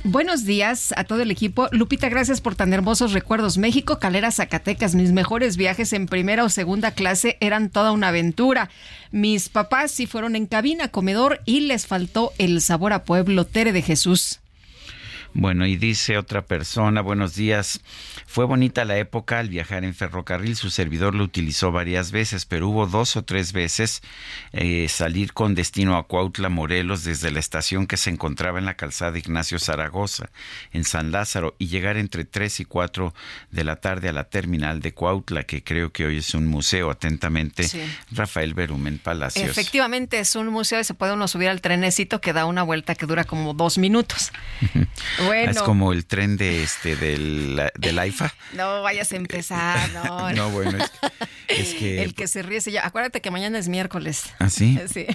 Buenos 0.02 0.46
días 0.46 0.94
a 0.96 1.04
todo 1.04 1.20
el 1.20 1.30
equipo. 1.30 1.68
Lupita, 1.72 2.08
gracias 2.08 2.40
por 2.40 2.54
tan 2.54 2.72
hermosos 2.72 3.12
recuerdos. 3.12 3.58
México, 3.58 3.98
Calera, 3.98 4.30
Zacatecas. 4.30 4.94
Mis 4.94 5.12
mejores 5.12 5.58
viajes 5.58 5.92
en 5.92 6.06
primera 6.06 6.42
o 6.42 6.48
segunda 6.48 6.92
clase 6.92 7.36
eran 7.40 7.68
toda 7.68 7.92
una 7.92 8.08
aventura. 8.08 8.70
Mis 9.10 9.50
papás 9.50 9.90
sí 9.90 10.06
fueron 10.06 10.36
en 10.36 10.46
cabina, 10.46 10.88
comedor 10.88 11.40
y 11.44 11.60
les 11.60 11.86
faltó 11.86 12.32
el 12.38 12.62
sabor 12.62 12.94
a 12.94 13.04
pueblo. 13.04 13.44
Tere 13.44 13.72
de 13.72 13.82
Jesús. 13.82 14.40
Bueno, 15.32 15.64
y 15.66 15.76
dice 15.76 16.18
otra 16.18 16.42
persona, 16.42 17.02
buenos 17.02 17.34
días. 17.36 17.80
Fue 18.26 18.44
bonita 18.46 18.84
la 18.84 18.98
época 18.98 19.38
al 19.38 19.48
viajar 19.48 19.84
en 19.84 19.94
ferrocarril. 19.94 20.56
Su 20.56 20.70
servidor 20.70 21.14
lo 21.14 21.22
utilizó 21.24 21.70
varias 21.70 22.10
veces, 22.10 22.46
pero 22.46 22.68
hubo 22.68 22.86
dos 22.86 23.16
o 23.16 23.22
tres 23.22 23.52
veces 23.52 24.02
eh, 24.52 24.88
salir 24.88 25.32
con 25.32 25.54
destino 25.54 25.96
a 25.96 26.06
Cuautla, 26.06 26.48
Morelos, 26.48 27.04
desde 27.04 27.30
la 27.30 27.38
estación 27.38 27.86
que 27.86 27.96
se 27.96 28.10
encontraba 28.10 28.58
en 28.58 28.64
la 28.64 28.74
calzada 28.74 29.18
Ignacio 29.18 29.58
Zaragoza, 29.60 30.30
en 30.72 30.84
San 30.84 31.12
Lázaro, 31.12 31.54
y 31.58 31.68
llegar 31.68 31.96
entre 31.96 32.24
3 32.24 32.60
y 32.60 32.64
4 32.64 33.14
de 33.52 33.64
la 33.64 33.76
tarde 33.76 34.08
a 34.08 34.12
la 34.12 34.24
terminal 34.24 34.80
de 34.80 34.92
Cuautla, 34.94 35.44
que 35.44 35.62
creo 35.62 35.92
que 35.92 36.06
hoy 36.06 36.18
es 36.18 36.34
un 36.34 36.46
museo. 36.46 36.90
Atentamente, 36.90 37.64
Sí. 37.64 37.80
Rafael 38.10 38.54
Berumen 38.54 38.98
Palacios. 38.98 39.48
Efectivamente, 39.48 40.18
es 40.18 40.34
un 40.34 40.48
museo 40.48 40.80
y 40.80 40.84
se 40.84 40.94
puede 40.94 41.12
uno 41.12 41.28
subir 41.28 41.48
al 41.48 41.60
trenecito 41.60 42.20
que 42.20 42.32
da 42.32 42.46
una 42.46 42.62
vuelta 42.64 42.94
que 42.94 43.06
dura 43.06 43.24
como 43.24 43.54
dos 43.54 43.78
minutos. 43.78 44.32
Bueno. 45.26 45.50
Es 45.50 45.62
como 45.62 45.92
el 45.92 46.06
tren 46.06 46.36
de 46.36 46.62
este 46.62 46.96
del, 46.96 47.70
del 47.78 47.98
AIFA. 47.98 48.32
No 48.54 48.82
vayas 48.82 49.12
a 49.12 49.16
empezar, 49.16 49.78
no. 49.92 50.32
No, 50.34 50.50
bueno, 50.50 50.78
es, 50.78 50.90
es 51.48 51.74
que... 51.74 52.02
El 52.02 52.14
que 52.14 52.26
se 52.26 52.42
ríe 52.42 52.60
se 52.60 52.78
Acuérdate 52.78 53.20
que 53.20 53.30
mañana 53.30 53.58
es 53.58 53.68
miércoles. 53.68 54.24
¿Ah, 54.38 54.50
sí? 54.50 54.78
Sí. 54.90 55.06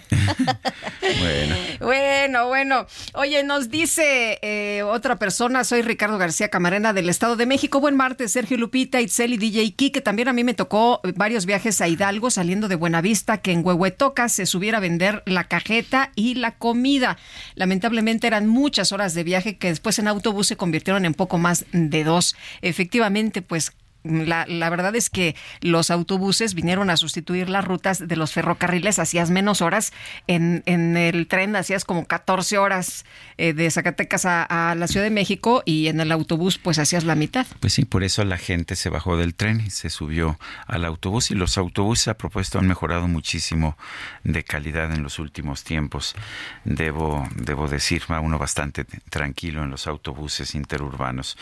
Bueno. 1.20 1.56
Bueno, 1.82 2.48
bueno. 2.48 2.88
Oye, 3.14 3.44
nos 3.44 3.70
dice 3.70 4.40
eh, 4.42 4.84
otra 4.84 5.18
persona, 5.18 5.64
soy 5.64 5.82
Ricardo 5.82 6.18
García 6.18 6.50
Camarena 6.50 6.94
del 6.94 7.10
Estado 7.10 7.36
de 7.36 7.46
México. 7.46 7.80
Buen 7.80 7.96
martes, 7.96 8.32
Sergio 8.32 8.58
Lupita, 8.58 9.02
Itzel 9.02 9.34
y 9.34 9.38
DJ 9.38 9.74
Kike. 9.74 10.02
También 10.02 10.30
a 10.30 10.34
mí 10.34 10.44
me 10.44 10.54
tocó 10.54 11.02
varios 11.16 11.46
viajes 11.46 11.82
a 11.82 11.88
Hidalgo 11.88 12.30
saliendo 12.32 12.68
de 12.68 12.76
Buenavista, 12.76 13.40
que 13.40 13.52
en 13.52 13.66
Huehuetoca 13.66 14.30
se 14.30 14.46
subiera 14.46 14.78
a 14.78 14.82
vender 14.82 15.24
la 15.26 15.46
cajeta 15.46 16.12
y 16.16 16.36
la 16.36 16.58
comida. 16.58 17.18
Lamentablemente 17.56 18.28
eran 18.28 18.48
muchas 18.48 18.92
horas 18.92 19.14
de 19.14 19.24
viaje 19.24 19.58
que 19.58 19.70
después 19.70 19.95
en 20.00 20.08
autobús 20.08 20.48
se 20.48 20.58
convirtieron 20.58 21.06
en 21.06 21.14
poco 21.14 21.38
más 21.38 21.66
de 21.72 22.04
dos. 22.04 22.36
Efectivamente, 22.62 23.42
pues 23.42 23.74
la, 24.06 24.70
verdad 24.70 24.96
es 24.96 25.10
que 25.10 25.36
los 25.62 25.92
autobuses 25.92 26.54
vinieron 26.54 26.90
a 26.90 26.98
sustituir 26.98 27.50
las 27.50 27.66
rutas 27.66 28.08
de 28.08 28.16
los 28.16 28.34
ferrocarriles, 28.34 29.00
hacías 29.00 29.32
menos 29.32 29.62
horas, 29.62 29.94
en, 30.28 30.64
en 30.66 30.96
el 30.96 31.28
tren 31.28 31.56
hacías 31.56 31.86
como 31.86 32.06
14 32.06 32.58
horas 32.58 33.06
eh, 33.38 33.54
de 33.54 33.70
Zacatecas 33.70 34.26
a, 34.26 34.76
la 34.78 34.88
Ciudad 34.88 35.04
de 35.06 35.10
México 35.10 35.62
y 35.66 35.88
en 35.88 36.00
el 36.00 36.12
autobús 36.12 36.58
pues 36.58 36.80
hacías 36.80 37.04
la 37.04 37.16
mitad. 37.16 37.46
Pues 37.60 37.74
sí, 37.74 37.84
por 37.84 38.04
eso 38.04 38.24
la 38.24 38.38
gente 38.38 38.76
se 38.76 38.90
bajó 38.90 39.18
del 39.18 39.36
tren 39.36 39.62
y 39.66 39.72
se 39.72 39.90
subió 39.90 40.40
al 40.68 40.86
autobús 40.86 41.32
y 41.32 41.36
los 41.36 41.58
autobuses 41.58 42.08
a 42.08 42.18
propósito 42.18 42.60
han 42.60 42.68
mejorado 42.68 43.08
muchísimo 43.08 43.78
de 44.24 44.44
calidad 44.44 44.94
en 44.94 45.04
los 45.04 45.20
últimos 45.20 45.64
tiempos. 45.64 46.16
Debo, 46.64 47.28
debo 47.36 47.68
decir, 47.68 48.04
va 48.10 48.20
uno 48.20 48.38
bastante 48.38 48.86
tranquilo 49.10 49.64
en 49.64 49.70
los 49.70 49.88
autobuses 49.88 50.56
interurbanos. 50.56 51.38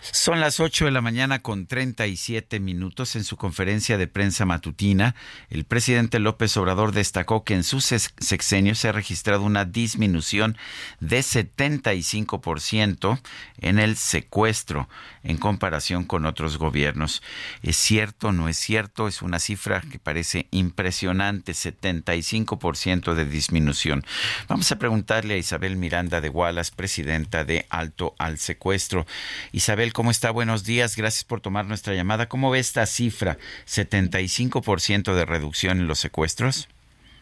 Son 0.00 0.40
las 0.40 0.60
8 0.60 0.86
de 0.86 0.90
la 0.90 1.00
mañana 1.00 1.40
con 1.40 1.66
37 1.80 2.60
minutos. 2.60 3.16
En 3.16 3.24
su 3.24 3.38
conferencia 3.38 3.96
de 3.96 4.06
prensa 4.06 4.44
matutina, 4.44 5.14
el 5.48 5.64
presidente 5.64 6.18
López 6.18 6.54
Obrador 6.58 6.92
destacó 6.92 7.42
que 7.42 7.54
en 7.54 7.64
su 7.64 7.80
sex- 7.80 8.12
sexenio 8.18 8.74
se 8.74 8.88
ha 8.88 8.92
registrado 8.92 9.44
una 9.44 9.64
disminución 9.64 10.58
de 11.00 11.20
75% 11.20 13.18
en 13.62 13.78
el 13.78 13.96
secuestro 13.96 14.90
en 15.22 15.38
comparación 15.38 16.04
con 16.04 16.26
otros 16.26 16.58
gobiernos. 16.58 17.22
¿Es 17.62 17.76
cierto? 17.76 18.30
¿No 18.32 18.48
es 18.50 18.58
cierto? 18.58 19.08
Es 19.08 19.22
una 19.22 19.38
cifra 19.38 19.80
que 19.80 19.98
parece 19.98 20.48
impresionante, 20.50 21.52
75% 21.52 23.14
de 23.14 23.24
disminución. 23.24 24.04
Vamos 24.48 24.70
a 24.70 24.78
preguntarle 24.78 25.34
a 25.34 25.38
Isabel 25.38 25.76
Miranda 25.76 26.20
de 26.20 26.28
Wallace, 26.28 26.72
presidenta 26.76 27.44
de 27.44 27.64
Alto 27.70 28.14
al 28.18 28.36
Secuestro. 28.38 29.06
Isabel, 29.52 29.94
¿cómo 29.94 30.10
está? 30.10 30.30
Buenos 30.30 30.64
días, 30.64 30.94
gracias 30.96 31.24
por 31.24 31.40
tomar 31.40 31.69
nuestra 31.70 31.94
llamada. 31.94 32.28
¿Cómo 32.28 32.50
ve 32.50 32.58
esta 32.58 32.84
cifra? 32.84 33.38
¿75% 33.66 35.14
de 35.14 35.24
reducción 35.24 35.80
en 35.80 35.86
los 35.86 35.98
secuestros? 35.98 36.68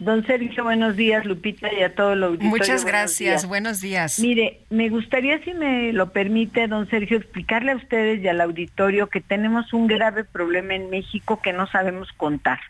Don 0.01 0.25
Sergio, 0.27 0.63
buenos 0.63 0.95
días, 0.95 1.25
Lupita, 1.25 1.73
y 1.73 1.83
a 1.83 1.93
todo 1.93 2.13
el 2.13 2.23
auditorio. 2.23 2.51
Muchas 2.51 2.69
buenos 2.69 2.85
gracias, 2.85 3.19
días. 3.19 3.47
buenos 3.47 3.81
días. 3.81 4.19
Mire, 4.21 4.61
me 4.71 4.89
gustaría, 4.91 5.43
si 5.43 5.55
me 5.55 5.93
lo 5.93 6.13
permite, 6.13 6.69
don 6.69 6.89
Sergio, 6.89 7.17
explicarle 7.17 7.73
a 7.73 7.77
ustedes 7.77 8.23
y 8.23 8.29
al 8.29 8.41
auditorio 8.41 9.09
que 9.09 9.21
tenemos 9.21 9.73
un 9.73 9.89
grave 9.89 10.23
problema 10.23 10.75
en 10.75 10.89
México 10.89 11.41
que 11.43 11.53
no 11.53 11.67
sabemos 11.67 12.13
contar. 12.17 12.61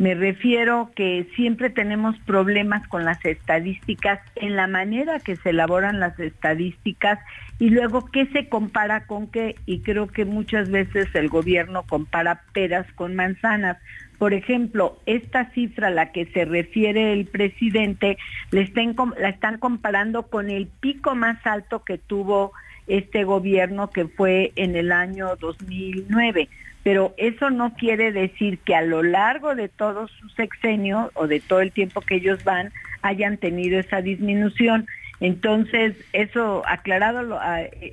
Me 0.00 0.14
refiero 0.14 0.90
que 0.96 1.28
siempre 1.36 1.68
tenemos 1.68 2.18
problemas 2.20 2.88
con 2.88 3.04
las 3.04 3.22
estadísticas, 3.22 4.18
en 4.34 4.56
la 4.56 4.66
manera 4.66 5.20
que 5.20 5.36
se 5.36 5.50
elaboran 5.50 6.00
las 6.00 6.18
estadísticas 6.18 7.18
y 7.58 7.68
luego 7.68 8.06
qué 8.06 8.24
se 8.28 8.48
compara 8.48 9.04
con 9.06 9.26
qué. 9.26 9.56
Y 9.66 9.80
creo 9.80 10.06
que 10.06 10.24
muchas 10.24 10.70
veces 10.70 11.14
el 11.14 11.28
gobierno 11.28 11.82
compara 11.82 12.44
peras 12.54 12.90
con 12.94 13.14
manzanas. 13.14 13.76
Por 14.16 14.32
ejemplo, 14.32 14.98
esta 15.04 15.50
cifra 15.50 15.88
a 15.88 15.90
la 15.90 16.12
que 16.12 16.24
se 16.32 16.46
refiere 16.46 17.12
el 17.12 17.26
presidente 17.26 18.16
le 18.52 18.62
estén 18.62 18.94
com- 18.94 19.12
la 19.20 19.28
están 19.28 19.58
comparando 19.58 20.28
con 20.28 20.48
el 20.48 20.66
pico 20.66 21.14
más 21.14 21.46
alto 21.46 21.84
que 21.84 21.98
tuvo 21.98 22.52
este 22.86 23.24
gobierno 23.24 23.90
que 23.90 24.06
fue 24.06 24.52
en 24.56 24.76
el 24.76 24.92
año 24.92 25.36
2009. 25.36 26.48
Pero 26.82 27.14
eso 27.18 27.50
no 27.50 27.74
quiere 27.74 28.12
decir 28.12 28.58
que 28.58 28.74
a 28.74 28.82
lo 28.82 29.02
largo 29.02 29.54
de 29.54 29.68
todo 29.68 30.08
su 30.08 30.28
sexenio 30.30 31.10
o 31.14 31.26
de 31.26 31.40
todo 31.40 31.60
el 31.60 31.72
tiempo 31.72 32.00
que 32.00 32.16
ellos 32.16 32.42
van 32.44 32.72
hayan 33.02 33.36
tenido 33.36 33.78
esa 33.78 34.00
disminución. 34.00 34.86
Entonces, 35.20 35.94
eso 36.14 36.62
aclarado 36.66 37.38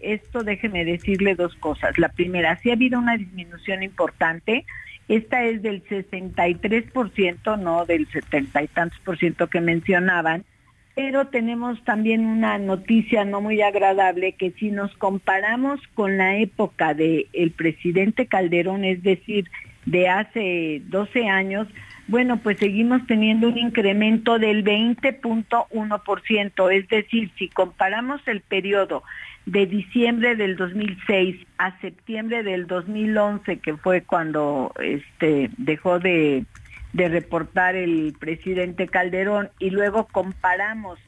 esto, 0.01 0.43
déjeme 0.43 0.85
decirle 0.85 1.35
dos 1.35 1.55
cosas. 1.55 1.97
La 1.97 2.09
primera, 2.09 2.57
sí 2.57 2.69
ha 2.69 2.73
habido 2.73 2.99
una 2.99 3.17
disminución 3.17 3.83
importante. 3.83 4.65
Esta 5.09 5.43
es 5.43 5.61
del 5.61 5.83
63%, 5.83 7.59
no 7.59 7.85
del 7.85 8.07
70 8.07 8.63
y 8.63 8.67
tantos 8.67 8.99
por 8.99 9.17
ciento 9.17 9.47
que 9.47 9.61
mencionaban. 9.61 10.45
Pero 10.97 11.27
tenemos 11.27 11.81
también 11.83 12.25
una 12.25 12.57
noticia 12.57 13.23
no 13.23 13.39
muy 13.39 13.61
agradable 13.61 14.31
que 14.31 14.49
si 14.53 14.71
nos 14.71 14.91
comparamos 14.97 15.79
con 15.93 16.17
la 16.17 16.37
época 16.37 16.95
del 16.95 17.27
el 17.33 17.51
presidente 17.51 18.25
Calderón, 18.25 18.83
es 18.83 19.03
decir, 19.03 19.47
de 19.85 20.09
hace 20.09 20.81
12 20.87 21.29
años, 21.29 21.67
bueno, 22.07 22.37
pues 22.37 22.57
seguimos 22.57 23.05
teniendo 23.05 23.49
un 23.49 23.59
incremento 23.59 24.39
del 24.39 24.63
20.1%, 24.63 26.73
es 26.73 26.87
decir, 26.87 27.29
si 27.37 27.47
comparamos 27.47 28.27
el 28.27 28.41
periodo 28.41 29.03
de 29.45 29.67
diciembre 29.67 30.35
del 30.35 30.55
2006 30.55 31.45
a 31.59 31.79
septiembre 31.79 32.41
del 32.41 32.65
2011, 32.65 33.59
que 33.59 33.77
fue 33.77 34.01
cuando 34.01 34.73
este 34.81 35.51
dejó 35.57 35.99
de, 35.99 36.43
de 36.93 37.09
reportar 37.09 37.75
el 37.75 38.15
presidente 38.19 38.87
Calderón, 38.87 39.49
y 39.59 39.69
luego 39.69 40.07
comparamos 40.07 40.99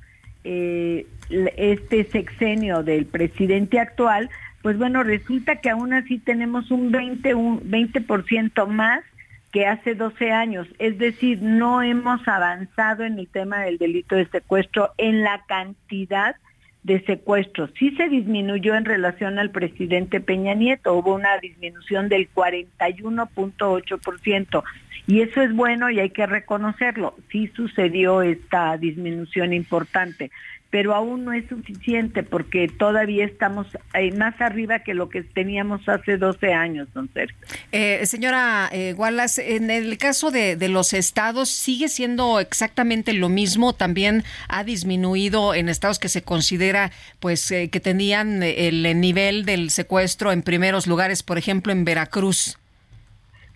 eh, 0.43 1.05
este 1.29 2.05
sexenio 2.05 2.83
del 2.83 3.05
presidente 3.05 3.79
actual, 3.79 4.29
pues 4.61 4.77
bueno, 4.77 5.03
resulta 5.03 5.57
que 5.57 5.69
aún 5.69 5.93
así 5.93 6.19
tenemos 6.19 6.71
un 6.71 6.91
20, 6.91 7.33
un 7.33 7.61
20% 7.71 8.67
más 8.67 9.03
que 9.51 9.65
hace 9.65 9.95
12 9.95 10.31
años. 10.31 10.67
Es 10.79 10.97
decir, 10.97 11.41
no 11.41 11.81
hemos 11.81 12.27
avanzado 12.27 13.03
en 13.03 13.19
el 13.19 13.27
tema 13.27 13.61
del 13.61 13.77
delito 13.77 14.15
de 14.15 14.27
secuestro 14.27 14.91
en 14.97 15.23
la 15.23 15.43
cantidad 15.47 16.35
de 16.83 17.03
secuestros. 17.05 17.71
Sí 17.77 17.93
se 17.95 18.09
disminuyó 18.09 18.75
en 18.75 18.85
relación 18.85 19.37
al 19.39 19.51
presidente 19.51 20.21
Peña 20.21 20.53
Nieto, 20.53 20.93
hubo 20.93 21.13
una 21.13 21.37
disminución 21.39 22.07
del 22.09 22.29
41.8%. 22.33 24.63
Y 25.07 25.21
eso 25.21 25.41
es 25.41 25.55
bueno 25.55 25.89
y 25.89 25.99
hay 25.99 26.11
que 26.11 26.27
reconocerlo. 26.27 27.15
Sí 27.31 27.47
sucedió 27.55 28.21
esta 28.21 28.77
disminución 28.77 29.53
importante 29.53 30.29
pero 30.69 30.93
aún 30.93 31.25
no 31.25 31.33
es 31.33 31.47
suficiente 31.49 32.23
porque 32.23 32.67
todavía 32.67 33.25
estamos 33.25 33.67
eh, 33.93 34.11
más 34.13 34.39
arriba 34.39 34.79
que 34.79 34.93
lo 34.93 35.09
que 35.09 35.23
teníamos 35.23 35.87
hace 35.89 36.17
12 36.17 36.53
años, 36.53 36.87
don 36.93 37.09
Sergio. 37.13 37.35
Eh, 37.71 38.05
señora 38.05 38.69
eh, 38.71 38.93
Wallace, 38.95 39.55
en 39.55 39.71
el 39.71 39.97
caso 39.97 40.29
de, 40.29 40.55
de, 40.55 40.69
los 40.69 40.93
estados, 40.93 41.49
¿sigue 41.49 41.89
siendo 41.89 42.39
exactamente 42.39 43.13
lo 43.13 43.29
mismo? 43.29 43.73
También 43.73 44.23
ha 44.47 44.63
disminuido 44.63 45.55
en 45.55 45.69
estados 45.69 45.97
que 45.97 46.09
se 46.09 46.21
considera 46.21 46.91
pues 47.19 47.49
eh, 47.51 47.69
que 47.69 47.79
tenían 47.79 48.43
el 48.43 48.99
nivel 48.99 49.45
del 49.45 49.71
secuestro 49.71 50.31
en 50.31 50.43
primeros 50.43 50.85
lugares, 50.87 51.23
por 51.23 51.37
ejemplo, 51.37 51.71
en 51.71 51.85
Veracruz. 51.85 52.57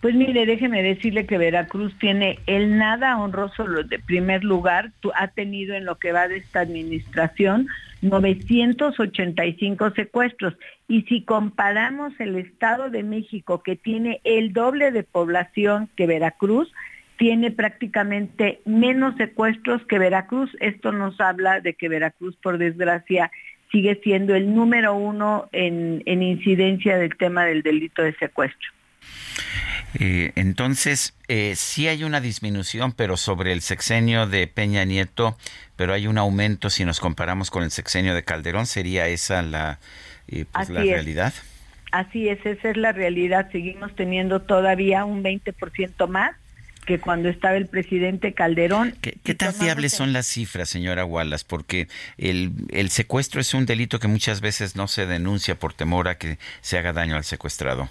Pues 0.04 0.14
mire, 0.16 0.44
déjeme 0.44 0.82
decirle 0.82 1.24
que 1.24 1.38
Veracruz 1.38 1.98
tiene 1.98 2.38
el 2.46 2.76
nada 2.76 3.16
honroso 3.16 3.64
de 3.64 3.98
primer 3.98 4.44
lugar, 4.44 4.92
ha 5.14 5.28
tenido 5.28 5.74
en 5.74 5.86
lo 5.86 5.96
que 5.96 6.12
va 6.12 6.28
de 6.28 6.36
esta 6.36 6.60
administración 6.60 7.68
985 8.02 9.92
secuestros. 9.92 10.58
Y 10.88 11.04
si 11.04 11.22
comparamos 11.22 12.12
el 12.20 12.36
Estado 12.36 12.90
de 12.90 13.02
México, 13.02 13.62
que 13.62 13.76
tiene 13.76 14.20
el 14.24 14.52
doble 14.52 14.90
de 14.90 15.04
población 15.04 15.88
que 15.96 16.06
Veracruz, 16.06 16.70
tiene 17.16 17.50
prácticamente 17.50 18.60
menos 18.66 19.16
secuestros 19.16 19.86
que 19.86 19.98
Veracruz. 19.98 20.54
Esto 20.60 20.92
nos 20.92 21.18
habla 21.18 21.62
de 21.62 21.72
que 21.72 21.88
Veracruz, 21.88 22.36
por 22.42 22.58
desgracia, 22.58 23.30
sigue 23.72 23.98
siendo 24.04 24.34
el 24.34 24.54
número 24.54 24.92
uno 24.94 25.48
en, 25.52 26.02
en 26.04 26.22
incidencia 26.22 26.98
del 26.98 27.16
tema 27.16 27.46
del 27.46 27.62
delito 27.62 28.02
de 28.02 28.14
secuestro. 28.16 28.68
Eh, 30.00 30.32
entonces, 30.34 31.14
eh, 31.28 31.54
sí 31.56 31.88
hay 31.88 32.04
una 32.04 32.20
disminución, 32.20 32.92
pero 32.92 33.16
sobre 33.16 33.52
el 33.52 33.60
sexenio 33.60 34.26
de 34.26 34.46
Peña 34.46 34.84
Nieto, 34.84 35.36
pero 35.76 35.92
hay 35.92 36.06
un 36.06 36.18
aumento 36.18 36.70
si 36.70 36.84
nos 36.84 37.00
comparamos 37.00 37.50
con 37.50 37.62
el 37.62 37.70
sexenio 37.70 38.14
de 38.14 38.24
Calderón. 38.24 38.66
¿Sería 38.66 39.06
esa 39.08 39.42
la, 39.42 39.78
eh, 40.28 40.44
pues, 40.52 40.70
la 40.70 40.80
realidad? 40.80 41.32
Así 41.92 42.28
es, 42.28 42.44
esa 42.44 42.70
es 42.70 42.76
la 42.76 42.92
realidad. 42.92 43.48
Seguimos 43.52 43.94
teniendo 43.94 44.42
todavía 44.42 45.04
un 45.04 45.22
20% 45.22 46.08
más 46.08 46.32
que 46.86 46.98
cuando 46.98 47.28
estaba 47.28 47.56
el 47.56 47.66
presidente 47.66 48.34
Calderón. 48.34 48.94
¿Qué, 49.00 49.16
qué 49.22 49.34
tan 49.34 49.54
fiables 49.54 49.92
son 49.92 50.12
las 50.12 50.26
cifras, 50.26 50.68
señora 50.68 51.04
Wallace? 51.04 51.44
Porque 51.48 51.88
el, 52.18 52.52
el 52.70 52.90
secuestro 52.90 53.40
es 53.40 53.54
un 53.54 53.64
delito 53.64 54.00
que 54.00 54.08
muchas 54.08 54.40
veces 54.40 54.76
no 54.76 54.88
se 54.88 55.06
denuncia 55.06 55.54
por 55.54 55.72
temor 55.72 56.08
a 56.08 56.18
que 56.18 56.38
se 56.60 56.76
haga 56.76 56.92
daño 56.92 57.16
al 57.16 57.24
secuestrado. 57.24 57.88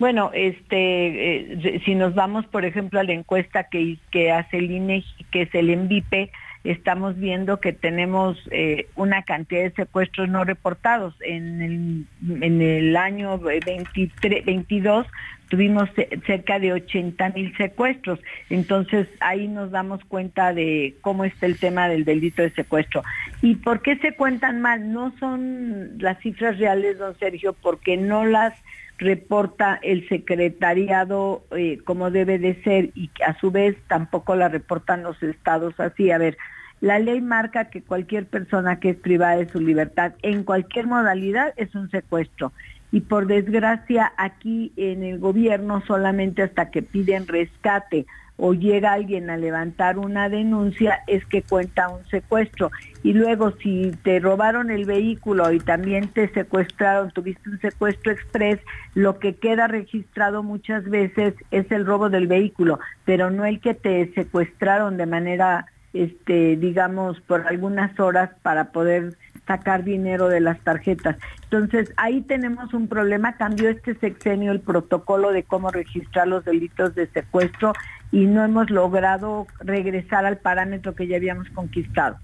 Bueno, 0.00 0.30
este, 0.32 1.74
eh, 1.74 1.82
si 1.84 1.94
nos 1.94 2.14
vamos, 2.14 2.46
por 2.46 2.64
ejemplo, 2.64 3.00
a 3.00 3.04
la 3.04 3.12
encuesta 3.12 3.64
que, 3.64 3.98
hace 4.32 4.56
el 4.56 4.70
INEGI, 4.70 5.24
que 5.30 5.42
es 5.42 5.54
el 5.54 5.68
ENVIPE, 5.68 6.32
estamos 6.64 7.18
viendo 7.18 7.60
que 7.60 7.74
tenemos 7.74 8.38
eh, 8.50 8.88
una 8.96 9.24
cantidad 9.24 9.60
de 9.60 9.72
secuestros 9.72 10.30
no 10.30 10.42
reportados. 10.44 11.14
En 11.20 11.60
el, 11.60 12.06
en 12.42 12.62
el 12.62 12.96
año 12.96 13.36
23, 13.36 14.46
22 14.46 15.06
tuvimos 15.50 15.90
cerca 16.26 16.58
de 16.58 16.72
80 16.72 17.28
mil 17.30 17.54
secuestros. 17.58 18.20
Entonces 18.48 19.06
ahí 19.20 19.48
nos 19.48 19.70
damos 19.70 20.02
cuenta 20.06 20.54
de 20.54 20.94
cómo 21.02 21.24
está 21.24 21.44
el 21.44 21.58
tema 21.58 21.88
del 21.88 22.06
delito 22.06 22.40
de 22.40 22.52
secuestro. 22.52 23.02
¿Y 23.42 23.56
por 23.56 23.82
qué 23.82 23.96
se 23.96 24.14
cuentan 24.14 24.62
mal? 24.62 24.94
No 24.94 25.12
son 25.20 25.98
las 25.98 26.18
cifras 26.20 26.58
reales, 26.58 26.96
don 26.96 27.18
Sergio, 27.18 27.52
porque 27.52 27.98
no 27.98 28.24
las 28.24 28.54
reporta 29.00 29.80
el 29.82 30.06
secretariado 30.08 31.42
eh, 31.56 31.78
como 31.84 32.10
debe 32.10 32.38
de 32.38 32.62
ser 32.62 32.90
y 32.94 33.10
a 33.26 33.38
su 33.40 33.50
vez 33.50 33.76
tampoco 33.88 34.36
la 34.36 34.48
reportan 34.48 35.02
los 35.02 35.20
estados 35.22 35.80
así. 35.80 36.10
A 36.10 36.18
ver, 36.18 36.36
la 36.82 36.98
ley 36.98 37.20
marca 37.22 37.70
que 37.70 37.82
cualquier 37.82 38.26
persona 38.26 38.78
que 38.78 38.90
es 38.90 38.96
privada 38.96 39.38
de 39.38 39.48
su 39.48 39.58
libertad 39.58 40.12
en 40.22 40.44
cualquier 40.44 40.86
modalidad 40.86 41.54
es 41.56 41.74
un 41.74 41.90
secuestro. 41.90 42.52
Y 42.92 43.00
por 43.00 43.26
desgracia 43.26 44.12
aquí 44.18 44.72
en 44.76 45.02
el 45.02 45.18
gobierno 45.18 45.82
solamente 45.86 46.42
hasta 46.42 46.70
que 46.70 46.82
piden 46.82 47.26
rescate 47.26 48.06
o 48.40 48.54
llega 48.54 48.94
alguien 48.94 49.28
a 49.28 49.36
levantar 49.36 49.98
una 49.98 50.30
denuncia 50.30 51.00
es 51.06 51.24
que 51.26 51.42
cuenta 51.42 51.90
un 51.90 52.06
secuestro. 52.06 52.70
Y 53.02 53.12
luego 53.12 53.52
si 53.58 53.92
te 54.02 54.18
robaron 54.18 54.70
el 54.70 54.86
vehículo 54.86 55.52
y 55.52 55.60
también 55.60 56.08
te 56.08 56.28
secuestraron, 56.32 57.10
tuviste 57.10 57.50
un 57.50 57.60
secuestro 57.60 58.12
express, 58.12 58.58
lo 58.94 59.18
que 59.18 59.34
queda 59.36 59.66
registrado 59.66 60.42
muchas 60.42 60.84
veces 60.84 61.34
es 61.50 61.70
el 61.70 61.84
robo 61.84 62.08
del 62.08 62.26
vehículo, 62.26 62.80
pero 63.04 63.30
no 63.30 63.44
el 63.44 63.60
que 63.60 63.74
te 63.74 64.10
secuestraron 64.14 64.96
de 64.96 65.06
manera, 65.06 65.66
este, 65.92 66.56
digamos, 66.56 67.20
por 67.20 67.46
algunas 67.46 67.98
horas 68.00 68.30
para 68.42 68.72
poder 68.72 69.16
sacar 69.46 69.84
dinero 69.84 70.28
de 70.28 70.40
las 70.40 70.60
tarjetas. 70.60 71.16
Entonces, 71.44 71.92
ahí 71.96 72.20
tenemos 72.20 72.72
un 72.72 72.86
problema. 72.86 73.32
Cambió 73.32 73.68
este 73.68 73.96
sexenio 73.96 74.52
el 74.52 74.60
protocolo 74.60 75.32
de 75.32 75.42
cómo 75.42 75.70
registrar 75.70 76.28
los 76.28 76.44
delitos 76.44 76.94
de 76.94 77.08
secuestro 77.08 77.72
y 78.12 78.26
no 78.26 78.44
hemos 78.44 78.70
logrado 78.70 79.46
regresar 79.60 80.26
al 80.26 80.38
parámetro 80.38 80.94
que 80.94 81.06
ya 81.06 81.16
habíamos 81.16 81.48
conquistado. 81.50 82.18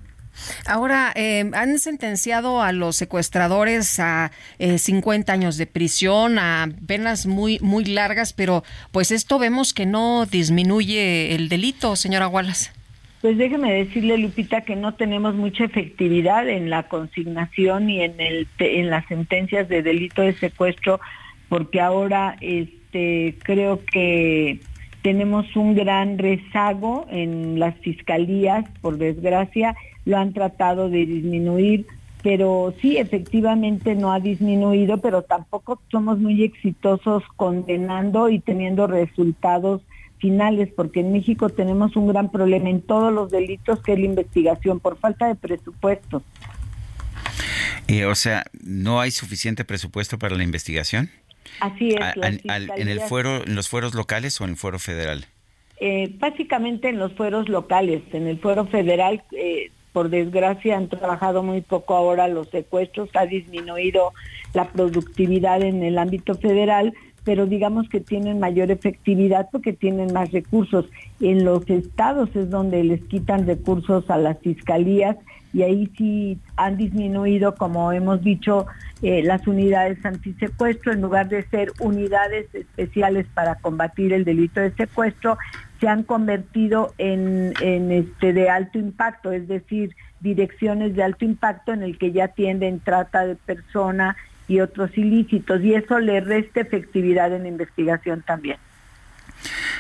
Ahora, 0.66 1.12
eh, 1.14 1.50
han 1.54 1.78
sentenciado 1.78 2.62
a 2.62 2.72
los 2.72 2.96
secuestradores 2.96 3.98
a 4.00 4.32
eh, 4.58 4.78
50 4.78 5.32
años 5.32 5.56
de 5.56 5.66
prisión, 5.66 6.38
a 6.38 6.68
penas 6.86 7.26
muy, 7.26 7.58
muy 7.60 7.84
largas, 7.84 8.32
pero 8.32 8.62
pues 8.92 9.12
esto 9.12 9.38
vemos 9.38 9.72
que 9.72 9.86
no 9.86 10.26
disminuye 10.26 11.34
el 11.34 11.48
delito, 11.48 11.96
señora 11.96 12.28
Wallace. 12.28 12.70
Pues 13.22 13.38
déjeme 13.38 13.72
decirle, 13.72 14.18
Lupita, 14.18 14.60
que 14.60 14.76
no 14.76 14.94
tenemos 14.94 15.34
mucha 15.34 15.64
efectividad 15.64 16.48
en 16.48 16.68
la 16.70 16.84
consignación 16.84 17.88
y 17.88 18.02
en, 18.02 18.20
el, 18.20 18.46
en 18.58 18.90
las 18.90 19.06
sentencias 19.06 19.68
de 19.68 19.82
delito 19.82 20.22
de 20.22 20.34
secuestro, 20.34 21.00
porque 21.48 21.80
ahora 21.80 22.36
este, 22.40 23.36
creo 23.42 23.84
que 23.84 24.60
tenemos 25.06 25.54
un 25.54 25.76
gran 25.76 26.18
rezago 26.18 27.06
en 27.08 27.60
las 27.60 27.76
fiscalías, 27.76 28.64
por 28.80 28.98
desgracia, 28.98 29.76
lo 30.04 30.16
han 30.16 30.32
tratado 30.32 30.90
de 30.90 31.06
disminuir, 31.06 31.86
pero 32.24 32.74
sí, 32.82 32.96
efectivamente 32.96 33.94
no 33.94 34.10
ha 34.12 34.18
disminuido, 34.18 34.98
pero 35.00 35.22
tampoco 35.22 35.80
somos 35.92 36.18
muy 36.18 36.42
exitosos 36.42 37.22
condenando 37.36 38.28
y 38.28 38.40
teniendo 38.40 38.88
resultados 38.88 39.80
finales, 40.18 40.70
porque 40.74 41.02
en 41.02 41.12
México 41.12 41.50
tenemos 41.50 41.94
un 41.94 42.08
gran 42.08 42.32
problema 42.32 42.68
en 42.68 42.82
todos 42.82 43.12
los 43.12 43.30
delitos 43.30 43.80
que 43.84 43.92
es 43.92 44.00
la 44.00 44.06
investigación 44.06 44.80
por 44.80 44.98
falta 44.98 45.28
de 45.28 45.36
presupuesto. 45.36 46.24
Y, 47.86 48.02
o 48.02 48.16
sea, 48.16 48.44
¿no 48.60 49.00
hay 49.00 49.12
suficiente 49.12 49.64
presupuesto 49.64 50.18
para 50.18 50.34
la 50.34 50.42
investigación? 50.42 51.10
Así 51.60 51.90
es. 51.90 52.00
¿En 52.76 52.88
el 52.88 53.00
fuero, 53.00 53.44
en 53.44 53.54
los 53.54 53.68
fueros 53.68 53.94
locales 53.94 54.40
o 54.40 54.44
en 54.44 54.50
el 54.50 54.56
fuero 54.56 54.78
federal? 54.78 55.26
Eh, 55.78 56.14
básicamente 56.18 56.88
en 56.88 56.98
los 56.98 57.12
fueros 57.12 57.48
locales. 57.48 58.02
En 58.12 58.26
el 58.26 58.38
fuero 58.38 58.66
federal, 58.66 59.22
eh, 59.32 59.70
por 59.92 60.08
desgracia, 60.08 60.76
han 60.76 60.88
trabajado 60.88 61.42
muy 61.42 61.60
poco 61.60 61.94
ahora 61.94 62.28
los 62.28 62.48
secuestros, 62.48 63.10
ha 63.14 63.26
disminuido 63.26 64.12
la 64.54 64.68
productividad 64.68 65.62
en 65.62 65.82
el 65.82 65.98
ámbito 65.98 66.34
federal, 66.34 66.94
pero 67.24 67.46
digamos 67.46 67.88
que 67.88 68.00
tienen 68.00 68.38
mayor 68.38 68.70
efectividad 68.70 69.48
porque 69.50 69.72
tienen 69.72 70.12
más 70.12 70.32
recursos. 70.32 70.86
En 71.20 71.44
los 71.44 71.68
estados 71.68 72.30
es 72.34 72.50
donde 72.50 72.84
les 72.84 73.02
quitan 73.04 73.46
recursos 73.46 74.08
a 74.10 74.16
las 74.16 74.38
fiscalías 74.38 75.16
y 75.52 75.62
ahí 75.62 75.90
sí 75.96 76.38
han 76.56 76.76
disminuido, 76.76 77.54
como 77.54 77.92
hemos 77.92 78.22
dicho, 78.22 78.66
eh, 79.02 79.22
las 79.22 79.46
unidades 79.46 80.04
antisecuestro, 80.04 80.92
en 80.92 81.00
lugar 81.00 81.28
de 81.28 81.46
ser 81.48 81.72
unidades 81.80 82.46
especiales 82.54 83.26
para 83.32 83.56
combatir 83.56 84.12
el 84.12 84.24
delito 84.24 84.60
de 84.60 84.72
secuestro, 84.72 85.38
se 85.80 85.88
han 85.88 86.02
convertido 86.02 86.94
en, 86.98 87.54
este 87.90 88.32
de 88.32 88.48
alto 88.48 88.78
impacto, 88.78 89.32
es 89.32 89.46
decir, 89.48 89.94
direcciones 90.20 90.94
de 90.96 91.02
alto 91.02 91.24
impacto 91.24 91.72
en 91.72 91.82
el 91.82 91.98
que 91.98 92.12
ya 92.12 92.28
tienden 92.28 92.80
trata 92.80 93.26
de 93.26 93.36
persona 93.36 94.16
y 94.48 94.60
otros 94.60 94.96
ilícitos, 94.96 95.62
y 95.62 95.74
eso 95.74 95.98
le 95.98 96.20
resta 96.20 96.60
efectividad 96.60 97.32
en 97.34 97.46
investigación 97.46 98.22
también. 98.22 98.56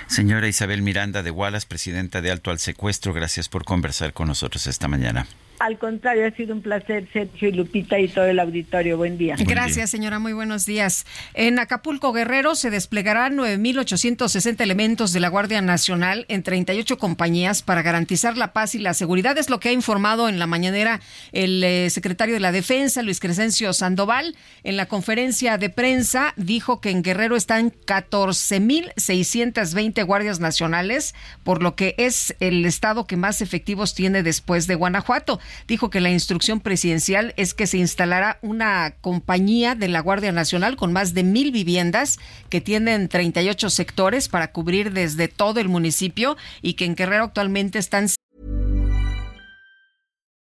Señora 0.06 0.48
Isabel 0.48 0.82
Miranda 0.82 1.22
de 1.22 1.30
Wallace, 1.30 1.66
presidenta 1.66 2.20
de 2.20 2.30
Alto 2.30 2.50
al 2.50 2.58
Secuestro, 2.58 3.12
gracias 3.12 3.48
por 3.48 3.64
conversar 3.64 4.12
con 4.12 4.28
nosotros 4.28 4.66
esta 4.66 4.88
mañana. 4.88 5.26
Al 5.58 5.78
contrario, 5.78 6.26
ha 6.26 6.30
sido 6.32 6.54
un 6.54 6.60
placer, 6.60 7.08
Sergio 7.12 7.48
y 7.48 7.52
Lupita 7.52 7.98
y 7.98 8.08
todo 8.08 8.26
el 8.26 8.38
auditorio. 8.38 8.98
Buen 8.98 9.16
día. 9.16 9.36
Gracias, 9.38 9.88
señora. 9.90 10.18
Muy 10.18 10.34
buenos 10.34 10.66
días. 10.66 11.06
En 11.34 11.58
Acapulco 11.58 12.12
Guerrero 12.12 12.54
se 12.54 12.68
desplegarán 12.70 13.38
9.860 13.38 14.60
elementos 14.60 15.14
de 15.14 15.20
la 15.20 15.28
Guardia 15.28 15.62
Nacional 15.62 16.26
en 16.28 16.42
38 16.42 16.98
compañías 16.98 17.62
para 17.62 17.80
garantizar 17.82 18.36
la 18.36 18.52
paz 18.52 18.74
y 18.74 18.78
la 18.78 18.92
seguridad. 18.92 19.38
Es 19.38 19.48
lo 19.48 19.58
que 19.58 19.70
ha 19.70 19.72
informado 19.72 20.28
en 20.28 20.38
la 20.38 20.46
mañanera 20.46 21.00
el 21.32 21.64
eh, 21.64 21.88
secretario 21.90 22.34
de 22.34 22.40
la 22.40 22.52
Defensa, 22.52 23.00
Luis 23.02 23.20
Crescencio 23.20 23.72
Sandoval. 23.72 24.36
En 24.62 24.76
la 24.76 24.84
conferencia 24.86 25.56
de 25.56 25.70
prensa 25.70 26.34
dijo 26.36 26.82
que 26.82 26.90
en 26.90 27.02
Guerrero 27.02 27.34
están 27.36 27.72
14.620 27.72 30.04
guardias 30.04 30.38
nacionales, 30.38 31.14
por 31.44 31.62
lo 31.62 31.76
que 31.76 31.94
es 31.96 32.36
el 32.40 32.66
estado 32.66 33.06
que 33.06 33.16
más 33.16 33.40
efectivos 33.40 33.94
tiene 33.94 34.22
después 34.22 34.66
de 34.66 34.74
Guanajuato 34.74 35.40
dijo 35.66 35.90
que 35.90 36.00
la 36.00 36.10
instrucción 36.10 36.60
presidencial 36.60 37.34
es 37.36 37.54
que 37.54 37.66
se 37.66 37.78
instalará 37.78 38.38
una 38.42 38.94
compañía 39.00 39.74
de 39.74 39.88
la 39.88 40.00
Guardia 40.00 40.32
Nacional 40.32 40.76
con 40.76 40.92
más 40.92 41.14
de 41.14 41.22
mil 41.22 41.52
viviendas 41.52 42.18
que 42.50 42.60
tienen 42.60 43.08
38 43.08 43.70
sectores 43.70 44.28
para 44.28 44.52
cubrir 44.52 44.92
desde 44.92 45.28
todo 45.28 45.60
el 45.60 45.68
municipio 45.68 46.36
y 46.62 46.74
que 46.74 46.84
en 46.84 46.94
Guerrero 46.94 47.24
actualmente 47.24 47.78
están. 47.78 48.08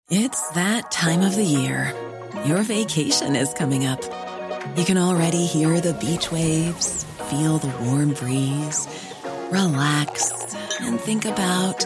It's 0.10 0.49
that 0.56 0.91
time 0.91 1.26
of 1.26 1.36
the 1.36 1.45
year. 1.45 1.94
Your 2.45 2.64
vacation 2.64 3.36
is 3.36 3.53
coming 3.53 3.86
up. 3.86 4.02
You 4.76 4.84
can 4.84 4.98
already 4.98 5.45
hear 5.45 5.80
the 5.80 5.94
beach 5.94 6.32
waves, 6.32 7.06
feel 7.30 7.57
the 7.57 7.72
warm 7.86 8.14
breeze, 8.14 8.88
relax, 9.52 10.56
and 10.82 10.99
think 10.99 11.26
about 11.26 11.86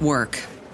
work. 0.00 0.38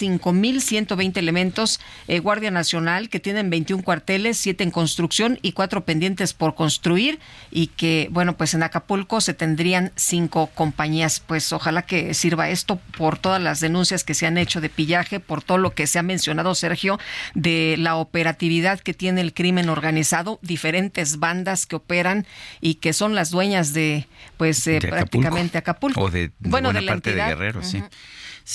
5.120 0.00 1.16
elementos, 1.18 1.80
eh, 2.08 2.18
Guardia 2.20 2.50
Nacional, 2.50 3.08
que 3.08 3.20
tienen 3.20 3.50
21 3.50 3.82
cuarteles, 3.82 4.38
7 4.38 4.64
en 4.64 4.70
construcción 4.70 5.38
y 5.42 5.52
4 5.52 5.84
pendientes 5.84 6.32
por 6.32 6.54
construir, 6.54 7.18
y 7.50 7.68
que, 7.68 8.08
bueno, 8.10 8.36
pues 8.36 8.54
en 8.54 8.62
Acapulco 8.62 9.20
se 9.20 9.34
tendrían 9.34 9.92
5 9.96 10.50
compañías. 10.54 11.20
Pues 11.20 11.52
ojalá 11.52 11.82
que 11.82 12.14
sirva 12.14 12.48
esto 12.50 12.80
por 12.96 13.18
todas 13.18 13.40
las 13.42 13.60
denuncias 13.60 14.04
que 14.04 14.14
se 14.14 14.26
han 14.26 14.38
hecho 14.38 14.60
de 14.60 14.68
pillaje, 14.70 15.20
por 15.20 15.42
todo 15.42 15.58
lo 15.58 15.74
que 15.74 15.86
se 15.86 15.98
ha 15.98 16.02
mencionado, 16.02 16.54
Sergio, 16.54 16.98
de 17.34 17.76
la 17.78 17.96
operatividad 17.96 18.80
que 18.80 18.94
tiene 18.94 19.20
el 19.20 19.34
crimen 19.34 19.68
organizado, 19.68 20.38
diferentes 20.42 21.18
bandas 21.18 21.66
que 21.66 21.76
operan 21.76 22.26
y 22.60 22.74
que 22.76 22.92
son 22.92 23.14
las 23.14 23.30
dueñas 23.30 23.72
de, 23.72 24.06
pues, 24.36 24.66
eh, 24.66 24.72
De 24.72 24.76
Acapulco. 24.78 24.96
prácticamente 24.96 25.58
Acapulco. 25.58 26.00
O 26.02 26.10
de, 26.10 26.28
de 26.28 26.32
bueno, 26.40 26.68
buena 26.68 26.80
de 26.80 26.86
la 26.86 26.92
parte 26.92 27.10
entidad. 27.10 27.28
de 27.28 27.34
Guerrero. 27.34 27.62
Sí, 27.62 27.82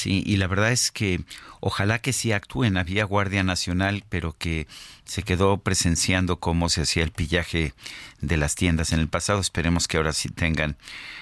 y 0.05 0.35
la 0.38 0.47
verdad 0.47 0.72
es 0.72 0.91
que 0.91 1.22
ojalá 1.61 1.99
que 1.99 2.13
sí 2.13 2.31
actúen. 2.31 2.77
Había 2.77 3.05
Guardia 3.05 3.43
Nacional, 3.43 4.03
pero 4.09 4.35
que 4.38 4.67
se 5.05 5.23
quedó 5.23 5.57
presenciando 5.57 6.39
cómo 6.39 6.69
se 6.69 6.81
hacía 6.81 7.03
el 7.03 7.11
pillaje 7.11 7.73
de 8.22 8.38
las 8.38 8.55
tiendas 8.55 8.91
en 8.91 8.99
el 8.99 9.07
pasado. 9.07 9.39
Esperemos 9.39 9.88
que 9.88 9.97
ahora 9.97 10.13
sí 10.13 10.30
tengan 10.30 10.77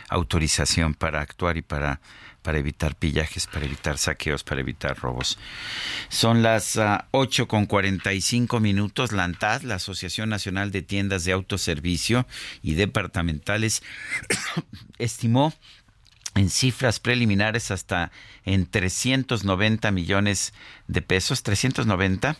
autorización 0.10 0.94
para 0.94 1.22
actuar 1.22 1.58
y 1.58 1.62
para, 1.62 2.00
para 2.42 2.58
evitar 2.58 2.96
pillajes, 2.96 3.48
para 3.48 3.66
evitar 3.66 3.98
saqueos, 3.98 4.44
para 4.44 4.62
evitar 4.62 4.98
robos. 4.98 5.38
Son 6.10 6.42
las 6.42 6.78
ah, 6.78 7.08
8 7.12 7.48
con 7.48 7.66
45 7.66 8.60
minutos. 8.60 9.12
La 9.12 9.24
ANTAD, 9.26 9.64
la 9.64 9.76
Asociación 9.76 10.30
Nacional 10.30 10.72
de 10.72 10.82
Tiendas 10.82 11.26
de 11.26 11.34
Autoservicio 11.34 12.26
y 12.62 12.76
Departamentales, 12.76 13.84
estimó 14.98 15.54
en 16.36 16.50
cifras 16.50 17.00
preliminares 17.00 17.72
hasta 17.72 18.12
en 18.46 18.66
390 18.66 19.92
millones 19.92 20.54
de 20.88 21.02
pesos, 21.02 21.44
390 21.44 22.38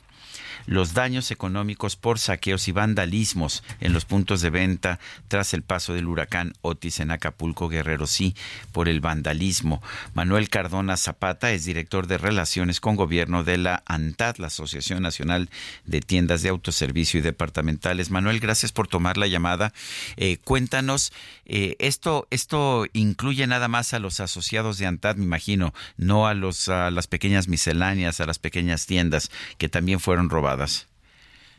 los 0.66 0.94
daños 0.94 1.32
económicos 1.32 1.96
por 1.96 2.20
saqueos 2.20 2.68
y 2.68 2.72
vandalismos 2.72 3.64
en 3.80 3.94
los 3.94 4.06
puntos 4.06 4.42
de 4.42 4.50
venta 4.50 5.00
tras 5.28 5.54
el 5.54 5.64
paso 5.64 5.94
del 5.94 6.08
huracán 6.08 6.54
Otis 6.62 7.00
en 7.00 7.12
Acapulco, 7.12 7.70
Guerrero, 7.70 8.08
sí, 8.08 8.36
por 8.72 8.90
el 8.90 9.02
vandalismo. 9.02 9.82
Manuel 10.14 10.50
Cardona 10.50 10.98
Zapata 10.98 11.52
es 11.52 11.66
director 11.66 12.08
de 12.08 12.18
Relaciones 12.18 12.80
con 12.80 12.96
Gobierno 12.96 13.44
de 13.44 13.58
la 13.58 13.84
ANTAD, 13.86 14.38
la 14.38 14.48
Asociación 14.48 15.02
Nacional 15.02 15.50
de 15.86 16.02
Tiendas 16.02 16.42
de 16.42 16.50
Autoservicio 16.50 17.20
y 17.20 17.24
Departamentales. 17.24 18.12
Manuel, 18.12 18.40
gracias 18.40 18.72
por 18.72 18.88
tomar 18.88 19.18
la 19.18 19.28
llamada. 19.28 19.74
Eh, 20.18 20.38
cuéntanos, 20.44 21.12
eh, 21.46 21.76
esto, 21.80 22.28
esto 22.30 22.86
incluye 22.94 23.46
nada 23.48 23.68
más 23.68 23.94
a 23.94 24.00
los 24.00 24.20
asociados 24.20 24.78
de 24.78 24.86
ANTAD, 24.86 25.18
me 25.18 25.26
imagino, 25.26 25.74
no 25.98 26.28
a, 26.28 26.34
los, 26.34 26.70
a 26.70 26.92
las 26.92 27.08
pequeñas 27.08 27.48
misceláneas, 27.48 28.22
a 28.22 28.26
las 28.26 28.40
pequeñas 28.40 28.86
tiendas 28.86 29.32
que 29.58 29.70
también 29.70 30.00
fueron 30.00 30.30
robadas. 30.30 30.53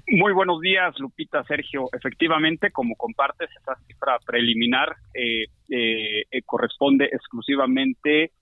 Muy 0.06 0.32
buenos 0.32 0.60
días, 0.60 0.98
Lupita, 0.98 1.42
Sergio. 1.44 1.88
Efectivamente, 1.92 2.70
como 2.70 2.94
compartes, 2.94 3.48
esa 3.60 3.74
cifra 3.86 4.18
preliminar 4.26 4.96
eh, 5.14 5.44
eh, 5.70 6.24
eh, 6.30 6.42
corresponde 6.44 7.06
exclusivamente 7.06 8.32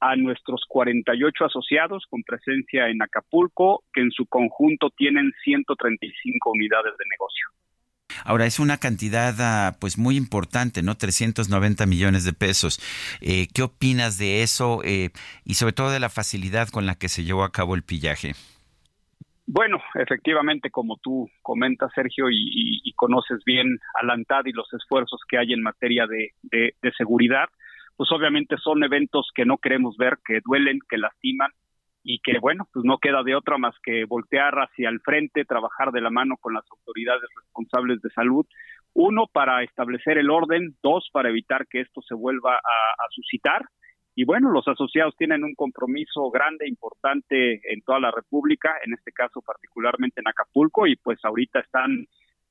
a 0.00 0.14
nuestros 0.16 0.62
48 0.68 1.46
asociados 1.46 2.04
con 2.10 2.22
presencia 2.22 2.88
en 2.88 3.00
Acapulco, 3.00 3.82
que 3.94 4.02
en 4.02 4.10
su 4.10 4.26
conjunto 4.26 4.90
tienen 4.90 5.32
135 5.42 6.50
unidades 6.50 6.92
de 6.98 7.04
negocio. 7.08 7.46
Ahora 8.24 8.46
es 8.46 8.58
una 8.58 8.78
cantidad 8.78 9.34
ah, 9.40 9.76
pues 9.78 9.98
muy 9.98 10.16
importante, 10.16 10.82
¿no? 10.82 10.96
390 10.96 11.86
millones 11.86 12.24
de 12.24 12.32
pesos. 12.32 12.80
Eh, 13.20 13.48
¿Qué 13.52 13.62
opinas 13.62 14.18
de 14.18 14.42
eso 14.42 14.80
eh, 14.84 15.10
y 15.44 15.54
sobre 15.54 15.72
todo 15.72 15.90
de 15.90 16.00
la 16.00 16.08
facilidad 16.08 16.68
con 16.68 16.86
la 16.86 16.94
que 16.94 17.08
se 17.08 17.24
llevó 17.24 17.44
a 17.44 17.52
cabo 17.52 17.74
el 17.74 17.82
pillaje? 17.82 18.34
Bueno, 19.46 19.78
efectivamente, 19.94 20.70
como 20.70 20.96
tú 20.96 21.30
comentas, 21.40 21.92
Sergio, 21.94 22.26
y, 22.30 22.92
conoces 22.96 23.44
bien 23.44 23.78
a 23.94 24.04
la 24.04 24.14
ANTAD 24.14 24.46
y 24.46 24.52
los 24.52 24.72
esfuerzos 24.72 25.20
que 25.28 25.38
hay 25.38 25.52
en 25.52 25.62
materia 25.62 26.06
de, 26.06 26.32
seguridad, 26.96 27.48
pues 27.96 28.10
obviamente 28.10 28.56
son 28.58 28.82
eventos 28.82 29.30
que 29.34 29.44
no 29.44 29.58
queremos 29.58 29.96
ver, 29.96 30.18
que 30.24 30.40
duelen, 30.44 30.80
que 30.88 30.98
lastiman 30.98 31.50
y 32.02 32.18
que, 32.20 32.38
bueno, 32.40 32.66
pues 32.72 32.84
no 32.84 32.98
queda 32.98 33.22
de 33.22 33.34
otra 33.34 33.58
más 33.58 33.74
que 33.82 34.04
voltear 34.04 34.54
hacia 34.54 34.88
el 34.88 35.00
frente, 35.00 35.44
trabajar 35.44 35.92
de 35.92 36.00
la 36.00 36.10
mano 36.10 36.36
con 36.38 36.54
las 36.54 36.64
autoridades 36.70 37.28
responsables 37.36 38.00
de 38.00 38.10
salud. 38.10 38.46
Uno, 38.94 39.26
para 39.30 39.62
establecer 39.62 40.18
el 40.18 40.30
orden. 40.30 40.74
Dos, 40.82 41.08
para 41.12 41.28
evitar 41.28 41.66
que 41.68 41.80
esto 41.80 42.00
se 42.02 42.14
vuelva 42.14 42.56
a 42.56 43.06
suscitar. 43.10 43.62
Y 44.18 44.24
bueno, 44.24 44.50
los 44.50 44.66
asociados 44.66 45.14
tienen 45.16 45.44
un 45.44 45.54
compromiso 45.54 46.30
grande, 46.30 46.66
importante 46.66 47.60
en 47.70 47.82
toda 47.82 48.00
la 48.00 48.10
República, 48.10 48.72
en 48.84 48.94
este 48.94 49.12
caso 49.12 49.42
particularmente 49.42 50.20
en 50.20 50.28
Acapulco, 50.28 50.86
y 50.86 50.96
pues 50.96 51.18
ahorita 51.22 51.60
están 51.60 52.06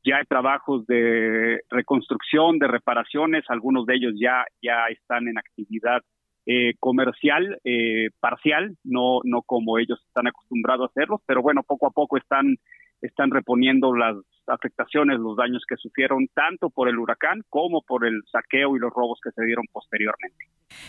ya 0.05 0.17
hay 0.17 0.25
trabajos 0.25 0.85
de 0.85 1.61
reconstrucción, 1.71 2.59
de 2.59 2.67
reparaciones, 2.67 3.43
algunos 3.49 3.87
de 3.87 3.95
ellos 3.95 4.13
ya, 4.15 4.45
ya 4.61 4.85
están 4.91 5.27
en 5.27 5.39
actividad 5.39 6.03
eh, 6.45 6.75
comercial 6.79 7.59
eh, 7.63 8.09
parcial, 8.19 8.77
no, 8.83 9.21
no 9.23 9.41
como 9.41 9.79
ellos 9.79 9.99
están 10.07 10.27
acostumbrados 10.27 10.83
a 10.83 10.91
hacerlos, 10.91 11.21
pero 11.25 11.41
bueno, 11.41 11.63
poco 11.63 11.87
a 11.87 11.89
poco 11.89 12.17
están, 12.17 12.57
están 13.01 13.31
reponiendo 13.31 13.95
las 13.95 14.15
afectaciones, 14.47 15.19
los 15.19 15.37
daños 15.37 15.63
que 15.67 15.75
sufrieron 15.77 16.27
tanto 16.33 16.69
por 16.69 16.87
el 16.87 16.97
huracán 16.97 17.43
como 17.49 17.81
por 17.81 18.05
el 18.05 18.21
saqueo 18.31 18.75
y 18.75 18.79
los 18.79 18.93
robos 18.93 19.19
que 19.23 19.31
se 19.31 19.43
dieron 19.43 19.65
posteriormente. 19.71 20.45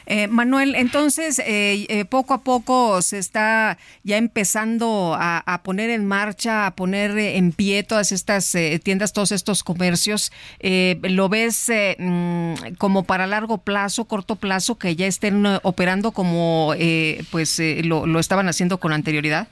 Eh, 0.06 0.28
Manuel, 0.28 0.74
entonces 0.74 1.38
eh, 1.38 1.86
eh, 1.88 2.04
poco 2.04 2.34
a 2.34 2.42
poco 2.42 3.00
se 3.02 3.18
está 3.18 3.78
ya 4.02 4.18
empezando 4.18 5.16
a, 5.18 5.60
poner 5.64 5.90
en 5.90 6.06
marcha, 6.06 6.66
a 6.66 6.74
poner 6.74 7.16
eh, 7.18 7.36
en 7.36 7.52
pie 7.52 7.82
todas 7.82 8.12
estas 8.12 8.54
eh, 8.54 8.78
tiendas, 8.82 9.12
todos 9.12 9.32
estos 9.32 9.62
comercios. 9.62 10.32
¿Lo 11.02 11.28
ves 11.28 11.70
mm, 11.98 12.54
como 12.78 13.04
para 13.04 13.26
largo 13.26 13.58
plazo, 13.58 14.06
corto 14.06 14.36
plazo, 14.36 14.78
que 14.78 14.96
ya 14.96 15.06
estén 15.06 15.44
operando 15.62 16.12
como 16.12 16.72
pues 17.30 17.60
lo 17.84 18.18
estaban 18.18 18.48
haciendo 18.48 18.78
con 18.78 18.92
anterioridad? 18.92 19.48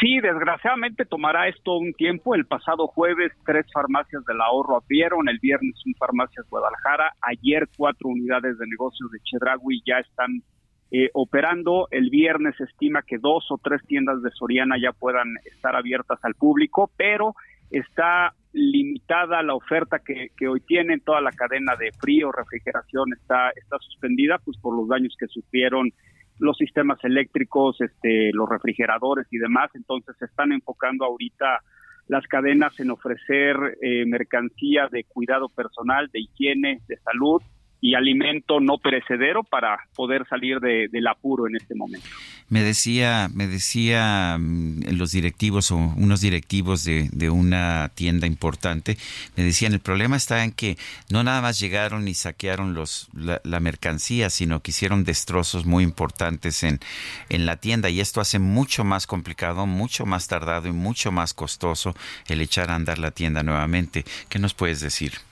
Sí, 0.00 0.18
desgraciadamente 0.20 1.04
tomará 1.04 1.48
esto 1.48 1.76
un 1.76 1.92
tiempo. 1.92 2.34
El 2.34 2.46
pasado 2.46 2.88
jueves 2.88 3.32
tres 3.46 3.66
farmacias 3.72 4.24
del 4.24 4.40
ahorro 4.40 4.76
abrieron, 4.76 5.28
el 5.28 5.38
viernes 5.38 5.74
un 5.86 5.94
farmacias 5.94 6.48
Guadalajara, 6.50 7.12
ayer 7.20 7.68
cuatro 7.76 8.08
unidades 8.08 8.58
de 8.58 8.66
negocios 8.66 9.10
de 9.12 9.20
Chedragui 9.20 9.82
ya 9.86 9.98
están 9.98 10.42
eh, 10.90 11.10
operando. 11.12 11.86
El 11.92 12.10
viernes 12.10 12.56
se 12.56 12.64
estima 12.64 13.02
que 13.02 13.18
dos 13.18 13.46
o 13.50 13.58
tres 13.62 13.80
tiendas 13.86 14.20
de 14.22 14.30
Soriana 14.32 14.76
ya 14.82 14.92
puedan 14.92 15.34
estar 15.44 15.76
abiertas 15.76 16.18
al 16.22 16.34
público, 16.34 16.90
pero 16.96 17.34
está 17.70 18.34
limitada 18.52 19.42
la 19.42 19.54
oferta 19.54 20.00
que, 20.00 20.28
que 20.36 20.48
hoy 20.48 20.60
tienen, 20.60 21.00
toda 21.00 21.20
la 21.20 21.30
cadena 21.30 21.76
de 21.76 21.92
frío, 21.92 22.32
refrigeración 22.32 23.12
está, 23.12 23.50
está 23.50 23.76
suspendida 23.78 24.38
pues 24.38 24.56
por 24.58 24.74
los 24.74 24.88
daños 24.88 25.14
que 25.18 25.26
sufrieron 25.28 25.92
los 26.38 26.56
sistemas 26.56 27.02
eléctricos, 27.04 27.80
este, 27.80 28.30
los 28.32 28.48
refrigeradores 28.48 29.26
y 29.30 29.38
demás. 29.38 29.70
Entonces 29.74 30.16
se 30.18 30.26
están 30.26 30.52
enfocando 30.52 31.04
ahorita 31.04 31.60
las 32.08 32.26
cadenas 32.26 32.78
en 32.80 32.90
ofrecer 32.90 33.56
eh, 33.82 34.04
mercancía 34.06 34.88
de 34.90 35.04
cuidado 35.04 35.48
personal, 35.48 36.08
de 36.12 36.20
higiene, 36.20 36.80
de 36.88 36.96
salud 36.98 37.42
y 37.80 37.94
alimento 37.94 38.60
no 38.60 38.78
perecedero 38.78 39.44
para 39.44 39.78
poder 39.94 40.26
salir 40.28 40.58
de, 40.58 40.88
del 40.88 41.06
apuro 41.06 41.46
en 41.46 41.56
este 41.56 41.74
momento. 41.74 42.06
Me 42.48 42.62
decía, 42.62 43.28
me 43.32 43.46
decía 43.46 44.36
mm, 44.38 44.96
los 44.96 45.12
directivos 45.12 45.70
o 45.70 45.76
unos 45.76 46.20
directivos 46.20 46.82
de, 46.84 47.08
de, 47.12 47.30
una 47.30 47.90
tienda 47.94 48.26
importante, 48.26 48.96
me 49.36 49.44
decían 49.44 49.74
el 49.74 49.80
problema 49.80 50.16
está 50.16 50.44
en 50.44 50.52
que 50.52 50.76
no 51.10 51.22
nada 51.22 51.40
más 51.42 51.60
llegaron 51.60 52.08
y 52.08 52.14
saquearon 52.14 52.74
los 52.74 53.08
la, 53.12 53.40
la, 53.44 53.60
mercancía, 53.60 54.30
sino 54.30 54.60
que 54.60 54.70
hicieron 54.70 55.04
destrozos 55.04 55.66
muy 55.66 55.84
importantes 55.84 56.62
en, 56.64 56.80
en 57.28 57.46
la 57.46 57.56
tienda 57.56 57.90
y 57.90 58.00
esto 58.00 58.20
hace 58.20 58.38
mucho 58.38 58.82
más 58.82 59.06
complicado, 59.06 59.66
mucho 59.66 60.06
más 60.06 60.26
tardado 60.26 60.68
y 60.68 60.72
mucho 60.72 61.12
más 61.12 61.34
costoso 61.34 61.94
el 62.28 62.40
echar 62.40 62.70
a 62.70 62.74
andar 62.74 62.98
la 62.98 63.10
tienda 63.10 63.42
nuevamente. 63.42 64.04
¿Qué 64.28 64.38
nos 64.38 64.54
puedes 64.54 64.80
decir? 64.80 65.27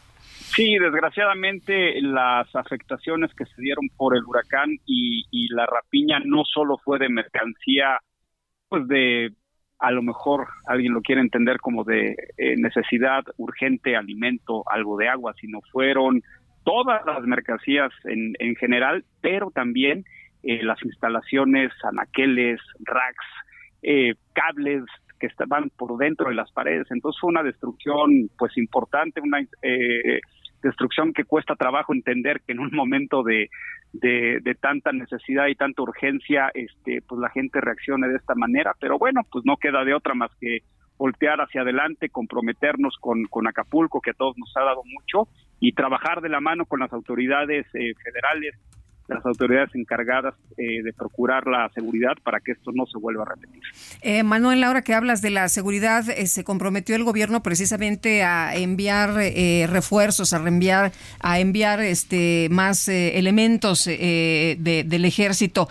Sí, 0.57 0.79
desgraciadamente 0.79 2.01
las 2.01 2.49
afectaciones 2.57 3.31
que 3.35 3.45
se 3.45 3.61
dieron 3.61 3.91
por 3.95 4.17
el 4.17 4.25
huracán 4.25 4.71
y, 4.87 5.27
y, 5.31 5.49
la 5.53 5.67
rapiña 5.67 6.19
no 6.25 6.45
solo 6.47 6.79
fue 6.79 6.99
de 6.99 7.11
mercancía, 7.11 7.99
pues 8.71 8.89
de 8.89 9.33
a 9.79 9.91
lo 9.91 10.01
mejor 10.01 10.47
alguien 10.67 10.95
lo 10.95 11.03
quiere 11.03 11.21
entender 11.21 11.59
como 11.59 11.85
de 11.85 12.17
eh, 12.39 12.55
necesidad 12.57 13.23
urgente, 13.37 13.97
alimento, 13.97 14.65
algo 14.67 14.97
de 14.97 15.11
agua, 15.11 15.35
sino 15.39 15.61
fueron 15.71 16.23
todas 16.65 17.05
las 17.05 17.21
mercancías 17.25 17.93
en, 18.05 18.33
en 18.39 18.57
general, 18.57 19.05
pero 19.21 19.51
también 19.51 20.07
eh, 20.43 20.63
las 20.63 20.83
instalaciones, 20.83 21.71
anaqueles, 21.85 22.61
racks, 22.81 23.27
eh, 23.83 24.15
cables 24.33 24.85
que 25.21 25.27
estaban 25.27 25.71
por 25.77 25.99
dentro 25.99 26.29
de 26.29 26.35
las 26.35 26.51
paredes. 26.53 26.87
Entonces 26.91 27.21
fue 27.21 27.31
una 27.31 27.43
destrucción 27.43 28.31
pues 28.39 28.57
importante, 28.57 29.21
una 29.21 29.41
eh, 29.63 30.21
destrucción 30.63 31.13
que 31.13 31.25
cuesta 31.25 31.55
trabajo 31.55 31.93
entender 31.93 32.41
que 32.47 32.53
en 32.53 32.61
un 32.61 32.71
momento 32.73 33.23
de, 33.23 33.51
de, 33.93 34.41
de, 34.43 34.55
tanta 34.55 34.93
necesidad 34.93 35.47
y 35.47 35.55
tanta 35.55 35.83
urgencia, 35.83 36.51
este, 36.55 37.03
pues 37.03 37.21
la 37.21 37.31
gente 37.31 37.61
reaccione 37.61 38.09
de 38.09 38.17
esta 38.17 38.35
manera, 38.35 38.75
pero 38.81 38.99
bueno, 38.99 39.23
pues 39.31 39.45
no 39.45 39.57
queda 39.57 39.85
de 39.85 39.95
otra 39.95 40.15
más 40.15 40.31
que 40.41 40.61
voltear 40.99 41.41
hacia 41.41 41.63
adelante, 41.63 42.09
comprometernos 42.09 42.97
con, 43.01 43.25
con 43.27 43.47
Acapulco, 43.47 44.01
que 44.01 44.11
a 44.11 44.15
todos 44.15 44.37
nos 44.39 44.55
ha 44.57 44.65
dado 44.65 44.83
mucho, 44.85 45.29
y 45.61 45.73
trabajar 45.73 46.21
de 46.21 46.29
la 46.29 46.41
mano 46.41 46.65
con 46.67 46.81
las 46.81 46.93
autoridades 46.93 47.67
eh, 47.75 47.95
federales, 48.03 48.55
las 49.09 49.25
autoridades 49.25 49.75
encargadas 49.75 50.35
eh, 50.57 50.83
de 50.83 50.93
procurar 50.93 51.47
la 51.47 51.69
seguridad 51.75 52.15
para 52.23 52.41
que 52.41 52.53
esto 52.53 52.73
no 52.75 52.87
se 52.87 52.99
vuelva 52.99 53.23
a 53.23 53.35
repetir. 53.35 53.63
Eh, 54.03 54.23
Manuel, 54.23 54.65
ahora 54.65 54.83
que 54.83 54.95
hablas 54.95 55.23
de 55.23 55.31
la 55.31 55.49
seguridad, 55.49 56.09
eh, 56.11 56.27
se 56.27 56.45
comprometió 56.45 56.97
el 56.97 57.05
gobierno 57.05 57.43
precisamente 57.43 58.25
a 58.25 58.57
enviar 58.57 59.11
eh, 59.21 59.67
refuerzos, 59.69 60.33
a 60.33 60.39
reenviar, 60.39 60.93
a 61.21 61.39
enviar 61.39 61.81
este 61.81 62.49
más 62.51 62.89
eh, 62.89 63.19
elementos 63.19 63.85
de, 63.85 64.85
del 64.87 65.05
ejército. 65.05 65.69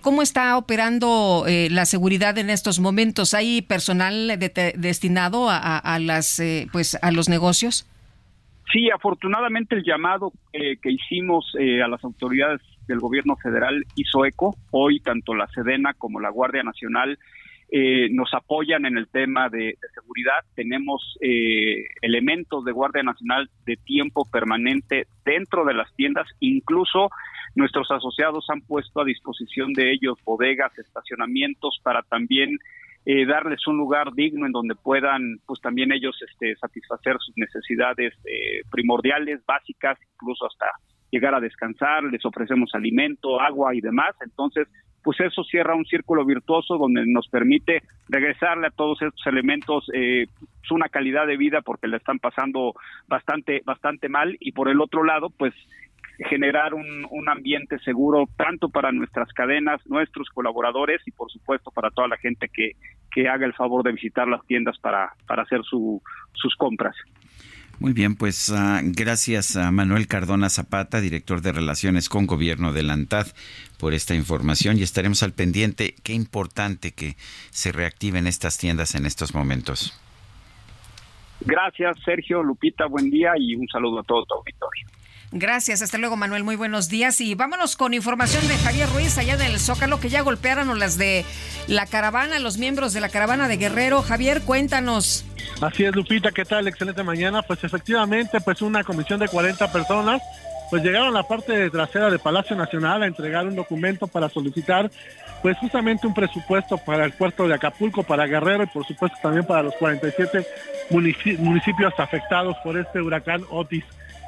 ¿Cómo 0.00 0.22
está 0.22 0.56
operando 0.56 1.44
la 1.46 1.84
seguridad 1.84 2.36
en 2.38 2.50
estos 2.50 2.80
momentos? 2.80 3.34
¿Hay 3.34 3.62
personal 3.62 4.38
de, 4.38 4.74
destinado 4.76 5.48
a, 5.50 5.78
a 5.78 5.98
las 5.98 6.42
pues 6.72 6.98
a 7.00 7.10
los 7.12 7.28
negocios? 7.28 7.86
Sí, 8.72 8.88
afortunadamente 8.90 9.74
el 9.74 9.84
llamado 9.84 10.32
eh, 10.52 10.78
que 10.80 10.90
hicimos 10.90 11.44
eh, 11.58 11.82
a 11.82 11.88
las 11.88 12.02
autoridades 12.04 12.60
del 12.86 13.00
gobierno 13.00 13.36
federal 13.36 13.84
hizo 13.96 14.24
eco. 14.24 14.56
Hoy 14.70 15.00
tanto 15.00 15.34
la 15.34 15.46
Sedena 15.48 15.94
como 15.94 16.20
la 16.20 16.30
Guardia 16.30 16.62
Nacional 16.62 17.18
eh, 17.70 18.10
nos 18.10 18.34
apoyan 18.34 18.84
en 18.84 18.98
el 18.98 19.08
tema 19.08 19.48
de, 19.48 19.78
seguridad. 19.94 20.44
Tenemos 20.54 21.16
eh, 21.20 21.86
elementos 22.02 22.64
de 22.64 22.72
Guardia 22.72 23.02
Nacional 23.02 23.48
de 23.64 23.76
tiempo 23.76 24.28
permanente 24.30 25.06
dentro 25.24 25.64
de 25.64 25.74
las 25.74 25.90
tiendas. 25.94 26.26
Incluso 26.40 27.08
nuestros 27.54 27.90
asociados 27.90 28.44
han 28.50 28.60
puesto 28.60 29.00
a 29.00 29.04
disposición 29.04 29.72
de 29.72 29.92
ellos 29.92 30.18
bodegas, 30.24 30.78
estacionamientos 30.78 31.80
para 31.82 32.02
también 32.02 32.58
eh, 33.04 33.26
darles 33.26 33.66
un 33.66 33.76
lugar 33.78 34.12
digno 34.12 34.46
en 34.46 34.52
donde 34.52 34.76
puedan, 34.76 35.38
pues 35.44 35.60
también 35.60 35.92
ellos 35.92 36.16
este, 36.28 36.54
satisfacer 36.56 37.16
sus 37.18 37.36
necesidades 37.36 38.14
eh, 38.24 38.62
primordiales, 38.70 39.44
básicas, 39.44 39.98
incluso 40.12 40.46
hasta 40.46 40.66
llegar 41.12 41.34
a 41.34 41.40
descansar, 41.40 42.02
les 42.04 42.24
ofrecemos 42.24 42.74
alimento, 42.74 43.40
agua 43.40 43.74
y 43.74 43.80
demás. 43.80 44.16
Entonces, 44.24 44.66
pues 45.04 45.20
eso 45.20 45.44
cierra 45.44 45.76
un 45.76 45.84
círculo 45.84 46.24
virtuoso 46.24 46.78
donde 46.78 47.04
nos 47.06 47.28
permite 47.28 47.82
regresarle 48.08 48.68
a 48.68 48.70
todos 48.70 49.00
estos 49.02 49.26
elementos 49.26 49.88
eh, 49.94 50.26
una 50.72 50.88
calidad 50.88 51.26
de 51.26 51.36
vida 51.36 51.60
porque 51.60 51.86
le 51.86 51.98
están 51.98 52.18
pasando 52.18 52.74
bastante, 53.06 53.60
bastante 53.64 54.08
mal 54.08 54.36
y 54.40 54.52
por 54.52 54.68
el 54.68 54.80
otro 54.80 55.04
lado, 55.04 55.28
pues 55.28 55.54
generar 56.28 56.74
un, 56.74 57.06
un, 57.10 57.28
ambiente 57.28 57.78
seguro 57.80 58.26
tanto 58.36 58.68
para 58.68 58.92
nuestras 58.92 59.32
cadenas, 59.32 59.80
nuestros 59.86 60.28
colaboradores 60.28 61.00
y 61.06 61.10
por 61.10 61.30
supuesto 61.30 61.70
para 61.70 61.90
toda 61.90 62.08
la 62.08 62.16
gente 62.16 62.48
que, 62.48 62.72
que 63.10 63.28
haga 63.28 63.46
el 63.46 63.54
favor 63.54 63.82
de 63.82 63.92
visitar 63.92 64.28
las 64.28 64.44
tiendas 64.46 64.78
para, 64.78 65.12
para 65.26 65.42
hacer 65.42 65.62
su, 65.64 66.00
sus 66.32 66.54
compras. 66.56 66.94
Muy 67.82 67.94
bien, 67.94 68.14
pues 68.14 68.48
uh, 68.48 68.78
gracias 68.80 69.56
a 69.56 69.72
Manuel 69.72 70.06
Cardona 70.06 70.48
Zapata, 70.50 71.00
director 71.00 71.42
de 71.42 71.50
Relaciones 71.50 72.08
con 72.08 72.26
Gobierno 72.26 72.72
de 72.72 72.84
la 72.84 72.92
ANTAD, 72.92 73.26
por 73.76 73.92
esta 73.92 74.14
información 74.14 74.78
y 74.78 74.84
estaremos 74.84 75.24
al 75.24 75.32
pendiente. 75.32 75.96
Qué 76.04 76.12
importante 76.12 76.92
que 76.92 77.16
se 77.50 77.72
reactiven 77.72 78.28
estas 78.28 78.56
tiendas 78.56 78.94
en 78.94 79.04
estos 79.04 79.34
momentos. 79.34 80.00
Gracias, 81.40 81.96
Sergio, 82.04 82.44
Lupita, 82.44 82.86
buen 82.86 83.10
día 83.10 83.32
y 83.36 83.56
un 83.56 83.66
saludo 83.66 83.98
a 83.98 84.04
todo 84.04 84.24
tu 84.26 84.34
auditorio. 84.34 84.86
Gracias, 85.34 85.80
hasta 85.80 85.96
luego 85.96 86.14
Manuel, 86.14 86.44
muy 86.44 86.56
buenos 86.56 86.90
días 86.90 87.18
y 87.22 87.34
vámonos 87.34 87.74
con 87.74 87.94
información 87.94 88.46
de 88.48 88.54
Javier 88.58 88.86
Ruiz 88.90 89.16
allá 89.16 89.38
del 89.38 89.58
Zócalo 89.58 89.98
que 89.98 90.10
ya 90.10 90.20
golpearon 90.20 90.78
las 90.78 90.98
de 90.98 91.24
la 91.68 91.86
caravana, 91.86 92.38
los 92.38 92.58
miembros 92.58 92.92
de 92.92 93.00
la 93.00 93.08
caravana 93.08 93.48
de 93.48 93.56
Guerrero. 93.56 94.02
Javier, 94.02 94.42
cuéntanos. 94.42 95.24
Así 95.62 95.84
es, 95.84 95.96
Lupita, 95.96 96.32
¿qué 96.32 96.44
tal? 96.44 96.68
Excelente 96.68 97.02
mañana. 97.02 97.40
Pues 97.40 97.64
efectivamente, 97.64 98.42
pues 98.42 98.60
una 98.60 98.84
comisión 98.84 99.20
de 99.20 99.28
40 99.28 99.72
personas 99.72 100.20
pues 100.68 100.82
llegaron 100.82 101.08
a 101.08 101.10
la 101.10 101.22
parte 101.22 101.70
trasera 101.70 102.10
del 102.10 102.18
Palacio 102.18 102.54
Nacional 102.54 103.02
a 103.02 103.06
entregar 103.06 103.46
un 103.46 103.56
documento 103.56 104.06
para 104.06 104.28
solicitar 104.28 104.90
pues 105.40 105.56
justamente 105.58 106.06
un 106.06 106.14
presupuesto 106.14 106.76
para 106.76 107.06
el 107.06 107.12
puerto 107.12 107.48
de 107.48 107.54
Acapulco, 107.54 108.02
para 108.02 108.26
Guerrero 108.26 108.64
y 108.64 108.66
por 108.66 108.86
supuesto 108.86 109.16
también 109.22 109.46
para 109.46 109.62
los 109.62 109.74
47 109.76 110.46
municipios 110.90 111.94
afectados 111.98 112.56
por 112.62 112.78
este 112.78 113.00
huracán 113.00 113.42
Otis. 113.50 113.84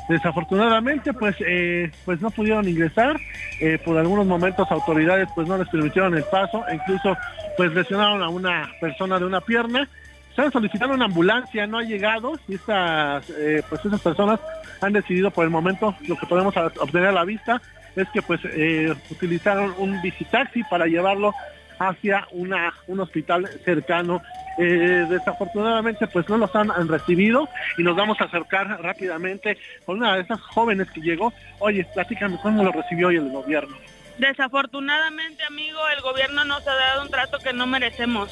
Desafortunadamente, 0.08 1.14
pues, 1.14 1.34
eh, 1.40 1.90
pues 2.04 2.20
no 2.20 2.30
pudieron 2.30 2.68
ingresar. 2.68 3.18
Eh, 3.60 3.78
por 3.82 3.96
algunos 3.96 4.26
momentos 4.26 4.70
autoridades, 4.70 5.28
pues 5.34 5.48
no 5.48 5.56
les 5.56 5.68
permitieron 5.68 6.14
el 6.14 6.24
paso. 6.24 6.66
E 6.68 6.74
incluso, 6.74 7.16
pues 7.56 7.72
lesionaron 7.72 8.22
a 8.22 8.28
una 8.28 8.70
persona 8.80 9.18
de 9.18 9.24
una 9.24 9.40
pierna. 9.40 9.88
Están 10.28 10.52
solicitando 10.52 10.94
una 10.94 11.06
ambulancia, 11.06 11.66
no 11.66 11.78
ha 11.78 11.82
llegado. 11.82 12.32
Y 12.48 12.54
estas, 12.54 13.30
eh, 13.30 13.62
pues 13.68 13.84
esas 13.84 14.00
personas 14.00 14.40
han 14.80 14.92
decidido 14.92 15.30
por 15.30 15.44
el 15.44 15.50
momento, 15.50 15.94
lo 16.06 16.16
que 16.16 16.26
podemos 16.26 16.54
obtener 16.56 17.08
a 17.08 17.12
la 17.12 17.24
vista, 17.24 17.62
es 17.96 18.08
que 18.10 18.20
pues 18.20 18.40
utilizaron 19.08 19.72
un 19.78 20.02
visitaxi 20.02 20.64
para 20.64 20.86
llevarlo 20.86 21.32
hacia 21.78 22.26
una, 22.32 22.72
un 22.86 23.00
hospital 23.00 23.48
cercano 23.64 24.22
eh, 24.56 25.06
desafortunadamente 25.08 26.06
pues 26.06 26.28
no 26.28 26.38
los 26.38 26.54
han, 26.54 26.70
han, 26.70 26.86
recibido 26.86 27.48
y 27.76 27.82
nos 27.82 27.96
vamos 27.96 28.20
a 28.20 28.24
acercar 28.24 28.80
rápidamente 28.80 29.58
con 29.84 29.98
una 29.98 30.14
de 30.14 30.22
esas 30.22 30.40
jóvenes 30.40 30.88
que 30.92 31.00
llegó. 31.00 31.32
Oye, 31.58 31.84
platícame, 31.92 32.38
¿cuándo 32.40 32.62
lo 32.62 32.70
recibió 32.70 33.08
hoy 33.08 33.16
el 33.16 33.30
gobierno? 33.30 33.76
Desafortunadamente, 34.18 35.42
amigo, 35.44 35.80
el 35.96 36.00
gobierno 36.02 36.44
nos 36.44 36.66
ha 36.68 36.74
dado 36.74 37.02
un 37.02 37.10
trato 37.10 37.38
que 37.38 37.52
no 37.52 37.66
merecemos. 37.66 38.30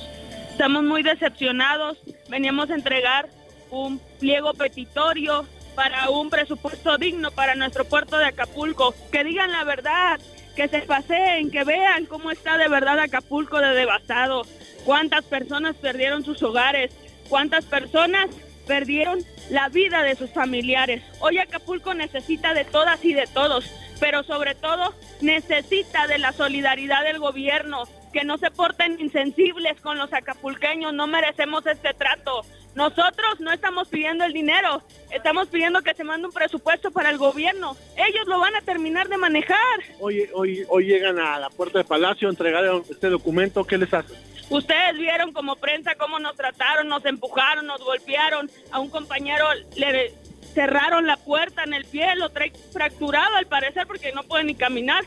Estamos 0.50 0.84
muy 0.84 1.02
decepcionados. 1.02 1.98
Veníamos 2.28 2.70
a 2.70 2.74
entregar 2.74 3.28
un 3.70 4.00
pliego 4.20 4.54
petitorio 4.54 5.44
para 5.74 6.10
un 6.10 6.30
presupuesto 6.30 6.98
digno 6.98 7.30
para 7.32 7.54
nuestro 7.54 7.84
puerto 7.84 8.18
de 8.18 8.26
Acapulco. 8.26 8.94
Que 9.10 9.24
digan 9.24 9.50
la 9.50 9.64
verdad, 9.64 10.20
que 10.54 10.68
se 10.68 10.82
paseen, 10.82 11.50
que 11.50 11.64
vean 11.64 12.06
cómo 12.06 12.30
está 12.30 12.58
de 12.58 12.68
verdad 12.68 12.98
Acapulco 12.98 13.58
de 13.58 13.74
devastado. 13.74 14.42
Cuántas 14.84 15.24
personas 15.24 15.76
perdieron 15.76 16.24
sus 16.24 16.42
hogares, 16.42 16.92
cuántas 17.28 17.64
personas 17.64 18.28
perdieron 18.66 19.20
la 19.50 19.68
vida 19.68 20.02
de 20.02 20.14
sus 20.14 20.30
familiares. 20.30 21.02
Hoy 21.20 21.38
Acapulco 21.38 21.94
necesita 21.94 22.54
de 22.54 22.64
todas 22.64 23.04
y 23.04 23.14
de 23.14 23.26
todos, 23.26 23.70
pero 24.00 24.22
sobre 24.22 24.54
todo 24.54 24.94
necesita 25.20 26.06
de 26.06 26.18
la 26.18 26.32
solidaridad 26.32 27.04
del 27.04 27.18
gobierno, 27.18 27.84
que 28.12 28.24
no 28.24 28.38
se 28.38 28.50
porten 28.50 29.00
insensibles 29.00 29.80
con 29.80 29.96
los 29.96 30.12
acapulqueños, 30.12 30.92
no 30.92 31.06
merecemos 31.06 31.66
este 31.66 31.94
trato. 31.94 32.44
Nosotros 32.74 33.40
no 33.40 33.52
estamos 33.52 33.88
pidiendo 33.88 34.24
el 34.24 34.32
dinero, 34.32 34.82
estamos 35.10 35.48
pidiendo 35.48 35.82
que 35.82 35.94
se 35.94 36.04
mande 36.04 36.26
un 36.26 36.32
presupuesto 36.32 36.90
para 36.90 37.10
el 37.10 37.18
gobierno. 37.18 37.76
Ellos 37.96 38.26
lo 38.26 38.38
van 38.38 38.56
a 38.56 38.62
terminar 38.62 39.08
de 39.08 39.18
manejar. 39.18 39.80
Hoy, 40.00 40.28
hoy, 40.32 40.64
hoy 40.68 40.86
llegan 40.86 41.18
a 41.18 41.38
la 41.38 41.50
puerta 41.50 41.78
del 41.78 41.86
Palacio, 41.86 42.30
entregaron 42.30 42.82
este 42.88 43.08
documento, 43.08 43.64
¿qué 43.64 43.76
les 43.76 43.92
hace? 43.92 44.14
Ustedes 44.52 44.98
vieron 44.98 45.32
como 45.32 45.56
prensa 45.56 45.94
cómo 45.94 46.18
nos 46.18 46.36
trataron, 46.36 46.86
nos 46.86 47.02
empujaron, 47.06 47.66
nos 47.66 47.82
golpearon. 47.82 48.50
A 48.70 48.80
un 48.80 48.90
compañero 48.90 49.46
le 49.76 50.12
cerraron 50.52 51.06
la 51.06 51.16
puerta 51.16 51.64
en 51.64 51.72
el 51.72 51.86
pie, 51.86 52.14
lo 52.16 52.28
trae 52.28 52.52
fracturado 52.70 53.36
al 53.36 53.46
parecer 53.46 53.86
porque 53.86 54.12
no 54.12 54.24
puede 54.24 54.44
ni 54.44 54.54
caminar. 54.54 55.04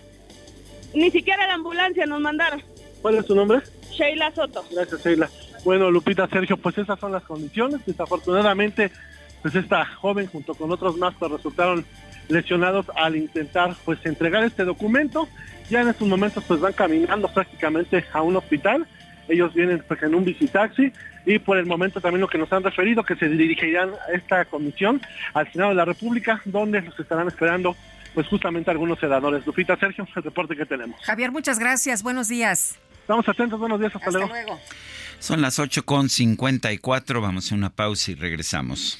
Ni 0.95 1.11
siquiera 1.11 1.45
la 1.45 1.53
ambulancia 1.53 2.07
nos 2.07 2.21
mandaron. 2.21 2.63
¿Cuál 3.03 3.19
es 3.19 3.27
su 3.27 3.35
nombre? 3.35 3.59
Sheila 3.91 4.33
Soto. 4.33 4.65
Gracias, 4.71 5.05
Sheila. 5.05 5.29
Bueno, 5.63 5.91
Lupita, 5.91 6.27
Sergio, 6.27 6.57
pues 6.57 6.79
esas 6.79 6.99
son 6.99 7.11
las 7.11 7.23
condiciones. 7.23 7.85
Desafortunadamente, 7.85 8.91
pues 9.43 9.53
esta 9.53 9.85
joven 9.85 10.25
junto 10.25 10.55
con 10.55 10.71
otros 10.71 10.97
más 10.97 11.13
pues 11.19 11.31
resultaron 11.31 11.85
lesionados 12.29 12.87
al 12.95 13.15
intentar 13.15 13.75
pues 13.85 14.03
entregar 14.05 14.43
este 14.43 14.63
documento. 14.63 15.27
Ya 15.69 15.81
en 15.81 15.89
estos 15.89 16.07
momentos 16.07 16.43
pues 16.47 16.59
van 16.59 16.73
caminando 16.73 17.27
prácticamente 17.27 18.03
a 18.11 18.23
un 18.23 18.37
hospital. 18.37 18.87
Ellos 19.27 19.53
vienen 19.53 19.83
pues 19.87 20.01
en 20.03 20.15
un 20.15 20.23
visitaxi 20.23 20.91
y 21.25 21.39
por 21.39 21.57
el 21.57 21.65
momento 21.65 21.99
también 22.01 22.21
lo 22.21 22.27
que 22.27 22.37
nos 22.37 22.51
han 22.53 22.63
referido 22.63 23.03
que 23.03 23.15
se 23.15 23.27
dirigirán 23.27 23.91
a 24.07 24.15
esta 24.15 24.45
comisión 24.45 25.01
al 25.33 25.51
Senado 25.51 25.69
de 25.71 25.75
la 25.75 25.85
República 25.85 26.41
donde 26.45 26.81
los 26.81 26.99
estarán 26.99 27.27
esperando 27.27 27.75
pues 28.13 28.27
justamente 28.27 28.71
algunos 28.71 28.99
senadores. 28.99 29.45
Lupita, 29.45 29.75
Sergio, 29.77 30.07
el 30.15 30.23
reporte 30.23 30.55
que 30.55 30.65
tenemos. 30.65 30.99
Javier, 31.01 31.31
muchas 31.31 31.59
gracias. 31.59 32.01
Buenos 32.01 32.29
días. 32.29 32.77
Estamos 33.01 33.27
atentos. 33.27 33.59
Buenos 33.59 33.79
días. 33.79 33.93
Hasta, 33.95 34.07
Hasta 34.07 34.19
luego. 34.19 34.33
luego. 34.33 34.59
Son 35.19 35.41
las 35.41 35.59
8.54, 35.59 37.21
vamos 37.21 37.51
a 37.51 37.55
una 37.55 37.69
pausa 37.69 38.11
y 38.11 38.15
regresamos. 38.15 38.99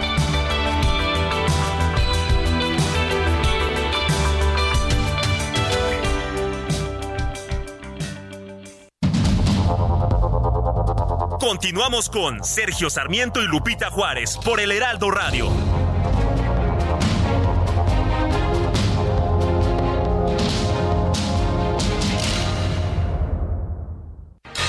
Continuamos 11.41 12.07
con 12.07 12.43
Sergio 12.43 12.91
Sarmiento 12.91 13.41
y 13.41 13.47
Lupita 13.47 13.89
Juárez 13.89 14.37
por 14.45 14.59
el 14.59 14.71
Heraldo 14.71 15.09
Radio. 15.09 15.49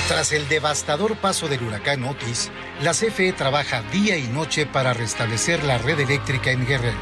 Tras 0.07 0.31
el 0.31 0.49
devastador 0.49 1.15
paso 1.17 1.47
del 1.47 1.61
huracán 1.61 2.05
Otis, 2.05 2.51
la 2.81 2.93
CFE 2.93 3.33
trabaja 3.33 3.83
día 3.91 4.17
y 4.17 4.23
noche 4.23 4.65
para 4.65 4.93
restablecer 4.93 5.63
la 5.63 5.77
red 5.77 5.99
eléctrica 5.99 6.49
en 6.49 6.65
Guerrero. 6.65 6.97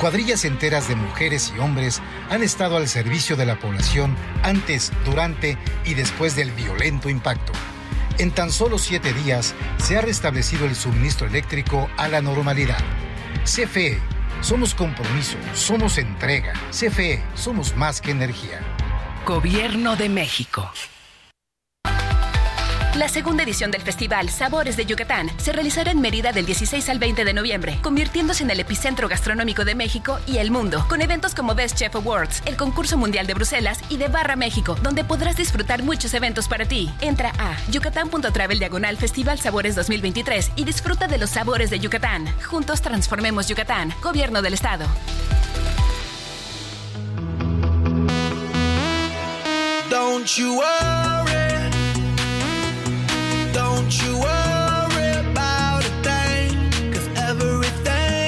Cuadrillas 0.00 0.46
enteras 0.46 0.88
de 0.88 0.96
mujeres 0.96 1.52
y 1.54 1.60
hombres 1.60 2.00
han 2.30 2.42
estado 2.42 2.78
al 2.78 2.88
servicio 2.88 3.36
de 3.36 3.44
la 3.44 3.60
población 3.60 4.16
antes, 4.42 4.90
durante 5.04 5.58
y 5.84 5.92
después 5.92 6.34
del 6.34 6.50
violento 6.52 7.10
impacto. 7.10 7.52
En 8.18 8.30
tan 8.30 8.52
solo 8.52 8.78
siete 8.78 9.12
días 9.12 9.54
se 9.78 9.98
ha 9.98 10.00
restablecido 10.00 10.66
el 10.66 10.76
suministro 10.76 11.26
eléctrico 11.26 11.90
a 11.96 12.06
la 12.06 12.22
normalidad. 12.22 12.78
CFE, 13.44 13.98
somos 14.40 14.74
compromiso, 14.74 15.36
somos 15.52 15.98
entrega. 15.98 16.52
CFE, 16.70 17.22
somos 17.34 17.76
más 17.76 18.00
que 18.00 18.12
energía. 18.12 18.60
Gobierno 19.26 19.96
de 19.96 20.08
México. 20.08 20.70
La 22.96 23.08
segunda 23.08 23.42
edición 23.42 23.72
del 23.72 23.82
festival 23.82 24.30
Sabores 24.30 24.76
de 24.76 24.86
Yucatán 24.86 25.28
se 25.38 25.50
realizará 25.52 25.90
en 25.90 26.00
Mérida 26.00 26.30
del 26.30 26.46
16 26.46 26.88
al 26.88 27.00
20 27.00 27.24
de 27.24 27.34
noviembre, 27.34 27.80
convirtiéndose 27.82 28.44
en 28.44 28.50
el 28.50 28.60
epicentro 28.60 29.08
gastronómico 29.08 29.64
de 29.64 29.74
México 29.74 30.20
y 30.28 30.36
el 30.38 30.52
mundo, 30.52 30.86
con 30.88 31.02
eventos 31.02 31.34
como 31.34 31.56
Best 31.56 31.76
Chef 31.76 31.96
Awards, 31.96 32.42
el 32.46 32.56
concurso 32.56 32.96
mundial 32.96 33.26
de 33.26 33.34
Bruselas 33.34 33.80
y 33.88 33.96
de 33.96 34.06
Barra 34.06 34.36
México, 34.36 34.76
donde 34.80 35.02
podrás 35.02 35.36
disfrutar 35.36 35.82
muchos 35.82 36.14
eventos 36.14 36.46
para 36.46 36.66
ti. 36.66 36.88
Entra 37.00 37.32
a 37.36 37.56
yucatán.travel 37.68 38.60
diagonal 38.60 38.96
Festival 38.96 39.40
Sabores 39.40 39.74
2023 39.74 40.52
y 40.54 40.64
disfruta 40.64 41.08
de 41.08 41.18
los 41.18 41.30
sabores 41.30 41.70
de 41.70 41.80
Yucatán. 41.80 42.32
Juntos 42.44 42.80
transformemos 42.80 43.48
Yucatán, 43.48 43.92
Gobierno 44.02 44.40
del 44.40 44.54
Estado. 44.54 44.86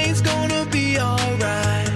It's 0.09 0.21
gonna 0.21 0.65
be 0.71 0.97
alright, 0.99 1.89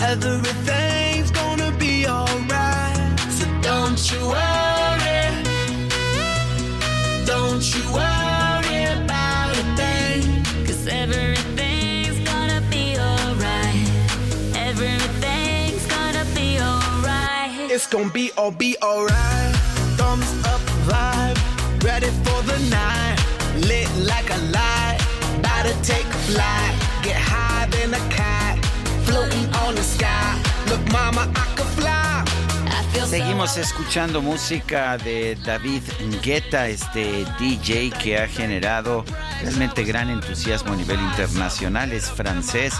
everything's 0.00 1.30
gonna 1.30 1.70
be 1.78 2.06
alright, 2.06 3.20
so 3.30 3.46
don't 3.60 4.00
you 4.10 4.20
worry. 4.26 5.24
Don't 7.24 7.62
you 7.74 7.84
worry 7.92 8.84
about 8.98 9.56
a 9.56 9.76
day 9.76 10.22
everything's 10.88 12.18
gonna 12.28 12.60
be 12.70 12.96
alright. 12.98 13.88
Everything's 14.56 15.86
gonna 15.86 16.24
be 16.34 16.58
alright. 16.58 17.70
It's 17.70 17.86
gon' 17.86 18.08
be 18.08 18.32
all 18.36 18.50
be 18.50 18.76
alright. 18.82 19.54
Thumbs 19.96 20.32
up. 20.46 20.71
Ready 22.02 22.14
for 22.24 22.42
the 22.42 22.58
night. 22.68 23.16
Lit 23.68 23.88
like 23.98 24.28
a 24.30 24.38
light. 24.50 24.98
About 25.38 25.66
to 25.66 25.74
take 25.82 26.04
a 26.04 26.18
flight. 26.26 26.74
Get 27.02 27.16
higher 27.16 27.68
than 27.70 27.94
a 27.94 28.08
cat. 28.10 28.58
Floating 29.04 29.46
on 29.62 29.76
the 29.76 29.82
sky. 29.82 30.36
Look, 30.68 30.80
mama, 30.90 31.30
I 31.30 31.54
can 31.54 31.66
fly. 31.76 32.24
Seguimos 33.06 33.56
escuchando 33.56 34.20
música 34.20 34.96
de 34.96 35.36
David 35.44 35.82
Guetta, 36.22 36.66
este 36.66 37.26
DJ 37.38 37.90
que 37.90 38.18
ha 38.18 38.26
generado 38.26 39.04
realmente 39.42 39.84
gran 39.84 40.08
entusiasmo 40.08 40.72
a 40.72 40.76
nivel 40.76 40.98
internacional. 40.98 41.92
Es 41.92 42.10
francés, 42.10 42.74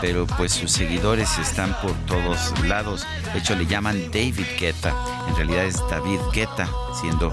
pero 0.00 0.26
pues 0.26 0.52
sus 0.52 0.72
seguidores 0.72 1.38
están 1.38 1.74
por 1.80 1.94
todos 2.06 2.52
lados. 2.64 3.06
De 3.32 3.38
hecho, 3.38 3.54
le 3.54 3.66
llaman 3.66 4.10
David 4.10 4.46
Guetta. 4.58 4.94
En 5.28 5.36
realidad 5.36 5.64
es 5.64 5.78
David 5.88 6.20
Guetta, 6.32 6.68
siendo 7.00 7.30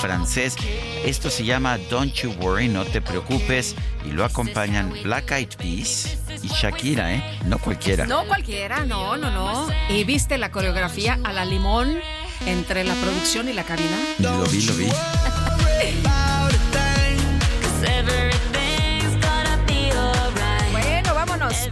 francés. 0.00 0.56
Esto 1.04 1.30
se 1.30 1.44
llama 1.44 1.78
Don't 1.90 2.12
You 2.14 2.32
Worry, 2.40 2.68
no 2.68 2.84
te 2.84 3.00
preocupes. 3.00 3.74
Y 4.04 4.12
lo 4.12 4.24
acompañan 4.24 4.92
Black 5.02 5.30
Eyed 5.32 5.54
Peas 5.56 6.18
y 6.42 6.48
Shakira, 6.48 7.14
¿eh? 7.14 7.38
No 7.44 7.58
cualquiera. 7.58 8.06
No 8.06 8.24
cualquiera, 8.26 8.84
no, 8.84 9.16
no, 9.16 9.30
no. 9.30 9.68
¿Y 9.88 10.04
viste 10.04 10.38
la 10.38 10.50
coreografía 10.50 11.18
a 11.22 11.32
la 11.32 11.44
limón 11.44 11.98
entre 12.46 12.84
la 12.84 12.94
producción 12.94 13.48
y 13.48 13.52
la 13.52 13.64
cabina? 13.64 13.96
Lo 14.18 14.44
vi, 14.44 14.62
lo 14.62 14.74
vi. 14.74 14.88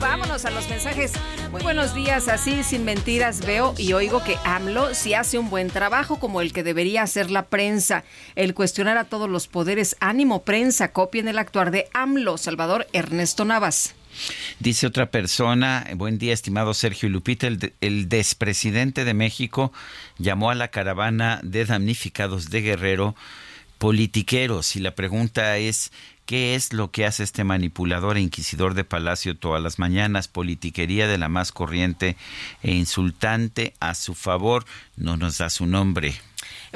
Vámonos, 0.01 0.45
a 0.45 0.51
los 0.51 0.69
mensajes. 0.69 1.13
Muy 1.51 1.63
buenos 1.63 1.95
días, 1.95 2.29
así 2.29 2.63
sin 2.63 2.85
mentiras 2.85 3.45
veo 3.45 3.75
y 3.79 3.93
oigo 3.93 4.23
que 4.25 4.37
AMLO 4.45 4.95
sí 4.95 5.15
hace 5.15 5.39
un 5.39 5.51
buen 5.51 5.69
trabajo 5.69 6.19
como 6.19 6.41
el 6.41 6.53
que 6.53 6.63
debería 6.63 7.03
hacer 7.03 7.31
la 7.31 7.47
prensa. 7.47 8.05
El 8.35 8.55
cuestionar 8.55 8.99
a 8.99 9.05
todos 9.05 9.29
los 9.29 9.47
poderes, 9.47 9.97
ánimo 10.01 10.43
prensa, 10.43 10.93
copien 10.93 11.29
el 11.29 11.39
actuar 11.39 11.71
de 11.71 11.89
AMLO, 11.95 12.39
Salvador 12.39 12.87
Ernesto 12.93 13.45
Navas. 13.45 13.95
Dice 14.59 14.87
otra 14.87 15.11
persona, 15.11 15.87
buen 15.95 16.19
día 16.19 16.33
estimado 16.33 16.75
Sergio 16.75 17.09
Lupita, 17.09 17.47
el, 17.47 17.73
el 17.81 18.09
despresidente 18.09 19.05
de 19.05 19.15
México 19.15 19.73
llamó 20.19 20.51
a 20.51 20.55
la 20.55 20.69
caravana 20.69 21.41
de 21.43 21.65
damnificados 21.65 22.51
de 22.51 22.63
Guerrero 22.63 23.15
politiqueros 23.79 24.75
y 24.75 24.81
la 24.81 24.95
pregunta 24.95 25.57
es, 25.57 25.93
¿qué 26.29 26.55
es 26.55 26.75
lo 26.75 26.91
que 26.91 27.07
hace 27.07 27.23
este 27.23 27.43
manipulador 27.43 28.19
e 28.19 28.21
inquisidor 28.21 28.75
de 28.75 28.85
Palacio 28.85 29.35
todas 29.35 29.63
las 29.63 29.79
mañanas? 29.79 30.29
Politiquería 30.29 31.09
de 31.09 31.17
la 31.17 31.31
más 31.31 31.53
corriente 31.53 32.19
e 32.63 32.73
insultante 32.73 33.73
a 33.81 33.95
su 33.95 34.15
favor, 34.15 34.67
no 34.95 35.17
nos 35.17 35.39
da 35.39 35.49
su 35.49 35.65
nombre. 35.65 36.21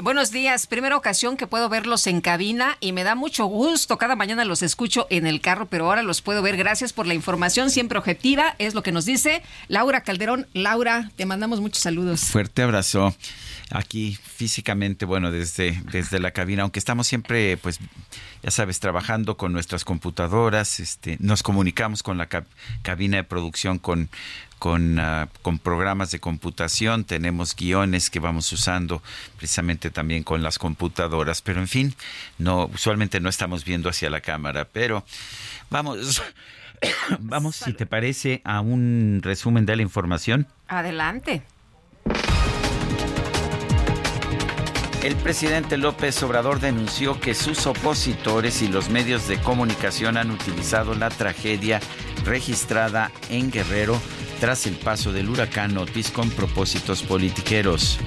Buenos 0.03 0.31
días, 0.31 0.67
primera 0.67 0.97
ocasión 0.97 1.37
que 1.37 1.47
puedo 1.47 1.69
verlos 1.69 2.07
en 2.07 2.19
cabina 2.19 2.75
y 2.81 2.91
me 2.91 3.05
da 3.05 3.15
mucho 3.15 3.45
gusto. 3.45 3.97
Cada 3.97 4.17
mañana 4.17 4.43
los 4.43 4.61
escucho 4.61 5.07
en 5.09 5.25
el 5.25 5.39
carro, 5.39 5.67
pero 5.67 5.85
ahora 5.85 6.03
los 6.03 6.21
puedo 6.21 6.41
ver. 6.41 6.57
Gracias 6.57 6.91
por 6.91 7.07
la 7.07 7.13
información, 7.13 7.69
siempre 7.69 7.97
objetiva, 7.97 8.53
es 8.59 8.73
lo 8.73 8.83
que 8.83 8.91
nos 8.91 9.05
dice 9.05 9.43
Laura 9.69 10.01
Calderón. 10.01 10.45
Laura, 10.51 11.09
te 11.15 11.25
mandamos 11.25 11.61
muchos 11.61 11.81
saludos. 11.81 12.19
Fuerte 12.19 12.63
abrazo 12.63 13.15
aquí 13.71 14.17
físicamente, 14.21 15.05
bueno, 15.05 15.31
desde, 15.31 15.81
desde 15.89 16.19
la 16.19 16.31
cabina, 16.31 16.63
aunque 16.63 16.79
estamos 16.79 17.07
siempre, 17.07 17.55
pues, 17.55 17.79
ya 18.43 18.51
sabes, 18.51 18.81
trabajando 18.81 19.37
con 19.37 19.53
nuestras 19.53 19.85
computadoras, 19.85 20.81
este, 20.81 21.15
nos 21.21 21.43
comunicamos 21.43 22.03
con 22.03 22.17
la 22.17 22.27
cabina 22.81 23.17
de 23.17 23.23
producción 23.23 23.79
con, 23.79 24.09
con, 24.63 24.97
ah, 24.97 25.27
con, 25.41 25.59
programas 25.59 26.11
de 26.11 26.21
computación, 26.21 27.03
tenemos 27.03 27.53
guiones 27.53 28.09
que 28.09 28.21
vamos 28.21 28.49
usando 28.53 29.03
precisamente 29.35 29.89
también 29.89 30.23
con 30.23 30.41
las 30.41 30.57
computadoras, 30.57 31.41
pero 31.41 31.59
en 31.59 31.67
fin, 31.67 31.93
no, 32.37 32.67
usualmente 32.73 33.19
no 33.19 33.27
estamos 33.27 33.65
viendo 33.65 33.89
hacia 33.89 34.09
la 34.09 34.21
cámara, 34.21 34.65
pero 34.71 35.03
vamos, 35.69 36.21
vamos, 37.19 37.57
si 37.57 37.73
te 37.73 37.85
parece, 37.85 38.39
a 38.45 38.61
un 38.61 39.19
resumen 39.21 39.65
de 39.65 39.75
la 39.75 39.81
información. 39.81 40.47
Adelante. 40.69 41.41
El 45.03 45.17
presidente 45.17 45.75
López 45.75 46.23
Obrador 46.23 46.61
denunció 46.61 47.19
que 47.19 47.33
sus 47.33 47.67
opositores 47.67 48.61
y 48.61 48.69
los 48.69 48.89
medios 48.89 49.27
de 49.27 49.41
comunicación 49.41 50.15
han 50.15 50.31
utilizado 50.31 50.95
la 50.95 51.09
tragedia 51.09 51.81
registrada 52.23 53.11
en 53.29 53.51
Guerrero 53.51 53.99
tras 54.39 54.65
el 54.65 54.75
paso 54.75 55.11
del 55.11 55.29
huracán 55.29 55.77
Otis 55.77 56.11
con 56.11 56.29
propósitos 56.29 57.03
politiqueros. 57.03 57.99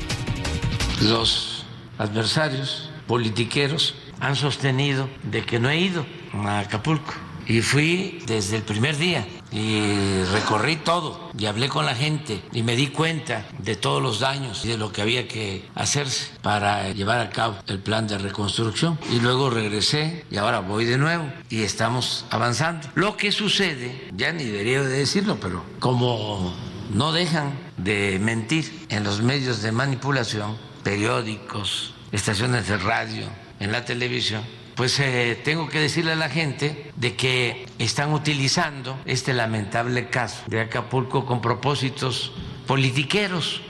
Los 1.02 1.64
adversarios 1.98 2.90
politiqueros 3.06 3.94
han 4.20 4.36
sostenido 4.36 5.08
de 5.22 5.44
que 5.44 5.58
no 5.58 5.68
he 5.68 5.78
ido 5.78 6.06
a 6.32 6.60
Acapulco 6.60 7.14
y 7.46 7.60
fui 7.60 8.18
desde 8.26 8.56
el 8.56 8.62
primer 8.62 8.96
día 8.96 9.26
y 9.52 10.22
recorrí 10.32 10.76
todo 10.76 11.30
y 11.38 11.46
hablé 11.46 11.68
con 11.68 11.86
la 11.86 11.94
gente 11.94 12.42
y 12.52 12.62
me 12.62 12.76
di 12.76 12.88
cuenta 12.88 13.46
de 13.58 13.76
todos 13.76 14.02
los 14.02 14.20
daños 14.20 14.64
y 14.64 14.68
de 14.68 14.78
lo 14.78 14.92
que 14.92 15.02
había 15.02 15.28
que 15.28 15.68
hacerse 15.74 16.30
para 16.42 16.90
llevar 16.92 17.20
a 17.20 17.30
cabo 17.30 17.56
el 17.66 17.78
plan 17.78 18.06
de 18.06 18.18
reconstrucción. 18.18 18.98
Y 19.10 19.20
luego 19.20 19.50
regresé 19.50 20.24
y 20.30 20.36
ahora 20.36 20.60
voy 20.60 20.84
de 20.84 20.98
nuevo 20.98 21.30
y 21.48 21.62
estamos 21.62 22.24
avanzando. 22.30 22.88
Lo 22.94 23.16
que 23.16 23.32
sucede, 23.32 24.10
ya 24.16 24.32
ni 24.32 24.44
debería 24.44 24.82
de 24.82 24.88
decirlo, 24.88 25.38
pero 25.40 25.64
como 25.78 26.54
no 26.92 27.12
dejan 27.12 27.52
de 27.76 28.18
mentir 28.20 28.86
en 28.88 29.04
los 29.04 29.22
medios 29.22 29.62
de 29.62 29.72
manipulación, 29.72 30.56
periódicos, 30.82 31.94
estaciones 32.12 32.68
de 32.68 32.76
radio, 32.78 33.26
en 33.58 33.72
la 33.72 33.84
televisión, 33.84 34.42
pues 34.76 35.00
eh, 35.00 35.40
tengo 35.42 35.68
que 35.68 35.80
decirle 35.80 36.12
a 36.12 36.16
la 36.16 36.28
gente 36.28 36.92
de 36.96 37.16
que 37.16 37.66
están 37.78 38.12
utilizando 38.12 38.98
este 39.06 39.32
lamentable 39.32 40.10
caso 40.10 40.42
de 40.48 40.60
Acapulco 40.60 41.24
con 41.24 41.40
propósitos 41.40 42.32
politiqueros 42.66 43.62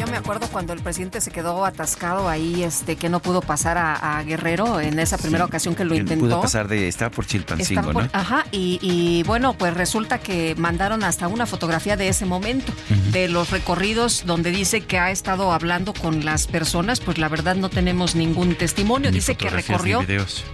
yo 0.00 0.06
me 0.06 0.16
acuerdo 0.16 0.48
cuando 0.48 0.72
el 0.72 0.80
presidente 0.80 1.20
se 1.20 1.30
quedó 1.30 1.66
atascado 1.66 2.26
ahí, 2.26 2.62
este, 2.62 2.96
que 2.96 3.10
no 3.10 3.20
pudo 3.20 3.42
pasar 3.42 3.76
a, 3.76 4.22
Guerrero 4.22 4.80
en 4.80 4.98
esa 4.98 5.18
primera 5.18 5.44
ocasión 5.44 5.74
que 5.74 5.84
lo 5.84 5.94
intentó. 5.94 6.24
Pudo 6.24 6.40
pasar 6.40 6.68
de, 6.68 6.88
estaba 6.88 7.10
por 7.10 7.26
Chilpancingo, 7.26 7.92
¿no? 7.92 8.08
Ajá, 8.12 8.46
y, 8.50 9.22
bueno, 9.26 9.52
pues 9.54 9.74
resulta 9.74 10.18
que 10.18 10.54
mandaron 10.56 11.04
hasta 11.04 11.28
una 11.28 11.44
fotografía 11.44 11.96
de 11.96 12.08
ese 12.08 12.24
momento, 12.24 12.72
de 13.12 13.28
los 13.28 13.50
recorridos 13.50 14.24
donde 14.24 14.50
dice 14.50 14.80
que 14.80 14.98
ha 14.98 15.10
estado 15.10 15.52
hablando 15.52 15.92
con 15.92 16.24
las 16.24 16.46
personas, 16.46 17.00
pues 17.00 17.18
la 17.18 17.28
verdad 17.28 17.56
no 17.56 17.68
tenemos 17.68 18.14
ningún 18.14 18.54
testimonio. 18.54 19.10
dice 19.10 19.34
que 19.34 19.50
recorrió. 19.50 20.00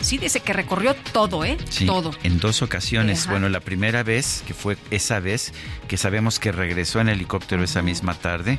Sí, 0.01 0.19
dice 0.19 0.41
que 0.41 0.53
recorrió 0.53 0.95
todo, 1.13 1.45
¿eh? 1.45 1.57
Sí, 1.69 1.87
todo. 1.87 2.11
En 2.25 2.41
dos 2.41 2.63
ocasiones. 2.63 3.29
Bueno, 3.29 3.49
la 3.49 3.61
primera 3.61 4.03
vez, 4.03 4.43
que 4.47 4.55
fue 4.55 4.77
esa 4.91 5.21
vez, 5.21 5.53
que 5.87 5.97
sabemos 5.97 6.41
que 6.41 6.51
regresó 6.51 7.01
en 7.01 7.09
helicóptero 7.09 7.63
esa 7.63 7.83
misma 7.83 8.15
tarde, 8.15 8.59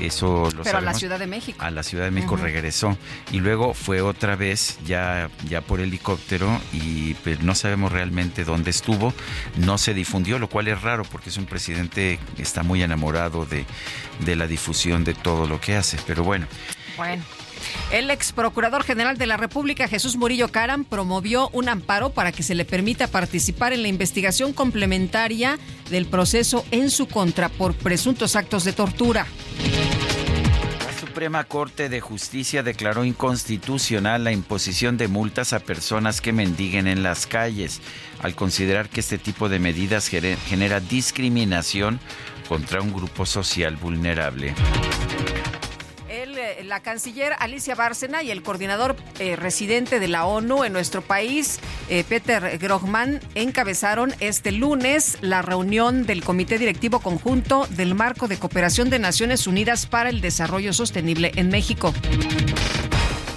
eso 0.00 0.27
lo 0.54 0.62
Pero 0.62 0.78
a 0.78 0.80
la 0.80 0.94
Ciudad 0.94 1.18
de 1.18 1.26
México. 1.26 1.62
A 1.62 1.70
la 1.70 1.82
Ciudad 1.82 2.04
de 2.04 2.10
México 2.10 2.36
regresó. 2.36 2.96
Y 3.32 3.40
luego 3.40 3.74
fue 3.74 4.00
otra 4.00 4.36
vez 4.36 4.78
ya, 4.84 5.30
ya 5.48 5.60
por 5.60 5.80
helicóptero 5.80 6.60
y 6.72 7.14
pues, 7.14 7.40
no 7.40 7.54
sabemos 7.54 7.92
realmente 7.92 8.44
dónde 8.44 8.70
estuvo. 8.70 9.12
No 9.56 9.78
se 9.78 9.94
difundió, 9.94 10.38
lo 10.38 10.48
cual 10.48 10.68
es 10.68 10.82
raro 10.82 11.04
porque 11.04 11.30
es 11.30 11.36
un 11.36 11.46
presidente 11.46 12.18
que 12.36 12.42
está 12.42 12.62
muy 12.62 12.82
enamorado 12.82 13.46
de, 13.46 13.64
de 14.24 14.36
la 14.36 14.46
difusión 14.46 15.04
de 15.04 15.14
todo 15.14 15.46
lo 15.46 15.60
que 15.60 15.76
hace. 15.76 15.98
Pero 16.06 16.24
bueno. 16.24 16.46
Bueno. 16.96 17.22
El 17.90 18.10
ex 18.10 18.32
procurador 18.32 18.84
general 18.84 19.16
de 19.16 19.26
la 19.26 19.36
República, 19.36 19.88
Jesús 19.88 20.16
Murillo 20.16 20.48
Caram, 20.48 20.84
promovió 20.84 21.48
un 21.52 21.68
amparo 21.68 22.10
para 22.10 22.32
que 22.32 22.42
se 22.42 22.54
le 22.54 22.64
permita 22.64 23.08
participar 23.08 23.72
en 23.72 23.82
la 23.82 23.88
investigación 23.88 24.52
complementaria 24.52 25.58
del 25.90 26.06
proceso 26.06 26.64
en 26.70 26.90
su 26.90 27.08
contra 27.08 27.48
por 27.48 27.74
presuntos 27.74 28.36
actos 28.36 28.64
de 28.64 28.72
tortura. 28.72 29.26
Suprema 31.18 31.42
Corte 31.42 31.88
de 31.88 32.00
Justicia 32.00 32.62
declaró 32.62 33.04
inconstitucional 33.04 34.22
la 34.22 34.30
imposición 34.30 34.96
de 34.96 35.08
multas 35.08 35.52
a 35.52 35.58
personas 35.58 36.20
que 36.20 36.32
mendiguen 36.32 36.86
en 36.86 37.02
las 37.02 37.26
calles, 37.26 37.80
al 38.22 38.36
considerar 38.36 38.88
que 38.88 39.00
este 39.00 39.18
tipo 39.18 39.48
de 39.48 39.58
medidas 39.58 40.06
genera 40.06 40.78
discriminación 40.78 41.98
contra 42.48 42.80
un 42.80 42.92
grupo 42.92 43.26
social 43.26 43.74
vulnerable 43.74 44.54
la 46.64 46.80
canciller 46.80 47.34
Alicia 47.38 47.74
Bárcena 47.74 48.22
y 48.22 48.30
el 48.30 48.42
coordinador 48.42 48.96
eh, 49.18 49.36
residente 49.36 50.00
de 50.00 50.08
la 50.08 50.26
ONU 50.26 50.64
en 50.64 50.72
nuestro 50.72 51.02
país, 51.02 51.60
eh, 51.88 52.04
Peter 52.08 52.58
Grogman, 52.58 53.20
encabezaron 53.34 54.14
este 54.20 54.52
lunes 54.52 55.18
la 55.20 55.42
reunión 55.42 56.06
del 56.06 56.24
Comité 56.24 56.58
Directivo 56.58 57.00
Conjunto 57.00 57.66
del 57.70 57.94
Marco 57.94 58.28
de 58.28 58.38
Cooperación 58.38 58.90
de 58.90 58.98
Naciones 58.98 59.46
Unidas 59.46 59.86
para 59.86 60.10
el 60.10 60.20
Desarrollo 60.20 60.72
Sostenible 60.72 61.32
en 61.36 61.48
México. 61.48 61.92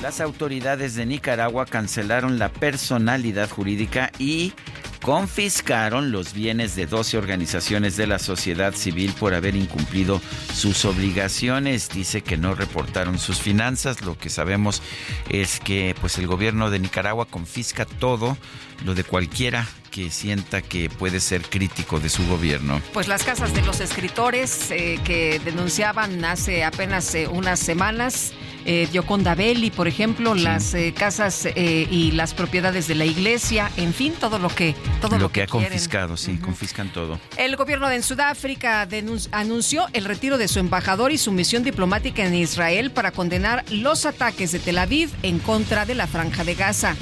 Las 0.02 0.19
autoridades 0.19 0.95
de 0.95 1.06
Nicaragua 1.06 1.68
cancelaron 1.68 2.39
la 2.39 2.49
personalidad 2.49 3.49
jurídica 3.49 4.11
y 4.18 4.53
confiscaron 5.02 6.11
los 6.11 6.34
bienes 6.34 6.76
de 6.76 6.86
12 6.86 7.18
organizaciones 7.18 7.98
de 7.98 8.07
la 8.07 8.19
sociedad 8.19 8.73
civil 8.73 9.14
por 9.19 9.34
haber 9.34 9.56
incumplido 9.56 10.22
sus 10.53 10.86
obligaciones. 10.86 11.90
Dice 11.90 12.22
que 12.22 12.38
no 12.38 12.53
reportaron 12.53 13.18
sus 13.18 13.40
finanzas. 13.40 14.02
Lo 14.02 14.18
que 14.18 14.30
sabemos 14.30 14.82
es 15.30 15.60
que 15.60 15.95
pues 15.99 16.18
el 16.18 16.28
gobierno 16.28 16.69
de 16.69 16.80
Nicaragua 16.80 17.26
confisca 17.26 17.86
todo 17.86 18.38
lo 18.86 18.95
de 18.95 19.03
cualquiera 19.03 19.68
que 19.91 20.10
sienta 20.10 20.62
que 20.62 20.90
puede 20.90 21.20
ser 21.20 21.41
crítico 21.41 21.99
de 21.99 22.10
su 22.10 22.26
gobierno. 22.26 22.82
Pues 22.94 23.08
las 23.08 23.24
casas 23.24 23.53
de 23.53 23.62
los 23.62 23.82
escritores 23.82 24.72
eh, 24.72 24.99
que 25.03 25.40
denunciaban 25.44 26.24
hace 26.24 26.64
apenas 26.64 27.14
eh, 27.14 27.28
unas 27.28 27.60
semanas 27.60 28.32
eh, 28.64 28.88
Gioconda 28.91 29.36
Belli, 29.36 29.70
por 29.70 29.88
ejemplo, 29.88 30.34
las 30.34 30.74
eh, 30.76 30.94
casas 30.95 31.48
y 31.56 32.12
las 32.12 32.34
propiedades 32.36 32.88
de 32.88 32.95
la 32.95 33.06
iglesia, 33.06 33.72
en 33.76 33.94
fin, 33.94 34.14
todo 34.20 34.38
lo 34.38 34.49
que 34.49 34.76
todo 35.02 35.18
lo, 35.18 35.32
que, 35.32 35.41
ha 35.41 35.48
confiscado, 35.48 36.16
sí, 36.16 36.38
confiscan 36.38 36.94
todo. 36.94 37.20
El 37.38 37.56
gobierno 37.56 37.90
de 37.90 38.02
Sudáfrica 38.03 38.88
anunció 39.32 39.88
el 39.94 40.06
retiro 40.06 40.38
de 40.38 40.48
su 40.48 40.60
embajador 40.60 41.12
y 41.12 41.18
su 41.18 41.32
misión 41.32 41.64
diplomática 41.64 42.24
en 42.24 42.36
Israel 42.36 42.91
para 42.91 43.12
condenar 43.12 43.66
los 43.72 44.06
ataques 44.06 44.52
de 44.52 44.60
Tel 44.60 44.78
Aviv 44.78 45.10
en 45.24 45.40
contra 45.40 45.86
de 45.86 45.95
la 45.95 46.06
franja 46.06 46.44
de 46.44 46.53
Gaza. 46.53 46.95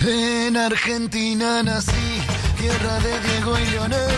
En 0.00 0.56
Argentina 0.56 1.62
nací, 1.62 2.20
tierra 2.58 2.98
de 3.00 3.20
Diego 3.20 3.58
y 3.58 3.70
Leonel, 3.70 4.16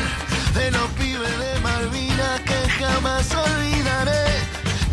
de 0.54 0.70
los 0.72 0.90
pibes 0.98 1.38
de 1.38 1.60
Malvina 1.60 2.42
que 2.44 2.68
jamás 2.70 3.26
olvidaré. 3.34 4.26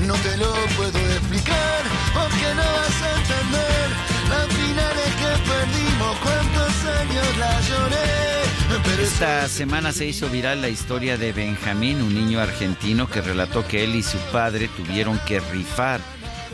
No 0.06 0.14
te 0.16 0.38
lo 0.38 0.54
puedo 0.78 0.98
explicar 0.98 1.84
porque 2.14 2.54
no 2.56 2.64
vas 2.64 3.02
a 3.02 3.10
entender. 3.20 3.88
Las 4.30 4.48
finales 4.48 5.10
que 5.20 5.32
perdimos, 5.50 6.18
cuántos 6.24 6.86
años 7.00 7.38
la 7.38 7.62
lloré. 7.62 9.04
Esta 9.04 9.48
semana 9.48 9.92
se 9.92 10.06
hizo 10.06 10.30
viral 10.30 10.62
la 10.62 10.70
historia 10.70 11.18
de 11.18 11.34
Benjamín, 11.34 12.02
un 12.02 12.14
niño 12.14 12.40
argentino 12.40 13.10
que 13.10 13.22
relató 13.22 13.68
que 13.68 13.84
él 13.84 13.96
y 13.96 14.04
su 14.04 14.18
padre 14.32 14.70
tuvieron 14.70 15.20
que 15.28 15.40
rifar 15.40 16.00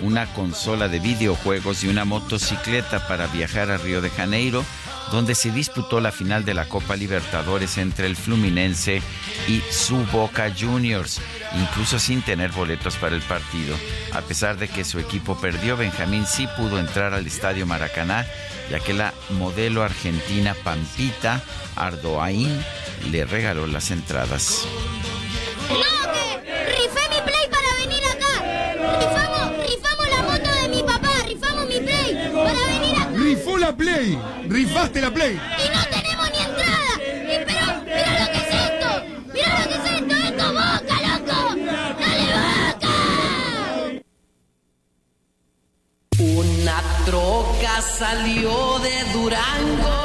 una 0.01 0.26
consola 0.34 0.88
de 0.88 0.99
videojuegos 0.99 1.84
y 1.84 1.88
una 1.88 2.05
motocicleta 2.05 3.07
para 3.07 3.27
viajar 3.27 3.72
a 3.72 3.77
Río 3.77 4.01
de 4.01 4.09
Janeiro 4.09 4.63
donde 5.11 5.35
se 5.35 5.51
disputó 5.51 5.99
la 5.99 6.11
final 6.11 6.45
de 6.45 6.53
la 6.53 6.65
Copa 6.65 6.95
Libertadores 6.95 7.77
entre 7.77 8.07
el 8.07 8.15
Fluminense 8.15 9.01
y 9.47 9.61
su 9.69 9.97
Boca 10.05 10.51
Juniors, 10.57 11.19
incluso 11.53 11.99
sin 11.99 12.22
tener 12.22 12.51
boletos 12.51 12.95
para 12.95 13.15
el 13.15 13.22
partido. 13.22 13.76
A 14.13 14.22
pesar 14.22 14.57
de 14.57 14.69
que 14.69 14.85
su 14.85 14.99
equipo 14.99 15.35
perdió, 15.39 15.76
Benjamín 15.76 16.26
sí 16.26 16.47
pudo 16.57 16.80
entrar 16.80 17.13
al 17.13 17.27
Estadio 17.27 17.65
Maracaná, 17.65 18.26
ya 18.69 18.80
que 18.80 18.93
la 18.93 19.13
modelo 19.31 19.84
argentina 19.84 20.55
Pampita 20.63 21.41
Ardoain 21.76 22.63
le 23.11 23.26
regaló 23.26 23.68
las 23.68 23.91
entradas. 23.91 24.65
¡No, 25.69 26.11
¡Rifé 26.68 27.09
mi 27.09 27.22
play 27.30 27.47
para 27.49 27.76
venir 27.80 28.03
acá! 28.05 28.99
¡Rifamos! 28.99 29.68
¡Rifamos 29.68 30.01
Play. 33.77 34.18
Rifaste 34.82 35.02
la 35.02 35.12
Play. 35.12 35.34
¡Y 35.34 35.38
no 35.70 35.84
tenemos 35.91 36.28
ni 36.32 36.38
entrada! 36.40 36.94
Y 36.98 37.38
pero, 37.45 37.66
mira 37.86 38.12
lo 38.20 38.26
que 38.32 38.38
es 38.38 38.49
esto. 38.66 38.90
Mira 39.32 39.60
lo 39.60 39.66
que 39.70 39.76
es 39.76 39.86
esto. 39.91 40.16
Esto 40.16 40.45
boca, 40.53 40.95
loco. 41.06 41.38
Dale 41.99 42.28
boca. 42.34 42.95
Una 46.18 46.78
troca 47.06 47.74
salió 47.82 48.80
de 48.80 48.95
Durango. 49.14 49.98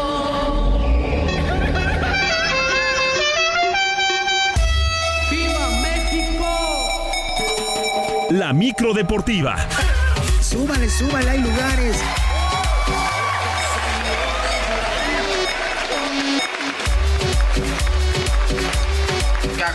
¡Viva 5.31 5.66
México! 5.81 6.51
La 8.28 8.53
micro 8.53 8.93
deportiva. 8.93 9.57
Súbale, 10.43 10.90
súbale, 10.90 11.31
hay 11.31 11.39
lugares. 11.39 11.97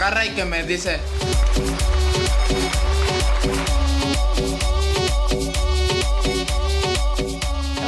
Agarra 0.02 0.26
y 0.26 0.30
que 0.32 0.46
me 0.46 0.64
dice. 0.64 1.00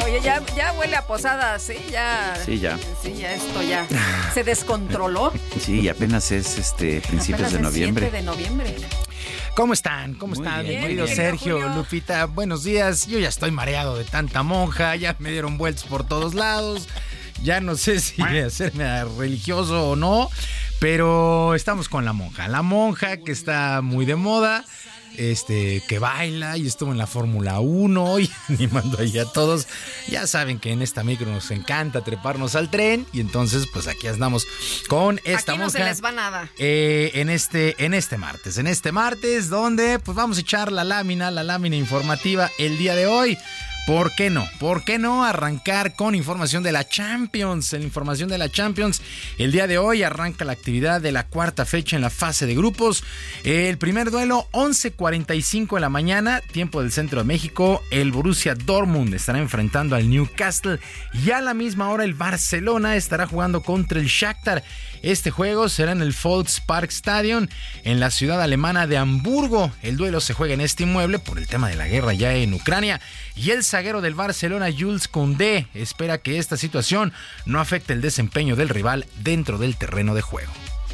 Oye, 0.06 0.22
ya, 0.22 0.44
ya 0.56 0.74
huele 0.74 0.96
a 0.96 1.08
posada, 1.08 1.58
sí, 1.58 1.74
ya. 1.92 2.36
Sí, 2.46 2.60
ya. 2.60 2.78
Sí, 3.02 3.16
ya 3.18 3.34
esto 3.34 3.64
ya 3.64 3.88
se 4.34 4.44
descontroló. 4.44 5.34
Sí, 5.60 5.82
y 5.82 5.88
apenas 5.90 6.32
es 6.32 6.58
este 6.58 7.00
principios 7.02 7.48
Apenas 7.48 7.52
de 7.52 7.58
es 7.58 7.64
noviembre. 7.64 8.10
7 8.12 8.18
de 8.18 8.24
noviembre. 8.24 8.76
¿Cómo 9.56 9.74
están? 9.74 10.16
¿Cómo 10.16 10.36
Muy 10.36 10.46
están, 10.46 10.66
bien, 10.66 10.82
querido 10.82 11.06
bien. 11.06 11.16
Sergio, 11.16 11.56
Julio. 11.62 11.76
Lupita? 11.76 12.26
Buenos 12.26 12.64
días. 12.64 13.08
Yo 13.08 13.18
ya 13.20 13.30
estoy 13.30 13.52
mareado 13.52 13.98
de 13.98 14.04
tanta 14.04 14.44
monja, 14.44 14.96
ya 14.96 15.16
me 15.20 15.32
dieron 15.32 15.58
vueltas 15.58 15.84
por 15.86 16.06
todos 16.06 16.34
lados. 16.34 16.88
Ya 17.44 17.60
no 17.60 17.76
sé 17.76 18.00
si 18.00 18.22
hacerme 18.22 18.86
a 18.86 19.06
religioso 19.06 19.90
o 19.90 19.96
no, 19.96 20.30
pero 20.84 21.56
estamos 21.56 21.88
con 21.88 22.04
la 22.04 22.12
monja. 22.12 22.50
La 22.50 22.62
monja 22.62 23.16
que 23.16 23.32
está 23.32 23.80
muy 23.82 24.06
de 24.06 24.18
moda, 24.18 24.66
este, 25.16 25.82
que 25.88 25.98
baila 25.98 26.58
y 26.58 26.68
estuvo 26.68 26.92
en 26.92 26.98
la 26.98 27.08
Fórmula 27.08 27.62
1 27.62 28.20
y 28.20 28.30
animando 28.50 29.00
ahí 29.00 29.18
a 29.18 29.24
todos. 29.24 29.66
Ya 30.10 30.28
saben 30.28 30.60
que 30.60 30.74
en 30.74 30.82
esta 30.82 31.06
micro 31.06 31.32
nos 31.32 31.52
encanta 31.52 32.02
treparnos 32.02 32.56
al 32.56 32.70
tren 32.70 33.06
y 33.14 33.22
entonces 33.22 33.66
pues 33.72 33.88
aquí 33.88 34.08
andamos 34.08 34.46
con 34.90 35.22
esta 35.24 35.54
Aquí 35.54 35.60
no 35.60 35.68
monja. 35.68 35.80
se 35.80 35.86
les 35.86 36.04
va 36.04 36.12
nada. 36.12 36.50
Eh, 36.58 37.12
en 37.14 37.30
este 37.30 37.82
en 37.86 37.94
este 37.94 38.18
martes, 38.18 38.58
en 38.58 38.68
este 38.68 38.92
martes 38.92 39.48
donde 39.48 40.00
pues 40.00 40.18
vamos 40.18 40.36
a 40.36 40.42
echar 40.42 40.70
la 40.70 40.84
lámina, 40.84 41.32
la 41.32 41.44
lámina 41.44 41.78
informativa 41.78 42.52
el 42.58 42.78
día 42.78 42.94
de 42.94 43.08
hoy. 43.08 43.38
¿Por 43.86 44.16
qué 44.16 44.30
no? 44.30 44.48
¿Por 44.60 44.86
qué 44.86 44.98
no 44.98 45.26
arrancar 45.26 45.94
con 45.96 46.16
información 46.16 46.64
de 46.64 46.72
la 46.72 46.88
Champions? 46.88 47.74
La 47.74 47.80
información 47.80 48.30
de 48.30 48.38
la 48.38 48.48
Champions. 48.48 49.02
El 49.38 49.52
día 49.52 49.68
de 49.68 49.78
hoy 49.78 50.04
arranca 50.04 50.46
la 50.46 50.54
actividad 50.54 51.02
de 51.02 51.12
la 51.12 51.28
cuarta 51.28 51.66
fecha 51.66 51.98
en 51.98 52.02
la 52.02 52.10
fase 52.10 52.46
de 52.46 52.56
grupos. 52.56 53.04
El 53.44 53.78
primer 53.78 54.10
duelo, 54.10 54.48
11.45 54.54 55.76
de 55.76 55.82
la 55.82 55.90
mañana, 55.90 56.40
tiempo 56.40 56.82
del 56.82 56.94
centro 56.94 57.20
de 57.20 57.26
México. 57.26 57.84
El 57.92 58.14
Borussia 58.14 58.56
Dortmund 58.56 59.14
estará 59.14 59.40
enfrentando 59.40 59.98
al 59.98 60.10
Newcastle. 60.10 60.80
Y 61.14 61.32
a 61.32 61.42
la 61.42 61.54
misma 61.54 61.90
hora 61.90 62.06
el 62.06 62.14
Barcelona 62.14 62.96
estará 62.96 63.28
jugando 63.28 63.64
contra 63.64 64.00
el 64.00 64.08
Shakhtar. 64.08 64.64
Este 65.04 65.32
juego 65.32 65.68
será 65.68 65.92
en 65.92 66.02
el 66.02 66.16
Volkspark 66.24 66.90
Stadion 66.90 67.50
en 67.84 68.00
la 68.00 68.10
ciudad 68.10 68.42
alemana 68.42 68.88
de 68.88 68.96
Hamburgo. 68.96 69.70
El 69.82 69.98
duelo 69.98 70.22
se 70.22 70.34
juega 70.34 70.54
en 70.54 70.62
este 70.62 70.84
inmueble 70.84 71.20
por 71.20 71.38
el 71.38 71.46
tema 71.46 71.68
de 71.68 71.76
la 71.76 71.90
guerra 71.90 72.14
ya 72.14 72.34
en 72.34 72.54
Ucrania. 72.54 73.02
Y 73.36 73.52
el 73.52 73.66
zaguero 73.66 74.00
del 74.00 74.16
Barcelona, 74.16 74.70
Jules 74.72 75.10
Koundé, 75.10 75.68
espera 75.74 76.20
que 76.20 76.38
esta 76.38 76.56
situación 76.56 77.12
no 77.46 77.60
afecte 77.60 77.92
el 77.92 78.00
desempeño 78.00 78.56
del 78.56 78.70
rival 78.70 79.06
dentro 79.18 79.58
del 79.58 79.76
terreno 79.76 80.16
de 80.16 80.22
juego. 80.22 80.54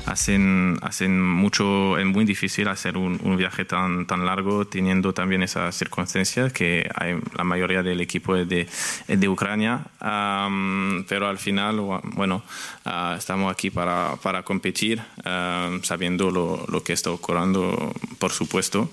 Hacen, 0.10 0.78
hacen 0.82 1.22
mucho, 1.22 1.98
es 1.98 2.06
muy 2.06 2.26
difícil 2.26 2.68
hacer 2.68 2.98
un, 2.98 3.20
viaje 3.38 3.64
tan, 3.64 4.06
tan 4.08 4.26
largo 4.26 4.66
teniendo 4.66 5.14
también 5.14 5.44
esas 5.44 5.76
circunstancias 5.76 6.52
que 6.52 6.90
la 7.38 7.44
mayoría 7.44 7.84
del 7.84 8.02
equipo 8.02 8.36
es 8.36 8.50
de, 8.50 8.68
es 9.08 9.20
de 9.20 9.30
Ucrania, 9.30 9.86
Am, 10.00 11.06
pero 11.08 11.28
al 11.28 11.38
final, 11.38 11.80
bueno, 12.16 12.42
ah, 12.86 13.16
estamos 13.18 13.52
aquí 13.52 13.70
para, 13.70 14.16
para 14.22 14.44
competir, 14.44 15.02
am, 15.24 15.84
sabiendo 15.84 16.32
lo, 16.32 16.66
lo 16.68 16.84
que 16.84 16.94
está 16.94 17.12
ocurriendo, 17.12 17.94
por 18.18 18.32
supuesto, 18.32 18.90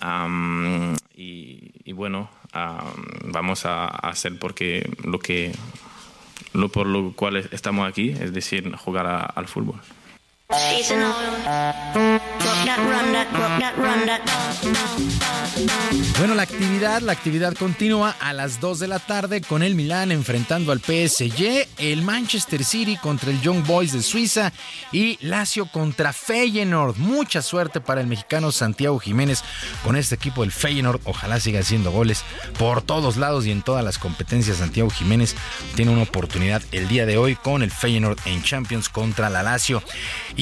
Am, 0.00 0.94
y, 1.16 1.92
bueno, 1.92 2.30
am, 2.52 2.94
vamos 3.24 3.66
a 3.66 3.86
hacer 3.86 4.38
porque 4.38 4.88
lo 5.04 5.18
que 5.18 5.52
lo 6.54 6.68
por 6.68 6.86
lo 6.86 7.12
cual 7.12 7.36
estamos 7.36 7.88
aquí, 7.88 8.10
es 8.10 8.32
decir, 8.32 8.74
jugar 8.76 9.30
al 9.34 9.48
fútbol. 9.48 9.80
Bueno, 16.18 16.34
la 16.34 16.42
actividad, 16.42 17.00
la 17.02 17.12
actividad 17.12 17.54
continúa 17.54 18.14
a 18.20 18.32
las 18.32 18.60
2 18.60 18.78
de 18.78 18.88
la 18.88 18.98
tarde 18.98 19.40
con 19.40 19.62
el 19.62 19.74
Milán 19.74 20.12
enfrentando 20.12 20.72
al 20.72 20.80
PSG, 20.80 21.66
el 21.78 22.02
Manchester 22.02 22.64
City 22.64 22.96
contra 22.96 23.30
el 23.30 23.40
Young 23.40 23.64
Boys 23.66 23.92
de 23.92 24.02
Suiza 24.02 24.52
y 24.92 25.18
Lazio 25.20 25.66
contra 25.66 26.12
Feyenoord. 26.12 26.96
Mucha 26.96 27.42
suerte 27.42 27.80
para 27.80 28.00
el 28.00 28.06
mexicano 28.06 28.52
Santiago 28.52 28.98
Jiménez 28.98 29.42
con 29.84 29.96
este 29.96 30.14
equipo 30.14 30.42
del 30.42 30.52
Feyenoord. 30.52 31.00
Ojalá 31.04 31.40
siga 31.40 31.60
haciendo 31.60 31.90
goles 31.90 32.24
por 32.58 32.82
todos 32.82 33.16
lados 33.16 33.46
y 33.46 33.50
en 33.50 33.62
todas 33.62 33.84
las 33.84 33.98
competencias. 33.98 34.58
Santiago 34.58 34.90
Jiménez 34.90 35.34
tiene 35.74 35.92
una 35.92 36.02
oportunidad 36.02 36.62
el 36.72 36.88
día 36.88 37.06
de 37.06 37.16
hoy 37.18 37.36
con 37.36 37.62
el 37.62 37.70
Feyenoord 37.70 38.18
en 38.26 38.42
Champions 38.42 38.88
contra 38.88 39.30
la 39.30 39.42
Lazio. 39.42 39.82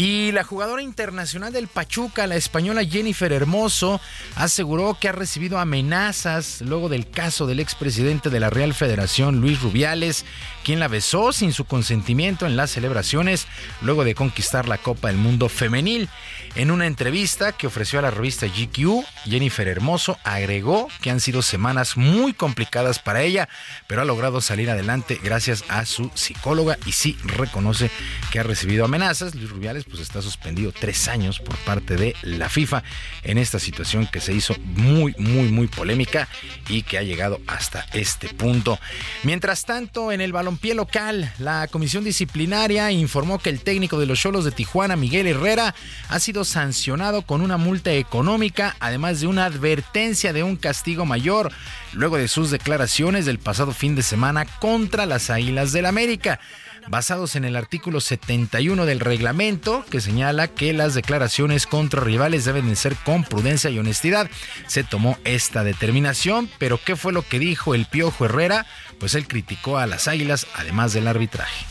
La 0.01 0.45
jugadora 0.45 0.83
internacional 0.83 1.53
del 1.53 1.69
Pachuca, 1.69 2.27
la 2.27 2.37
española 2.37 2.85
Jennifer 2.85 3.31
Hermoso, 3.33 4.01
aseguró 4.35 4.97
que 4.99 5.09
ha 5.09 5.13
recibido 5.13 5.59
amenazas 5.59 6.63
luego 6.63 6.89
del 6.89 7.11
caso 7.11 7.47
del 7.47 7.61
expresidente 7.61 8.31
de 8.31 8.41
la 8.41 8.49
Real 8.49 8.73
Federación, 8.73 9.41
Luis 9.43 9.61
Rubiales, 9.61 10.25
quien 10.65 10.81
la 10.81 10.89
besó 10.89 11.33
sin 11.33 11.53
su 11.53 11.65
consentimiento 11.65 12.47
en 12.47 12.57
las 12.57 12.71
celebraciones 12.71 13.47
luego 13.83 14.05
de 14.05 14.15
conquistar 14.15 14.69
la 14.69 14.79
Copa 14.79 15.09
del 15.09 15.17
Mundo 15.17 15.49
Femenil. 15.49 16.09
En 16.57 16.71
una 16.71 16.87
entrevista 16.87 17.53
que 17.53 17.69
ofreció 17.69 17.99
a 17.99 18.03
la 18.03 18.11
revista 18.11 18.47
GQ, 18.47 19.05
Jennifer 19.25 19.69
Hermoso 19.69 20.19
agregó 20.25 20.89
que 21.01 21.11
han 21.11 21.21
sido 21.21 21.43
semanas 21.43 21.97
muy 21.97 22.33
complicadas 22.33 22.99
para 22.99 23.23
ella, 23.23 23.49
pero 23.87 24.03
ha 24.03 24.05
logrado 24.05 24.41
salir 24.41 24.69
adelante 24.69 25.21
gracias 25.23 25.65
a 25.69 25.85
su 25.87 26.11
psicóloga 26.15 26.77
y 26.87 26.93
sí 26.93 27.17
reconoce 27.23 27.91
que 28.33 28.41
ha 28.41 28.43
recibido 28.43 28.85
amenazas. 28.85 29.35
Luis 29.35 29.51
Rubiales 29.51 29.85
pues 29.85 30.01
está 30.01 30.23
suspendido 30.23 30.73
tres 30.73 31.07
años 31.09 31.39
por 31.39 31.57
parte 31.59 31.97
de 31.97 32.17
la 32.23 32.49
FIFA 32.49 32.83
en 33.23 33.39
esta 33.39 33.61
situación 33.61 34.09
que 34.09 34.21
se 34.21 34.33
hizo 34.33 34.57
muy, 34.59 35.15
muy, 35.19 35.49
muy 35.49 35.69
polémica 35.69 36.29
y 36.69 36.83
que 36.83 36.99
ha 36.99 37.03
llegado 37.03 37.41
hasta 37.47 37.87
este 37.93 38.29
punto. 38.29 38.79
Mientras 39.23 39.65
tanto, 39.65 40.11
en 40.11 40.21
el 40.21 40.33
balompié 40.51 40.75
local, 40.75 41.33
la 41.39 41.69
comisión 41.69 42.03
disciplinaria 42.03 42.91
informó 42.91 43.39
que 43.39 43.51
el 43.51 43.61
técnico 43.61 44.01
de 44.01 44.07
los 44.07 44.19
Cholos 44.19 44.45
de 44.45 44.51
Tijuana, 44.51 44.97
Miguel 44.97 45.29
Herrera, 45.29 45.77
ha 46.09 46.19
sido 46.19 46.45
sancionado 46.45 47.23
con 47.23 47.41
una 47.41 47.57
multa 47.57 47.93
económica, 47.93 48.75
además 48.81 49.21
de 49.21 49.29
una 49.29 49.45
advertencia 49.45 50.33
de 50.33 50.43
un 50.43 50.57
castigo 50.57 51.07
mayor, 51.07 51.53
luego 51.93 52.17
de 52.17 52.27
sus 52.27 52.51
declaraciones 52.51 53.27
del 53.27 53.39
pasado 53.39 53.71
fin 53.71 53.95
de 53.95 54.03
semana 54.03 54.45
contra 54.45 55.07
las 55.07 55.31
Águilas 55.31 55.71
del 55.71 55.87
América 55.87 56.41
basados 56.89 57.37
en 57.37 57.45
el 57.45 57.57
artículo 57.57 58.01
71 58.01 58.87
del 58.87 59.01
reglamento 59.01 59.85
que 59.91 60.01
señala 60.01 60.49
que 60.49 60.73
las 60.73 60.95
declaraciones 60.95 61.67
contra 61.67 62.01
rivales 62.01 62.45
deben 62.45 62.69
de 62.69 62.77
ser 62.77 62.97
con 62.97 63.25
prudencia 63.25 63.71
y 63.71 63.79
honestidad. 63.79 64.29
Se 64.67 64.85
tomó 64.85 65.19
esta 65.25 65.65
determinación, 65.65 66.51
pero 66.59 66.81
¿qué 66.83 66.97
fue 66.97 67.13
lo 67.13 67.23
que 67.23 67.39
dijo 67.39 67.75
el 67.75 67.87
Piojo 67.87 68.25
Herrera? 68.25 68.67
Pues 69.01 69.15
él 69.15 69.27
criticó 69.27 69.79
a 69.79 69.87
las 69.87 70.07
Águilas 70.07 70.47
además 70.55 70.93
del 70.93 71.09
arbitraje. 71.09 71.67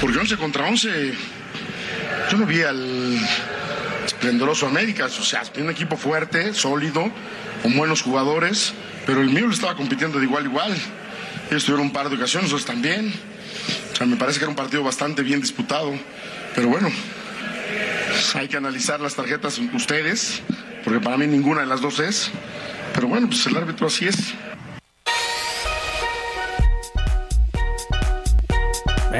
Porque 0.00 0.18
11 0.18 0.36
contra 0.36 0.66
11, 0.68 1.14
yo 2.30 2.36
no 2.36 2.44
vi 2.44 2.62
al 2.62 3.16
esplendoroso 4.04 4.66
América. 4.66 5.06
O 5.06 5.10
sea, 5.10 5.42
tiene 5.42 5.68
un 5.68 5.74
equipo 5.74 5.96
fuerte, 5.96 6.52
sólido, 6.52 7.10
con 7.62 7.76
buenos 7.76 8.02
jugadores, 8.02 8.74
pero 9.06 9.20
el 9.20 9.30
mío 9.30 9.46
lo 9.46 9.52
estaba 9.52 9.76
compitiendo 9.76 10.18
de 10.18 10.24
igual 10.24 10.44
a 10.44 10.46
igual. 10.48 10.76
Ellos 11.50 11.64
tuvieron 11.64 11.86
un 11.86 11.92
par 11.92 12.10
de 12.10 12.16
ocasiones, 12.16 12.50
nosotros 12.50 12.66
también. 12.66 13.12
O 13.92 13.96
sea, 13.96 14.06
me 14.06 14.16
parece 14.16 14.38
que 14.38 14.44
era 14.44 14.50
un 14.50 14.56
partido 14.56 14.82
bastante 14.82 15.22
bien 15.22 15.40
disputado. 15.40 15.92
Pero 16.54 16.68
bueno, 16.68 16.90
hay 18.34 18.48
que 18.48 18.56
analizar 18.56 19.00
las 19.00 19.14
tarjetas 19.14 19.58
ustedes, 19.72 20.42
porque 20.84 21.00
para 21.00 21.16
mí 21.16 21.26
ninguna 21.26 21.60
de 21.60 21.66
las 21.66 21.80
dos 21.80 22.00
es. 22.00 22.30
Pero 22.92 23.06
bueno, 23.06 23.28
pues 23.28 23.46
el 23.46 23.56
árbitro 23.56 23.86
así 23.86 24.06
es. 24.06 24.34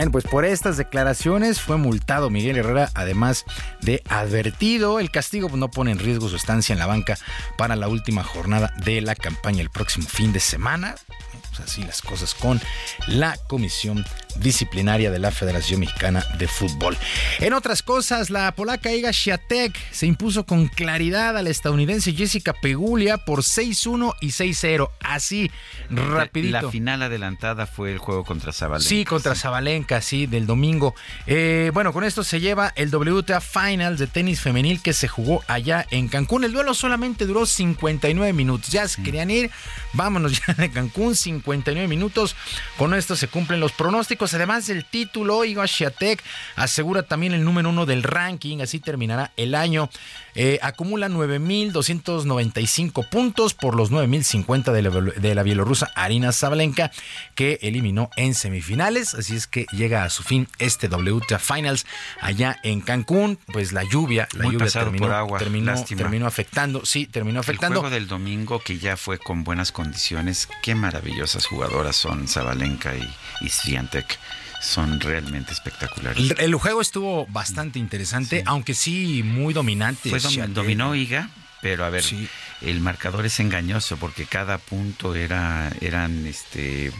Bueno, 0.00 0.12
pues 0.12 0.24
por 0.24 0.46
estas 0.46 0.78
declaraciones 0.78 1.60
fue 1.60 1.76
multado 1.76 2.30
Miguel 2.30 2.56
Herrera, 2.56 2.88
además 2.94 3.44
de 3.82 4.02
advertido. 4.08 4.98
El 4.98 5.10
castigo 5.10 5.50
pues, 5.50 5.60
no 5.60 5.70
pone 5.70 5.90
en 5.90 5.98
riesgo 5.98 6.30
su 6.30 6.36
estancia 6.36 6.72
en 6.72 6.78
la 6.78 6.86
banca 6.86 7.18
para 7.58 7.76
la 7.76 7.86
última 7.86 8.24
jornada 8.24 8.72
de 8.82 9.02
la 9.02 9.14
campaña 9.14 9.60
el 9.60 9.68
próximo 9.68 10.08
fin 10.08 10.32
de 10.32 10.40
semana. 10.40 10.94
así 11.62 11.82
las 11.82 12.00
cosas 12.00 12.34
con 12.34 12.62
la 13.08 13.36
Comisión 13.46 14.06
Disciplinaria 14.36 15.10
de 15.10 15.18
la 15.18 15.30
Federación 15.30 15.80
Mexicana 15.80 16.24
de 16.38 16.48
Fútbol. 16.48 16.96
En 17.38 17.52
otras 17.52 17.82
cosas, 17.82 18.30
la 18.30 18.52
polaca 18.54 18.92
Iga 18.92 19.12
Świątek 19.12 19.76
se 19.90 20.06
impuso 20.06 20.46
con 20.46 20.68
claridad 20.68 21.36
a 21.36 21.42
la 21.42 21.50
estadounidense 21.50 22.12
Jessica 22.12 22.52
Pegulia 22.52 23.18
por 23.18 23.40
6-1 23.40 24.14
y 24.20 24.28
6-0. 24.28 24.90
Así, 25.00 25.50
rapidito. 25.90 26.62
La 26.62 26.70
final 26.70 27.02
adelantada 27.02 27.66
fue 27.66 27.92
el 27.92 27.98
juego 27.98 28.24
contra 28.24 28.52
Zabalenka. 28.52 28.88
Sí, 28.88 29.04
contra 29.04 29.34
Zabalenka, 29.34 30.00
sí, 30.00 30.26
del 30.26 30.46
domingo. 30.46 30.94
Eh, 31.26 31.70
bueno, 31.74 31.92
con 31.92 32.04
esto 32.04 32.22
se 32.22 32.40
lleva 32.40 32.72
el 32.76 32.94
WTA 32.94 33.40
Finals 33.40 33.98
de 33.98 34.06
tenis 34.06 34.40
femenil 34.40 34.80
que 34.82 34.92
se 34.92 35.08
jugó 35.08 35.42
allá 35.48 35.86
en 35.90 36.08
Cancún. 36.08 36.44
El 36.44 36.52
duelo 36.52 36.74
solamente 36.74 37.26
duró 37.26 37.46
59 37.46 38.32
minutos. 38.32 38.70
Ya 38.70 38.86
se 38.86 39.02
querían 39.02 39.30
ir, 39.30 39.50
vámonos 39.92 40.40
ya 40.46 40.54
de 40.54 40.70
Cancún, 40.70 41.16
59 41.16 41.88
minutos. 41.88 42.36
Con 42.76 42.94
esto 42.94 43.16
se 43.16 43.28
cumplen 43.28 43.60
los 43.60 43.72
pronósticos. 43.72 44.19
Además 44.22 44.66
del 44.66 44.84
título, 44.84 45.44
Iga 45.44 45.66
Świątek 45.66 46.22
asegura 46.56 47.02
también 47.02 47.32
el 47.32 47.44
número 47.44 47.70
uno 47.70 47.86
del 47.86 48.02
ranking. 48.02 48.60
Así 48.60 48.78
terminará 48.80 49.32
el 49.36 49.54
año. 49.54 49.88
Eh, 50.34 50.58
acumula 50.62 51.08
9.295 51.08 53.08
puntos 53.08 53.54
por 53.54 53.74
los 53.74 53.90
9.050 53.90 54.72
de 54.72 54.82
la, 54.82 54.90
de 54.90 55.34
la 55.34 55.42
bielorrusa 55.42 55.90
Arina 55.94 56.32
Zabalenka, 56.32 56.90
que 57.34 57.58
eliminó 57.62 58.10
en 58.16 58.34
semifinales. 58.34 59.14
Así 59.14 59.36
es 59.36 59.46
que 59.46 59.66
llega 59.72 60.04
a 60.04 60.10
su 60.10 60.22
fin 60.22 60.48
este 60.58 60.88
WTA 60.88 61.38
Finals 61.38 61.86
allá 62.20 62.58
en 62.62 62.80
Cancún. 62.80 63.38
Pues 63.52 63.72
la 63.72 63.84
lluvia, 63.84 64.28
la 64.34 64.44
Muy 64.44 64.54
lluvia 64.54 64.70
terminó, 64.70 65.06
por 65.06 65.14
agua, 65.14 65.38
terminó, 65.38 65.84
terminó 65.84 66.26
afectando. 66.26 66.84
Sí, 66.84 67.06
terminó 67.06 67.40
El 67.40 67.44
afectando. 67.44 67.80
juego 67.80 67.94
del 67.94 68.06
domingo 68.06 68.60
que 68.60 68.78
ya 68.78 68.96
fue 68.96 69.18
con 69.18 69.44
buenas 69.44 69.72
condiciones. 69.72 70.48
Qué 70.62 70.74
maravillosas 70.74 71.46
jugadoras 71.46 71.96
son 71.96 72.28
Zabalenka 72.28 72.94
y, 72.96 73.02
y. 73.40 73.50
Son 74.60 75.00
realmente 75.00 75.52
espectaculares. 75.52 76.34
El, 76.38 76.54
juego 76.54 76.80
estuvo 76.80 77.26
bastante 77.26 77.78
interesante, 77.78 78.42
aunque 78.46 78.74
sí 78.74 79.22
muy 79.22 79.54
dominante. 79.54 80.10
Dominó 80.48 80.94
Iga, 80.94 81.30
pero 81.62 81.84
a 81.84 81.90
ver, 81.90 82.04
el 82.60 82.80
marcador 82.80 83.26
es 83.26 83.40
engañoso 83.40 83.96
porque 83.96 84.26
cada 84.26 84.58
punto 84.58 85.14
era 85.14 85.72
eran 85.80 86.26
este 86.26 86.92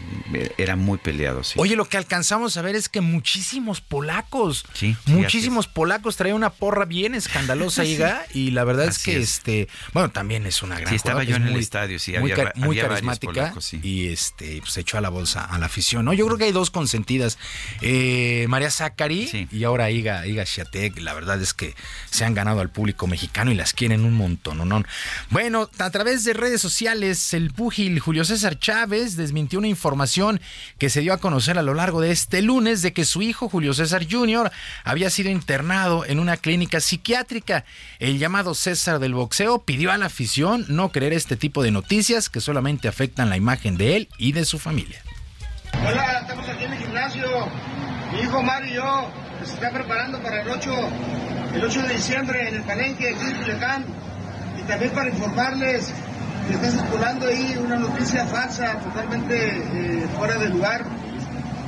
era 0.57 0.75
muy 0.75 0.97
peleado. 0.97 1.43
sí. 1.43 1.55
Oye, 1.57 1.75
lo 1.75 1.85
que 1.85 1.97
alcanzamos 1.97 2.57
a 2.57 2.61
ver 2.61 2.75
es 2.75 2.89
que 2.89 3.01
muchísimos 3.01 3.81
polacos, 3.81 4.65
Sí, 4.73 4.95
sí, 5.05 5.11
muchísimos 5.11 5.67
polacos 5.67 6.15
traían 6.15 6.37
una 6.37 6.49
porra 6.49 6.85
bien 6.85 7.15
escandalosa. 7.15 7.85
Iga, 7.91 8.25
y 8.33 8.51
la 8.51 8.63
verdad 8.63 8.87
es 8.87 8.99
que 8.99 9.17
es. 9.17 9.31
este, 9.35 9.67
bueno, 9.93 10.09
también 10.09 10.45
es 10.45 10.63
una 10.63 10.75
gran 10.75 10.89
Sí, 10.89 10.95
estaba 10.95 11.23
yo 11.23 11.35
en 11.35 11.47
el 11.47 11.55
estadio, 11.57 11.99
sí, 11.99 12.13
muy, 12.17 12.31
había 12.31 12.53
muy 12.55 12.79
había 12.79 12.87
carismática 12.87 13.33
polacos, 13.33 13.65
sí. 13.65 13.79
y 13.83 14.07
este 14.07 14.59
pues, 14.59 14.73
se 14.73 14.81
echó 14.81 14.97
a 14.97 15.01
la 15.01 15.09
bolsa 15.09 15.43
a 15.43 15.57
la 15.59 15.67
afición, 15.67 16.05
¿no? 16.05 16.13
Yo 16.13 16.25
creo 16.25 16.37
que 16.37 16.45
hay 16.45 16.51
dos 16.51 16.71
consentidas, 16.71 17.37
eh, 17.81 18.45
María 18.49 18.71
Zachary 18.71 19.47
y 19.51 19.63
ahora 19.63 19.91
Iga, 19.91 20.25
Iga 20.25 20.45
Świątek, 20.45 20.99
la 20.99 21.13
verdad 21.13 21.41
es 21.41 21.53
que 21.53 21.75
se 22.09 22.25
han 22.25 22.33
ganado 22.33 22.61
al 22.61 22.69
público 22.69 23.07
mexicano 23.07 23.51
y 23.51 23.55
las 23.55 23.73
quieren 23.73 24.05
un 24.05 24.13
montón, 24.13 24.57
¿no? 24.57 24.65
no. 24.65 24.83
Bueno, 25.51 25.69
a 25.79 25.89
través 25.89 26.23
de 26.23 26.31
redes 26.31 26.61
sociales, 26.61 27.33
el 27.33 27.51
púgil 27.51 27.99
Julio 27.99 28.23
César 28.23 28.57
Chávez 28.57 29.17
desmintió 29.17 29.59
una 29.59 29.67
información 29.67 30.39
que 30.77 30.89
se 30.89 31.01
dio 31.01 31.11
a 31.11 31.17
conocer 31.17 31.57
a 31.57 31.61
lo 31.61 31.73
largo 31.73 31.99
de 31.99 32.11
este 32.11 32.41
lunes 32.41 32.81
de 32.81 32.93
que 32.93 33.03
su 33.03 33.21
hijo 33.21 33.49
Julio 33.49 33.73
César 33.73 34.07
Jr. 34.09 34.49
había 34.85 35.09
sido 35.09 35.29
internado 35.29 36.05
en 36.05 36.19
una 36.19 36.37
clínica 36.37 36.79
psiquiátrica. 36.79 37.65
El 37.99 38.17
llamado 38.17 38.55
César 38.55 38.99
del 38.99 39.13
boxeo 39.13 39.63
pidió 39.63 39.91
a 39.91 39.97
la 39.97 40.05
afición 40.05 40.63
no 40.69 40.93
creer 40.93 41.11
este 41.11 41.35
tipo 41.35 41.63
de 41.63 41.71
noticias 41.71 42.29
que 42.29 42.39
solamente 42.39 42.87
afectan 42.87 43.29
la 43.29 43.35
imagen 43.35 43.75
de 43.75 43.97
él 43.97 44.09
y 44.17 44.31
de 44.31 44.45
su 44.45 44.57
familia. 44.57 45.03
Hola, 45.85 46.19
estamos 46.21 46.47
aquí 46.47 46.63
en 46.63 46.71
el 46.71 46.79
gimnasio. 46.79 47.27
Mi 48.13 48.21
hijo 48.21 48.41
Mario 48.41 48.71
y 48.71 48.75
yo 48.75 49.11
se 49.43 49.55
está 49.55 49.69
preparando 49.69 50.23
para 50.23 50.43
el 50.43 50.49
8, 50.49 50.71
el 51.55 51.65
8 51.65 51.81
de 51.81 51.93
diciembre 51.93 52.47
en 52.47 52.55
el 52.55 52.63
Palenque, 52.63 53.09
aquí 53.09 53.25
en 53.25 53.35
Culiacán. 53.35 54.10
También 54.71 54.93
para 54.93 55.09
informarles 55.09 55.91
que 56.47 56.53
está 56.53 56.71
circulando 56.71 57.27
ahí 57.27 57.57
una 57.61 57.75
noticia 57.75 58.25
falsa, 58.27 58.79
totalmente 58.79 59.35
eh, 59.35 60.07
fuera 60.17 60.37
de 60.37 60.47
lugar, 60.47 60.85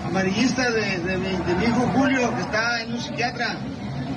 amarillista 0.05 0.71
de, 0.71 0.99
de 0.99 1.17
mi, 1.17 1.27
de 1.35 1.55
mi 1.55 1.65
hijo 1.65 1.81
Julio, 1.93 2.33
que 2.33 2.41
está 2.43 2.81
en 2.81 2.93
un 2.93 3.01
psiquiatra. 3.01 3.57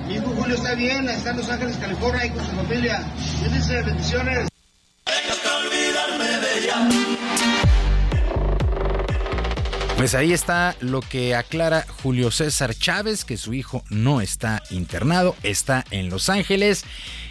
Mi 0.07 0.15
hijo 0.15 0.33
Julio 0.37 0.55
está 0.55 0.75
bien, 0.75 1.09
está 1.09 1.31
en 1.31 1.37
Los 1.39 1.51
Ángeles, 1.51 1.77
California, 1.79 2.23
ahí 2.23 2.31
con 2.31 2.45
su 2.45 2.53
familia. 2.53 3.03
Dice 3.53 3.83
bendiciones. 3.83 4.49
Pues 9.97 10.15
ahí 10.15 10.33
está 10.33 10.77
lo 10.81 11.01
que 11.01 11.35
aclara 11.35 11.85
Julio 12.03 12.31
César 12.31 12.75
Chávez, 12.75 13.25
que 13.25 13.37
su 13.37 13.53
hijo 13.53 13.83
no 13.91 14.21
está 14.21 14.63
internado, 14.71 15.35
está 15.43 15.85
en 15.91 16.09
Los 16.09 16.29
Ángeles. 16.29 16.85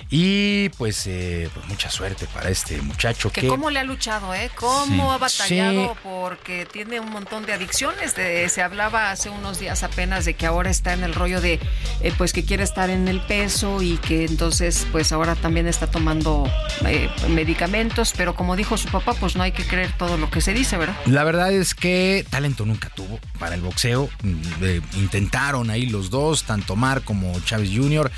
Y 0.10 0.70
pues, 0.78 1.08
eh, 1.08 1.50
pues 1.54 1.66
mucha 1.68 1.90
suerte 1.90 2.28
para 2.28 2.50
este 2.50 2.80
muchacho 2.82 3.32
Que 3.32 3.42
que... 3.42 3.48
cómo 3.48 3.70
le 3.72 3.80
ha 3.80 3.84
luchado, 3.84 4.34
¿eh? 4.36 4.52
Cómo 4.56 4.86
Sí. 4.86 5.02
ha 5.02 5.18
batallado 5.18 5.94
Sí. 5.94 6.00
porque 6.04 6.66
tiene 6.72 7.00
un 7.00 7.10
montón 7.12 7.46
de 7.46 7.54
adicciones. 7.54 8.16
De- 8.16 8.48
se 8.50 8.62
hablaba 8.62 9.10
hace 9.12 9.30
unos 9.30 9.60
días 9.60 9.82
apenas 9.84 10.24
de 10.26 10.36
que 10.36 10.46
ahora 10.46 10.70
está 10.70 10.94
en 10.94 11.04
el 11.04 11.14
rollo 11.16 11.42
de, 11.42 11.60
eh, 12.02 12.14
pues 12.18 12.34
que 12.34 12.46
quiere 12.46 12.64
estar 12.64 12.90
en 12.90 13.08
el 13.08 13.20
peso 13.22 13.82
y 13.82 13.98
que 13.98 14.26
entonces, 14.26 14.86
pues 14.92 15.12
ahora 15.12 15.36
también 15.36 15.68
está 15.68 15.88
tomando 15.90 16.50
eh, 16.86 17.10
medicamentos. 17.30 18.14
Pero 18.16 18.36
como 18.36 18.56
dijo 18.56 18.78
su 18.78 18.90
papá, 18.90 19.14
pues 19.16 19.36
no 19.36 19.42
hay 19.44 19.52
que 19.54 19.66
creer 19.66 19.92
todo 19.98 20.18
lo 20.18 20.30
que 20.30 20.40
se 20.42 20.54
dice, 20.54 20.78
¿verdad? 20.78 20.96
La 21.08 21.24
verdad 21.24 21.52
es 21.52 21.74
que 21.74 22.26
talento 22.30 22.66
nunca 22.66 22.90
tuvo 22.90 23.20
para 23.40 23.56
el 23.56 23.62
boxeo. 23.62 24.10
Mm, 24.22 24.42
eh, 24.62 24.82
intentaron 24.98 25.70
ahí 25.72 25.88
los 25.88 26.10
dos, 26.12 26.44
tanto 26.44 26.76
Mar 26.76 27.02
como 27.02 27.40
Chávez 27.42 27.72
Jr., 27.76 28.12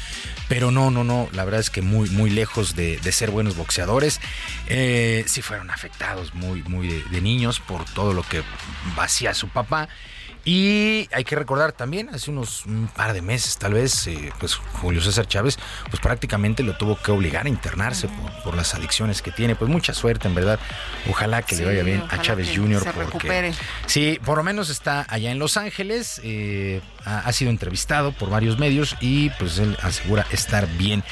pero 0.48 0.72
no, 0.72 0.92
no, 0.92 1.04
no. 1.04 1.30
La 1.34 1.44
verdad 1.46 1.60
es 1.60 1.70
que 1.70 1.82
muy, 1.82 2.10
muy 2.10 2.30
lejos 2.30 2.76
de, 2.76 2.98
de 2.98 3.12
ser 3.12 3.32
buenos 3.32 3.56
boxeadores. 3.58 4.20
Eh, 4.68 5.24
sí 5.28 5.42
fueron 5.42 5.70
afectados 5.70 6.34
muy, 6.34 6.64
muy 6.64 6.88
de, 6.88 7.04
de 7.04 7.22
niños 7.22 7.60
por 7.60 7.86
todo 7.86 8.14
lo 8.14 8.24
que 8.24 8.44
hacía 8.98 9.34
su 9.34 9.50
papá. 9.50 9.90
Y 10.46 11.10
hay 11.12 11.26
que 11.26 11.36
recordar 11.36 11.74
también, 11.74 12.08
hace 12.08 12.32
unos 12.32 12.66
un 12.66 12.88
par 12.88 13.12
de 13.12 13.22
meses 13.22 13.58
tal 13.58 13.74
vez, 13.74 14.08
eh, 14.08 14.32
pues 14.40 14.56
Julio 14.56 15.02
César 15.02 15.28
Chávez, 15.28 15.60
pues 15.90 16.00
prácticamente 16.02 16.64
lo 16.64 16.78
tuvo 16.78 16.96
que 17.02 17.12
obligar 17.12 17.48
a 17.48 17.50
internarse 17.50 18.08
por, 18.08 18.44
por 18.44 18.56
las 18.56 18.74
adicciones 18.74 19.22
que 19.22 19.32
tiene. 19.32 19.58
Pues 19.58 19.70
mucha 19.70 19.94
suerte, 19.94 20.30
en 20.30 20.36
verdad. 20.36 20.58
Ojalá 21.10 21.42
que 21.42 21.56
Sí, 21.56 21.62
le 21.64 21.68
vaya 21.68 21.84
bien 21.84 22.02
a 22.10 22.22
Chávez 22.22 22.50
Jr. 22.56 22.82
se 22.82 22.92
porque 22.94 23.06
recupere. 23.08 23.54
sí, 23.88 24.20
por 24.24 24.38
lo 24.38 24.44
menos 24.46 24.70
está 24.70 25.06
allá 25.10 25.32
en 25.32 25.40
Los 25.40 25.58
Ángeles. 25.58 26.22
eh, 26.24 26.80
ha, 27.08 27.32
sido 27.32 27.52
entrevistado 27.52 28.12
por 28.12 28.30
varios 28.30 28.60
medios 28.60 28.96
y 29.00 29.30
pues 29.32 29.60
él 29.60 29.78
asegura 29.82 30.28
estar 30.32 30.68
bien. 30.78 31.04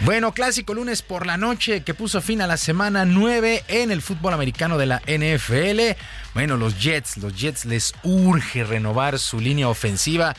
Bueno, 0.00 0.32
clásico 0.32 0.74
lunes 0.74 1.02
por 1.02 1.26
la 1.26 1.36
noche 1.36 1.82
que 1.82 1.94
puso 1.94 2.20
fin 2.20 2.40
a 2.40 2.46
la 2.46 2.56
semana 2.56 3.04
9 3.04 3.64
en 3.68 3.90
el 3.90 4.02
fútbol 4.02 4.32
americano 4.32 4.78
de 4.78 4.86
la 4.86 5.02
NFL. 5.06 6.00
Bueno, 6.34 6.56
los 6.56 6.80
Jets, 6.80 7.18
los 7.18 7.34
Jets 7.36 7.64
les 7.66 7.94
urge 8.02 8.64
renovar 8.64 9.18
su 9.18 9.40
línea 9.40 9.68
ofensiva. 9.68 10.34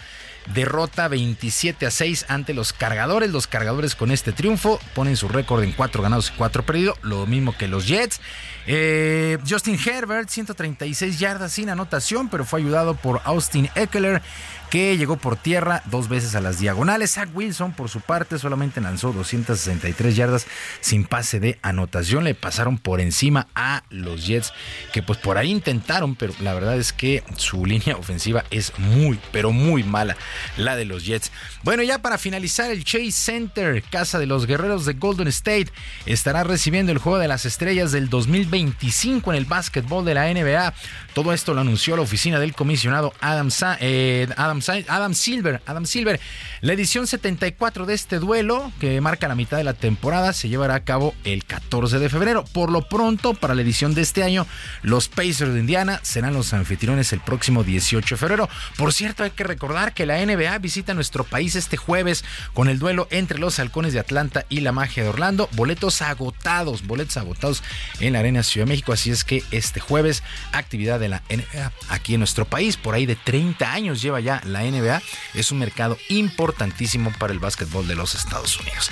Derrota 0.53 1.07
27 1.07 1.87
a 1.87 1.91
6 1.91 2.25
ante 2.27 2.53
los 2.53 2.73
cargadores. 2.73 3.31
Los 3.31 3.47
cargadores 3.47 3.95
con 3.95 4.11
este 4.11 4.31
triunfo 4.31 4.79
ponen 4.93 5.17
su 5.17 5.27
récord 5.27 5.63
en 5.63 5.71
4 5.71 6.03
ganados 6.03 6.29
y 6.29 6.37
4 6.37 6.63
perdidos. 6.63 6.97
Lo 7.01 7.25
mismo 7.25 7.57
que 7.57 7.67
los 7.67 7.87
Jets. 7.87 8.21
Eh, 8.67 9.37
Justin 9.47 9.79
Herbert, 9.83 10.29
136 10.29 11.19
yardas 11.19 11.51
sin 11.51 11.69
anotación, 11.69 12.29
pero 12.29 12.45
fue 12.45 12.61
ayudado 12.61 12.95
por 12.95 13.21
Austin 13.23 13.69
Eckler, 13.75 14.21
que 14.69 14.97
llegó 14.97 15.17
por 15.17 15.35
tierra 15.37 15.81
dos 15.85 16.09
veces 16.09 16.35
a 16.35 16.41
las 16.41 16.59
diagonales. 16.59 17.13
Zach 17.13 17.29
Wilson, 17.33 17.73
por 17.73 17.89
su 17.89 18.01
parte, 18.01 18.37
solamente 18.39 18.81
lanzó 18.81 19.13
263 19.13 20.15
yardas 20.15 20.47
sin 20.81 21.05
pase 21.05 21.39
de 21.39 21.59
anotación. 21.61 22.23
Le 22.23 22.35
pasaron 22.35 22.77
por 22.77 22.99
encima 23.01 23.47
a 23.55 23.83
los 23.89 24.25
Jets, 24.25 24.53
que 24.93 25.01
pues 25.03 25.19
por 25.19 25.37
ahí 25.37 25.51
intentaron, 25.51 26.15
pero 26.15 26.33
la 26.41 26.53
verdad 26.53 26.77
es 26.77 26.93
que 26.93 27.23
su 27.37 27.65
línea 27.65 27.95
ofensiva 27.97 28.43
es 28.51 28.73
muy, 28.77 29.19
pero 29.31 29.51
muy 29.51 29.83
mala, 29.83 30.17
la 30.57 30.75
de 30.75 30.85
los 30.85 31.05
Jets. 31.05 31.31
Bueno, 31.63 31.83
ya 31.83 31.99
para 32.01 32.17
finalizar, 32.17 32.71
el 32.71 32.83
Chase 32.83 33.11
Center, 33.11 33.81
casa 33.83 34.19
de 34.19 34.25
los 34.25 34.45
guerreros 34.45 34.85
de 34.85 34.93
Golden 34.93 35.27
State, 35.27 35.67
estará 36.05 36.43
recibiendo 36.43 36.91
el 36.91 36.97
juego 36.97 37.17
de 37.19 37.27
las 37.27 37.45
estrellas 37.45 37.91
del 37.91 38.09
2025 38.09 39.31
en 39.31 39.37
el 39.37 39.45
básquetbol 39.45 40.05
de 40.05 40.13
la 40.13 40.31
NBA. 40.33 40.73
Todo 41.13 41.33
esto 41.33 41.53
lo 41.53 41.61
anunció 41.61 41.95
la 41.95 42.01
oficina 42.03 42.39
del 42.39 42.53
comisionado 42.53 43.13
Adam, 43.21 43.51
Sa- 43.51 43.77
eh, 43.79 44.27
Adam 44.37 44.54
Adam, 44.87 45.13
Silver. 45.13 45.61
Adam 45.65 45.85
Silver. 45.85 46.19
La 46.61 46.73
edición 46.73 47.07
74 47.07 47.85
de 47.85 47.93
este 47.93 48.19
duelo, 48.19 48.71
que 48.79 48.99
marca 49.01 49.27
la 49.27 49.35
mitad 49.35 49.57
de 49.57 49.63
la 49.63 49.73
temporada, 49.73 50.33
se 50.33 50.49
llevará 50.49 50.75
a 50.75 50.83
cabo 50.83 51.13
el 51.23 51.45
14 51.45 51.99
de 51.99 52.09
febrero. 52.09 52.45
Por 52.45 52.71
lo 52.71 52.87
pronto, 52.87 53.33
para 53.33 53.55
la 53.55 53.61
edición 53.61 53.93
de 53.93 54.01
este 54.01 54.23
año, 54.23 54.47
los 54.81 55.07
Pacers 55.07 55.53
de 55.53 55.59
Indiana 55.59 55.99
serán 56.03 56.33
los 56.33 56.53
anfitriones 56.53 57.13
el 57.13 57.19
próximo 57.19 57.63
18 57.63 58.15
de 58.15 58.19
febrero. 58.19 58.49
Por 58.77 58.93
cierto, 58.93 59.23
hay 59.23 59.31
que 59.31 59.43
recordar 59.43 59.93
que 59.93 60.05
la 60.05 60.23
NBA 60.23 60.57
visita 60.59 60.93
nuestro 60.93 61.23
país 61.23 61.55
este 61.55 61.77
jueves 61.77 62.23
con 62.53 62.69
el 62.69 62.79
duelo 62.79 63.07
entre 63.11 63.39
los 63.39 63.59
halcones 63.59 63.93
de 63.93 63.99
Atlanta 63.99 64.45
y 64.49 64.61
la 64.61 64.71
magia 64.71 65.03
de 65.03 65.09
Orlando. 65.09 65.49
Boletos 65.53 66.01
agotados, 66.01 66.85
boletos 66.85 67.17
agotados 67.17 67.63
en 67.99 68.13
la 68.13 68.19
Arena 68.19 68.43
Ciudad 68.43 68.65
de 68.65 68.71
México. 68.71 68.93
Así 68.93 69.11
es 69.11 69.23
que 69.23 69.43
este 69.51 69.79
jueves, 69.79 70.23
actividad 70.51 70.99
de 70.99 71.09
la 71.09 71.23
NBA 71.29 71.71
aquí 71.89 72.13
en 72.13 72.19
nuestro 72.19 72.45
país. 72.45 72.77
Por 72.77 72.95
ahí 72.95 73.05
de 73.05 73.15
30 73.15 73.71
años 73.71 74.01
lleva 74.01 74.19
ya 74.19 74.41
la 74.45 74.61
NBA. 74.61 75.01
Es 75.33 75.51
un 75.51 75.59
mercado 75.59 75.97
importantísimo 76.09 77.11
para 77.19 77.33
el 77.33 77.39
básquetbol 77.39 77.87
de 77.87 77.95
los 77.95 78.15
Estados 78.15 78.59
Unidos. 78.59 78.89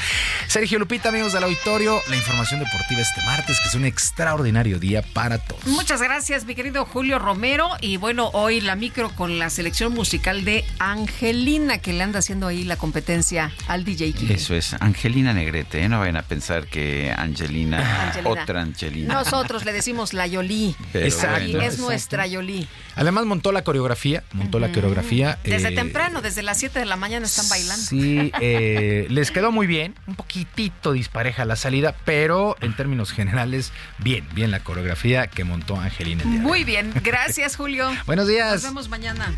Sergio 0.48 0.80
Lupita, 0.80 1.10
amigos 1.10 1.34
del 1.34 1.44
auditorio, 1.44 2.02
la 2.10 2.16
información 2.16 2.60
deportiva 2.60 3.02
este 3.02 3.22
martes, 3.26 3.60
que 3.62 3.70
es 3.70 3.76
un 3.76 3.86
extraordinario 3.86 4.80
día 4.80 5.02
para 5.02 5.38
todos. 5.38 5.66
Muchas 5.66 6.02
gracias, 6.02 6.46
mi 6.46 6.56
querido 6.56 6.86
Julio 6.86 7.20
Romero. 7.20 7.70
Y 7.82 7.98
bueno, 7.98 8.30
hoy 8.34 8.62
la 8.62 8.76
micro 8.76 9.10
con 9.16 9.40
la 9.40 9.50
selección 9.50 9.94
musical 9.94 10.46
de 10.46 10.66
Angelina, 10.80 11.78
que 11.78 11.94
le 11.94 12.04
anda 12.04 12.20
haciendo 12.20 12.48
ahí 12.48 12.64
la 12.64 12.76
competencia 12.76 13.52
al 13.68 13.84
DJ 13.84 14.14
King. 14.14 14.28
Eso 14.30 14.56
es, 14.56 14.76
Angelina 14.80 15.34
Negrete, 15.34 15.84
¿eh? 15.84 15.90
no 15.90 16.00
vayan 16.00 16.18
a 16.18 16.24
pensar 16.24 16.68
que 16.68 17.14
Angelina, 17.16 18.14
otra 18.24 18.62
Angelina. 18.62 19.14
Nosotros 19.14 19.66
le 19.66 19.74
decimos 19.74 20.14
la 20.14 20.28
Yoli. 20.28 20.76
Exacto. 20.94 21.62
es 21.62 21.80
nuestra 21.80 22.28
Yoli. 22.28 22.68
Además 22.96 23.26
montó 23.26 23.52
la 23.52 23.64
coreografía, 23.64 24.24
montó 24.34 24.60
la 24.60 24.72
coreografía. 24.72 25.40
Desde 25.44 25.70
eh, 25.70 25.76
temprano, 25.76 26.22
desde 26.22 26.42
las 26.42 26.58
7 26.58 26.80
de 26.80 26.86
la 26.86 26.96
mañana 26.96 27.26
están 27.26 27.48
bailando. 27.50 27.84
Sí, 27.84 28.32
eh, 28.40 29.08
les 29.10 29.32
quedó 29.32 29.52
muy 29.52 29.68
bien, 29.68 29.96
un 30.08 30.16
poquitito 30.16 30.94
dispareja 30.94 31.46
la 31.46 31.56
salida, 31.56 31.96
pero 32.06 32.56
en 32.62 32.76
términos 32.76 33.12
generales, 33.12 33.72
bien, 33.98 34.28
bien 34.34 34.52
la 34.52 34.62
coreografía 34.62 35.28
que 35.28 35.44
montó 35.44 35.80
Angelina. 35.80 36.24
el 36.24 36.30
día 36.30 36.40
de 36.40 36.46
Muy 36.46 36.64
bien, 36.64 36.94
gracias 37.04 37.56
Julio. 37.56 37.92
Buenos 38.06 38.28
días. 38.28 38.54
Nos 38.54 38.64
vemos 38.64 38.90
mañana. 38.90 39.34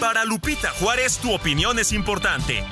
Para 0.00 0.24
Lupita 0.26 0.70
Juárez, 0.70 1.18
tu 1.18 1.32
opinión 1.32 1.78
es 1.78 1.92
importante. 1.92 2.62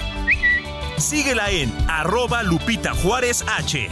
Síguela 0.96 1.50
en 1.50 1.72
arroba 1.88 2.42
Lupita 2.42 2.94
Juárez 2.94 3.44
H. 3.48 3.88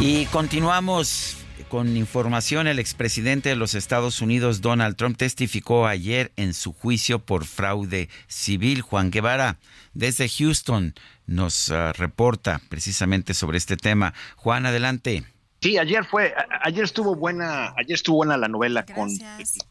Y 0.00 0.24
continuamos 0.26 1.36
con 1.68 1.96
información. 1.96 2.66
El 2.66 2.78
expresidente 2.78 3.50
de 3.50 3.56
los 3.56 3.74
Estados 3.74 4.22
Unidos, 4.22 4.60
Donald 4.60 4.96
Trump, 4.96 5.16
testificó 5.16 5.86
ayer 5.86 6.32
en 6.36 6.52
su 6.52 6.72
juicio 6.72 7.18
por 7.20 7.44
fraude 7.44 8.08
civil. 8.26 8.80
Juan 8.80 9.10
Guevara, 9.10 9.58
desde 9.94 10.28
Houston, 10.28 10.94
nos 11.30 11.70
ah, 11.70 11.92
reporta 11.92 12.60
precisamente 12.68 13.34
sobre 13.34 13.56
este 13.56 13.76
tema. 13.76 14.12
Juan, 14.36 14.66
adelante. 14.66 15.22
Sí, 15.62 15.76
ayer 15.78 16.04
fue, 16.06 16.34
ayer 16.62 16.84
estuvo 16.84 17.14
buena, 17.14 17.74
ayer 17.76 17.92
estuvo 17.94 18.16
buena 18.16 18.36
la 18.38 18.48
novela 18.48 18.84
con 18.86 19.10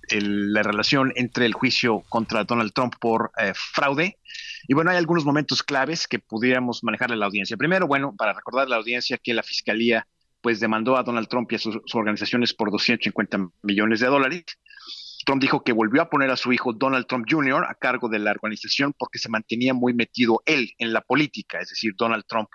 el- 0.10 0.54
la 0.54 0.62
relación 0.64 1.12
entre 1.16 1.46
el 1.48 1.54
juicio 1.54 2.04
contra 2.10 2.44
Donald 2.44 2.74
Trump 2.74 2.94
por 3.00 3.32
eh, 3.38 3.54
fraude. 3.56 4.18
Y 4.68 4.74
bueno, 4.76 4.92
hay 4.92 4.98
algunos 4.98 5.26
momentos 5.26 5.64
claves 5.64 6.08
que 6.08 6.20
pudiéramos 6.20 6.84
manejarle 6.84 7.16
a 7.16 7.18
la 7.18 7.26
audiencia. 7.26 7.58
Primero, 7.58 7.88
bueno, 7.88 8.14
para 8.16 8.34
recordar 8.34 8.68
a 8.68 8.70
la 8.70 8.76
audiencia 8.76 9.18
que 9.18 9.34
la 9.34 9.42
fiscalía 9.44 10.08
pues 10.42 10.60
demandó 10.60 10.96
a 10.96 11.04
Donald 11.04 11.28
Trump 11.28 11.52
y 11.52 11.56
a 11.56 11.60
sus, 11.60 11.74
sus 11.86 11.96
organizaciones 11.96 12.54
por 12.54 12.72
250 12.72 13.50
millones 13.64 14.00
de 14.00 14.08
dólares. 14.08 14.46
Trump 15.26 15.42
dijo 15.42 15.64
que 15.64 15.74
volvió 15.74 16.02
a 16.02 16.10
poner 16.10 16.32
a 16.32 16.38
su 16.38 16.52
hijo 16.54 16.74
Donald 16.74 17.06
Trump 17.08 17.26
Jr. 17.30 17.66
a 17.68 17.76
cargo 17.76 18.10
de 18.10 18.20
la 18.20 18.32
organización 18.32 18.94
porque 18.98 19.20
se 19.20 19.30
mantenía 19.30 19.74
muy 19.74 19.94
metido 19.94 20.42
él 20.46 20.72
en 20.78 20.94
la 20.94 21.02
política, 21.02 21.60
es 21.60 21.70
decir, 21.70 21.94
Donald 21.98 22.24
Trump, 22.28 22.50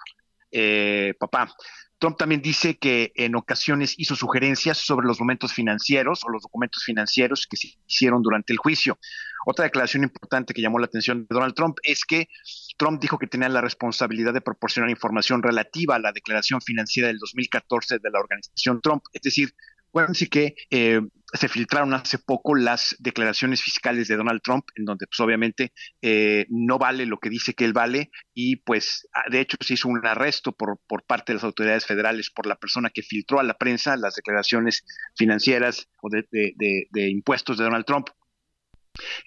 eh, 0.50 1.14
papá. 1.18 1.54
Trump 1.98 2.18
también 2.18 2.42
dice 2.42 2.76
que 2.76 3.12
en 3.14 3.34
ocasiones 3.34 3.94
hizo 3.96 4.14
sugerencias 4.14 4.78
sobre 4.78 5.06
los 5.06 5.18
momentos 5.20 5.52
financieros 5.52 6.22
o 6.24 6.28
los 6.28 6.42
documentos 6.42 6.84
financieros 6.84 7.46
que 7.48 7.56
se 7.56 7.78
hicieron 7.86 8.22
durante 8.22 8.52
el 8.52 8.58
juicio. 8.58 8.98
Otra 9.46 9.64
declaración 9.64 10.02
importante 10.02 10.52
que 10.52 10.60
llamó 10.60 10.78
la 10.78 10.86
atención 10.86 11.20
de 11.20 11.26
Donald 11.30 11.54
Trump 11.54 11.78
es 11.82 12.04
que 12.04 12.28
Trump 12.76 13.00
dijo 13.00 13.18
que 13.18 13.26
tenía 13.26 13.48
la 13.48 13.60
responsabilidad 13.60 14.34
de 14.34 14.40
proporcionar 14.40 14.90
información 14.90 15.42
relativa 15.42 15.94
a 15.94 15.98
la 15.98 16.12
declaración 16.12 16.60
financiera 16.60 17.08
del 17.08 17.18
2014 17.18 17.98
de 17.98 18.10
la 18.10 18.20
organización 18.20 18.80
Trump. 18.82 19.04
Es 19.12 19.22
decir, 19.22 19.54
acuérdense 19.94 20.26
que 20.28 20.54
eh, 20.70 21.00
se 21.32 21.48
filtraron 21.48 21.94
hace 21.94 22.18
poco 22.18 22.54
las 22.54 22.96
declaraciones 22.98 23.62
fiscales 23.62 24.08
de 24.08 24.16
Donald 24.16 24.40
Trump, 24.42 24.64
en 24.76 24.84
donde 24.84 25.06
pues 25.06 25.20
obviamente 25.20 25.72
eh, 26.02 26.46
no 26.50 26.78
vale 26.78 27.06
lo 27.06 27.18
que 27.18 27.30
dice 27.30 27.54
que 27.54 27.64
él 27.64 27.72
vale 27.72 28.10
y 28.34 28.56
pues 28.56 29.08
ah, 29.14 29.22
de 29.30 29.40
hecho 29.40 29.56
se 29.60 29.74
hizo 29.74 29.88
un 29.88 30.04
arresto 30.06 30.52
por, 30.52 30.78
por 30.86 31.04
parte 31.04 31.32
de 31.32 31.36
las 31.36 31.44
autoridades 31.44 31.86
federales 31.86 32.30
por 32.30 32.46
la 32.46 32.56
persona 32.56 32.90
que 32.90 33.02
filtró 33.02 33.40
a 33.40 33.44
la 33.44 33.54
prensa 33.54 33.96
las 33.96 34.14
declaraciones 34.16 34.84
financieras 35.16 35.88
o 36.02 36.08
de, 36.10 36.26
de- 36.30 36.52
de- 36.56 36.86
de 36.90 37.10
impuestos 37.10 37.58
de 37.58 37.64
Donald 37.64 37.84
Trump. 37.84 38.08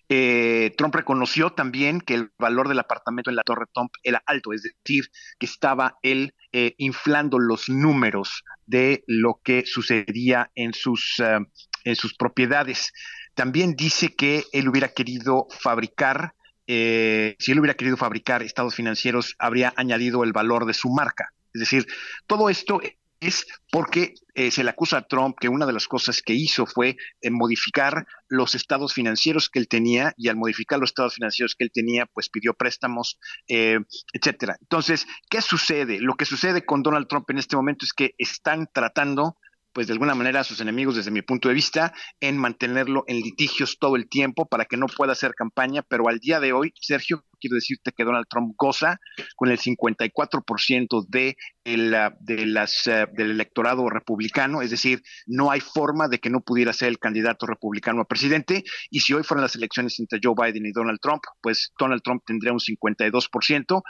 Eh, 0.10 0.74
Trump 0.78 0.96
reconoció 0.96 1.52
también 1.52 2.02
que 2.02 2.16
el 2.16 2.32
valor 2.38 2.68
del 2.68 2.80
apartamento 2.80 3.30
en 3.30 3.36
la 3.36 3.44
Torre 3.44 3.66
Trump 3.74 3.92
era 4.04 4.22
alto, 4.26 4.54
es 4.54 4.64
decir, 4.64 5.10
que 5.40 5.46
estaba 5.46 5.98
él 6.02 6.34
eh, 6.52 6.76
inflando 6.78 7.40
los 7.40 7.70
números 7.70 8.44
de 8.66 9.04
lo 9.08 9.40
que 9.44 9.66
sucedía 9.66 10.52
en 10.56 10.74
sus, 10.74 11.16
eh, 11.20 11.40
en 11.84 11.96
sus 11.96 12.16
propiedades. 12.16 12.92
También 13.34 13.76
dice 13.76 14.16
que 14.16 14.44
él 14.52 14.68
hubiera 14.68 14.90
querido 14.90 15.48
fabricar, 15.60 16.34
si 16.68 17.52
él 17.52 17.60
hubiera 17.60 17.76
querido 17.76 17.96
fabricar 17.96 18.44
estados 18.44 18.76
financieros, 18.76 19.36
habría 19.40 19.74
añadido 19.78 20.26
el 20.26 20.34
valor 20.34 20.66
de 20.66 20.74
su 20.74 20.90
marca. 20.90 21.32
Es 21.54 21.62
decir, 21.62 21.88
todo 22.28 22.50
esto 22.50 22.82
es 23.20 23.46
porque 23.72 24.14
eh, 24.36 24.52
se 24.52 24.64
le 24.64 24.70
acusa 24.70 24.98
a 24.98 25.08
Trump 25.08 25.38
que 25.40 25.50
una 25.50 25.66
de 25.66 25.74
las 25.74 25.88
cosas 25.88 26.22
que 26.22 26.34
hizo 26.34 26.66
fue 26.66 26.96
eh, 27.22 27.30
modificar 27.32 28.06
los 28.28 28.56
estados 28.56 28.94
financieros 28.94 29.50
que 29.50 29.60
él 29.60 29.68
tenía 29.68 30.14
y 30.18 30.30
al 30.30 30.36
modificar 30.36 30.80
los 30.80 30.92
estados 30.92 31.16
financieros 31.16 31.56
que 31.56 31.66
él 31.66 31.72
tenía, 31.74 32.06
pues 32.06 32.30
pidió 32.30 32.54
préstamos, 32.54 33.20
eh, 33.48 33.80
etcétera. 34.14 34.58
Entonces, 34.62 35.08
¿qué 35.30 35.42
sucede? 35.42 36.00
Lo 36.00 36.16
que 36.16 36.26
sucede 36.26 36.66
con 36.66 36.84
Donald 36.84 37.08
Trump 37.08 37.30
en 37.30 37.40
este 37.40 37.56
momento 37.56 37.86
es 37.86 37.94
que 37.94 38.14
están 38.18 38.70
tratando 38.72 39.38
pues 39.78 39.86
de 39.86 39.94
alguna 39.94 40.16
manera 40.16 40.40
a 40.40 40.44
sus 40.44 40.60
enemigos 40.60 40.96
desde 40.96 41.12
mi 41.12 41.22
punto 41.22 41.50
de 41.50 41.54
vista, 41.54 41.94
en 42.20 42.36
mantenerlo 42.36 43.04
en 43.06 43.18
litigios 43.18 43.78
todo 43.80 43.96
el 43.96 44.10
tiempo 44.10 44.48
para 44.48 44.66
que 44.66 44.76
no 44.76 44.88
pueda 44.88 45.12
hacer 45.12 45.36
campaña, 45.36 45.84
pero 45.84 46.10
al 46.10 46.18
día 46.18 46.40
de 46.40 46.52
hoy, 46.52 46.74
Sergio, 46.82 47.24
quiero 47.40 47.54
decirte 47.54 47.92
que 47.96 48.04
Donald 48.04 48.26
Trump 48.28 48.56
goza 48.58 49.00
con 49.36 49.52
el 49.52 49.60
54% 49.60 51.06
de, 51.08 51.38
el, 51.64 51.94
ah, 51.94 52.18
de 52.20 52.48
las, 52.48 52.88
ah, 52.88 53.06
del 53.14 53.30
electorado 53.30 53.88
republicano, 53.88 54.64
es 54.64 54.72
decir, 54.72 55.04
no 55.28 55.52
hay 55.52 55.60
forma 55.60 56.08
de 56.08 56.18
que 56.18 56.32
no 56.32 56.42
pudiera 56.42 56.74
ser 56.74 56.88
el 56.88 56.98
candidato 56.98 57.46
republicano 57.46 58.02
a 58.02 58.06
presidente, 58.06 58.64
y 58.90 59.02
si 59.02 59.14
hoy 59.14 59.22
fueran 59.22 59.44
las 59.44 59.56
elecciones 59.56 60.00
entre 60.00 60.20
Joe 60.24 60.34
Biden 60.36 60.66
y 60.66 60.72
Donald 60.72 60.98
Trump, 61.00 61.22
pues 61.40 61.72
Donald 61.78 62.02
Trump 62.02 62.24
tendría 62.26 62.52
un 62.52 62.60
52%, 62.60 63.84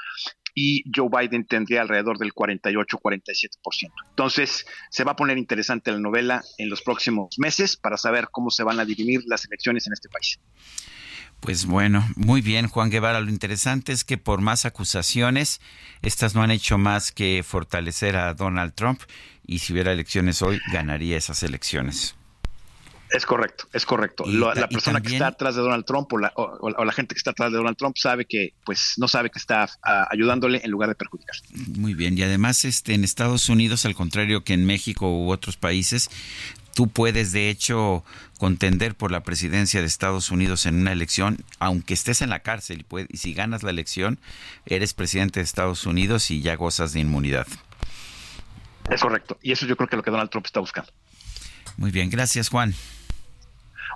y 0.60 0.84
Joe 0.94 1.08
Biden 1.08 1.46
tendría 1.46 1.84
alrededor 1.84 2.18
del 2.18 2.34
48-47%. 2.34 3.92
Entonces, 4.10 4.66
se 4.90 5.04
va 5.04 5.12
a 5.12 5.16
poner 5.16 5.38
interesante 5.38 5.92
la 5.92 6.00
novela 6.00 6.44
en 6.58 6.72
los 6.72 6.82
próximos 6.82 7.36
meses 7.38 7.78
para 7.78 7.96
saber 7.96 8.30
cómo 8.32 8.50
se 8.50 8.64
van 8.64 8.80
a 8.80 8.86
dirimir 8.86 9.22
las 9.28 9.46
elecciones 9.46 9.86
en 9.86 9.94
este 9.94 10.10
país. 10.10 10.40
Pues 11.42 11.68
bueno, 11.68 12.04
muy 12.16 12.42
bien, 12.42 12.70
Juan 12.70 12.90
Guevara. 12.90 13.20
Lo 13.20 13.30
interesante 13.30 13.92
es 13.92 14.04
que 14.04 14.18
por 14.18 14.42
más 14.42 14.66
acusaciones, 14.66 15.62
estas 16.02 16.34
no 16.34 16.42
han 16.42 16.50
hecho 16.50 16.80
más 16.80 17.12
que 17.12 17.44
fortalecer 17.44 18.16
a 18.16 18.34
Donald 18.34 18.74
Trump 18.74 19.02
y 19.46 19.60
si 19.60 19.74
hubiera 19.74 19.92
elecciones 19.92 20.42
hoy, 20.42 20.60
ganaría 20.74 21.18
esas 21.18 21.44
elecciones. 21.44 22.16
Es 23.12 23.26
correcto, 23.26 23.68
es 23.72 23.86
correcto. 23.86 24.26
Y 24.28 24.34
la 24.38 24.68
persona 24.68 25.00
que 25.02 25.14
está 25.14 25.28
atrás 25.28 25.56
de 25.56 25.62
Donald 25.62 25.86
Trump 25.86 26.12
o 26.12 26.18
la, 26.18 26.34
o- 26.36 26.58
o 26.60 26.84
la 26.86 26.92
gente 26.92 27.16
que 27.16 27.20
está 27.20 27.32
atrás 27.32 27.52
de 27.52 27.58
Donald 27.58 27.78
Trump 27.78 27.96
sabe 27.98 28.26
que, 28.26 28.54
pues, 28.66 28.96
no 28.98 29.08
sabe 29.08 29.30
que 29.30 29.40
está 29.40 29.70
ayudándole 30.12 30.62
en 30.64 30.72
lugar 30.72 30.90
de 30.90 30.96
perjudicar. 30.96 31.36
Muy 31.78 31.94
bien, 31.94 32.18
y 32.18 32.24
además 32.24 32.66
este 32.66 32.94
en 32.94 33.04
Estados 33.06 33.48
Unidos, 33.50 33.86
al 33.86 33.96
contrario 33.96 34.44
que 34.44 34.54
en 34.54 34.66
México 34.66 35.10
u 35.10 35.32
otros 35.32 35.56
países, 35.56 36.10
tú 36.76 36.90
puedes 36.90 37.32
de 37.32 37.50
hecho 37.50 38.04
contender 38.40 38.94
por 38.94 39.12
la 39.12 39.24
presidencia 39.24 39.80
de 39.80 39.88
Estados 39.88 40.30
Unidos 40.30 40.66
en 40.66 40.76
una 40.76 40.92
elección, 40.92 41.44
aunque 41.60 41.94
estés 41.94 42.22
en 42.22 42.30
la 42.30 42.40
cárcel 42.42 42.86
y 43.10 43.18
si 43.18 43.34
ganas 43.34 43.64
la 43.64 43.70
elección, 43.72 44.20
eres 44.66 44.94
presidente 44.94 45.40
de 45.40 45.46
Estados 45.46 45.86
Unidos 45.86 46.30
y 46.30 46.42
ya 46.42 46.56
gozas 46.56 46.92
de 46.94 47.00
inmunidad. 47.00 47.48
Es 48.92 49.02
correcto. 49.02 49.38
Y 49.42 49.54
eso 49.54 49.66
yo 49.66 49.76
creo 49.76 49.88
que 49.88 49.96
es 49.96 49.98
lo 49.98 50.04
que 50.04 50.12
Donald 50.12 50.30
Trump 50.30 50.46
está 50.46 50.60
buscando. 50.60 50.92
Muy 51.78 51.92
bien, 51.92 52.10
gracias 52.10 52.50
Juan. 52.50 52.74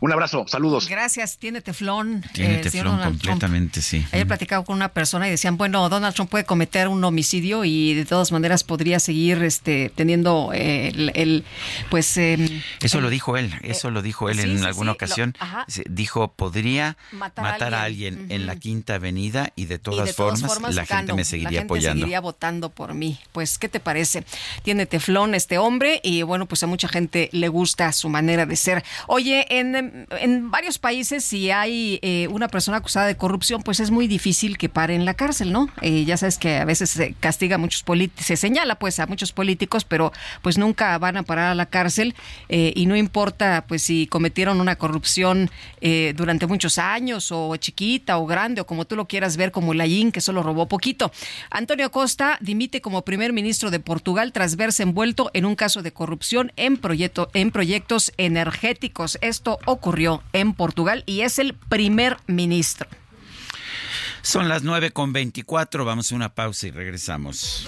Un 0.01 0.11
abrazo, 0.11 0.45
saludos. 0.47 0.89
Gracias, 0.89 1.37
tiene 1.37 1.61
teflón. 1.61 2.23
Tiene 2.33 2.55
eh, 2.55 2.57
teflón 2.57 2.99
Trump. 2.99 3.03
completamente, 3.03 3.83
sí. 3.83 4.03
Ayer 4.11 4.25
platicaba 4.25 4.65
con 4.65 4.75
una 4.75 4.89
persona 4.89 5.27
y 5.27 5.29
decían, 5.31 5.57
bueno, 5.57 5.87
Donald 5.89 6.15
Trump 6.15 6.31
puede 6.31 6.43
cometer 6.43 6.87
un 6.87 7.03
homicidio 7.03 7.63
y 7.65 7.93
de 7.93 8.05
todas 8.05 8.31
maneras 8.31 8.63
podría 8.63 8.99
seguir 8.99 9.43
este, 9.43 9.91
teniendo 9.95 10.51
eh, 10.55 10.87
el, 10.87 11.11
el, 11.13 11.45
pues... 11.91 12.17
eh, 12.17 12.61
Eso 12.81 12.99
lo 12.99 13.11
dijo 13.11 13.37
él, 13.37 13.53
eso 13.61 13.91
lo 13.91 14.01
dijo 14.01 14.27
él 14.29 14.39
sí, 14.39 14.49
en 14.49 14.59
sí, 14.59 14.65
alguna 14.65 14.91
sí, 14.91 14.95
ocasión. 14.95 15.35
Dijo, 15.87 16.29
podría 16.33 16.97
Matar 17.11 17.45
matar, 17.45 17.73
a 17.75 17.81
a 17.81 17.83
alguien. 17.83 18.25
en 18.29 18.47
la 18.47 18.55
Quinta 18.55 18.95
Avenida 18.95 19.51
y 19.55 19.65
de 19.65 19.77
todas, 19.77 20.07
y 20.07 20.09
de 20.09 20.13
todas 20.15 20.39
formas, 20.41 20.53
formas 20.53 20.75
la 20.75 20.85
gente 20.87 20.95
gano. 21.05 21.15
me 21.15 21.25
seguiría 21.25 21.51
la 21.51 21.59
gente 21.59 21.65
apoyando. 21.65 21.99
seguiría 21.99 22.21
votando 22.21 22.69
por 22.71 22.95
mí. 22.95 23.19
Pues, 23.33 23.59
¿qué 23.59 23.69
te 23.69 23.79
parece? 23.79 24.23
Tiene 24.63 24.87
teflón 24.87 25.35
este 25.35 25.59
hombre 25.59 25.99
y 26.03 26.23
bueno, 26.23 26.47
pues 26.47 26.63
a 26.63 26.67
mucha 26.67 26.87
gente 26.87 27.29
le 27.33 27.49
gusta 27.49 27.91
su 27.91 28.09
manera 28.09 28.47
de 28.47 28.55
ser. 28.55 28.83
Oye, 29.07 29.45
en, 29.49 29.90
en 30.19 30.51
varios 30.51 30.79
países 30.79 31.23
si 31.25 31.51
hay 31.51 31.99
eh, 32.01 32.27
una 32.29 32.47
persona 32.47 32.77
acusada 32.77 33.07
de 33.07 33.17
corrupción, 33.17 33.61
pues 33.61 33.79
es 33.79 33.91
muy 33.91 34.07
difícil 34.07 34.57
que 34.57 34.69
pare 34.69 34.95
en 34.95 35.05
la 35.05 35.13
cárcel, 35.13 35.51
¿no? 35.51 35.69
Eh, 35.81 36.05
ya 36.05 36.17
sabes 36.17 36.37
que 36.37 36.57
a 36.57 36.65
veces 36.65 36.91
se 36.91 37.13
castiga 37.19 37.55
a 37.55 37.57
muchos 37.57 37.83
políticos, 37.83 38.25
se 38.25 38.37
señala 38.37 38.75
pues 38.75 38.99
a 38.99 39.07
muchos 39.07 39.33
políticos, 39.33 39.83
pero 39.83 40.13
pues 40.41 40.57
nunca 40.57 40.97
van 40.97 41.17
a 41.17 41.23
parar 41.23 41.51
a 41.51 41.55
la 41.55 41.65
cárcel 41.65 42.15
eh, 42.47 42.71
y 42.75 42.85
no 42.85 42.95
importa 42.95 43.65
pues 43.67 43.83
si 43.83 44.07
cometieron 44.07 44.61
una 44.61 44.75
corrupción 44.75 45.49
durante 46.15 46.45
muchos 46.45 46.77
años 46.77 47.31
o 47.31 47.55
chiquita 47.55 48.19
o 48.19 48.27
grande 48.27 48.61
o 48.61 48.65
como 48.67 48.85
tú 48.85 48.95
lo 48.95 49.07
quieras 49.07 49.35
ver 49.35 49.51
como 49.51 49.73
Layín 49.73 50.11
que 50.11 50.21
solo 50.21 50.43
robó 50.43 50.67
poquito. 50.67 51.11
Antonio 51.49 51.89
Costa 51.89 52.37
dimite 52.39 52.81
como 52.81 53.01
primer 53.01 53.33
ministro 53.33 53.71
de 53.71 53.79
Portugal 53.79 54.31
tras 54.31 54.55
verse 54.55 54.83
envuelto 54.83 55.31
en 55.33 55.45
un 55.45 55.55
caso 55.55 55.81
de 55.81 55.91
corrupción 55.91 56.51
en, 56.55 56.77
proyecto, 56.77 57.29
en 57.33 57.49
proyectos 57.49 58.13
energéticos. 58.17 59.17
Esto 59.21 59.57
ocurrió 59.65 59.80
en 60.33 60.53
Portugal 60.53 61.03
y 61.05 61.21
es 61.21 61.39
el 61.39 61.53
primer 61.53 62.17
ministro. 62.27 62.87
Son 64.21 64.47
las 64.47 64.63
9 64.63 64.91
con 64.91 65.13
24, 65.13 65.83
vamos 65.83 66.11
a 66.11 66.15
una 66.15 66.33
pausa 66.35 66.67
y 66.67 66.71
regresamos. 66.71 67.67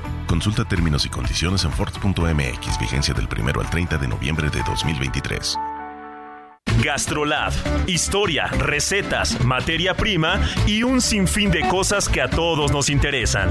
Consulta 0.31 0.63
términos 0.63 1.05
y 1.05 1.09
condiciones 1.09 1.65
en 1.65 1.73
Ford.mx, 1.73 2.79
vigencia 2.79 3.13
del 3.13 3.27
1 3.27 3.51
al 3.59 3.69
30 3.69 3.97
de 3.97 4.07
noviembre 4.07 4.49
de 4.49 4.63
2023. 4.63 5.57
Gastrolab. 6.81 7.51
Historia, 7.85 8.47
recetas, 8.47 9.43
materia 9.43 9.93
prima 9.93 10.39
y 10.65 10.83
un 10.83 11.01
sinfín 11.01 11.51
de 11.51 11.67
cosas 11.67 12.07
que 12.07 12.21
a 12.21 12.29
todos 12.29 12.71
nos 12.71 12.89
interesan. 12.89 13.49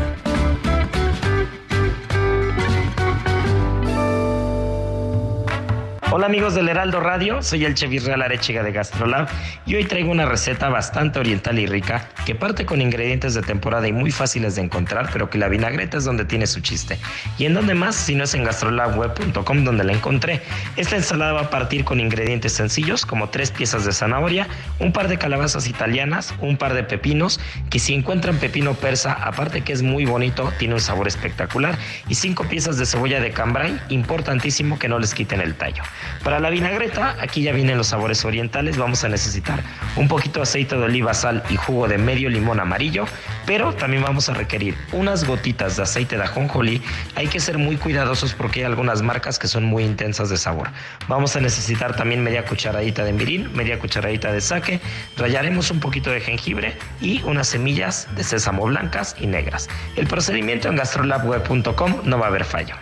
Hola 6.13 6.27
amigos 6.27 6.57
del 6.57 6.69
Heraldo 6.69 6.99
Radio, 6.99 7.41
soy 7.41 7.65
el 7.65 7.77
chef 7.77 7.93
Israel 7.93 8.23
Arechiga 8.23 8.65
de 8.65 8.73
Gastrolab 8.73 9.29
y 9.65 9.77
hoy 9.77 9.85
traigo 9.85 10.11
una 10.11 10.27
receta 10.27 10.69
bastante 10.69 11.21
oriental 11.21 11.57
y 11.61 11.67
rica 11.67 12.09
que 12.27 12.35
parte 12.35 12.67
con 12.67 12.81
ingredientes 12.81 13.35
de 13.35 13.43
temporada 13.43 13.87
y 13.87 13.93
muy 13.93 14.11
fáciles 14.11 14.57
de 14.57 14.63
encontrar, 14.63 15.09
pero 15.13 15.31
que 15.31 15.39
la 15.39 15.47
vinagreta 15.47 15.99
es 15.99 16.05
donde 16.05 16.25
tiene 16.25 16.49
su 16.49 16.63
chiste. 16.63 16.99
¿Y 17.39 17.45
en 17.45 17.55
dónde 17.55 17.77
más? 17.77 17.95
Si 17.95 18.17
no 18.17 18.25
es 18.25 18.35
en 18.35 18.43
gastrolabweb.com 18.43 19.63
donde 19.63 19.85
la 19.85 19.93
encontré. 19.93 20.43
Esta 20.77 20.97
ensalada 20.97 21.33
va 21.33 21.43
a 21.43 21.51
partir 21.51 21.85
con 21.85 22.01
ingredientes 22.01 22.55
sencillos 22.55 23.07
como 23.07 23.29
tres 23.29 23.53
piezas 23.53 23.85
de 23.85 23.93
zanahoria, 23.93 24.49
un 24.81 24.93
par 24.93 25.07
de 25.07 25.17
calabazas 25.17 25.69
italianas, 25.69 26.35
un 26.41 26.57
par 26.57 26.75
de 26.75 26.83
pepinos, 26.83 27.39
que 27.71 27.79
si 27.79 27.95
encuentran 27.95 28.39
pepino 28.39 28.75
persa, 28.75 29.13
aparte 29.13 29.61
que 29.61 29.73
es 29.73 29.83
muy 29.83 30.07
bonito, 30.07 30.53
tiene 30.59 30.75
un 30.75 30.81
sabor 30.81 31.07
espectacular, 31.07 31.79
y 32.09 32.17
cinco 32.17 32.49
piezas 32.49 32.79
de 32.79 32.87
cebolla 32.87 33.21
de 33.21 33.31
cambray, 33.31 33.81
importantísimo 33.91 34.77
que 34.77 34.89
no 34.89 34.99
les 34.99 35.15
quiten 35.15 35.41
el 35.41 35.55
tallo. 35.55 35.85
Para 36.25 36.41
la 36.41 36.51
vinagreta, 36.51 37.17
aquí 37.21 37.43
ya 37.43 37.53
vienen 37.53 37.79
los 37.79 37.89
sabores 37.89 38.25
orientales, 38.25 38.77
vamos 38.77 39.05
a 39.05 39.09
necesitar 39.09 39.63
un 39.97 40.09
poquito 40.09 40.41
de 40.41 40.45
aceite 40.45 40.77
de 40.77 40.83
oliva, 40.83 41.15
sal 41.15 41.43
y 41.51 41.57
jugo 41.57 41.89
de 41.89 41.99
medio 41.99 42.29
limón 42.29 42.61
amarillo, 42.61 43.05
pero 43.47 43.75
también 43.75 44.03
vamos 44.03 44.29
a 44.29 44.35
requerir 44.35 44.77
unas 44.93 45.25
gotitas 45.25 45.77
de 45.77 45.83
aceite 45.83 46.17
de 46.17 46.25
ajonjolí. 46.25 46.83
Hay 47.15 47.27
que 47.27 47.41
ser 47.41 47.59
muy 47.59 47.77
cuidadosos 47.77 48.35
porque 48.35 48.61
hay 48.61 48.67
algunas 48.67 49.03
marcas 49.03 49.39
que 49.39 49.49
son 49.49 49.65
muy 49.65 49.85
intensas 49.85 50.31
de 50.31 50.37
sabor. 50.37 50.71
Vamos 51.09 51.37
a 51.37 51.41
necesitar 51.41 51.97
también 51.97 52.23
media 52.23 52.45
cucharadita 52.45 53.05
de 53.05 53.13
mirin, 53.13 53.53
media 53.55 53.79
cucharadita 53.79 54.33
de 54.33 54.41
sake, 54.41 54.81
rallaremos 55.17 55.71
un 55.71 55.81
poquito 55.81 56.11
de 56.11 56.21
jengibre 56.21 56.77
y 57.01 57.23
unas 57.23 57.49
semillas 57.49 58.09
de 58.17 58.25
sésamo 58.25 58.67
blancas 58.67 59.17
y 59.21 59.27
negras. 59.27 59.69
El 59.97 60.07
procedimiento 60.07 60.69
en 60.69 60.77
gastrolabweb.com 60.77 62.01
no 62.05 62.19
va 62.19 62.27
a 62.27 62.29
haber 62.29 62.45
fallo. 62.45 62.75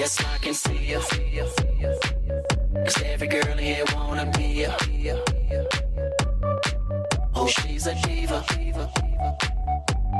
Yes, 0.00 0.16
I 0.24 0.38
can 0.38 0.54
see 0.54 0.78
you. 0.92 1.00
Cause 2.72 3.02
every 3.04 3.28
girl 3.28 3.58
here 3.58 3.84
wanna 3.94 4.32
be 4.34 4.64
you. 4.64 4.72
Oh, 7.34 7.46
she's 7.46 7.86
a 7.86 7.94
diva. 8.06 8.42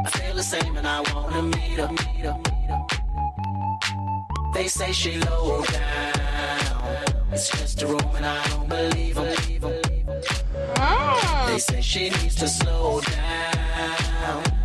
I 0.05 0.11
feel 0.11 0.35
the 0.35 0.43
same 0.43 0.77
and 0.77 0.87
I 0.87 1.01
wanna 1.15 1.45
meet 1.45 1.79
her. 1.81 1.89
They 4.53 4.69
say 4.69 4.93
she 4.93 5.17
low 5.17 5.65
down. 5.65 7.33
It's 7.33 7.49
just 7.49 7.81
a 7.81 7.87
room 7.87 8.13
and 8.17 8.27
I 8.27 8.49
don't 8.49 8.69
believe 8.69 9.15
them. 9.15 9.35
They 11.47 11.59
say 11.59 11.81
she 11.81 12.11
needs 12.11 12.35
to 12.35 12.49
slow 12.49 13.01
down. 13.01 14.60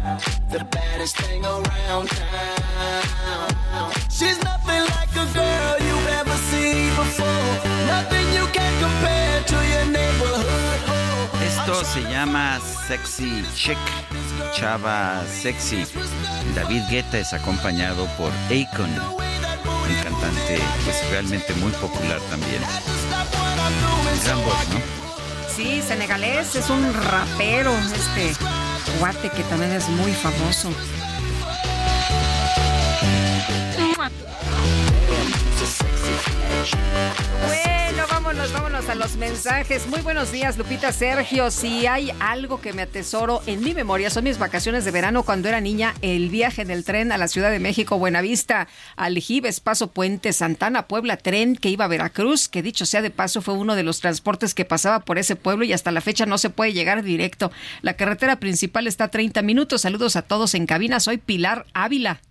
The 0.52 0.64
baddest 0.70 1.18
thing 1.18 1.44
around 1.44 2.10
town. 2.10 3.50
She's 4.08 4.38
nothing 4.44 4.84
like 4.94 5.10
a 5.18 5.26
girl 5.34 5.76
you've 5.82 6.08
ever 6.22 6.38
seen 6.52 6.90
before. 6.96 7.54
Nothing 7.88 8.28
you 8.38 8.46
can 8.54 8.72
compare 8.80 9.42
to 9.42 9.56
your 9.56 9.86
neighborhood. 9.86 10.80
Esto 11.42 11.84
se 11.84 12.04
llama 12.04 12.60
Sexy 12.88 13.44
Chick, 13.56 13.80
Chava 14.54 15.24
Sexy. 15.28 15.84
David 16.54 16.84
Guetta 16.92 17.18
es 17.18 17.34
acompañado 17.34 18.06
por 18.16 18.32
Akon, 18.52 18.92
un 18.92 20.04
cantante 20.04 20.60
pues 20.84 21.10
realmente 21.10 21.56
muy 21.56 21.72
popular 21.72 22.20
también. 22.30 22.62
Gran 24.24 24.44
voz, 24.46 24.70
¿no? 24.70 24.80
Sí, 25.50 25.82
senegalés, 25.82 26.54
es 26.54 26.70
un 26.70 26.94
rapero, 26.94 27.74
este 27.96 28.36
cuate 29.00 29.30
que 29.30 29.44
también 29.44 29.72
es 29.72 29.88
muy 29.90 30.12
famoso. 30.14 30.70
Bueno, 37.48 38.04
vámonos, 38.10 38.52
vámonos 38.52 38.88
a 38.88 38.96
los 38.96 39.16
mensajes. 39.16 39.88
Muy 39.88 40.02
buenos 40.02 40.32
días, 40.32 40.58
Lupita 40.58 40.92
Sergio. 40.92 41.50
Si 41.50 41.88
hay 41.88 42.12
algo 42.20 42.62
que 42.62 42.74
me 42.74 42.84
atesoro 42.84 43.42
en 43.48 43.64
mi 43.64 43.74
memoria, 43.74 44.10
son 44.10 44.26
mis 44.26 44.38
vacaciones 44.38 44.86
de 44.86 44.92
verano 44.92 45.24
cuando 45.24 45.48
era 45.48 45.62
niña, 45.62 45.96
el 46.02 46.30
viaje 46.30 46.62
en 46.62 46.70
el 46.70 46.84
tren 46.84 47.12
a 47.12 47.18
la 47.18 47.28
Ciudad 47.28 47.50
de 47.50 47.60
México, 47.60 47.98
Buenavista, 47.98 48.68
Aljibes, 48.96 49.60
Paso 49.60 49.88
Puente, 49.88 50.34
Santana, 50.34 50.88
Puebla, 50.88 51.18
tren 51.18 51.56
que 51.56 51.70
iba 51.70 51.86
a 51.86 51.90
Veracruz, 51.90 52.48
que 52.48 52.62
dicho 52.62 52.86
sea 52.86 53.02
de 53.02 53.10
paso 53.10 53.42
fue 53.42 53.56
uno 53.56 53.76
de 53.76 53.84
los 53.84 54.02
transportes 54.02 54.54
que 54.54 54.66
pasaba 54.66 55.00
por 55.00 55.18
ese 55.18 55.36
pueblo 55.36 55.66
y 55.66 55.74
hasta 55.74 55.92
la 55.92 56.02
fecha 56.02 56.26
no 56.26 56.38
se 56.38 56.50
puede 56.50 56.74
llegar 56.74 57.02
directo. 57.02 57.52
La 57.82 57.96
carretera 57.96 58.40
principal 58.40 58.88
está 58.88 59.06
a 59.06 59.12
30 59.12 59.42
minutos. 59.42 59.82
Saludos 59.82 60.16
a 60.16 60.22
todos 60.22 60.54
en 60.54 60.68
cabina. 60.68 61.00
Soy 61.00 61.18
Pilar 61.18 61.66
Ávila. 61.74 62.22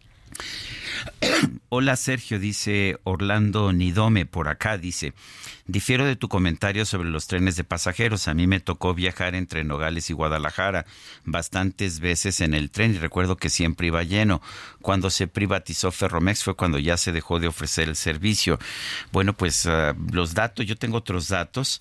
Hola 1.68 1.96
Sergio, 1.96 2.38
dice 2.38 2.98
Orlando 3.02 3.72
Nidome 3.72 4.26
por 4.26 4.48
acá, 4.48 4.78
dice, 4.78 5.12
difiero 5.66 6.04
de 6.04 6.14
tu 6.14 6.28
comentario 6.28 6.86
sobre 6.86 7.08
los 7.08 7.26
trenes 7.26 7.56
de 7.56 7.64
pasajeros. 7.64 8.28
A 8.28 8.34
mí 8.34 8.46
me 8.46 8.60
tocó 8.60 8.94
viajar 8.94 9.34
entre 9.34 9.64
Nogales 9.64 10.08
y 10.08 10.12
Guadalajara 10.12 10.86
bastantes 11.24 11.98
veces 11.98 12.40
en 12.40 12.54
el 12.54 12.70
tren 12.70 12.94
y 12.94 12.98
recuerdo 12.98 13.36
que 13.36 13.50
siempre 13.50 13.88
iba 13.88 14.04
lleno. 14.04 14.40
Cuando 14.82 15.10
se 15.10 15.26
privatizó 15.26 15.90
Ferromex 15.90 16.44
fue 16.44 16.54
cuando 16.54 16.78
ya 16.78 16.96
se 16.96 17.12
dejó 17.12 17.40
de 17.40 17.48
ofrecer 17.48 17.88
el 17.88 17.96
servicio. 17.96 18.58
Bueno, 19.10 19.32
pues 19.32 19.66
uh, 19.66 19.94
los 20.12 20.34
datos, 20.34 20.66
yo 20.66 20.76
tengo 20.76 20.98
otros 20.98 21.28
datos. 21.28 21.80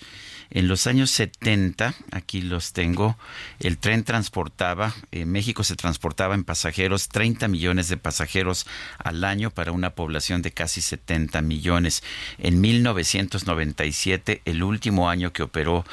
En 0.56 0.68
los 0.68 0.86
años 0.86 1.10
70, 1.10 1.96
aquí 2.12 2.42
los 2.42 2.74
tengo, 2.74 3.18
el 3.60 3.80
tren 3.80 4.04
transportaba, 4.04 4.94
en 5.12 5.32
México 5.32 5.64
se 5.64 5.76
transportaba 5.76 6.36
en 6.36 6.44
pasajeros 6.44 7.10
30 7.10 7.48
millones 7.48 7.90
de 7.90 7.98
pasajeros 7.98 8.68
al 9.00 9.24
año 9.24 9.50
para 9.50 9.72
una 9.72 9.96
población 9.96 10.44
de 10.44 10.52
casi 10.52 10.82
70 10.82 11.42
millones. 11.42 12.04
En 12.38 12.62
1997, 12.62 14.44
el 14.46 14.62
último 14.62 15.10
año 15.10 15.34
que 15.34 15.42
operó 15.42 15.86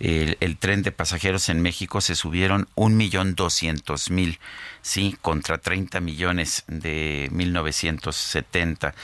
el, 0.00 0.36
el 0.40 0.56
tren 0.56 0.82
de 0.82 0.90
pasajeros 0.90 1.48
en 1.48 1.62
México, 1.62 2.00
se 2.00 2.16
subieron 2.16 2.66
1.200.000 2.74 4.38
sí, 4.82 5.16
contra 5.20 5.58
30 5.58 6.00
millones 6.00 6.64
de 6.66 7.28
1970. 7.30 8.94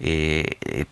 Eh, 0.00 0.56
eh, 0.60 0.84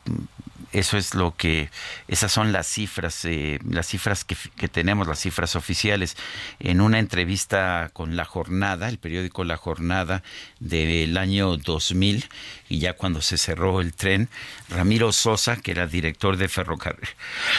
eso 0.72 0.97
es 0.98 1.14
lo 1.14 1.34
que, 1.36 1.70
esas 2.09 2.32
son 2.32 2.52
las 2.52 2.66
cifras, 2.66 3.24
eh, 3.24 3.59
las 3.68 3.86
cifras 3.86 4.24
que, 4.24 4.36
que, 4.56 4.68
tenemos, 4.68 5.06
las 5.06 5.20
cifras 5.20 5.56
oficiales. 5.56 6.16
En 6.59 6.80
una 6.80 6.98
entrevista 6.98 7.90
con 7.93 8.16
La 8.16 8.24
Jornada, 8.24 8.88
el 8.88 8.98
periódico 8.98 9.44
La 9.44 9.56
Jornada 9.56 10.22
del 10.60 11.16
año 11.16 11.56
2000, 11.56 12.26
y 12.68 12.78
ya 12.78 12.94
cuando 12.94 13.20
se 13.20 13.38
cerró 13.38 13.80
el 13.80 13.94
tren, 13.94 14.28
Ramiro 14.68 15.12
Sosa, 15.12 15.56
que 15.56 15.70
era 15.70 15.86
director 15.86 16.36
de 16.36 16.48
ferrocarril, 16.48 17.09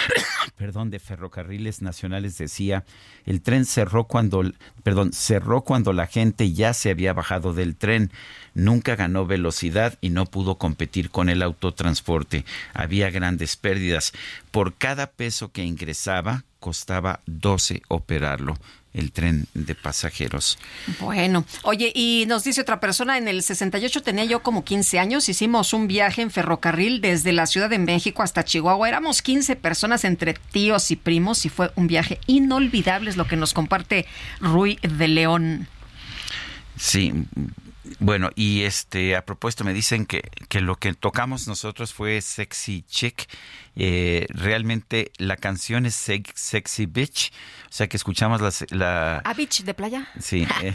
perdón, 0.57 0.89
de 0.89 0.99
ferrocarriles 0.99 1.81
nacionales, 1.81 2.37
decía, 2.37 2.83
el 3.25 3.41
tren 3.41 3.65
cerró 3.65 4.05
cuando, 4.05 4.43
perdón, 4.83 5.13
cerró 5.13 5.61
cuando 5.61 5.93
la 5.93 6.07
gente 6.07 6.53
ya 6.53 6.73
se 6.73 6.89
había 6.89 7.13
bajado 7.13 7.53
del 7.53 7.75
tren 7.75 8.11
nunca 8.57 8.95
ganó 8.95 9.25
velocidad 9.25 9.97
y 10.01 10.09
no 10.09 10.25
pudo 10.25 10.57
competir 10.57 11.11
con 11.11 11.29
el 11.29 11.43
autotransporte. 11.43 12.43
Había 12.73 13.11
grandes 13.11 13.55
pérdidas. 13.55 14.13
Por 14.51 14.73
cada 14.73 15.11
peso 15.11 15.51
que 15.51 15.63
ingresaba, 15.63 16.43
costaba 16.59 17.21
12 17.27 17.83
operarlo 17.87 18.57
el 18.93 19.11
tren 19.11 19.45
de 19.53 19.75
pasajeros. 19.75 20.57
Bueno, 20.99 21.45
oye, 21.61 21.91
y 21.93 22.25
nos 22.27 22.43
dice 22.43 22.61
otra 22.61 22.79
persona, 22.79 23.19
en 23.19 23.27
el 23.27 23.43
68 23.43 24.01
tenía 24.01 24.25
yo 24.25 24.41
como 24.41 24.63
15 24.63 24.97
años, 24.97 25.29
hicimos 25.29 25.73
un 25.73 25.87
viaje 25.87 26.23
en 26.23 26.31
ferrocarril 26.31 26.99
desde 26.99 27.31
la 27.31 27.45
Ciudad 27.45 27.69
de 27.69 27.77
México 27.77 28.23
hasta 28.23 28.43
Chihuahua, 28.43 28.87
éramos 28.87 29.21
15 29.21 29.55
personas 29.55 30.03
entre 30.03 30.33
tíos 30.33 30.89
y 30.89 30.95
primos 30.95 31.45
y 31.45 31.49
fue 31.49 31.71
un 31.75 31.85
viaje 31.85 32.19
inolvidable, 32.25 33.11
es 33.11 33.17
lo 33.17 33.27
que 33.27 33.35
nos 33.35 33.53
comparte 33.53 34.07
Rui 34.41 34.79
de 34.81 35.07
León. 35.07 35.67
Sí, 36.75 37.13
bueno, 37.99 38.29
y 38.35 38.63
este 38.63 39.15
a 39.15 39.25
propósito 39.25 39.63
me 39.63 39.73
dicen 39.73 40.05
que, 40.05 40.29
que 40.49 40.61
lo 40.61 40.75
que 40.75 40.93
tocamos 40.93 41.47
nosotros 41.47 41.93
fue 41.93 42.21
Sexy 42.21 42.83
Chick. 42.83 43.27
Eh, 43.79 44.25
realmente 44.29 45.11
la 45.17 45.37
canción 45.37 45.85
es 45.85 45.93
Sexy 45.93 46.87
Bitch, 46.87 47.31
o 47.69 47.71
sea 47.71 47.87
que 47.87 47.95
escuchamos 47.95 48.41
las, 48.41 48.65
la... 48.71 49.19
¿A 49.19 49.33
Bitch 49.35 49.63
de 49.63 49.75
playa? 49.75 50.07
Sí, 50.19 50.47
eh, 50.63 50.73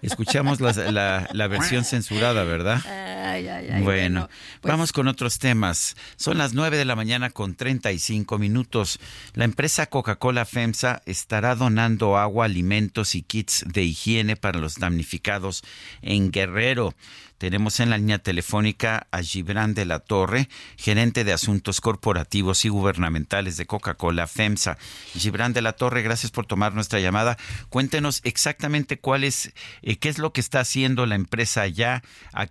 escuchamos 0.00 0.58
las, 0.62 0.78
la, 0.78 1.28
la, 1.30 1.48
versión 1.48 1.84
censurada, 1.84 2.44
¿verdad? 2.44 2.80
Ay, 2.86 3.46
ay, 3.46 3.68
ay, 3.70 3.82
bueno, 3.82 4.20
bueno 4.20 4.28
pues... 4.62 4.72
vamos 4.72 4.92
con 4.92 5.06
otros 5.06 5.38
temas. 5.38 5.96
Son 6.16 6.38
las 6.38 6.54
9 6.54 6.78
de 6.78 6.86
la 6.86 6.96
mañana 6.96 7.28
con 7.28 7.56
35 7.56 8.38
minutos. 8.38 9.00
La 9.34 9.44
empresa 9.44 9.86
Coca-Cola 9.86 10.46
FEMSA 10.46 11.02
estará 11.04 11.54
donando 11.54 12.16
agua, 12.16 12.46
alimentos 12.46 13.14
y 13.14 13.22
kits 13.22 13.64
de 13.66 13.82
higiene 13.82 14.36
para 14.36 14.60
los 14.60 14.76
damnificados 14.76 15.62
en 16.00 16.30
Guerrero. 16.30 16.94
Tenemos 17.38 17.80
en 17.80 17.90
la 17.90 17.98
línea 17.98 18.18
telefónica 18.18 19.06
a 19.10 19.20
Gibran 19.22 19.74
de 19.74 19.84
la 19.84 19.98
Torre, 19.98 20.48
gerente 20.76 21.24
de 21.24 21.32
asuntos 21.32 21.80
corporativos 21.80 22.64
y 22.64 22.68
gubernamentales 22.68 23.56
de 23.56 23.66
Coca-Cola 23.66 24.26
FEMSA. 24.26 24.78
Gibran 25.14 25.52
de 25.52 25.62
la 25.62 25.72
Torre, 25.72 26.02
gracias 26.02 26.30
por 26.30 26.46
tomar 26.46 26.74
nuestra 26.74 27.00
llamada. 27.00 27.36
Cuéntenos 27.68 28.20
exactamente 28.24 28.98
cuál 28.98 29.24
es, 29.24 29.52
eh, 29.82 29.96
qué 29.96 30.08
es 30.08 30.18
lo 30.18 30.32
que 30.32 30.40
está 30.40 30.60
haciendo 30.60 31.06
la 31.06 31.16
empresa 31.16 31.62
allá, 31.62 32.02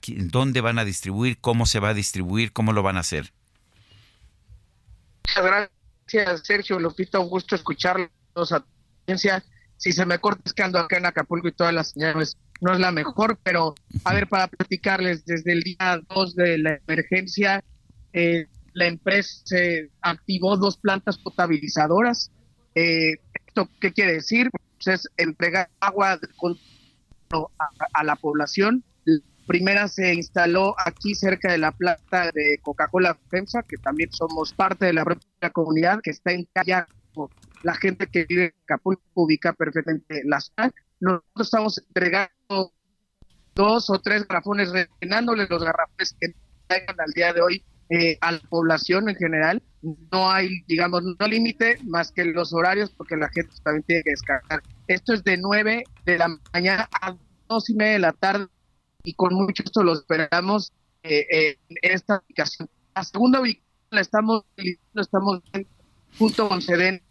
dónde 0.07 0.61
van 0.61 0.79
a 0.79 0.85
distribuir, 0.85 1.37
cómo 1.39 1.65
se 1.65 1.79
va 1.79 1.89
a 1.89 1.93
distribuir, 1.93 2.51
cómo 2.51 2.73
lo 2.73 2.83
van 2.83 2.97
a 2.97 3.01
hacer. 3.01 3.31
Muchas 5.27 5.69
gracias, 6.05 6.41
Sergio 6.45 6.79
Lupita, 6.79 7.19
un 7.19 7.29
gusto 7.29 7.55
escucharlos 7.55 8.11
a 8.51 8.63
audiencia. 9.07 9.43
Si 9.77 9.91
se 9.91 10.05
me 10.05 10.19
corta 10.19 10.41
es 10.45 10.53
que 10.53 10.63
ando 10.63 10.79
acá 10.79 10.97
en 10.97 11.05
Acapulco 11.05 11.47
y 11.47 11.51
todas 11.51 11.73
las 11.73 11.91
señales 11.91 12.37
no 12.63 12.73
es 12.73 12.79
la 12.79 12.91
mejor, 12.91 13.37
pero 13.43 13.75
a 14.05 14.13
ver, 14.13 14.27
para 14.27 14.47
platicarles, 14.47 15.25
desde 15.25 15.51
el 15.51 15.61
día 15.61 16.01
2 16.09 16.35
de 16.35 16.57
la 16.57 16.79
emergencia, 16.87 17.63
eh, 18.13 18.47
la 18.73 18.87
empresa 18.87 19.43
activó 20.01 20.55
dos 20.55 20.77
plantas 20.77 21.17
potabilizadoras. 21.17 22.31
Eh, 22.73 23.15
¿Esto 23.47 23.69
qué 23.81 23.91
quiere 23.91 24.13
decir? 24.13 24.49
Pues 24.51 24.87
es 24.87 25.07
entregar 25.17 25.69
agua 25.79 26.13
a, 26.13 26.19
a, 27.93 28.03
la 28.03 28.15
población. 28.15 28.83
La 29.03 29.19
primera 29.45 29.87
se 29.89 30.13
instaló 30.13 30.73
aquí 30.85 31.15
cerca 31.15 31.51
de 31.51 31.57
la 31.57 31.73
planta 31.73 32.31
de 32.33 32.59
Coca-Cola 32.61 33.17
FEMSA, 33.29 33.63
que 33.63 33.77
también 33.77 34.09
somos 34.11 34.53
parte 34.53 34.85
de 34.85 34.93
la 34.93 35.03
propia 35.03 35.49
comunidad, 35.51 35.99
que 36.01 36.11
está 36.11 36.31
en 36.31 36.47
calle. 36.53 36.85
La 37.61 37.75
gente 37.75 38.07
que 38.07 38.25
vive 38.25 38.45
en 38.45 38.53
Acapulco 38.63 39.03
ubica 39.13 39.53
perfectamente 39.53 40.21
la 40.25 40.39
zona 40.39 40.73
nosotros 41.03 41.47
estamos 41.47 41.77
entregando 41.77 42.73
dos 43.55 43.89
o 43.89 43.99
tres 43.99 44.27
garrafones, 44.27 44.71
rellenándoles 44.71 45.49
los 45.49 45.63
garrafones 45.63 46.15
que 46.19 46.33
traigan 46.67 46.95
al 46.99 47.11
día 47.11 47.33
de 47.33 47.41
hoy 47.41 47.63
eh, 47.89 48.17
a 48.21 48.31
la 48.31 48.39
población 48.49 49.09
en 49.09 49.15
general. 49.15 49.61
No 49.81 50.31
hay, 50.31 50.63
digamos, 50.67 51.03
no 51.03 51.27
límite 51.27 51.77
más 51.83 52.11
que 52.11 52.23
los 52.25 52.53
horarios 52.53 52.89
porque 52.91 53.17
la 53.17 53.29
gente 53.29 53.53
también 53.63 53.83
tiene 53.83 54.03
que 54.03 54.11
descargar. 54.11 54.63
Esto 54.87 55.13
es 55.13 55.23
de 55.23 55.37
9 55.37 55.83
de 56.05 56.17
la 56.17 56.29
mañana 56.53 56.89
a 57.01 57.15
dos 57.49 57.69
y 57.69 57.75
media 57.75 57.93
de 57.93 57.99
la 57.99 58.13
tarde 58.13 58.47
y 59.03 59.13
con 59.13 59.33
mucho 59.35 59.63
gusto 59.63 59.83
lo 59.83 59.93
esperamos 59.93 60.71
eh, 61.03 61.57
en 61.67 61.77
esta 61.81 62.23
ubicación. 62.25 62.69
La 62.95 63.03
segunda 63.03 63.41
ubicación 63.41 63.67
la 63.89 64.01
estamos, 64.01 64.43
estamos 64.95 65.41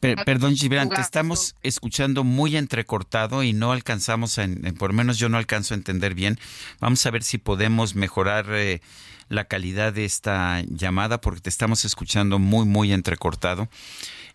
Per, 0.01 0.25
perdón, 0.25 0.57
Gibran, 0.57 0.89
te 0.89 1.01
estamos 1.01 1.55
escuchando 1.63 2.25
muy 2.25 2.57
entrecortado 2.57 3.43
y 3.43 3.53
no 3.53 3.73
alcanzamos, 3.73 4.39
a, 4.39 4.47
por 4.79 4.91
lo 4.91 4.97
menos 4.97 5.19
yo 5.19 5.29
no 5.29 5.39
alcanzo 5.39 5.75
a 5.75 5.77
entender 5.77 6.15
bien. 6.15 6.39
Vamos 6.81 7.05
a 7.07 7.11
ver 7.11 7.23
si 7.23 7.39
podemos 7.39 7.95
mejorar 7.95 8.47
eh, 8.51 8.81
la 9.29 9.45
calidad 9.45 9.93
de 9.93 10.05
esta 10.05 10.63
llamada 10.69 11.21
porque 11.21 11.41
te 11.41 11.51
estamos 11.51 11.85
escuchando 11.85 12.39
muy, 12.39 12.65
muy 12.65 12.93
entrecortado. 12.93 13.69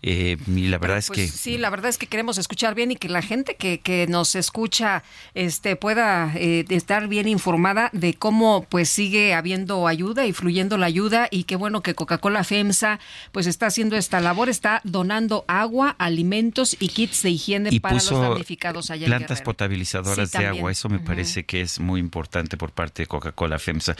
Eh, 0.03 0.37
y 0.47 0.67
la 0.67 0.77
verdad 0.77 1.03
pues, 1.07 1.19
es 1.19 1.31
que 1.31 1.37
sí 1.37 1.57
la 1.57 1.69
verdad 1.69 1.89
es 1.89 1.97
que 1.97 2.05
queremos 2.05 2.37
escuchar 2.37 2.75
bien 2.75 2.91
y 2.91 2.95
que 2.95 3.09
la 3.09 3.21
gente 3.21 3.55
que, 3.55 3.79
que 3.79 4.05
nos 4.07 4.35
escucha 4.35 5.03
este 5.33 5.75
pueda 5.75 6.31
eh, 6.35 6.65
estar 6.69 7.07
bien 7.07 7.27
informada 7.27 7.89
de 7.93 8.13
cómo 8.13 8.65
pues 8.69 8.89
sigue 8.89 9.33
habiendo 9.33 9.87
ayuda 9.87 10.27
y 10.27 10.33
fluyendo 10.33 10.77
la 10.77 10.85
ayuda 10.85 11.27
y 11.31 11.45
qué 11.45 11.55
bueno 11.55 11.81
que 11.81 11.95
Coca-Cola 11.95 12.43
FEMSA 12.43 12.99
pues 13.31 13.47
está 13.47 13.65
haciendo 13.65 13.95
esta 13.95 14.19
labor 14.19 14.49
está 14.49 14.81
donando 14.83 15.45
agua 15.47 15.95
alimentos 15.97 16.75
y 16.79 16.89
kits 16.89 17.23
de 17.23 17.31
higiene 17.31 17.69
y 17.71 17.79
para 17.79 17.95
puso 17.95 18.11
los 18.13 18.29
damnificados 18.29 18.91
allá 18.91 19.07
plantas 19.07 19.39
en 19.39 19.45
potabilizadoras 19.45 20.27
Sí, 20.29 20.37
de 20.37 20.47
agua 20.47 20.71
eso 20.71 20.89
me 20.89 20.99
parece 20.99 21.45
que 21.45 21.61
es 21.61 21.79
muy 21.79 21.99
importante 21.99 22.57
por 22.57 22.71
parte 22.71 23.03
de 23.03 23.07
Coca-Cola 23.07 23.59
FEMSA. 23.59 23.95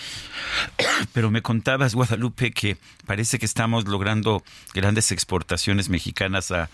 Pero 1.14 1.32
me 1.32 1.41
contabas 1.41 1.95
Guadalupe 1.95 2.52
que 2.52 2.78
parece 3.06 3.40
que 3.40 3.45
estamos 3.45 3.88
logrando 3.88 4.44
grandes 4.74 5.11
exportaciones 5.11 5.87
mexicanas 5.90 6.52
a, 6.52 6.70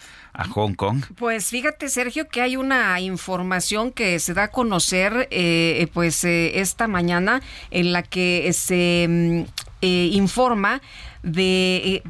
Hong 0.56 0.74
Kong? 0.74 1.04
Pues 1.16 1.50
fíjate, 1.50 1.90
Sergio, 1.90 2.28
que 2.28 2.42
hay 2.42 2.56
una 2.56 3.00
información 3.00 3.92
que 3.92 4.18
se 4.18 4.34
da 4.34 4.46
a 4.46 4.48
conocer 4.48 5.28
eh, 5.30 5.88
pues 5.94 6.24
eh, 6.24 6.60
esta 6.60 6.88
mañana 6.88 7.44
en 7.70 7.94
la 7.94 8.02
que 8.02 8.52
se 8.52 9.06
mm, 9.08 9.42
eh, 9.82 10.10
informa 10.14 10.82
de 11.24 11.78
eh, 11.78 12.04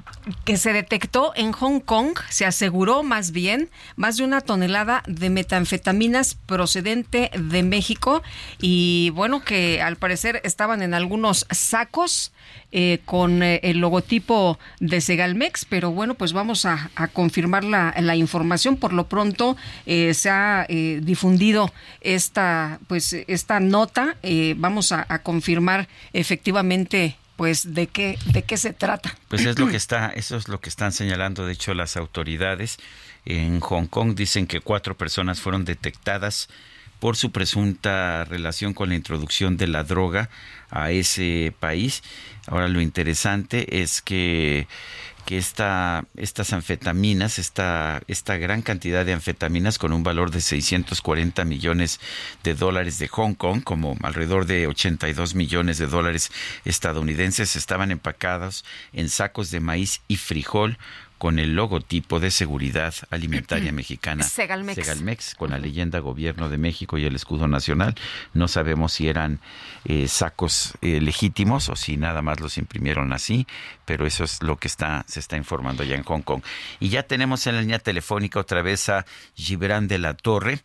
que 0.43 0.57
se 0.57 0.73
detectó 0.73 1.33
en 1.35 1.51
Hong 1.51 1.79
Kong, 1.79 2.17
se 2.29 2.45
aseguró 2.45 3.03
más 3.03 3.31
bien, 3.31 3.69
más 3.95 4.17
de 4.17 4.23
una 4.23 4.41
tonelada 4.41 5.03
de 5.07 5.29
metanfetaminas 5.29 6.35
procedente 6.35 7.31
de 7.37 7.63
México 7.63 8.23
y 8.59 9.11
bueno, 9.11 9.43
que 9.43 9.81
al 9.81 9.95
parecer 9.95 10.41
estaban 10.43 10.81
en 10.81 10.93
algunos 10.93 11.45
sacos 11.51 12.33
eh, 12.71 12.99
con 13.05 13.43
eh, 13.43 13.59
el 13.63 13.77
logotipo 13.77 14.57
de 14.79 14.99
Segalmex, 14.99 15.65
pero 15.65 15.91
bueno, 15.91 16.15
pues 16.15 16.33
vamos 16.33 16.65
a, 16.65 16.89
confirmar 17.13 17.63
la, 17.63 17.93
la, 17.99 18.15
información. 18.15 18.77
Por 18.77 18.93
lo 18.93 19.07
pronto 19.07 19.55
se 19.85 20.29
ha 20.29 20.65
difundido 20.67 21.71
esta, 22.01 22.79
pues, 22.87 23.13
esta 23.27 23.59
nota. 23.59 24.15
vamos 24.55 24.91
a 24.91 25.19
confirmar 25.19 25.87
efectivamente 26.13 27.17
pues 27.35 27.73
de 27.73 27.87
qué 27.87 28.17
de 28.25 28.43
qué 28.43 28.57
se 28.57 28.73
trata. 28.73 29.15
Pues 29.27 29.45
es 29.45 29.59
lo 29.59 29.67
que 29.67 29.77
está, 29.77 30.09
eso 30.09 30.37
es 30.37 30.47
lo 30.47 30.59
que 30.59 30.69
están 30.69 30.91
señalando 30.91 31.45
de 31.45 31.53
hecho 31.53 31.73
las 31.73 31.97
autoridades 31.97 32.77
en 33.25 33.59
Hong 33.59 33.87
Kong 33.87 34.15
dicen 34.15 34.47
que 34.47 34.59
cuatro 34.59 34.95
personas 34.97 35.39
fueron 35.39 35.65
detectadas 35.65 36.49
por 36.99 37.17
su 37.17 37.31
presunta 37.31 38.23
relación 38.23 38.73
con 38.73 38.89
la 38.89 38.95
introducción 38.95 39.57
de 39.57 39.67
la 39.67 39.83
droga 39.83 40.29
a 40.69 40.91
ese 40.91 41.53
país. 41.59 42.01
Ahora 42.47 42.69
lo 42.69 42.79
interesante 42.79 43.81
es 43.81 44.01
que 44.01 44.67
que 45.25 45.37
esta, 45.37 46.05
estas 46.15 46.53
anfetaminas, 46.53 47.39
esta, 47.39 48.01
esta 48.07 48.37
gran 48.37 48.61
cantidad 48.61 49.05
de 49.05 49.13
anfetaminas 49.13 49.77
con 49.77 49.93
un 49.93 50.03
valor 50.03 50.31
de 50.31 50.41
640 50.41 51.45
millones 51.45 51.99
de 52.43 52.53
dólares 52.53 52.99
de 52.99 53.07
Hong 53.07 53.33
Kong, 53.33 53.63
como 53.63 53.97
alrededor 54.03 54.45
de 54.45 54.67
82 54.67 55.35
millones 55.35 55.77
de 55.77 55.87
dólares 55.87 56.31
estadounidenses, 56.65 57.55
estaban 57.55 57.91
empacados 57.91 58.65
en 58.91 59.09
sacos 59.09 59.51
de 59.51 59.59
maíz 59.59 60.01
y 60.07 60.17
frijol 60.17 60.77
con 61.23 61.39
el 61.39 61.55
logotipo 61.55 62.19
de 62.19 62.31
seguridad 62.31 62.93
alimentaria 63.09 63.71
mexicana 63.71 64.25
Segalmex. 64.25 64.75
Segalmex 64.75 65.35
con 65.35 65.51
la 65.51 65.57
leyenda 65.57 65.99
Gobierno 65.99 66.49
de 66.49 66.57
México 66.57 66.97
y 66.97 67.05
el 67.05 67.15
escudo 67.15 67.47
nacional. 67.47 67.95
No 68.33 68.49
sabemos 68.49 68.91
si 68.91 69.07
eran 69.07 69.39
eh, 69.85 70.09
sacos 70.09 70.73
eh, 70.81 70.99
legítimos 70.99 71.69
o 71.69 71.77
si 71.77 71.95
nada 71.95 72.21
más 72.21 72.41
los 72.41 72.57
imprimieron 72.57 73.13
así, 73.13 73.47
pero 73.85 74.05
eso 74.05 74.25
es 74.25 74.43
lo 74.43 74.57
que 74.57 74.67
está 74.67 75.05
se 75.07 75.21
está 75.21 75.37
informando 75.37 75.85
ya 75.85 75.95
en 75.95 76.03
Hong 76.03 76.23
Kong. 76.23 76.41
Y 76.81 76.89
ya 76.89 77.03
tenemos 77.03 77.47
en 77.47 77.55
la 77.55 77.61
línea 77.61 77.79
telefónica 77.79 78.41
otra 78.41 78.61
vez 78.61 78.89
a 78.89 79.05
Gibran 79.33 79.87
de 79.87 79.99
la 79.99 80.15
Torre, 80.15 80.59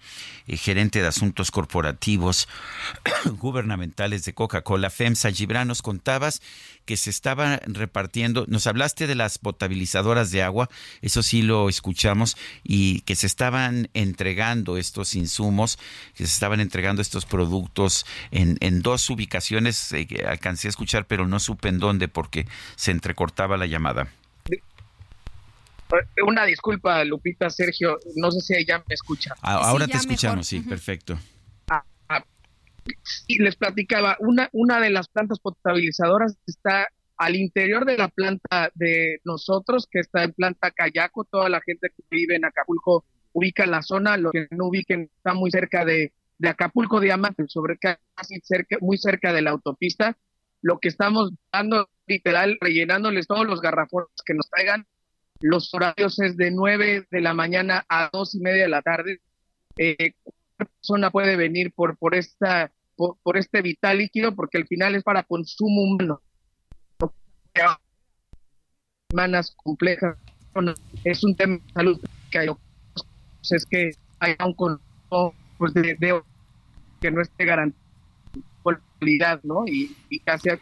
eh, 0.49 0.57
gerente 0.57 1.01
de 1.01 1.07
asuntos 1.07 1.53
corporativos 1.53 2.49
gubernamentales 3.39 4.25
de 4.25 4.35
Coca-Cola 4.35 4.91
FEMSA. 4.91 5.31
Gibran, 5.31 5.69
nos 5.69 5.83
contabas 5.83 6.43
que 6.89 6.97
se 6.97 7.11
estaba 7.11 7.59
repartiendo, 7.67 8.47
nos 8.49 8.67
hablaste 8.67 9.07
de 9.07 9.15
las 9.15 9.37
potabilizadoras 9.37 10.31
de 10.31 10.43
agua, 10.43 10.71
eso 11.03 11.23
sí 11.23 11.43
lo 11.43 11.69
escuchamos, 11.69 12.39
y 12.65 13.03
que 13.03 13.15
se 13.15 13.27
estaban 13.27 13.91
entregando 13.93 14.79
estos 14.79 15.15
insumos, 15.15 15.79
que 16.15 16.25
se 16.25 16.33
estaban 16.33 16.61
entregando 16.61 17.03
estos 17.03 17.27
productos 17.27 18.07
en, 18.31 18.57
en 18.61 18.81
dos 18.81 19.11
ubicaciones, 19.11 19.93
eh, 19.93 20.07
que 20.07 20.25
alcancé 20.25 20.69
a 20.69 20.71
escuchar, 20.71 21.07
pero 21.07 21.29
no 21.29 21.41
supe 21.41 21.69
en 21.69 21.79
dónde 21.79 22.09
porque 22.09 22.47
se 22.77 22.91
entrecortaba 22.91 23.59
la 23.59 23.67
llamada. 23.67 24.09
Una 26.27 26.47
disculpa, 26.47 27.05
Lupita, 27.05 27.51
Sergio, 27.51 27.99
no 28.17 28.31
sé 28.31 28.41
si 28.41 28.55
ella 28.55 28.79
me 28.89 28.95
escucha. 28.95 29.35
ahora 29.43 29.85
Sí, 29.85 29.91
te 29.91 29.95
ya 29.99 30.01
escuchamos, 30.01 30.37
mejor. 30.37 30.45
sí, 30.45 30.61
perfecto. 30.61 31.19
Y 33.27 33.43
les 33.43 33.57
platicaba, 33.57 34.17
una, 34.21 34.49
una 34.53 34.81
de 34.81 34.91
las 34.91 35.09
plantas 35.09 35.39
potabilizadoras 35.41 36.37
está 36.47 36.89
al 37.17 37.35
interior 37.37 37.85
de 37.85 37.97
la 37.97 38.09
planta 38.09 38.71
de 38.75 39.21
nosotros, 39.25 39.89
que 39.91 40.01
está 40.01 40.23
en 40.25 40.33
planta 40.33 40.71
Cayaco, 40.71 41.25
toda 41.25 41.49
la 41.49 41.61
gente 41.61 41.89
que 41.91 42.03
vive 42.11 42.37
en 42.37 42.45
Acapulco 42.45 43.05
ubica 43.33 43.67
la 43.67 43.83
zona, 43.83 44.17
los 44.17 44.33
que 44.33 44.47
no 44.51 44.67
ubiquen 44.67 45.11
está 45.17 45.35
muy 45.35 45.51
cerca 45.51 45.85
de, 45.85 46.13
de 46.39 46.49
Acapulco 46.49 47.01
Diamante, 47.01 47.45
sobre 47.49 47.77
ca- 47.79 47.99
casi 48.15 48.41
cerca, 48.43 48.77
muy 48.81 48.99
cerca 48.99 49.33
de 49.33 49.43
la 49.43 49.51
autopista. 49.51 50.17
Lo 50.63 50.79
que 50.79 50.89
estamos 50.89 51.33
dando, 51.53 51.89
literal, 52.07 52.57
rellenándoles 52.61 53.27
todos 53.27 53.47
los 53.47 53.61
garrafones 53.61 54.09
que 54.25 54.35
nos 54.35 54.49
traigan. 54.51 54.87
Los 55.41 55.73
horarios 55.75 56.19
es 56.21 56.37
de 56.37 56.51
9 56.51 57.07
de 57.11 57.21
la 57.21 57.35
mañana 57.35 57.85
a 57.89 58.11
dos 58.13 58.35
y 58.35 58.41
media 58.41 58.63
de 58.65 58.69
la 58.69 58.83
tarde. 58.83 59.21
Eh, 59.77 60.13
persona 60.57 61.11
puede 61.11 61.37
venir 61.37 61.73
por, 61.73 61.97
por 61.97 62.15
esta 62.17 62.73
por, 62.99 63.37
este 63.39 63.63
vital 63.63 63.99
líquido 63.99 64.35
porque 64.35 64.59
al 64.59 64.67
final 64.67 64.95
es 64.97 65.05
para 65.05 65.23
consumo 65.23 65.83
humano. 65.83 66.21
Semanas 69.11 69.55
complejas, 69.57 70.17
es 71.05 71.25
un 71.25 71.35
tema 71.35 71.55
de 71.57 71.73
salud 71.73 72.01
que 72.31 72.39
hay 72.41 72.49
pues 72.49 73.53
es 73.53 73.65
que 73.65 73.91
hay 74.19 74.35
un 74.45 74.53
consumo 74.55 75.35
pues 75.57 75.73
de, 75.73 75.95
de- 75.99 76.23
que 77.01 77.11
no 77.11 77.23
esté 77.23 77.45
garantizado 77.45 77.88
¿no? 79.45 79.65
Y, 79.67 79.95
y 80.11 80.19
casi 80.19 80.49
es- 80.49 80.59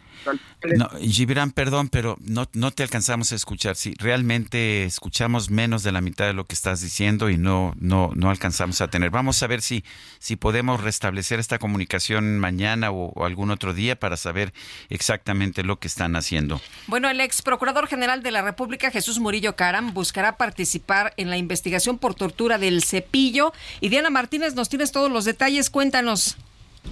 No, 0.76 0.90
Gibran, 1.00 1.52
perdón, 1.52 1.88
pero 1.88 2.16
no, 2.20 2.46
no 2.52 2.70
te 2.70 2.82
alcanzamos 2.82 3.32
a 3.32 3.34
escuchar. 3.34 3.76
Sí, 3.76 3.94
realmente 3.98 4.84
escuchamos 4.84 5.48
menos 5.50 5.82
de 5.82 5.92
la 5.92 6.00
mitad 6.02 6.26
de 6.26 6.34
lo 6.34 6.44
que 6.44 6.54
estás 6.54 6.82
diciendo 6.82 7.30
y 7.30 7.38
no, 7.38 7.72
no, 7.80 8.10
no 8.14 8.28
alcanzamos 8.28 8.80
a 8.82 8.88
tener. 8.88 9.08
Vamos 9.10 9.42
a 9.42 9.46
ver 9.46 9.62
si, 9.62 9.84
si 10.18 10.36
podemos 10.36 10.82
restablecer 10.82 11.38
esta 11.40 11.58
comunicación 11.58 12.38
mañana 12.38 12.90
o, 12.90 13.12
o 13.14 13.24
algún 13.24 13.50
otro 13.50 13.72
día 13.72 13.98
para 13.98 14.16
saber 14.18 14.52
exactamente 14.90 15.62
lo 15.62 15.78
que 15.78 15.88
están 15.88 16.14
haciendo. 16.16 16.60
Bueno, 16.88 17.08
el 17.08 17.20
ex 17.20 17.40
procurador 17.40 17.86
general 17.86 18.22
de 18.22 18.32
la 18.32 18.42
República, 18.42 18.90
Jesús 18.90 19.18
Murillo 19.18 19.56
Caram, 19.56 19.94
buscará 19.94 20.36
participar 20.36 21.14
en 21.16 21.30
la 21.30 21.38
investigación 21.38 21.96
por 21.98 22.14
tortura 22.14 22.58
del 22.58 22.82
cepillo. 22.82 23.52
Y 23.80 23.88
Diana 23.88 24.10
Martínez, 24.10 24.54
nos 24.54 24.68
tienes 24.68 24.92
todos 24.92 25.10
los 25.10 25.24
detalles, 25.24 25.70
cuéntanos. 25.70 26.36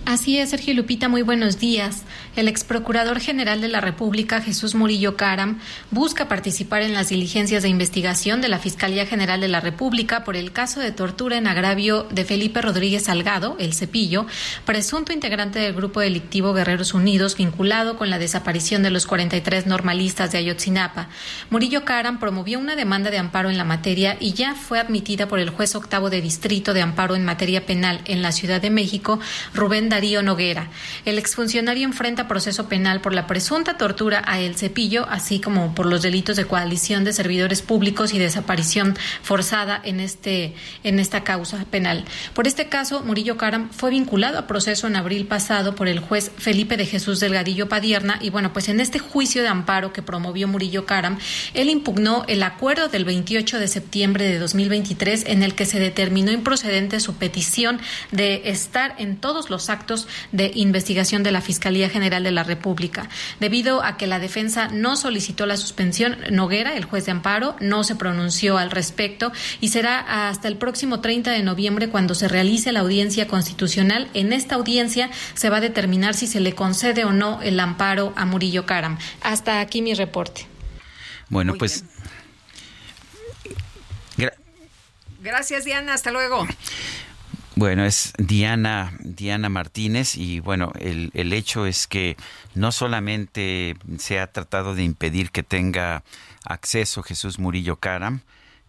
Así 0.07 0.39
es, 0.39 0.51
Sergio 0.51 0.75
Lupita, 0.75 1.09
muy 1.09 1.23
buenos 1.23 1.59
días. 1.59 2.03
El 2.37 2.47
ex 2.49 2.63
procurador 2.63 3.21
general 3.21 3.63
de 3.63 3.69
la 3.69 3.81
República, 3.81 4.43
Jesús 4.43 4.75
Murillo 4.75 5.17
Caram, 5.17 5.61
busca 5.91 6.29
participar 6.29 6.83
en 6.83 6.93
las 6.93 7.09
diligencias 7.09 7.63
de 7.63 7.71
investigación 7.71 8.43
de 8.43 8.49
la 8.49 8.59
Fiscalía 8.59 9.07
General 9.07 9.41
de 9.41 9.49
la 9.49 9.61
República 9.61 10.23
por 10.23 10.37
el 10.37 10.53
caso 10.53 10.81
de 10.81 10.93
tortura 10.93 11.39
en 11.39 11.47
agravio 11.47 12.07
de 12.11 12.27
Felipe 12.27 12.61
Rodríguez 12.61 13.05
Salgado, 13.05 13.57
el 13.59 13.73
Cepillo, 13.73 14.27
presunto 14.67 15.13
integrante 15.13 15.59
del 15.59 15.73
grupo 15.73 16.01
delictivo 16.01 16.53
Guerreros 16.53 16.93
Unidos 16.93 17.37
vinculado 17.37 17.97
con 17.97 18.11
la 18.11 18.19
desaparición 18.19 18.83
de 18.83 18.91
los 18.91 19.07
43 19.07 19.67
normalistas 19.67 20.33
de 20.33 20.39
Ayotzinapa. 20.39 21.09
Murillo 21.49 21.87
Caram 21.87 22.21
promovió 22.21 22.59
una 22.59 22.77
demanda 22.77 23.11
de 23.11 23.19
amparo 23.19 23.49
en 23.49 23.57
la 23.57 23.65
materia 23.65 24.19
y 24.21 24.35
ya 24.35 24.55
fue 24.55 24.79
admitida 24.79 25.29
por 25.29 25.39
el 25.39 25.49
juez 25.49 25.75
octavo 25.75 26.11
de 26.11 26.21
distrito 26.21 26.75
de 26.75 26.83
amparo 26.83 27.17
en 27.17 27.25
materia 27.25 27.65
penal 27.65 28.03
en 28.05 28.21
la 28.21 28.33
Ciudad 28.33 28.61
de 28.61 28.71
México, 28.71 29.19
Rubén 29.55 29.84
Darío 29.89 30.23
Noguera. 30.23 30.69
El 31.05 31.19
exfuncionario 31.19 31.85
enfrenta 31.85 32.29
proceso 32.29 32.69
penal 32.69 33.01
por 33.01 33.15
la 33.15 33.27
presunta 33.27 33.77
tortura 33.77 34.23
a 34.27 34.41
El 34.41 34.57
Cepillo, 34.57 35.07
así 35.09 35.41
como 35.41 35.75
por 35.75 35.87
los 35.87 36.03
delitos 36.03 36.37
de 36.37 36.45
coalición 36.45 37.05
de 37.05 37.13
servidores 37.13 37.63
públicos 37.63 38.15
y 38.15 38.19
desaparición 38.19 38.97
forzada 39.23 39.81
en 39.85 40.01
este 40.01 40.55
en 40.83 40.99
esta 40.99 41.25
causa 41.25 41.65
penal. 41.71 42.05
Por 42.35 42.47
este 42.47 42.69
caso, 42.69 43.03
Murillo 43.03 43.37
Caram 43.37 43.71
fue 43.71 43.91
vinculado 43.91 44.39
a 44.39 44.47
proceso 44.47 44.87
en 44.87 44.97
abril 44.97 45.27
pasado 45.27 45.75
por 45.75 45.89
el 45.89 46.01
juez 46.01 46.31
Felipe 46.37 46.77
de 46.77 46.87
Jesús 46.87 47.21
Delgadillo 47.21 47.69
Padierna 47.69 48.19
y 48.21 48.31
bueno, 48.31 48.53
pues 48.53 48.69
en 48.69 48.81
este 48.81 48.99
juicio 48.99 49.43
de 49.43 49.49
amparo 49.49 49.93
que 49.93 50.03
promovió 50.03 50.49
Murillo 50.49 50.87
Caram, 50.87 51.19
él 51.55 51.69
impugnó 51.69 52.25
el 52.29 52.43
acuerdo 52.43 52.89
del 52.89 53.05
28 53.05 53.59
de 53.59 53.69
septiembre 53.69 54.27
de 54.27 54.39
2023 54.39 55.25
en 55.27 55.43
el 55.43 55.55
que 55.55 55.67
se 55.67 55.79
determinó 55.79 56.33
improcedente 56.33 57.01
su 57.01 57.15
petición 57.15 57.81
de 58.11 58.43
estar 58.47 58.95
en 58.99 59.17
todos 59.17 59.51
los 59.51 59.69
actos 59.71 59.74
de 60.33 60.51
investigación 60.55 61.23
de 61.23 61.33
la 61.33 61.41
Fiscalía 61.41 61.89
General 61.89 62.23
de 62.23 62.31
la 62.31 62.43
República. 62.45 63.09
Debido 63.41 63.83
a 63.83 63.97
que 63.97 64.07
la 64.07 64.19
defensa 64.19 64.69
no 64.69 64.97
solicitó 64.97 65.47
la 65.47 65.57
suspensión, 65.57 66.17
Noguera, 66.31 66.77
el 66.77 66.85
juez 66.85 67.07
de 67.07 67.13
amparo, 67.13 67.57
no 67.61 67.85
se 67.85 67.97
pronunció 67.97 68.57
al 68.59 68.71
respecto 68.71 69.33
y 69.61 69.69
será 69.69 70.29
hasta 70.29 70.49
el 70.49 70.57
próximo 70.57 71.01
30 71.01 71.31
de 71.33 71.43
noviembre 71.43 71.89
cuando 71.89 72.15
se 72.15 72.29
realice 72.29 72.73
la 72.73 72.81
audiencia 72.81 73.27
constitucional. 73.27 74.09
En 74.15 74.33
esta 74.33 74.55
audiencia 74.55 75.11
se 75.35 75.51
va 75.51 75.59
a 75.59 75.61
determinar 75.61 76.15
si 76.15 76.27
se 76.27 76.41
le 76.41 76.55
concede 76.55 77.05
o 77.05 77.13
no 77.13 77.43
el 77.43 77.59
amparo 77.61 78.13
a 78.17 78.25
Murillo 78.25 78.67
Caram. 78.67 78.99
Hasta 79.23 79.61
aquí 79.61 79.83
mi 79.83 79.95
reporte. 79.95 80.47
Bueno, 81.29 81.55
pues 81.59 81.85
gra- 84.17 84.35
Gracias, 85.23 85.65
Diana. 85.65 85.95
Hasta 85.95 86.11
luego. 86.11 86.47
Bueno, 87.57 87.85
es 87.85 88.13
Diana, 88.19 88.93
Diana 88.99 89.49
Martínez 89.49 90.17
y 90.17 90.41
bueno, 90.41 90.73
el, 90.81 91.13
el 91.15 91.33
hecho 91.33 91.67
es 91.67 91.87
que 91.87 92.17
no 92.57 92.73
solamente 92.73 93.77
se 93.99 94.19
ha 94.19 94.33
tratado 94.33 94.75
de 94.75 94.83
impedir 94.83 95.31
que 95.31 95.45
tenga 95.45 96.03
acceso 96.45 97.05
Jesús 97.05 97.39
Murillo 97.39 97.77
Caram, 97.77 98.23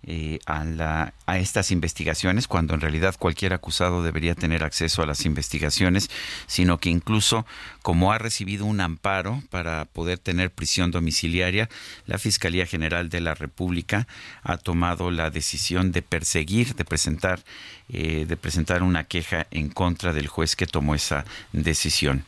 eh, 0.04 0.38
a, 0.46 0.64
la, 0.64 1.15
a 1.26 1.40
estas 1.40 1.72
investigaciones, 1.72 2.48
cuando 2.48 2.74
en 2.74 2.82
realidad 2.82 3.16
cualquier 3.18 3.54
acusado 3.54 4.04
debería 4.04 4.36
tener 4.36 4.64
acceso 4.64 5.02
a 5.02 5.06
las 5.06 5.26
investigaciones, 5.26 6.10
sino 6.48 6.78
que 6.78 6.90
incluso 6.90 7.46
como 7.82 8.12
ha 8.12 8.18
recibido 8.18 8.66
un 8.66 8.82
amparo 8.82 9.42
para 9.50 9.86
poder 9.86 10.20
tener 10.20 10.52
prisión 10.52 10.92
domiciliaria, 10.92 11.70
la 12.06 12.18
Fiscalía 12.18 12.66
General 12.66 13.10
de 13.10 13.22
la 13.22 13.36
República 13.36 14.08
ha 14.44 14.58
tomado 14.58 15.12
la 15.12 15.30
decisión 15.30 15.92
de 15.92 16.02
perseguir, 16.02 16.76
de 16.76 16.86
presentar, 16.86 17.44
eh, 17.90 18.26
de 18.28 18.38
presentar 18.38 18.84
una 18.84 19.04
queja 19.06 19.48
en 19.52 19.70
contra 19.70 20.14
del 20.14 20.28
juez 20.28 20.56
que 20.56 20.68
tomó 20.68 20.96
esa 20.96 21.26
decisión. 21.52 22.26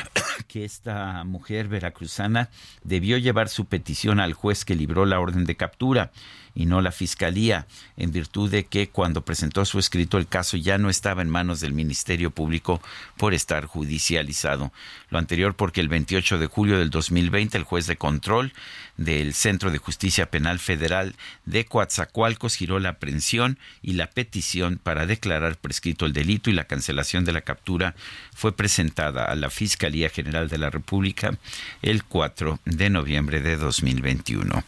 que 0.48 0.66
esta 0.66 1.24
mujer 1.24 1.68
veracruzana 1.68 2.50
debió 2.84 3.16
llevar 3.16 3.48
su 3.48 3.64
petición 3.64 4.20
al 4.20 4.34
juez 4.34 4.66
que 4.66 4.74
libró 4.74 5.06
la 5.06 5.18
orden 5.18 5.46
de 5.46 5.56
captura 5.56 6.12
y 6.54 6.66
no 6.66 6.80
la 6.80 6.92
Fiscalía, 6.92 7.66
en 7.96 8.12
virtud 8.12 8.50
de 8.50 8.64
que 8.64 8.88
cuando 8.88 9.24
presentó 9.24 9.64
su 9.64 9.78
escrito 9.78 10.18
el 10.18 10.26
caso 10.26 10.56
ya 10.56 10.78
no 10.78 10.90
estaba 10.90 11.22
en 11.22 11.30
manos 11.30 11.60
del 11.60 11.72
Ministerio 11.72 12.30
Público 12.30 12.80
por 13.16 13.34
estar 13.34 13.66
judicializado. 13.66 14.72
Lo 15.10 15.18
anterior 15.18 15.54
porque 15.54 15.80
el 15.80 15.88
28 15.88 16.38
de 16.38 16.46
julio 16.46 16.78
del 16.78 16.90
2020 16.90 17.58
el 17.58 17.64
juez 17.64 17.86
de 17.86 17.96
control 17.96 18.52
del 18.96 19.34
Centro 19.34 19.70
de 19.70 19.78
Justicia 19.78 20.30
Penal 20.30 20.58
Federal 20.58 21.14
de 21.44 21.64
Coatzacoalcos 21.64 22.56
giró 22.56 22.78
la 22.78 22.90
aprehensión 22.90 23.58
y 23.80 23.94
la 23.94 24.08
petición 24.08 24.78
para 24.82 25.06
declarar 25.06 25.56
prescrito 25.56 26.06
el 26.06 26.12
delito 26.12 26.50
y 26.50 26.52
la 26.52 26.64
cancelación 26.64 27.24
de 27.24 27.32
la 27.32 27.40
captura 27.40 27.94
fue 28.34 28.54
presentada 28.54 29.24
a 29.24 29.34
la 29.34 29.50
Fiscalía 29.50 30.10
General 30.10 30.48
de 30.48 30.58
la 30.58 30.70
República 30.70 31.36
el 31.82 32.04
4 32.04 32.60
de 32.64 32.90
noviembre 32.90 33.40
de 33.40 33.56
2021. 33.56 34.64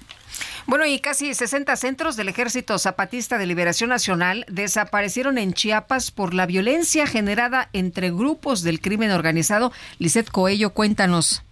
Bueno, 0.66 0.86
y 0.86 0.98
casi 0.98 1.34
60 1.34 1.76
centros 1.76 2.16
del 2.16 2.28
Ejército 2.28 2.78
Zapatista 2.78 3.38
de 3.38 3.46
Liberación 3.46 3.90
Nacional 3.90 4.46
desaparecieron 4.48 5.38
en 5.38 5.52
Chiapas 5.52 6.10
por 6.10 6.34
la 6.34 6.46
violencia 6.46 7.06
generada 7.06 7.68
entre 7.72 8.10
grupos 8.10 8.62
del 8.62 8.80
crimen 8.80 9.10
organizado. 9.10 9.72
Lisset 9.98 10.30
Coello, 10.30 10.70
cuéntanos. 10.70 11.42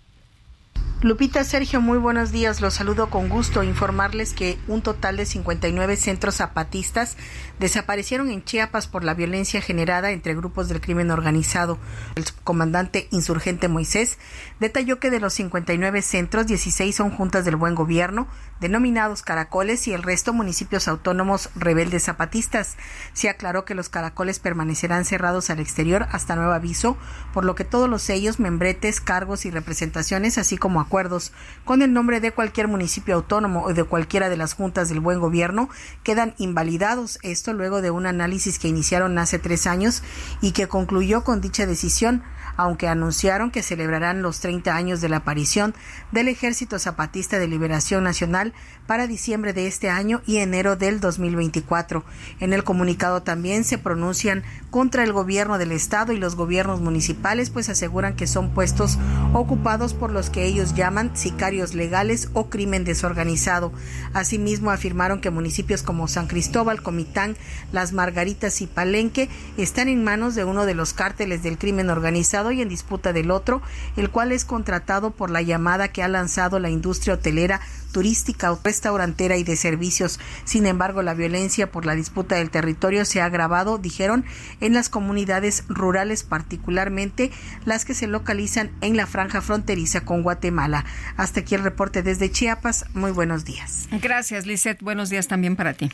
Lupita 1.03 1.43
Sergio, 1.43 1.81
muy 1.81 1.99
buenos 1.99 2.31
días. 2.31 2.61
Los 2.61 2.75
saludo 2.75 3.11
con 3.11 3.29
gusto. 3.29 3.65
Informarles 3.65 4.33
que 4.35 4.57
un 4.69 4.83
total 4.83 5.17
de 5.17 5.27
59 5.27 5.97
centros 5.97 6.37
zapatistas 6.37 7.17
desaparecieron 7.63 8.33
en 8.33 8.43
Chiapas 8.43 8.89
por 8.89 9.05
la 9.05 9.15
violencia 9.15 9.61
generada 9.61 10.11
entre 10.11 10.35
grupos 10.35 10.69
del 10.69 10.81
crimen 10.81 11.13
organizado. 11.13 11.79
El 12.17 12.25
comandante 12.43 13.07
insurgente 13.13 13.69
Moisés 13.69 14.19
detalló 14.59 14.99
que 14.99 15.11
de 15.13 15.21
los 15.21 15.35
59 15.35 16.03
centros, 16.03 16.49
16 16.49 16.95
son 16.95 17.11
juntas 17.11 17.45
del 17.45 17.55
buen 17.55 17.77
gobierno, 17.77 18.27
denominados 18.61 19.23
caracoles, 19.23 19.87
y 19.87 19.93
el 19.93 20.03
resto 20.03 20.33
municipios 20.33 20.89
autónomos 20.89 21.51
rebeldes 21.55 22.03
zapatistas. 22.03 22.77
Se 23.13 23.29
aclaró 23.29 23.65
que 23.65 23.77
los 23.77 23.89
caracoles 23.89 24.41
permanecerán 24.41 25.05
cerrados 25.05 25.49
al 25.49 25.61
exterior 25.61 26.09
hasta 26.11 26.35
nuevo 26.35 26.53
aviso, 26.53 26.97
por 27.33 27.45
lo 27.45 27.55
que 27.55 27.65
todos 27.65 27.89
los 27.89 28.03
sellos, 28.03 28.41
membretes, 28.41 29.01
cargos 29.01 29.47
y 29.47 29.53
representaciones, 29.53 30.37
así 30.37 30.59
como 30.59 30.81
acuerdos 30.81 31.33
con 31.65 31.81
el 31.83 31.93
nombre 31.93 32.19
de 32.19 32.33
cualquier 32.33 32.67
municipio 32.67 33.15
autónomo 33.15 33.63
o 33.63 33.73
de 33.73 33.85
cualquiera 33.85 34.29
de 34.29 34.37
las 34.37 34.55
juntas 34.55 34.89
del 34.89 34.99
buen 34.99 35.21
gobierno, 35.21 35.69
quedan 36.03 36.35
invalidados. 36.39 37.21
Esto 37.23 37.52
luego 37.53 37.83
de 37.83 37.91
un 37.91 38.07
análisis 38.07 38.59
que 38.59 38.69
iniciaron 38.69 39.19
hace 39.19 39.39
tres 39.39 39.67
años 39.67 40.03
y 40.41 40.53
que 40.53 40.69
concluyó 40.69 41.25
con 41.25 41.41
dicha 41.41 41.67
decisión 41.67 42.23
aunque 42.57 42.89
anunciaron 42.89 43.51
que 43.51 43.63
celebrarán 43.63 44.23
los 44.23 44.41
30 44.41 44.75
años 44.75 45.01
de 45.01 45.09
la 45.09 45.19
aparición 45.19 45.75
del 46.11 46.29
Ejército 46.29 46.79
Zapatista 46.79 47.39
de 47.39 47.49
Liberación 47.49 48.05
Nacional 48.05 48.53
para 48.87 49.07
diciembre 49.07 49.53
de 49.53 49.67
este 49.67 49.89
año 49.89 50.23
y 50.27 50.39
enero 50.39 50.77
del 50.77 51.01
2024. 51.01 52.05
En 52.41 52.53
el 52.53 52.65
comunicado 52.65 53.23
también 53.23 53.65
se 53.65 53.79
pronuncian 53.79 54.43
contra 54.71 55.05
el 55.05 55.13
gobierno 55.13 55.59
del 55.59 55.73
Estado 55.73 56.13
y 56.13 56.19
los 56.19 56.35
gobiernos 56.35 56.81
municipales, 56.81 57.51
pues 57.51 57.69
aseguran 57.69 58.17
que 58.17 58.27
son 58.27 58.51
puestos 58.51 58.99
ocupados 59.33 59.95
por 59.95 60.11
los 60.11 60.31
que 60.31 60.45
ellos 60.45 60.75
llaman 60.75 61.17
sicarios 61.17 61.75
legales 61.75 62.31
o 62.33 62.49
crimen 62.49 62.85
desorganizado. 62.85 63.73
Asimismo, 64.15 64.71
afirmaron 64.71 65.21
que 65.21 65.31
municipios 65.31 65.83
como 65.83 66.09
San 66.09 66.27
Cristóbal, 66.27 66.83
Comitán, 66.83 67.37
Las 67.73 67.93
Margaritas 67.93 68.61
y 68.61 68.67
Palenque 68.67 69.29
están 69.57 69.89
en 69.89 70.05
manos 70.05 70.35
de 70.35 70.45
uno 70.45 70.67
de 70.67 70.75
los 70.75 70.93
cárteles 70.93 71.43
del 71.43 71.59
crimen 71.59 71.91
organizado 71.91 72.53
y 72.53 72.63
en 72.63 72.69
disputa 72.69 73.13
del 73.13 73.31
otro, 73.31 73.63
el 73.97 74.11
cual 74.11 74.33
es 74.33 74.45
contratado 74.45 75.11
por 75.11 75.31
la 75.31 75.43
llamada 75.43 75.89
que 75.89 76.03
ha 76.03 76.09
lanzado 76.09 76.59
la 76.59 76.71
industria 76.71 77.15
hotelera 77.15 77.61
turística, 77.93 78.59
restaurantera 78.65 79.37
y 79.37 79.45
de 79.45 79.57
servicios. 79.57 80.19
Sin 80.45 80.67
embargo, 80.67 81.03
la 81.03 81.15
violencia 81.15 81.71
por 81.71 81.87
la 81.87 81.95
disputa 81.95 82.37
del 82.37 82.51
territorio 82.51 83.05
se 83.05 83.21
ha 83.21 83.27
agravado, 83.27 83.79
dijeron, 83.79 84.25
en 84.61 84.73
las 84.73 84.89
comunidades 84.89 85.65
rurales, 85.69 86.25
particularmente 86.25 87.31
las 87.65 87.85
que 87.85 87.95
se 87.95 88.07
localizan 88.07 88.71
en 88.81 88.97
la 88.97 89.07
franja 89.07 89.41
fronteriza 89.41 90.01
con 90.01 90.23
Guatemala. 90.23 90.85
Hasta 91.17 91.41
aquí 91.41 91.55
el 91.55 91.63
reporte 91.63 92.03
desde 92.03 92.31
Chiapas. 92.31 92.87
Muy 92.95 93.13
buenos 93.13 93.45
días. 93.45 93.89
Gracias, 93.91 94.47
Lisette. 94.47 94.83
Buenos 94.83 95.11
días 95.11 95.29
también 95.29 95.57
para 95.57 95.75
ti. 95.75 95.91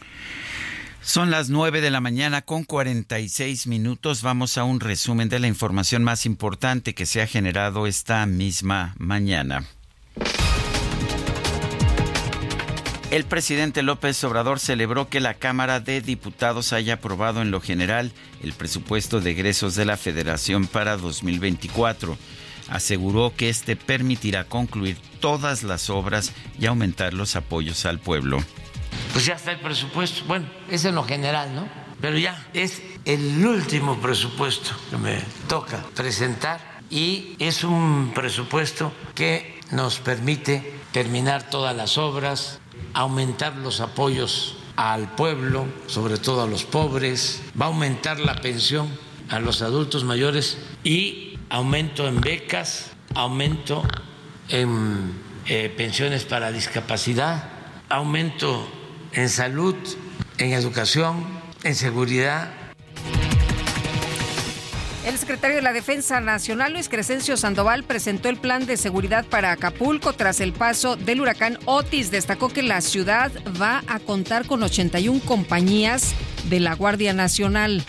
Son 1.00 1.30
las 1.30 1.48
9 1.48 1.80
de 1.80 1.90
la 1.90 2.00
mañana 2.00 2.42
con 2.42 2.64
46 2.64 3.66
minutos. 3.66 4.22
Vamos 4.22 4.58
a 4.58 4.64
un 4.64 4.80
resumen 4.80 5.28
de 5.28 5.38
la 5.38 5.46
información 5.46 6.04
más 6.04 6.26
importante 6.26 6.94
que 6.94 7.06
se 7.06 7.22
ha 7.22 7.26
generado 7.26 7.86
esta 7.86 8.26
misma 8.26 8.94
mañana. 8.98 9.64
El 13.10 13.24
presidente 13.24 13.82
López 13.82 14.22
Obrador 14.24 14.60
celebró 14.60 15.08
que 15.08 15.20
la 15.20 15.32
Cámara 15.32 15.80
de 15.80 16.02
Diputados 16.02 16.74
haya 16.74 16.94
aprobado 16.94 17.40
en 17.40 17.50
lo 17.50 17.62
general 17.62 18.12
el 18.42 18.52
presupuesto 18.52 19.22
de 19.22 19.30
egresos 19.30 19.74
de 19.76 19.86
la 19.86 19.96
Federación 19.96 20.66
para 20.66 20.98
2024. 20.98 22.18
Aseguró 22.68 23.32
que 23.34 23.48
este 23.48 23.76
permitirá 23.76 24.44
concluir 24.44 24.98
todas 25.20 25.62
las 25.62 25.88
obras 25.88 26.34
y 26.60 26.66
aumentar 26.66 27.14
los 27.14 27.34
apoyos 27.34 27.86
al 27.86 27.98
pueblo. 27.98 28.44
Pues 29.14 29.24
ya 29.24 29.34
está 29.36 29.52
el 29.52 29.60
presupuesto. 29.60 30.24
Bueno, 30.26 30.46
es 30.70 30.84
en 30.84 30.94
lo 30.94 31.04
general, 31.04 31.54
¿no? 31.54 31.66
Pero 32.02 32.18
ya 32.18 32.46
es 32.52 32.82
el 33.06 33.44
último 33.44 33.98
presupuesto 34.02 34.72
que 34.90 34.98
me 34.98 35.22
toca 35.48 35.82
presentar 35.94 36.60
y 36.90 37.36
es 37.38 37.64
un 37.64 38.12
presupuesto 38.14 38.92
que 39.14 39.58
nos 39.72 39.98
permite 39.98 40.74
terminar 40.92 41.48
todas 41.48 41.74
las 41.74 41.96
obras, 41.96 42.60
aumentar 42.94 43.56
los 43.56 43.80
apoyos 43.80 44.56
al 44.76 45.14
pueblo, 45.14 45.66
sobre 45.86 46.18
todo 46.18 46.42
a 46.42 46.46
los 46.46 46.64
pobres, 46.64 47.42
va 47.60 47.66
a 47.66 47.68
aumentar 47.68 48.20
la 48.20 48.40
pensión 48.40 48.88
a 49.28 49.40
los 49.40 49.62
adultos 49.62 50.04
mayores 50.04 50.58
y 50.84 51.38
aumento 51.50 52.06
en 52.06 52.20
becas, 52.20 52.90
aumento 53.14 53.82
en 54.48 55.12
eh, 55.46 55.72
pensiones 55.76 56.24
para 56.24 56.52
discapacidad, 56.52 57.48
aumento 57.88 58.68
en 59.12 59.28
salud, 59.28 59.74
en 60.38 60.52
educación, 60.52 61.26
en 61.64 61.74
seguridad. 61.74 62.52
El 65.08 65.16
secretario 65.16 65.56
de 65.56 65.62
la 65.62 65.72
Defensa 65.72 66.20
Nacional, 66.20 66.74
Luis 66.74 66.90
Crescencio 66.90 67.38
Sandoval, 67.38 67.82
presentó 67.82 68.28
el 68.28 68.36
plan 68.36 68.66
de 68.66 68.76
seguridad 68.76 69.24
para 69.24 69.52
Acapulco 69.52 70.12
tras 70.12 70.38
el 70.38 70.52
paso 70.52 70.96
del 70.96 71.22
huracán 71.22 71.58
Otis. 71.64 72.10
Destacó 72.10 72.50
que 72.50 72.62
la 72.62 72.82
ciudad 72.82 73.32
va 73.58 73.82
a 73.86 74.00
contar 74.00 74.44
con 74.46 74.62
81 74.62 75.22
compañías 75.24 76.14
de 76.50 76.60
la 76.60 76.74
Guardia 76.74 77.14
Nacional. 77.14 77.82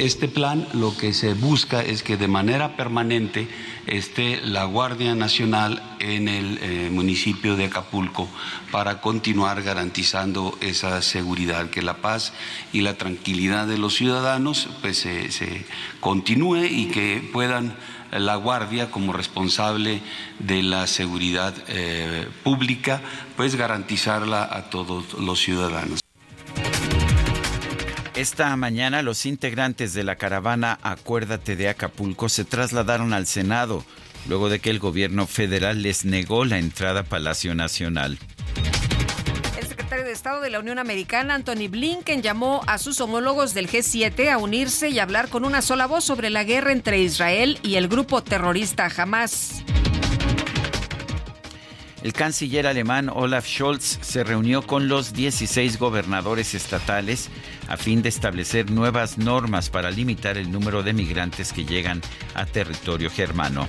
Este 0.00 0.28
plan 0.28 0.66
lo 0.72 0.96
que 0.96 1.12
se 1.12 1.34
busca 1.34 1.82
es 1.82 2.02
que 2.02 2.16
de 2.16 2.26
manera 2.26 2.76
permanente 2.76 3.48
esté 3.86 4.40
la 4.42 4.64
Guardia 4.64 5.14
Nacional 5.14 5.82
en 5.98 6.28
el 6.28 6.58
eh, 6.62 6.88
municipio 6.90 7.54
de 7.54 7.66
Acapulco 7.66 8.26
para 8.70 9.02
continuar 9.02 9.62
garantizando 9.62 10.56
esa 10.62 11.02
seguridad, 11.02 11.68
que 11.68 11.82
la 11.82 11.98
paz 11.98 12.32
y 12.72 12.80
la 12.80 12.96
tranquilidad 12.96 13.66
de 13.66 13.76
los 13.76 13.94
ciudadanos 13.94 14.68
pues 14.80 14.98
se, 14.98 15.66
continúe 16.00 16.64
y 16.64 16.86
que 16.86 17.28
puedan 17.32 17.76
la 18.10 18.36
Guardia 18.36 18.90
como 18.90 19.12
responsable 19.12 20.00
de 20.38 20.62
la 20.62 20.86
seguridad 20.86 21.54
eh, 21.68 22.26
pública, 22.42 23.02
pues 23.36 23.54
garantizarla 23.54 24.44
a 24.44 24.70
todos 24.70 25.12
los 25.14 25.38
ciudadanos. 25.40 26.00
Esta 28.20 28.54
mañana 28.54 29.00
los 29.00 29.24
integrantes 29.24 29.94
de 29.94 30.04
la 30.04 30.16
caravana 30.16 30.78
Acuérdate 30.82 31.56
de 31.56 31.70
Acapulco 31.70 32.28
se 32.28 32.44
trasladaron 32.44 33.14
al 33.14 33.26
Senado 33.26 33.82
luego 34.28 34.50
de 34.50 34.58
que 34.58 34.68
el 34.68 34.78
gobierno 34.78 35.26
federal 35.26 35.80
les 35.80 36.04
negó 36.04 36.44
la 36.44 36.58
entrada 36.58 37.00
a 37.00 37.04
Palacio 37.04 37.54
Nacional. 37.54 38.18
El 39.58 39.66
secretario 39.66 40.04
de 40.04 40.12
Estado 40.12 40.42
de 40.42 40.50
la 40.50 40.60
Unión 40.60 40.78
Americana, 40.78 41.34
Anthony 41.34 41.68
Blinken, 41.70 42.20
llamó 42.20 42.60
a 42.66 42.76
sus 42.76 43.00
homólogos 43.00 43.54
del 43.54 43.70
G7 43.70 44.30
a 44.30 44.36
unirse 44.36 44.90
y 44.90 44.98
hablar 44.98 45.30
con 45.30 45.46
una 45.46 45.62
sola 45.62 45.86
voz 45.86 46.04
sobre 46.04 46.28
la 46.28 46.44
guerra 46.44 46.72
entre 46.72 46.98
Israel 46.98 47.58
y 47.62 47.76
el 47.76 47.88
grupo 47.88 48.22
terrorista 48.22 48.92
Hamas. 48.94 49.64
El 52.02 52.14
canciller 52.14 52.66
alemán 52.66 53.10
Olaf 53.12 53.46
Scholz 53.46 53.98
se 54.00 54.24
reunió 54.24 54.62
con 54.66 54.88
los 54.88 55.12
16 55.12 55.78
gobernadores 55.78 56.54
estatales 56.54 57.28
a 57.68 57.76
fin 57.76 58.00
de 58.00 58.08
establecer 58.08 58.70
nuevas 58.70 59.18
normas 59.18 59.68
para 59.68 59.90
limitar 59.90 60.38
el 60.38 60.50
número 60.50 60.82
de 60.82 60.94
migrantes 60.94 61.52
que 61.52 61.66
llegan 61.66 62.00
a 62.34 62.46
territorio 62.46 63.10
germano. 63.10 63.68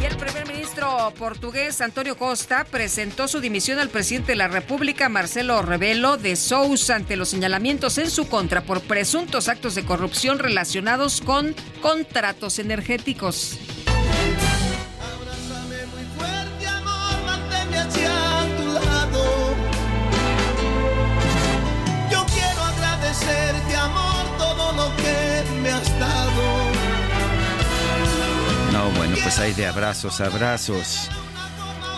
Y 0.00 0.04
el 0.06 0.16
primer 0.16 0.46
ministro 0.46 1.12
portugués 1.18 1.82
Antonio 1.82 2.16
Costa 2.16 2.64
presentó 2.64 3.28
su 3.28 3.40
dimisión 3.40 3.78
al 3.78 3.90
presidente 3.90 4.32
de 4.32 4.36
la 4.36 4.48
República, 4.48 5.10
Marcelo 5.10 5.60
Rebelo 5.60 6.16
de 6.16 6.36
Sousa, 6.36 6.96
ante 6.96 7.16
los 7.16 7.28
señalamientos 7.28 7.98
en 7.98 8.10
su 8.10 8.28
contra 8.28 8.62
por 8.62 8.80
presuntos 8.80 9.48
actos 9.48 9.74
de 9.74 9.84
corrupción 9.84 10.38
relacionados 10.38 11.20
con 11.20 11.54
contratos 11.82 12.58
energéticos. 12.58 13.58
No, 28.72 28.90
bueno, 28.96 29.16
pues 29.22 29.38
hay 29.38 29.52
de 29.54 29.66
abrazos, 29.66 30.20
abrazos. 30.20 31.08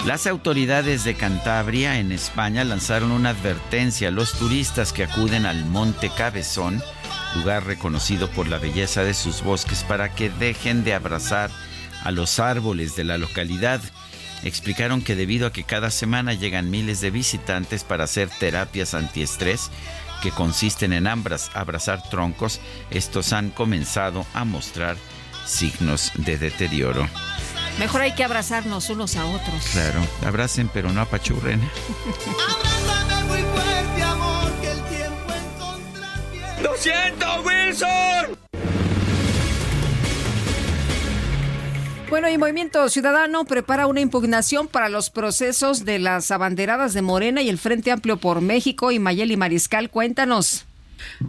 Las 0.06 0.26
autoridades 0.26 1.04
de 1.04 1.14
Cantabria, 1.14 1.98
en 1.98 2.12
España, 2.12 2.64
lanzaron 2.64 3.10
una 3.10 3.30
advertencia 3.30 4.08
a 4.08 4.10
los 4.10 4.32
turistas 4.38 4.92
que 4.92 5.04
acuden 5.04 5.46
al 5.46 5.64
Monte 5.64 6.10
Cabezón, 6.14 6.82
lugar 7.36 7.64
reconocido 7.64 8.28
por 8.28 8.48
la 8.48 8.58
belleza 8.58 9.02
de 9.02 9.14
sus 9.14 9.42
bosques, 9.42 9.82
para 9.84 10.14
que 10.14 10.28
dejen 10.28 10.84
de 10.84 10.94
abrazar 10.94 11.50
a 12.02 12.10
los 12.10 12.38
árboles 12.38 12.96
de 12.96 13.04
la 13.04 13.16
localidad 13.16 13.80
explicaron 14.44 15.00
que 15.00 15.16
debido 15.16 15.46
a 15.46 15.52
que 15.52 15.64
cada 15.64 15.90
semana 15.90 16.34
llegan 16.34 16.70
miles 16.70 17.00
de 17.00 17.10
visitantes 17.10 17.82
para 17.82 18.04
hacer 18.04 18.28
terapias 18.28 18.94
antiestrés, 18.94 19.70
que 20.22 20.30
consisten 20.30 20.92
en 20.92 21.06
ambras, 21.06 21.50
abrazar 21.54 22.02
troncos, 22.08 22.60
estos 22.90 23.32
han 23.32 23.50
comenzado 23.50 24.26
a 24.34 24.44
mostrar 24.44 24.96
signos 25.46 26.12
de 26.14 26.38
deterioro. 26.38 27.08
Mejor 27.78 28.02
hay 28.02 28.12
que 28.12 28.24
abrazarnos 28.24 28.88
unos 28.90 29.16
a 29.16 29.26
otros. 29.26 29.66
Claro, 29.72 30.00
abracen 30.24 30.70
pero 30.72 30.92
no 30.92 31.00
apachurren. 31.00 31.60
Abrázame 32.48 33.24
muy 33.24 33.42
fuerte, 33.42 34.02
amor, 34.02 34.52
que 34.60 34.70
el 34.70 34.82
tiempo 34.84 35.32
encontrar 35.34 36.30
bien. 36.30 36.62
¡Lo 36.62 36.76
siento, 36.76 37.42
Wilson! 37.42 38.38
Bueno, 42.10 42.30
y 42.30 42.38
Movimiento 42.38 42.88
Ciudadano 42.88 43.44
prepara 43.44 43.86
una 43.86 44.00
impugnación 44.00 44.68
para 44.68 44.88
los 44.88 45.10
procesos 45.10 45.84
de 45.84 45.98
las 45.98 46.30
abanderadas 46.30 46.94
de 46.94 47.02
Morena 47.02 47.42
y 47.42 47.48
el 47.48 47.58
Frente 47.58 47.90
Amplio 47.90 48.18
por 48.18 48.40
México. 48.40 48.92
Y 48.92 48.98
Mayeli 48.98 49.36
Mariscal, 49.36 49.90
cuéntanos. 49.90 50.66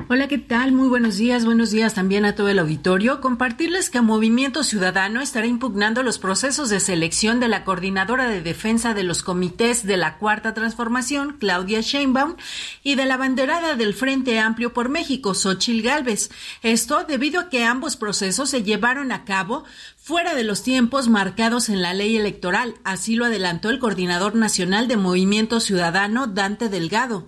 Hola, 0.10 0.28
¿qué 0.28 0.38
tal? 0.38 0.72
Muy 0.72 0.88
buenos 0.88 1.18
días. 1.18 1.46
Buenos 1.46 1.72
días 1.72 1.94
también 1.94 2.26
a 2.26 2.36
todo 2.36 2.50
el 2.50 2.60
auditorio. 2.60 3.22
Compartirles 3.22 3.90
que 3.90 4.02
Movimiento 4.02 4.64
Ciudadano 4.64 5.22
estará 5.22 5.48
impugnando 5.48 6.04
los 6.04 6.20
procesos 6.20 6.70
de 6.70 6.80
selección 6.80 7.40
de 7.40 7.48
la 7.48 7.64
coordinadora 7.64 8.28
de 8.28 8.42
defensa 8.42 8.94
de 8.94 9.04
los 9.04 9.24
comités 9.24 9.86
de 9.86 9.98
la 9.98 10.18
Cuarta 10.18 10.54
Transformación, 10.54 11.38
Claudia 11.40 11.82
Sheinbaum, 11.82 12.36
y 12.84 12.96
de 12.96 13.06
la 13.06 13.18
banderada 13.18 13.76
del 13.76 13.94
Frente 13.94 14.40
Amplio 14.40 14.74
por 14.74 14.90
México, 14.90 15.34
Xochil 15.34 15.82
Gálvez. 15.82 16.30
Esto 16.62 17.04
debido 17.04 17.40
a 17.40 17.50
que 17.50 17.64
ambos 17.64 17.98
procesos 17.98 18.50
se 18.50 18.64
llevaron 18.64 19.12
a 19.12 19.26
cabo 19.26 19.66
fuera 19.98 20.36
de 20.36 20.44
los 20.44 20.64
tiempos 20.64 21.10
marcados 21.10 21.70
en 21.70 21.82
la 21.82 21.94
ley 21.94 22.16
electoral. 22.18 22.76
Así 22.84 23.16
lo 23.16 23.26
adelantó 23.26 23.70
el 23.70 23.80
coordinador 23.80 24.36
nacional 24.36 24.88
de 24.88 24.98
Movimiento 24.98 25.60
Ciudadano, 25.60 26.28
Dante 26.28 26.70
Delgado. 26.70 27.28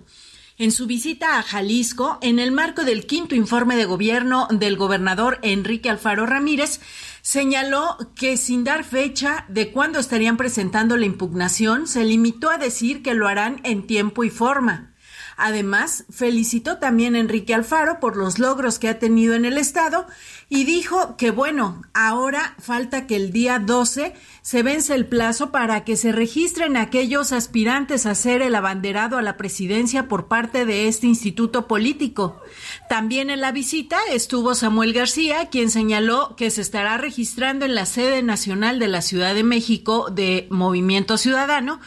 En 0.60 0.72
su 0.72 0.88
visita 0.88 1.38
a 1.38 1.44
Jalisco, 1.44 2.18
en 2.20 2.40
el 2.40 2.50
marco 2.50 2.82
del 2.82 3.06
quinto 3.06 3.36
informe 3.36 3.76
de 3.76 3.84
gobierno 3.84 4.48
del 4.50 4.76
gobernador 4.76 5.38
Enrique 5.42 5.88
Alfaro 5.88 6.26
Ramírez, 6.26 6.80
señaló 7.22 7.96
que 8.16 8.36
sin 8.36 8.64
dar 8.64 8.82
fecha 8.82 9.44
de 9.46 9.70
cuándo 9.70 10.00
estarían 10.00 10.36
presentando 10.36 10.96
la 10.96 11.06
impugnación, 11.06 11.86
se 11.86 12.04
limitó 12.04 12.50
a 12.50 12.58
decir 12.58 13.04
que 13.04 13.14
lo 13.14 13.28
harán 13.28 13.60
en 13.62 13.86
tiempo 13.86 14.24
y 14.24 14.30
forma. 14.30 14.96
Además, 15.40 16.04
felicitó 16.10 16.78
también 16.78 17.14
a 17.14 17.20
Enrique 17.20 17.54
Alfaro 17.54 18.00
por 18.00 18.16
los 18.16 18.40
logros 18.40 18.80
que 18.80 18.88
ha 18.88 18.98
tenido 18.98 19.34
en 19.34 19.44
el 19.44 19.56
Estado 19.56 20.08
y 20.48 20.64
dijo 20.64 21.16
que, 21.16 21.30
bueno, 21.30 21.82
ahora 21.94 22.56
falta 22.58 23.06
que 23.06 23.14
el 23.14 23.30
día 23.30 23.60
12 23.60 24.14
se 24.42 24.62
vence 24.64 24.96
el 24.96 25.06
plazo 25.06 25.52
para 25.52 25.84
que 25.84 25.96
se 25.96 26.10
registren 26.10 26.76
aquellos 26.76 27.30
aspirantes 27.30 28.04
a 28.04 28.16
ser 28.16 28.42
el 28.42 28.56
abanderado 28.56 29.16
a 29.16 29.22
la 29.22 29.36
presidencia 29.36 30.08
por 30.08 30.26
parte 30.26 30.64
de 30.66 30.88
este 30.88 31.06
instituto 31.06 31.68
político. 31.68 32.40
También 32.88 33.30
en 33.30 33.40
la 33.40 33.52
visita 33.52 33.98
estuvo 34.10 34.56
Samuel 34.56 34.92
García, 34.92 35.50
quien 35.50 35.70
señaló 35.70 36.34
que 36.34 36.50
se 36.50 36.62
estará 36.62 36.98
registrando 36.98 37.64
en 37.64 37.76
la 37.76 37.86
sede 37.86 38.24
nacional 38.24 38.80
de 38.80 38.88
la 38.88 39.02
Ciudad 39.02 39.36
de 39.36 39.44
México 39.44 40.08
de 40.10 40.48
Movimiento 40.50 41.16
Ciudadano 41.16 41.78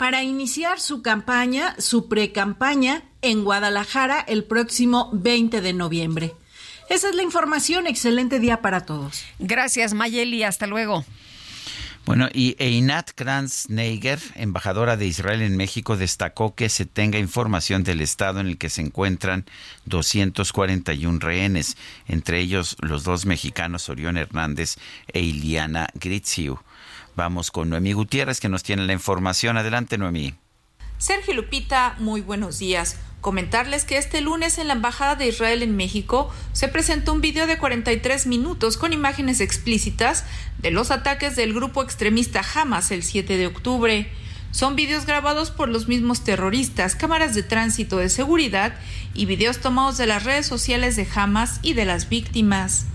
para 0.00 0.22
iniciar 0.22 0.80
su 0.80 1.02
campaña, 1.02 1.74
su 1.76 2.08
pre-campaña 2.08 3.02
en 3.20 3.44
Guadalajara 3.44 4.18
el 4.18 4.44
próximo 4.44 5.10
20 5.12 5.60
de 5.60 5.74
noviembre. 5.74 6.32
Esa 6.88 7.10
es 7.10 7.14
la 7.14 7.22
información. 7.22 7.86
Excelente 7.86 8.40
día 8.40 8.62
para 8.62 8.86
todos. 8.86 9.22
Gracias, 9.38 9.92
Mayeli. 9.92 10.42
Hasta 10.42 10.66
luego. 10.66 11.04
Bueno, 12.06 12.30
y 12.32 12.56
Einat 12.58 13.10
Kranz-Neiger, 13.14 14.20
embajadora 14.36 14.96
de 14.96 15.04
Israel 15.04 15.42
en 15.42 15.58
México, 15.58 15.98
destacó 15.98 16.54
que 16.54 16.70
se 16.70 16.86
tenga 16.86 17.18
información 17.18 17.84
del 17.84 18.00
estado 18.00 18.40
en 18.40 18.46
el 18.46 18.56
que 18.56 18.70
se 18.70 18.80
encuentran 18.80 19.44
241 19.84 21.18
rehenes, 21.18 21.76
entre 22.08 22.40
ellos 22.40 22.78
los 22.80 23.04
dos 23.04 23.26
mexicanos 23.26 23.90
Orión 23.90 24.16
Hernández 24.16 24.76
e 25.12 25.20
Iliana 25.20 25.90
Gritziu. 25.92 26.58
Vamos 27.20 27.50
con 27.50 27.68
Noemí 27.68 27.92
Gutiérrez 27.92 28.40
que 28.40 28.48
nos 28.48 28.62
tiene 28.62 28.86
la 28.86 28.94
información. 28.94 29.58
Adelante, 29.58 29.98
Noemí. 29.98 30.32
Sergio 30.96 31.34
Lupita, 31.34 31.94
muy 31.98 32.22
buenos 32.22 32.58
días. 32.58 32.96
Comentarles 33.20 33.84
que 33.84 33.98
este 33.98 34.22
lunes 34.22 34.56
en 34.56 34.68
la 34.68 34.72
Embajada 34.72 35.16
de 35.16 35.26
Israel 35.26 35.62
en 35.62 35.76
México 35.76 36.32
se 36.54 36.68
presentó 36.68 37.12
un 37.12 37.20
video 37.20 37.46
de 37.46 37.58
43 37.58 38.26
minutos 38.26 38.78
con 38.78 38.94
imágenes 38.94 39.42
explícitas 39.42 40.24
de 40.62 40.70
los 40.70 40.90
ataques 40.90 41.36
del 41.36 41.52
grupo 41.52 41.82
extremista 41.82 42.40
Hamas 42.54 42.90
el 42.90 43.02
7 43.02 43.36
de 43.36 43.48
octubre. 43.48 44.10
Son 44.50 44.74
videos 44.74 45.04
grabados 45.04 45.50
por 45.50 45.68
los 45.68 45.88
mismos 45.88 46.24
terroristas, 46.24 46.96
cámaras 46.96 47.34
de 47.34 47.42
tránsito 47.42 47.98
de 47.98 48.08
seguridad 48.08 48.72
y 49.12 49.26
videos 49.26 49.58
tomados 49.58 49.98
de 49.98 50.06
las 50.06 50.24
redes 50.24 50.46
sociales 50.46 50.96
de 50.96 51.06
Hamas 51.14 51.60
y 51.60 51.74
de 51.74 51.84
las 51.84 52.08
víctimas. 52.08 52.86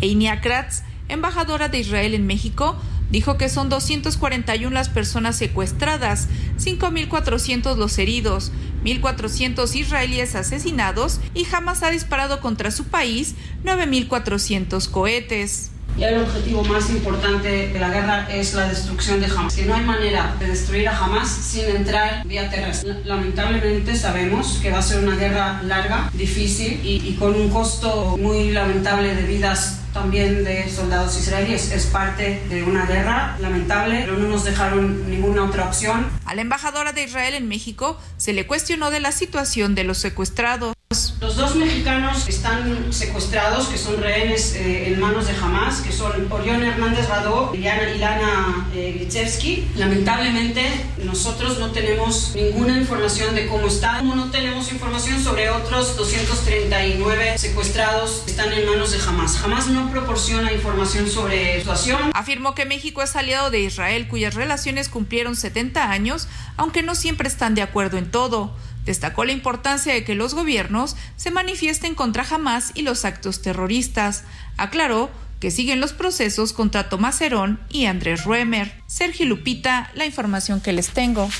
Einia 0.00 0.40
Kratz, 0.40 0.82
embajadora 1.08 1.68
de 1.68 1.78
Israel 1.78 2.14
en 2.14 2.26
México, 2.26 2.76
dijo 3.10 3.36
que 3.36 3.48
son 3.48 3.68
241 3.68 4.72
las 4.72 4.88
personas 4.88 5.36
secuestradas, 5.36 6.28
5.400 6.58 7.76
los 7.76 7.98
heridos, 7.98 8.52
1.400 8.84 9.74
israelíes 9.74 10.34
asesinados 10.34 11.20
y 11.34 11.44
jamás 11.44 11.82
ha 11.82 11.90
disparado 11.90 12.40
contra 12.40 12.70
su 12.70 12.84
país 12.84 13.34
9.400 13.64 14.88
cohetes. 14.90 15.70
Y 16.00 16.04
el 16.04 16.22
objetivo 16.22 16.64
más 16.64 16.88
importante 16.88 17.68
de 17.68 17.78
la 17.78 17.90
guerra 17.90 18.26
es 18.30 18.54
la 18.54 18.68
destrucción 18.68 19.20
de 19.20 19.26
Hamas. 19.26 19.54
Que 19.54 19.66
no 19.66 19.74
hay 19.74 19.84
manera 19.84 20.34
de 20.38 20.46
destruir 20.46 20.88
a 20.88 20.96
Hamas 20.96 21.28
sin 21.28 21.66
entrar 21.66 22.26
vía 22.26 22.48
terrestre. 22.48 23.02
Lamentablemente 23.04 23.94
sabemos 23.94 24.60
que 24.62 24.70
va 24.70 24.78
a 24.78 24.82
ser 24.82 25.04
una 25.04 25.16
guerra 25.16 25.60
larga, 25.62 26.08
difícil 26.14 26.80
y, 26.82 27.06
y 27.06 27.16
con 27.16 27.34
un 27.34 27.50
costo 27.50 28.16
muy 28.16 28.50
lamentable 28.50 29.14
de 29.14 29.24
vidas 29.24 29.80
también 29.92 30.42
de 30.42 30.70
soldados 30.70 31.18
israelíes. 31.18 31.70
Es 31.70 31.84
parte 31.86 32.42
de 32.48 32.62
una 32.62 32.86
guerra 32.86 33.36
lamentable, 33.38 34.00
pero 34.06 34.16
no 34.16 34.28
nos 34.28 34.44
dejaron 34.44 35.10
ninguna 35.10 35.44
otra 35.44 35.66
opción. 35.66 36.06
A 36.24 36.34
la 36.34 36.40
embajadora 36.40 36.92
de 36.92 37.04
Israel 37.04 37.34
en 37.34 37.46
México 37.46 38.00
se 38.16 38.32
le 38.32 38.46
cuestionó 38.46 38.90
de 38.90 39.00
la 39.00 39.12
situación 39.12 39.74
de 39.74 39.84
los 39.84 39.98
secuestrados. 39.98 40.74
Los 41.20 41.36
dos 41.36 41.54
mexicanos 41.54 42.26
están 42.26 42.92
secuestrados, 42.92 43.68
que 43.68 43.78
son 43.78 44.02
rehenes 44.02 44.56
eh, 44.56 44.88
en 44.88 44.98
manos 44.98 45.28
de 45.28 45.36
Hamas, 45.36 45.82
que 45.82 45.92
son 45.92 46.26
Orión 46.32 46.64
Hernández 46.64 47.08
Radó 47.08 47.52
y 47.54 47.58
Ilana 47.58 48.66
eh, 48.74 48.94
Glitzewski. 48.98 49.68
Lamentablemente, 49.76 50.64
nosotros 51.04 51.60
no 51.60 51.70
tenemos 51.70 52.32
ninguna 52.34 52.76
información 52.76 53.36
de 53.36 53.46
cómo 53.46 53.68
están. 53.68 54.00
Como 54.00 54.16
no 54.16 54.32
tenemos 54.32 54.72
información 54.72 55.22
sobre 55.22 55.48
otros 55.50 55.96
239 55.96 57.38
secuestrados 57.38 58.22
que 58.24 58.32
están 58.32 58.52
en 58.52 58.66
manos 58.66 58.90
de 58.90 58.98
Hamas. 58.98 59.40
Hamas 59.44 59.68
no 59.68 59.92
proporciona 59.92 60.52
información 60.52 61.08
sobre 61.08 61.58
situación. 61.60 62.10
Afirmó 62.14 62.56
que 62.56 62.64
México 62.64 63.00
es 63.00 63.14
aliado 63.14 63.52
de 63.52 63.60
Israel, 63.60 64.08
cuyas 64.08 64.34
relaciones 64.34 64.88
cumplieron 64.88 65.36
70 65.36 65.88
años, 65.88 66.26
aunque 66.56 66.82
no 66.82 66.96
siempre 66.96 67.28
están 67.28 67.54
de 67.54 67.62
acuerdo 67.62 67.96
en 67.96 68.10
todo. 68.10 68.56
Destacó 68.90 69.24
la 69.24 69.30
importancia 69.30 69.94
de 69.94 70.02
que 70.02 70.16
los 70.16 70.34
gobiernos 70.34 70.96
se 71.14 71.30
manifiesten 71.30 71.94
contra 71.94 72.26
Hamas 72.28 72.72
y 72.74 72.82
los 72.82 73.04
actos 73.04 73.40
terroristas. 73.40 74.24
Aclaró 74.56 75.12
que 75.38 75.52
siguen 75.52 75.78
los 75.78 75.92
procesos 75.92 76.52
contra 76.52 76.88
Tomás 76.88 77.20
Herón 77.20 77.60
y 77.68 77.84
Andrés 77.84 78.24
Ruemer. 78.24 78.82
Sergio 78.88 79.26
Lupita, 79.26 79.92
la 79.94 80.06
información 80.06 80.60
que 80.60 80.72
les 80.72 80.88
tengo. 80.88 81.30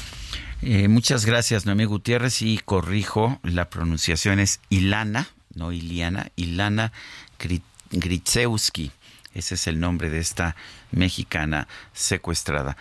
Eh, 0.62 0.86
muchas 0.86 1.26
gracias, 1.26 1.66
Noemí 1.66 1.86
Gutiérrez, 1.86 2.40
y 2.40 2.58
corrijo, 2.58 3.40
la 3.42 3.68
pronunciación 3.68 4.38
es 4.38 4.60
Ilana, 4.70 5.26
no 5.52 5.72
Iliana, 5.72 6.30
Ilana 6.36 6.92
Gritzewski. 7.90 8.92
Ese 9.32 9.54
es 9.54 9.66
el 9.68 9.78
nombre 9.78 10.10
de 10.10 10.18
esta 10.18 10.56
mexicana 10.90 11.68
secuestrada. 11.92 12.76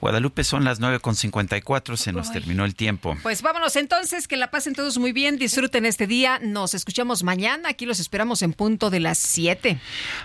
Guadalupe, 0.00 0.44
son 0.44 0.64
las 0.64 0.80
9.54, 0.80 1.96
se 1.96 2.12
nos 2.12 2.30
terminó 2.30 2.66
el 2.66 2.74
tiempo. 2.74 3.16
Pues 3.22 3.40
vámonos 3.40 3.76
entonces, 3.76 4.28
que 4.28 4.36
la 4.36 4.50
pasen 4.50 4.74
todos 4.74 4.98
muy 4.98 5.12
bien, 5.12 5.38
disfruten 5.38 5.86
este 5.86 6.06
día, 6.06 6.38
nos 6.42 6.74
escuchamos 6.74 7.22
mañana, 7.22 7.70
aquí 7.70 7.86
los 7.86 8.00
esperamos 8.00 8.42
en 8.42 8.52
punto 8.52 8.90
de 8.90 9.00
las 9.00 9.18
7. 9.18 9.78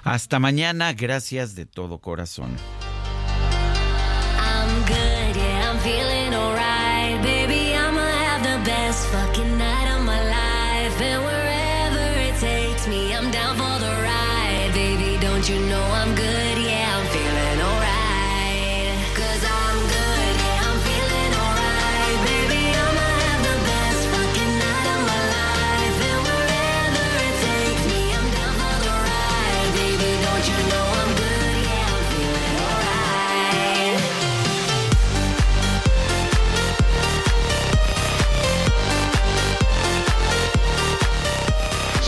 Hasta 0.03 0.40
mañana, 0.40 0.91
gracias 0.93 1.56
de 1.56 1.66
todo 1.66 1.99
corazón. 1.99 2.58
I'm 4.38 4.82
good, 4.85 5.35
yeah, 5.35 5.72
I'm 5.72 6.18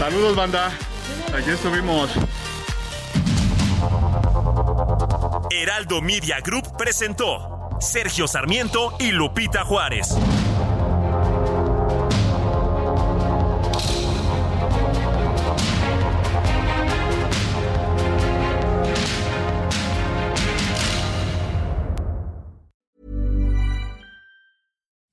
Saludos, 0.01 0.35
banda. 0.35 0.71
Aquí 1.31 1.51
estuvimos. 1.51 2.09
Heraldo 5.51 6.01
Media 6.01 6.39
Group 6.39 6.75
presentó 6.75 7.69
Sergio 7.80 8.27
Sarmiento 8.27 8.95
y 8.97 9.11
Lupita 9.11 9.63
Juárez. 9.63 10.17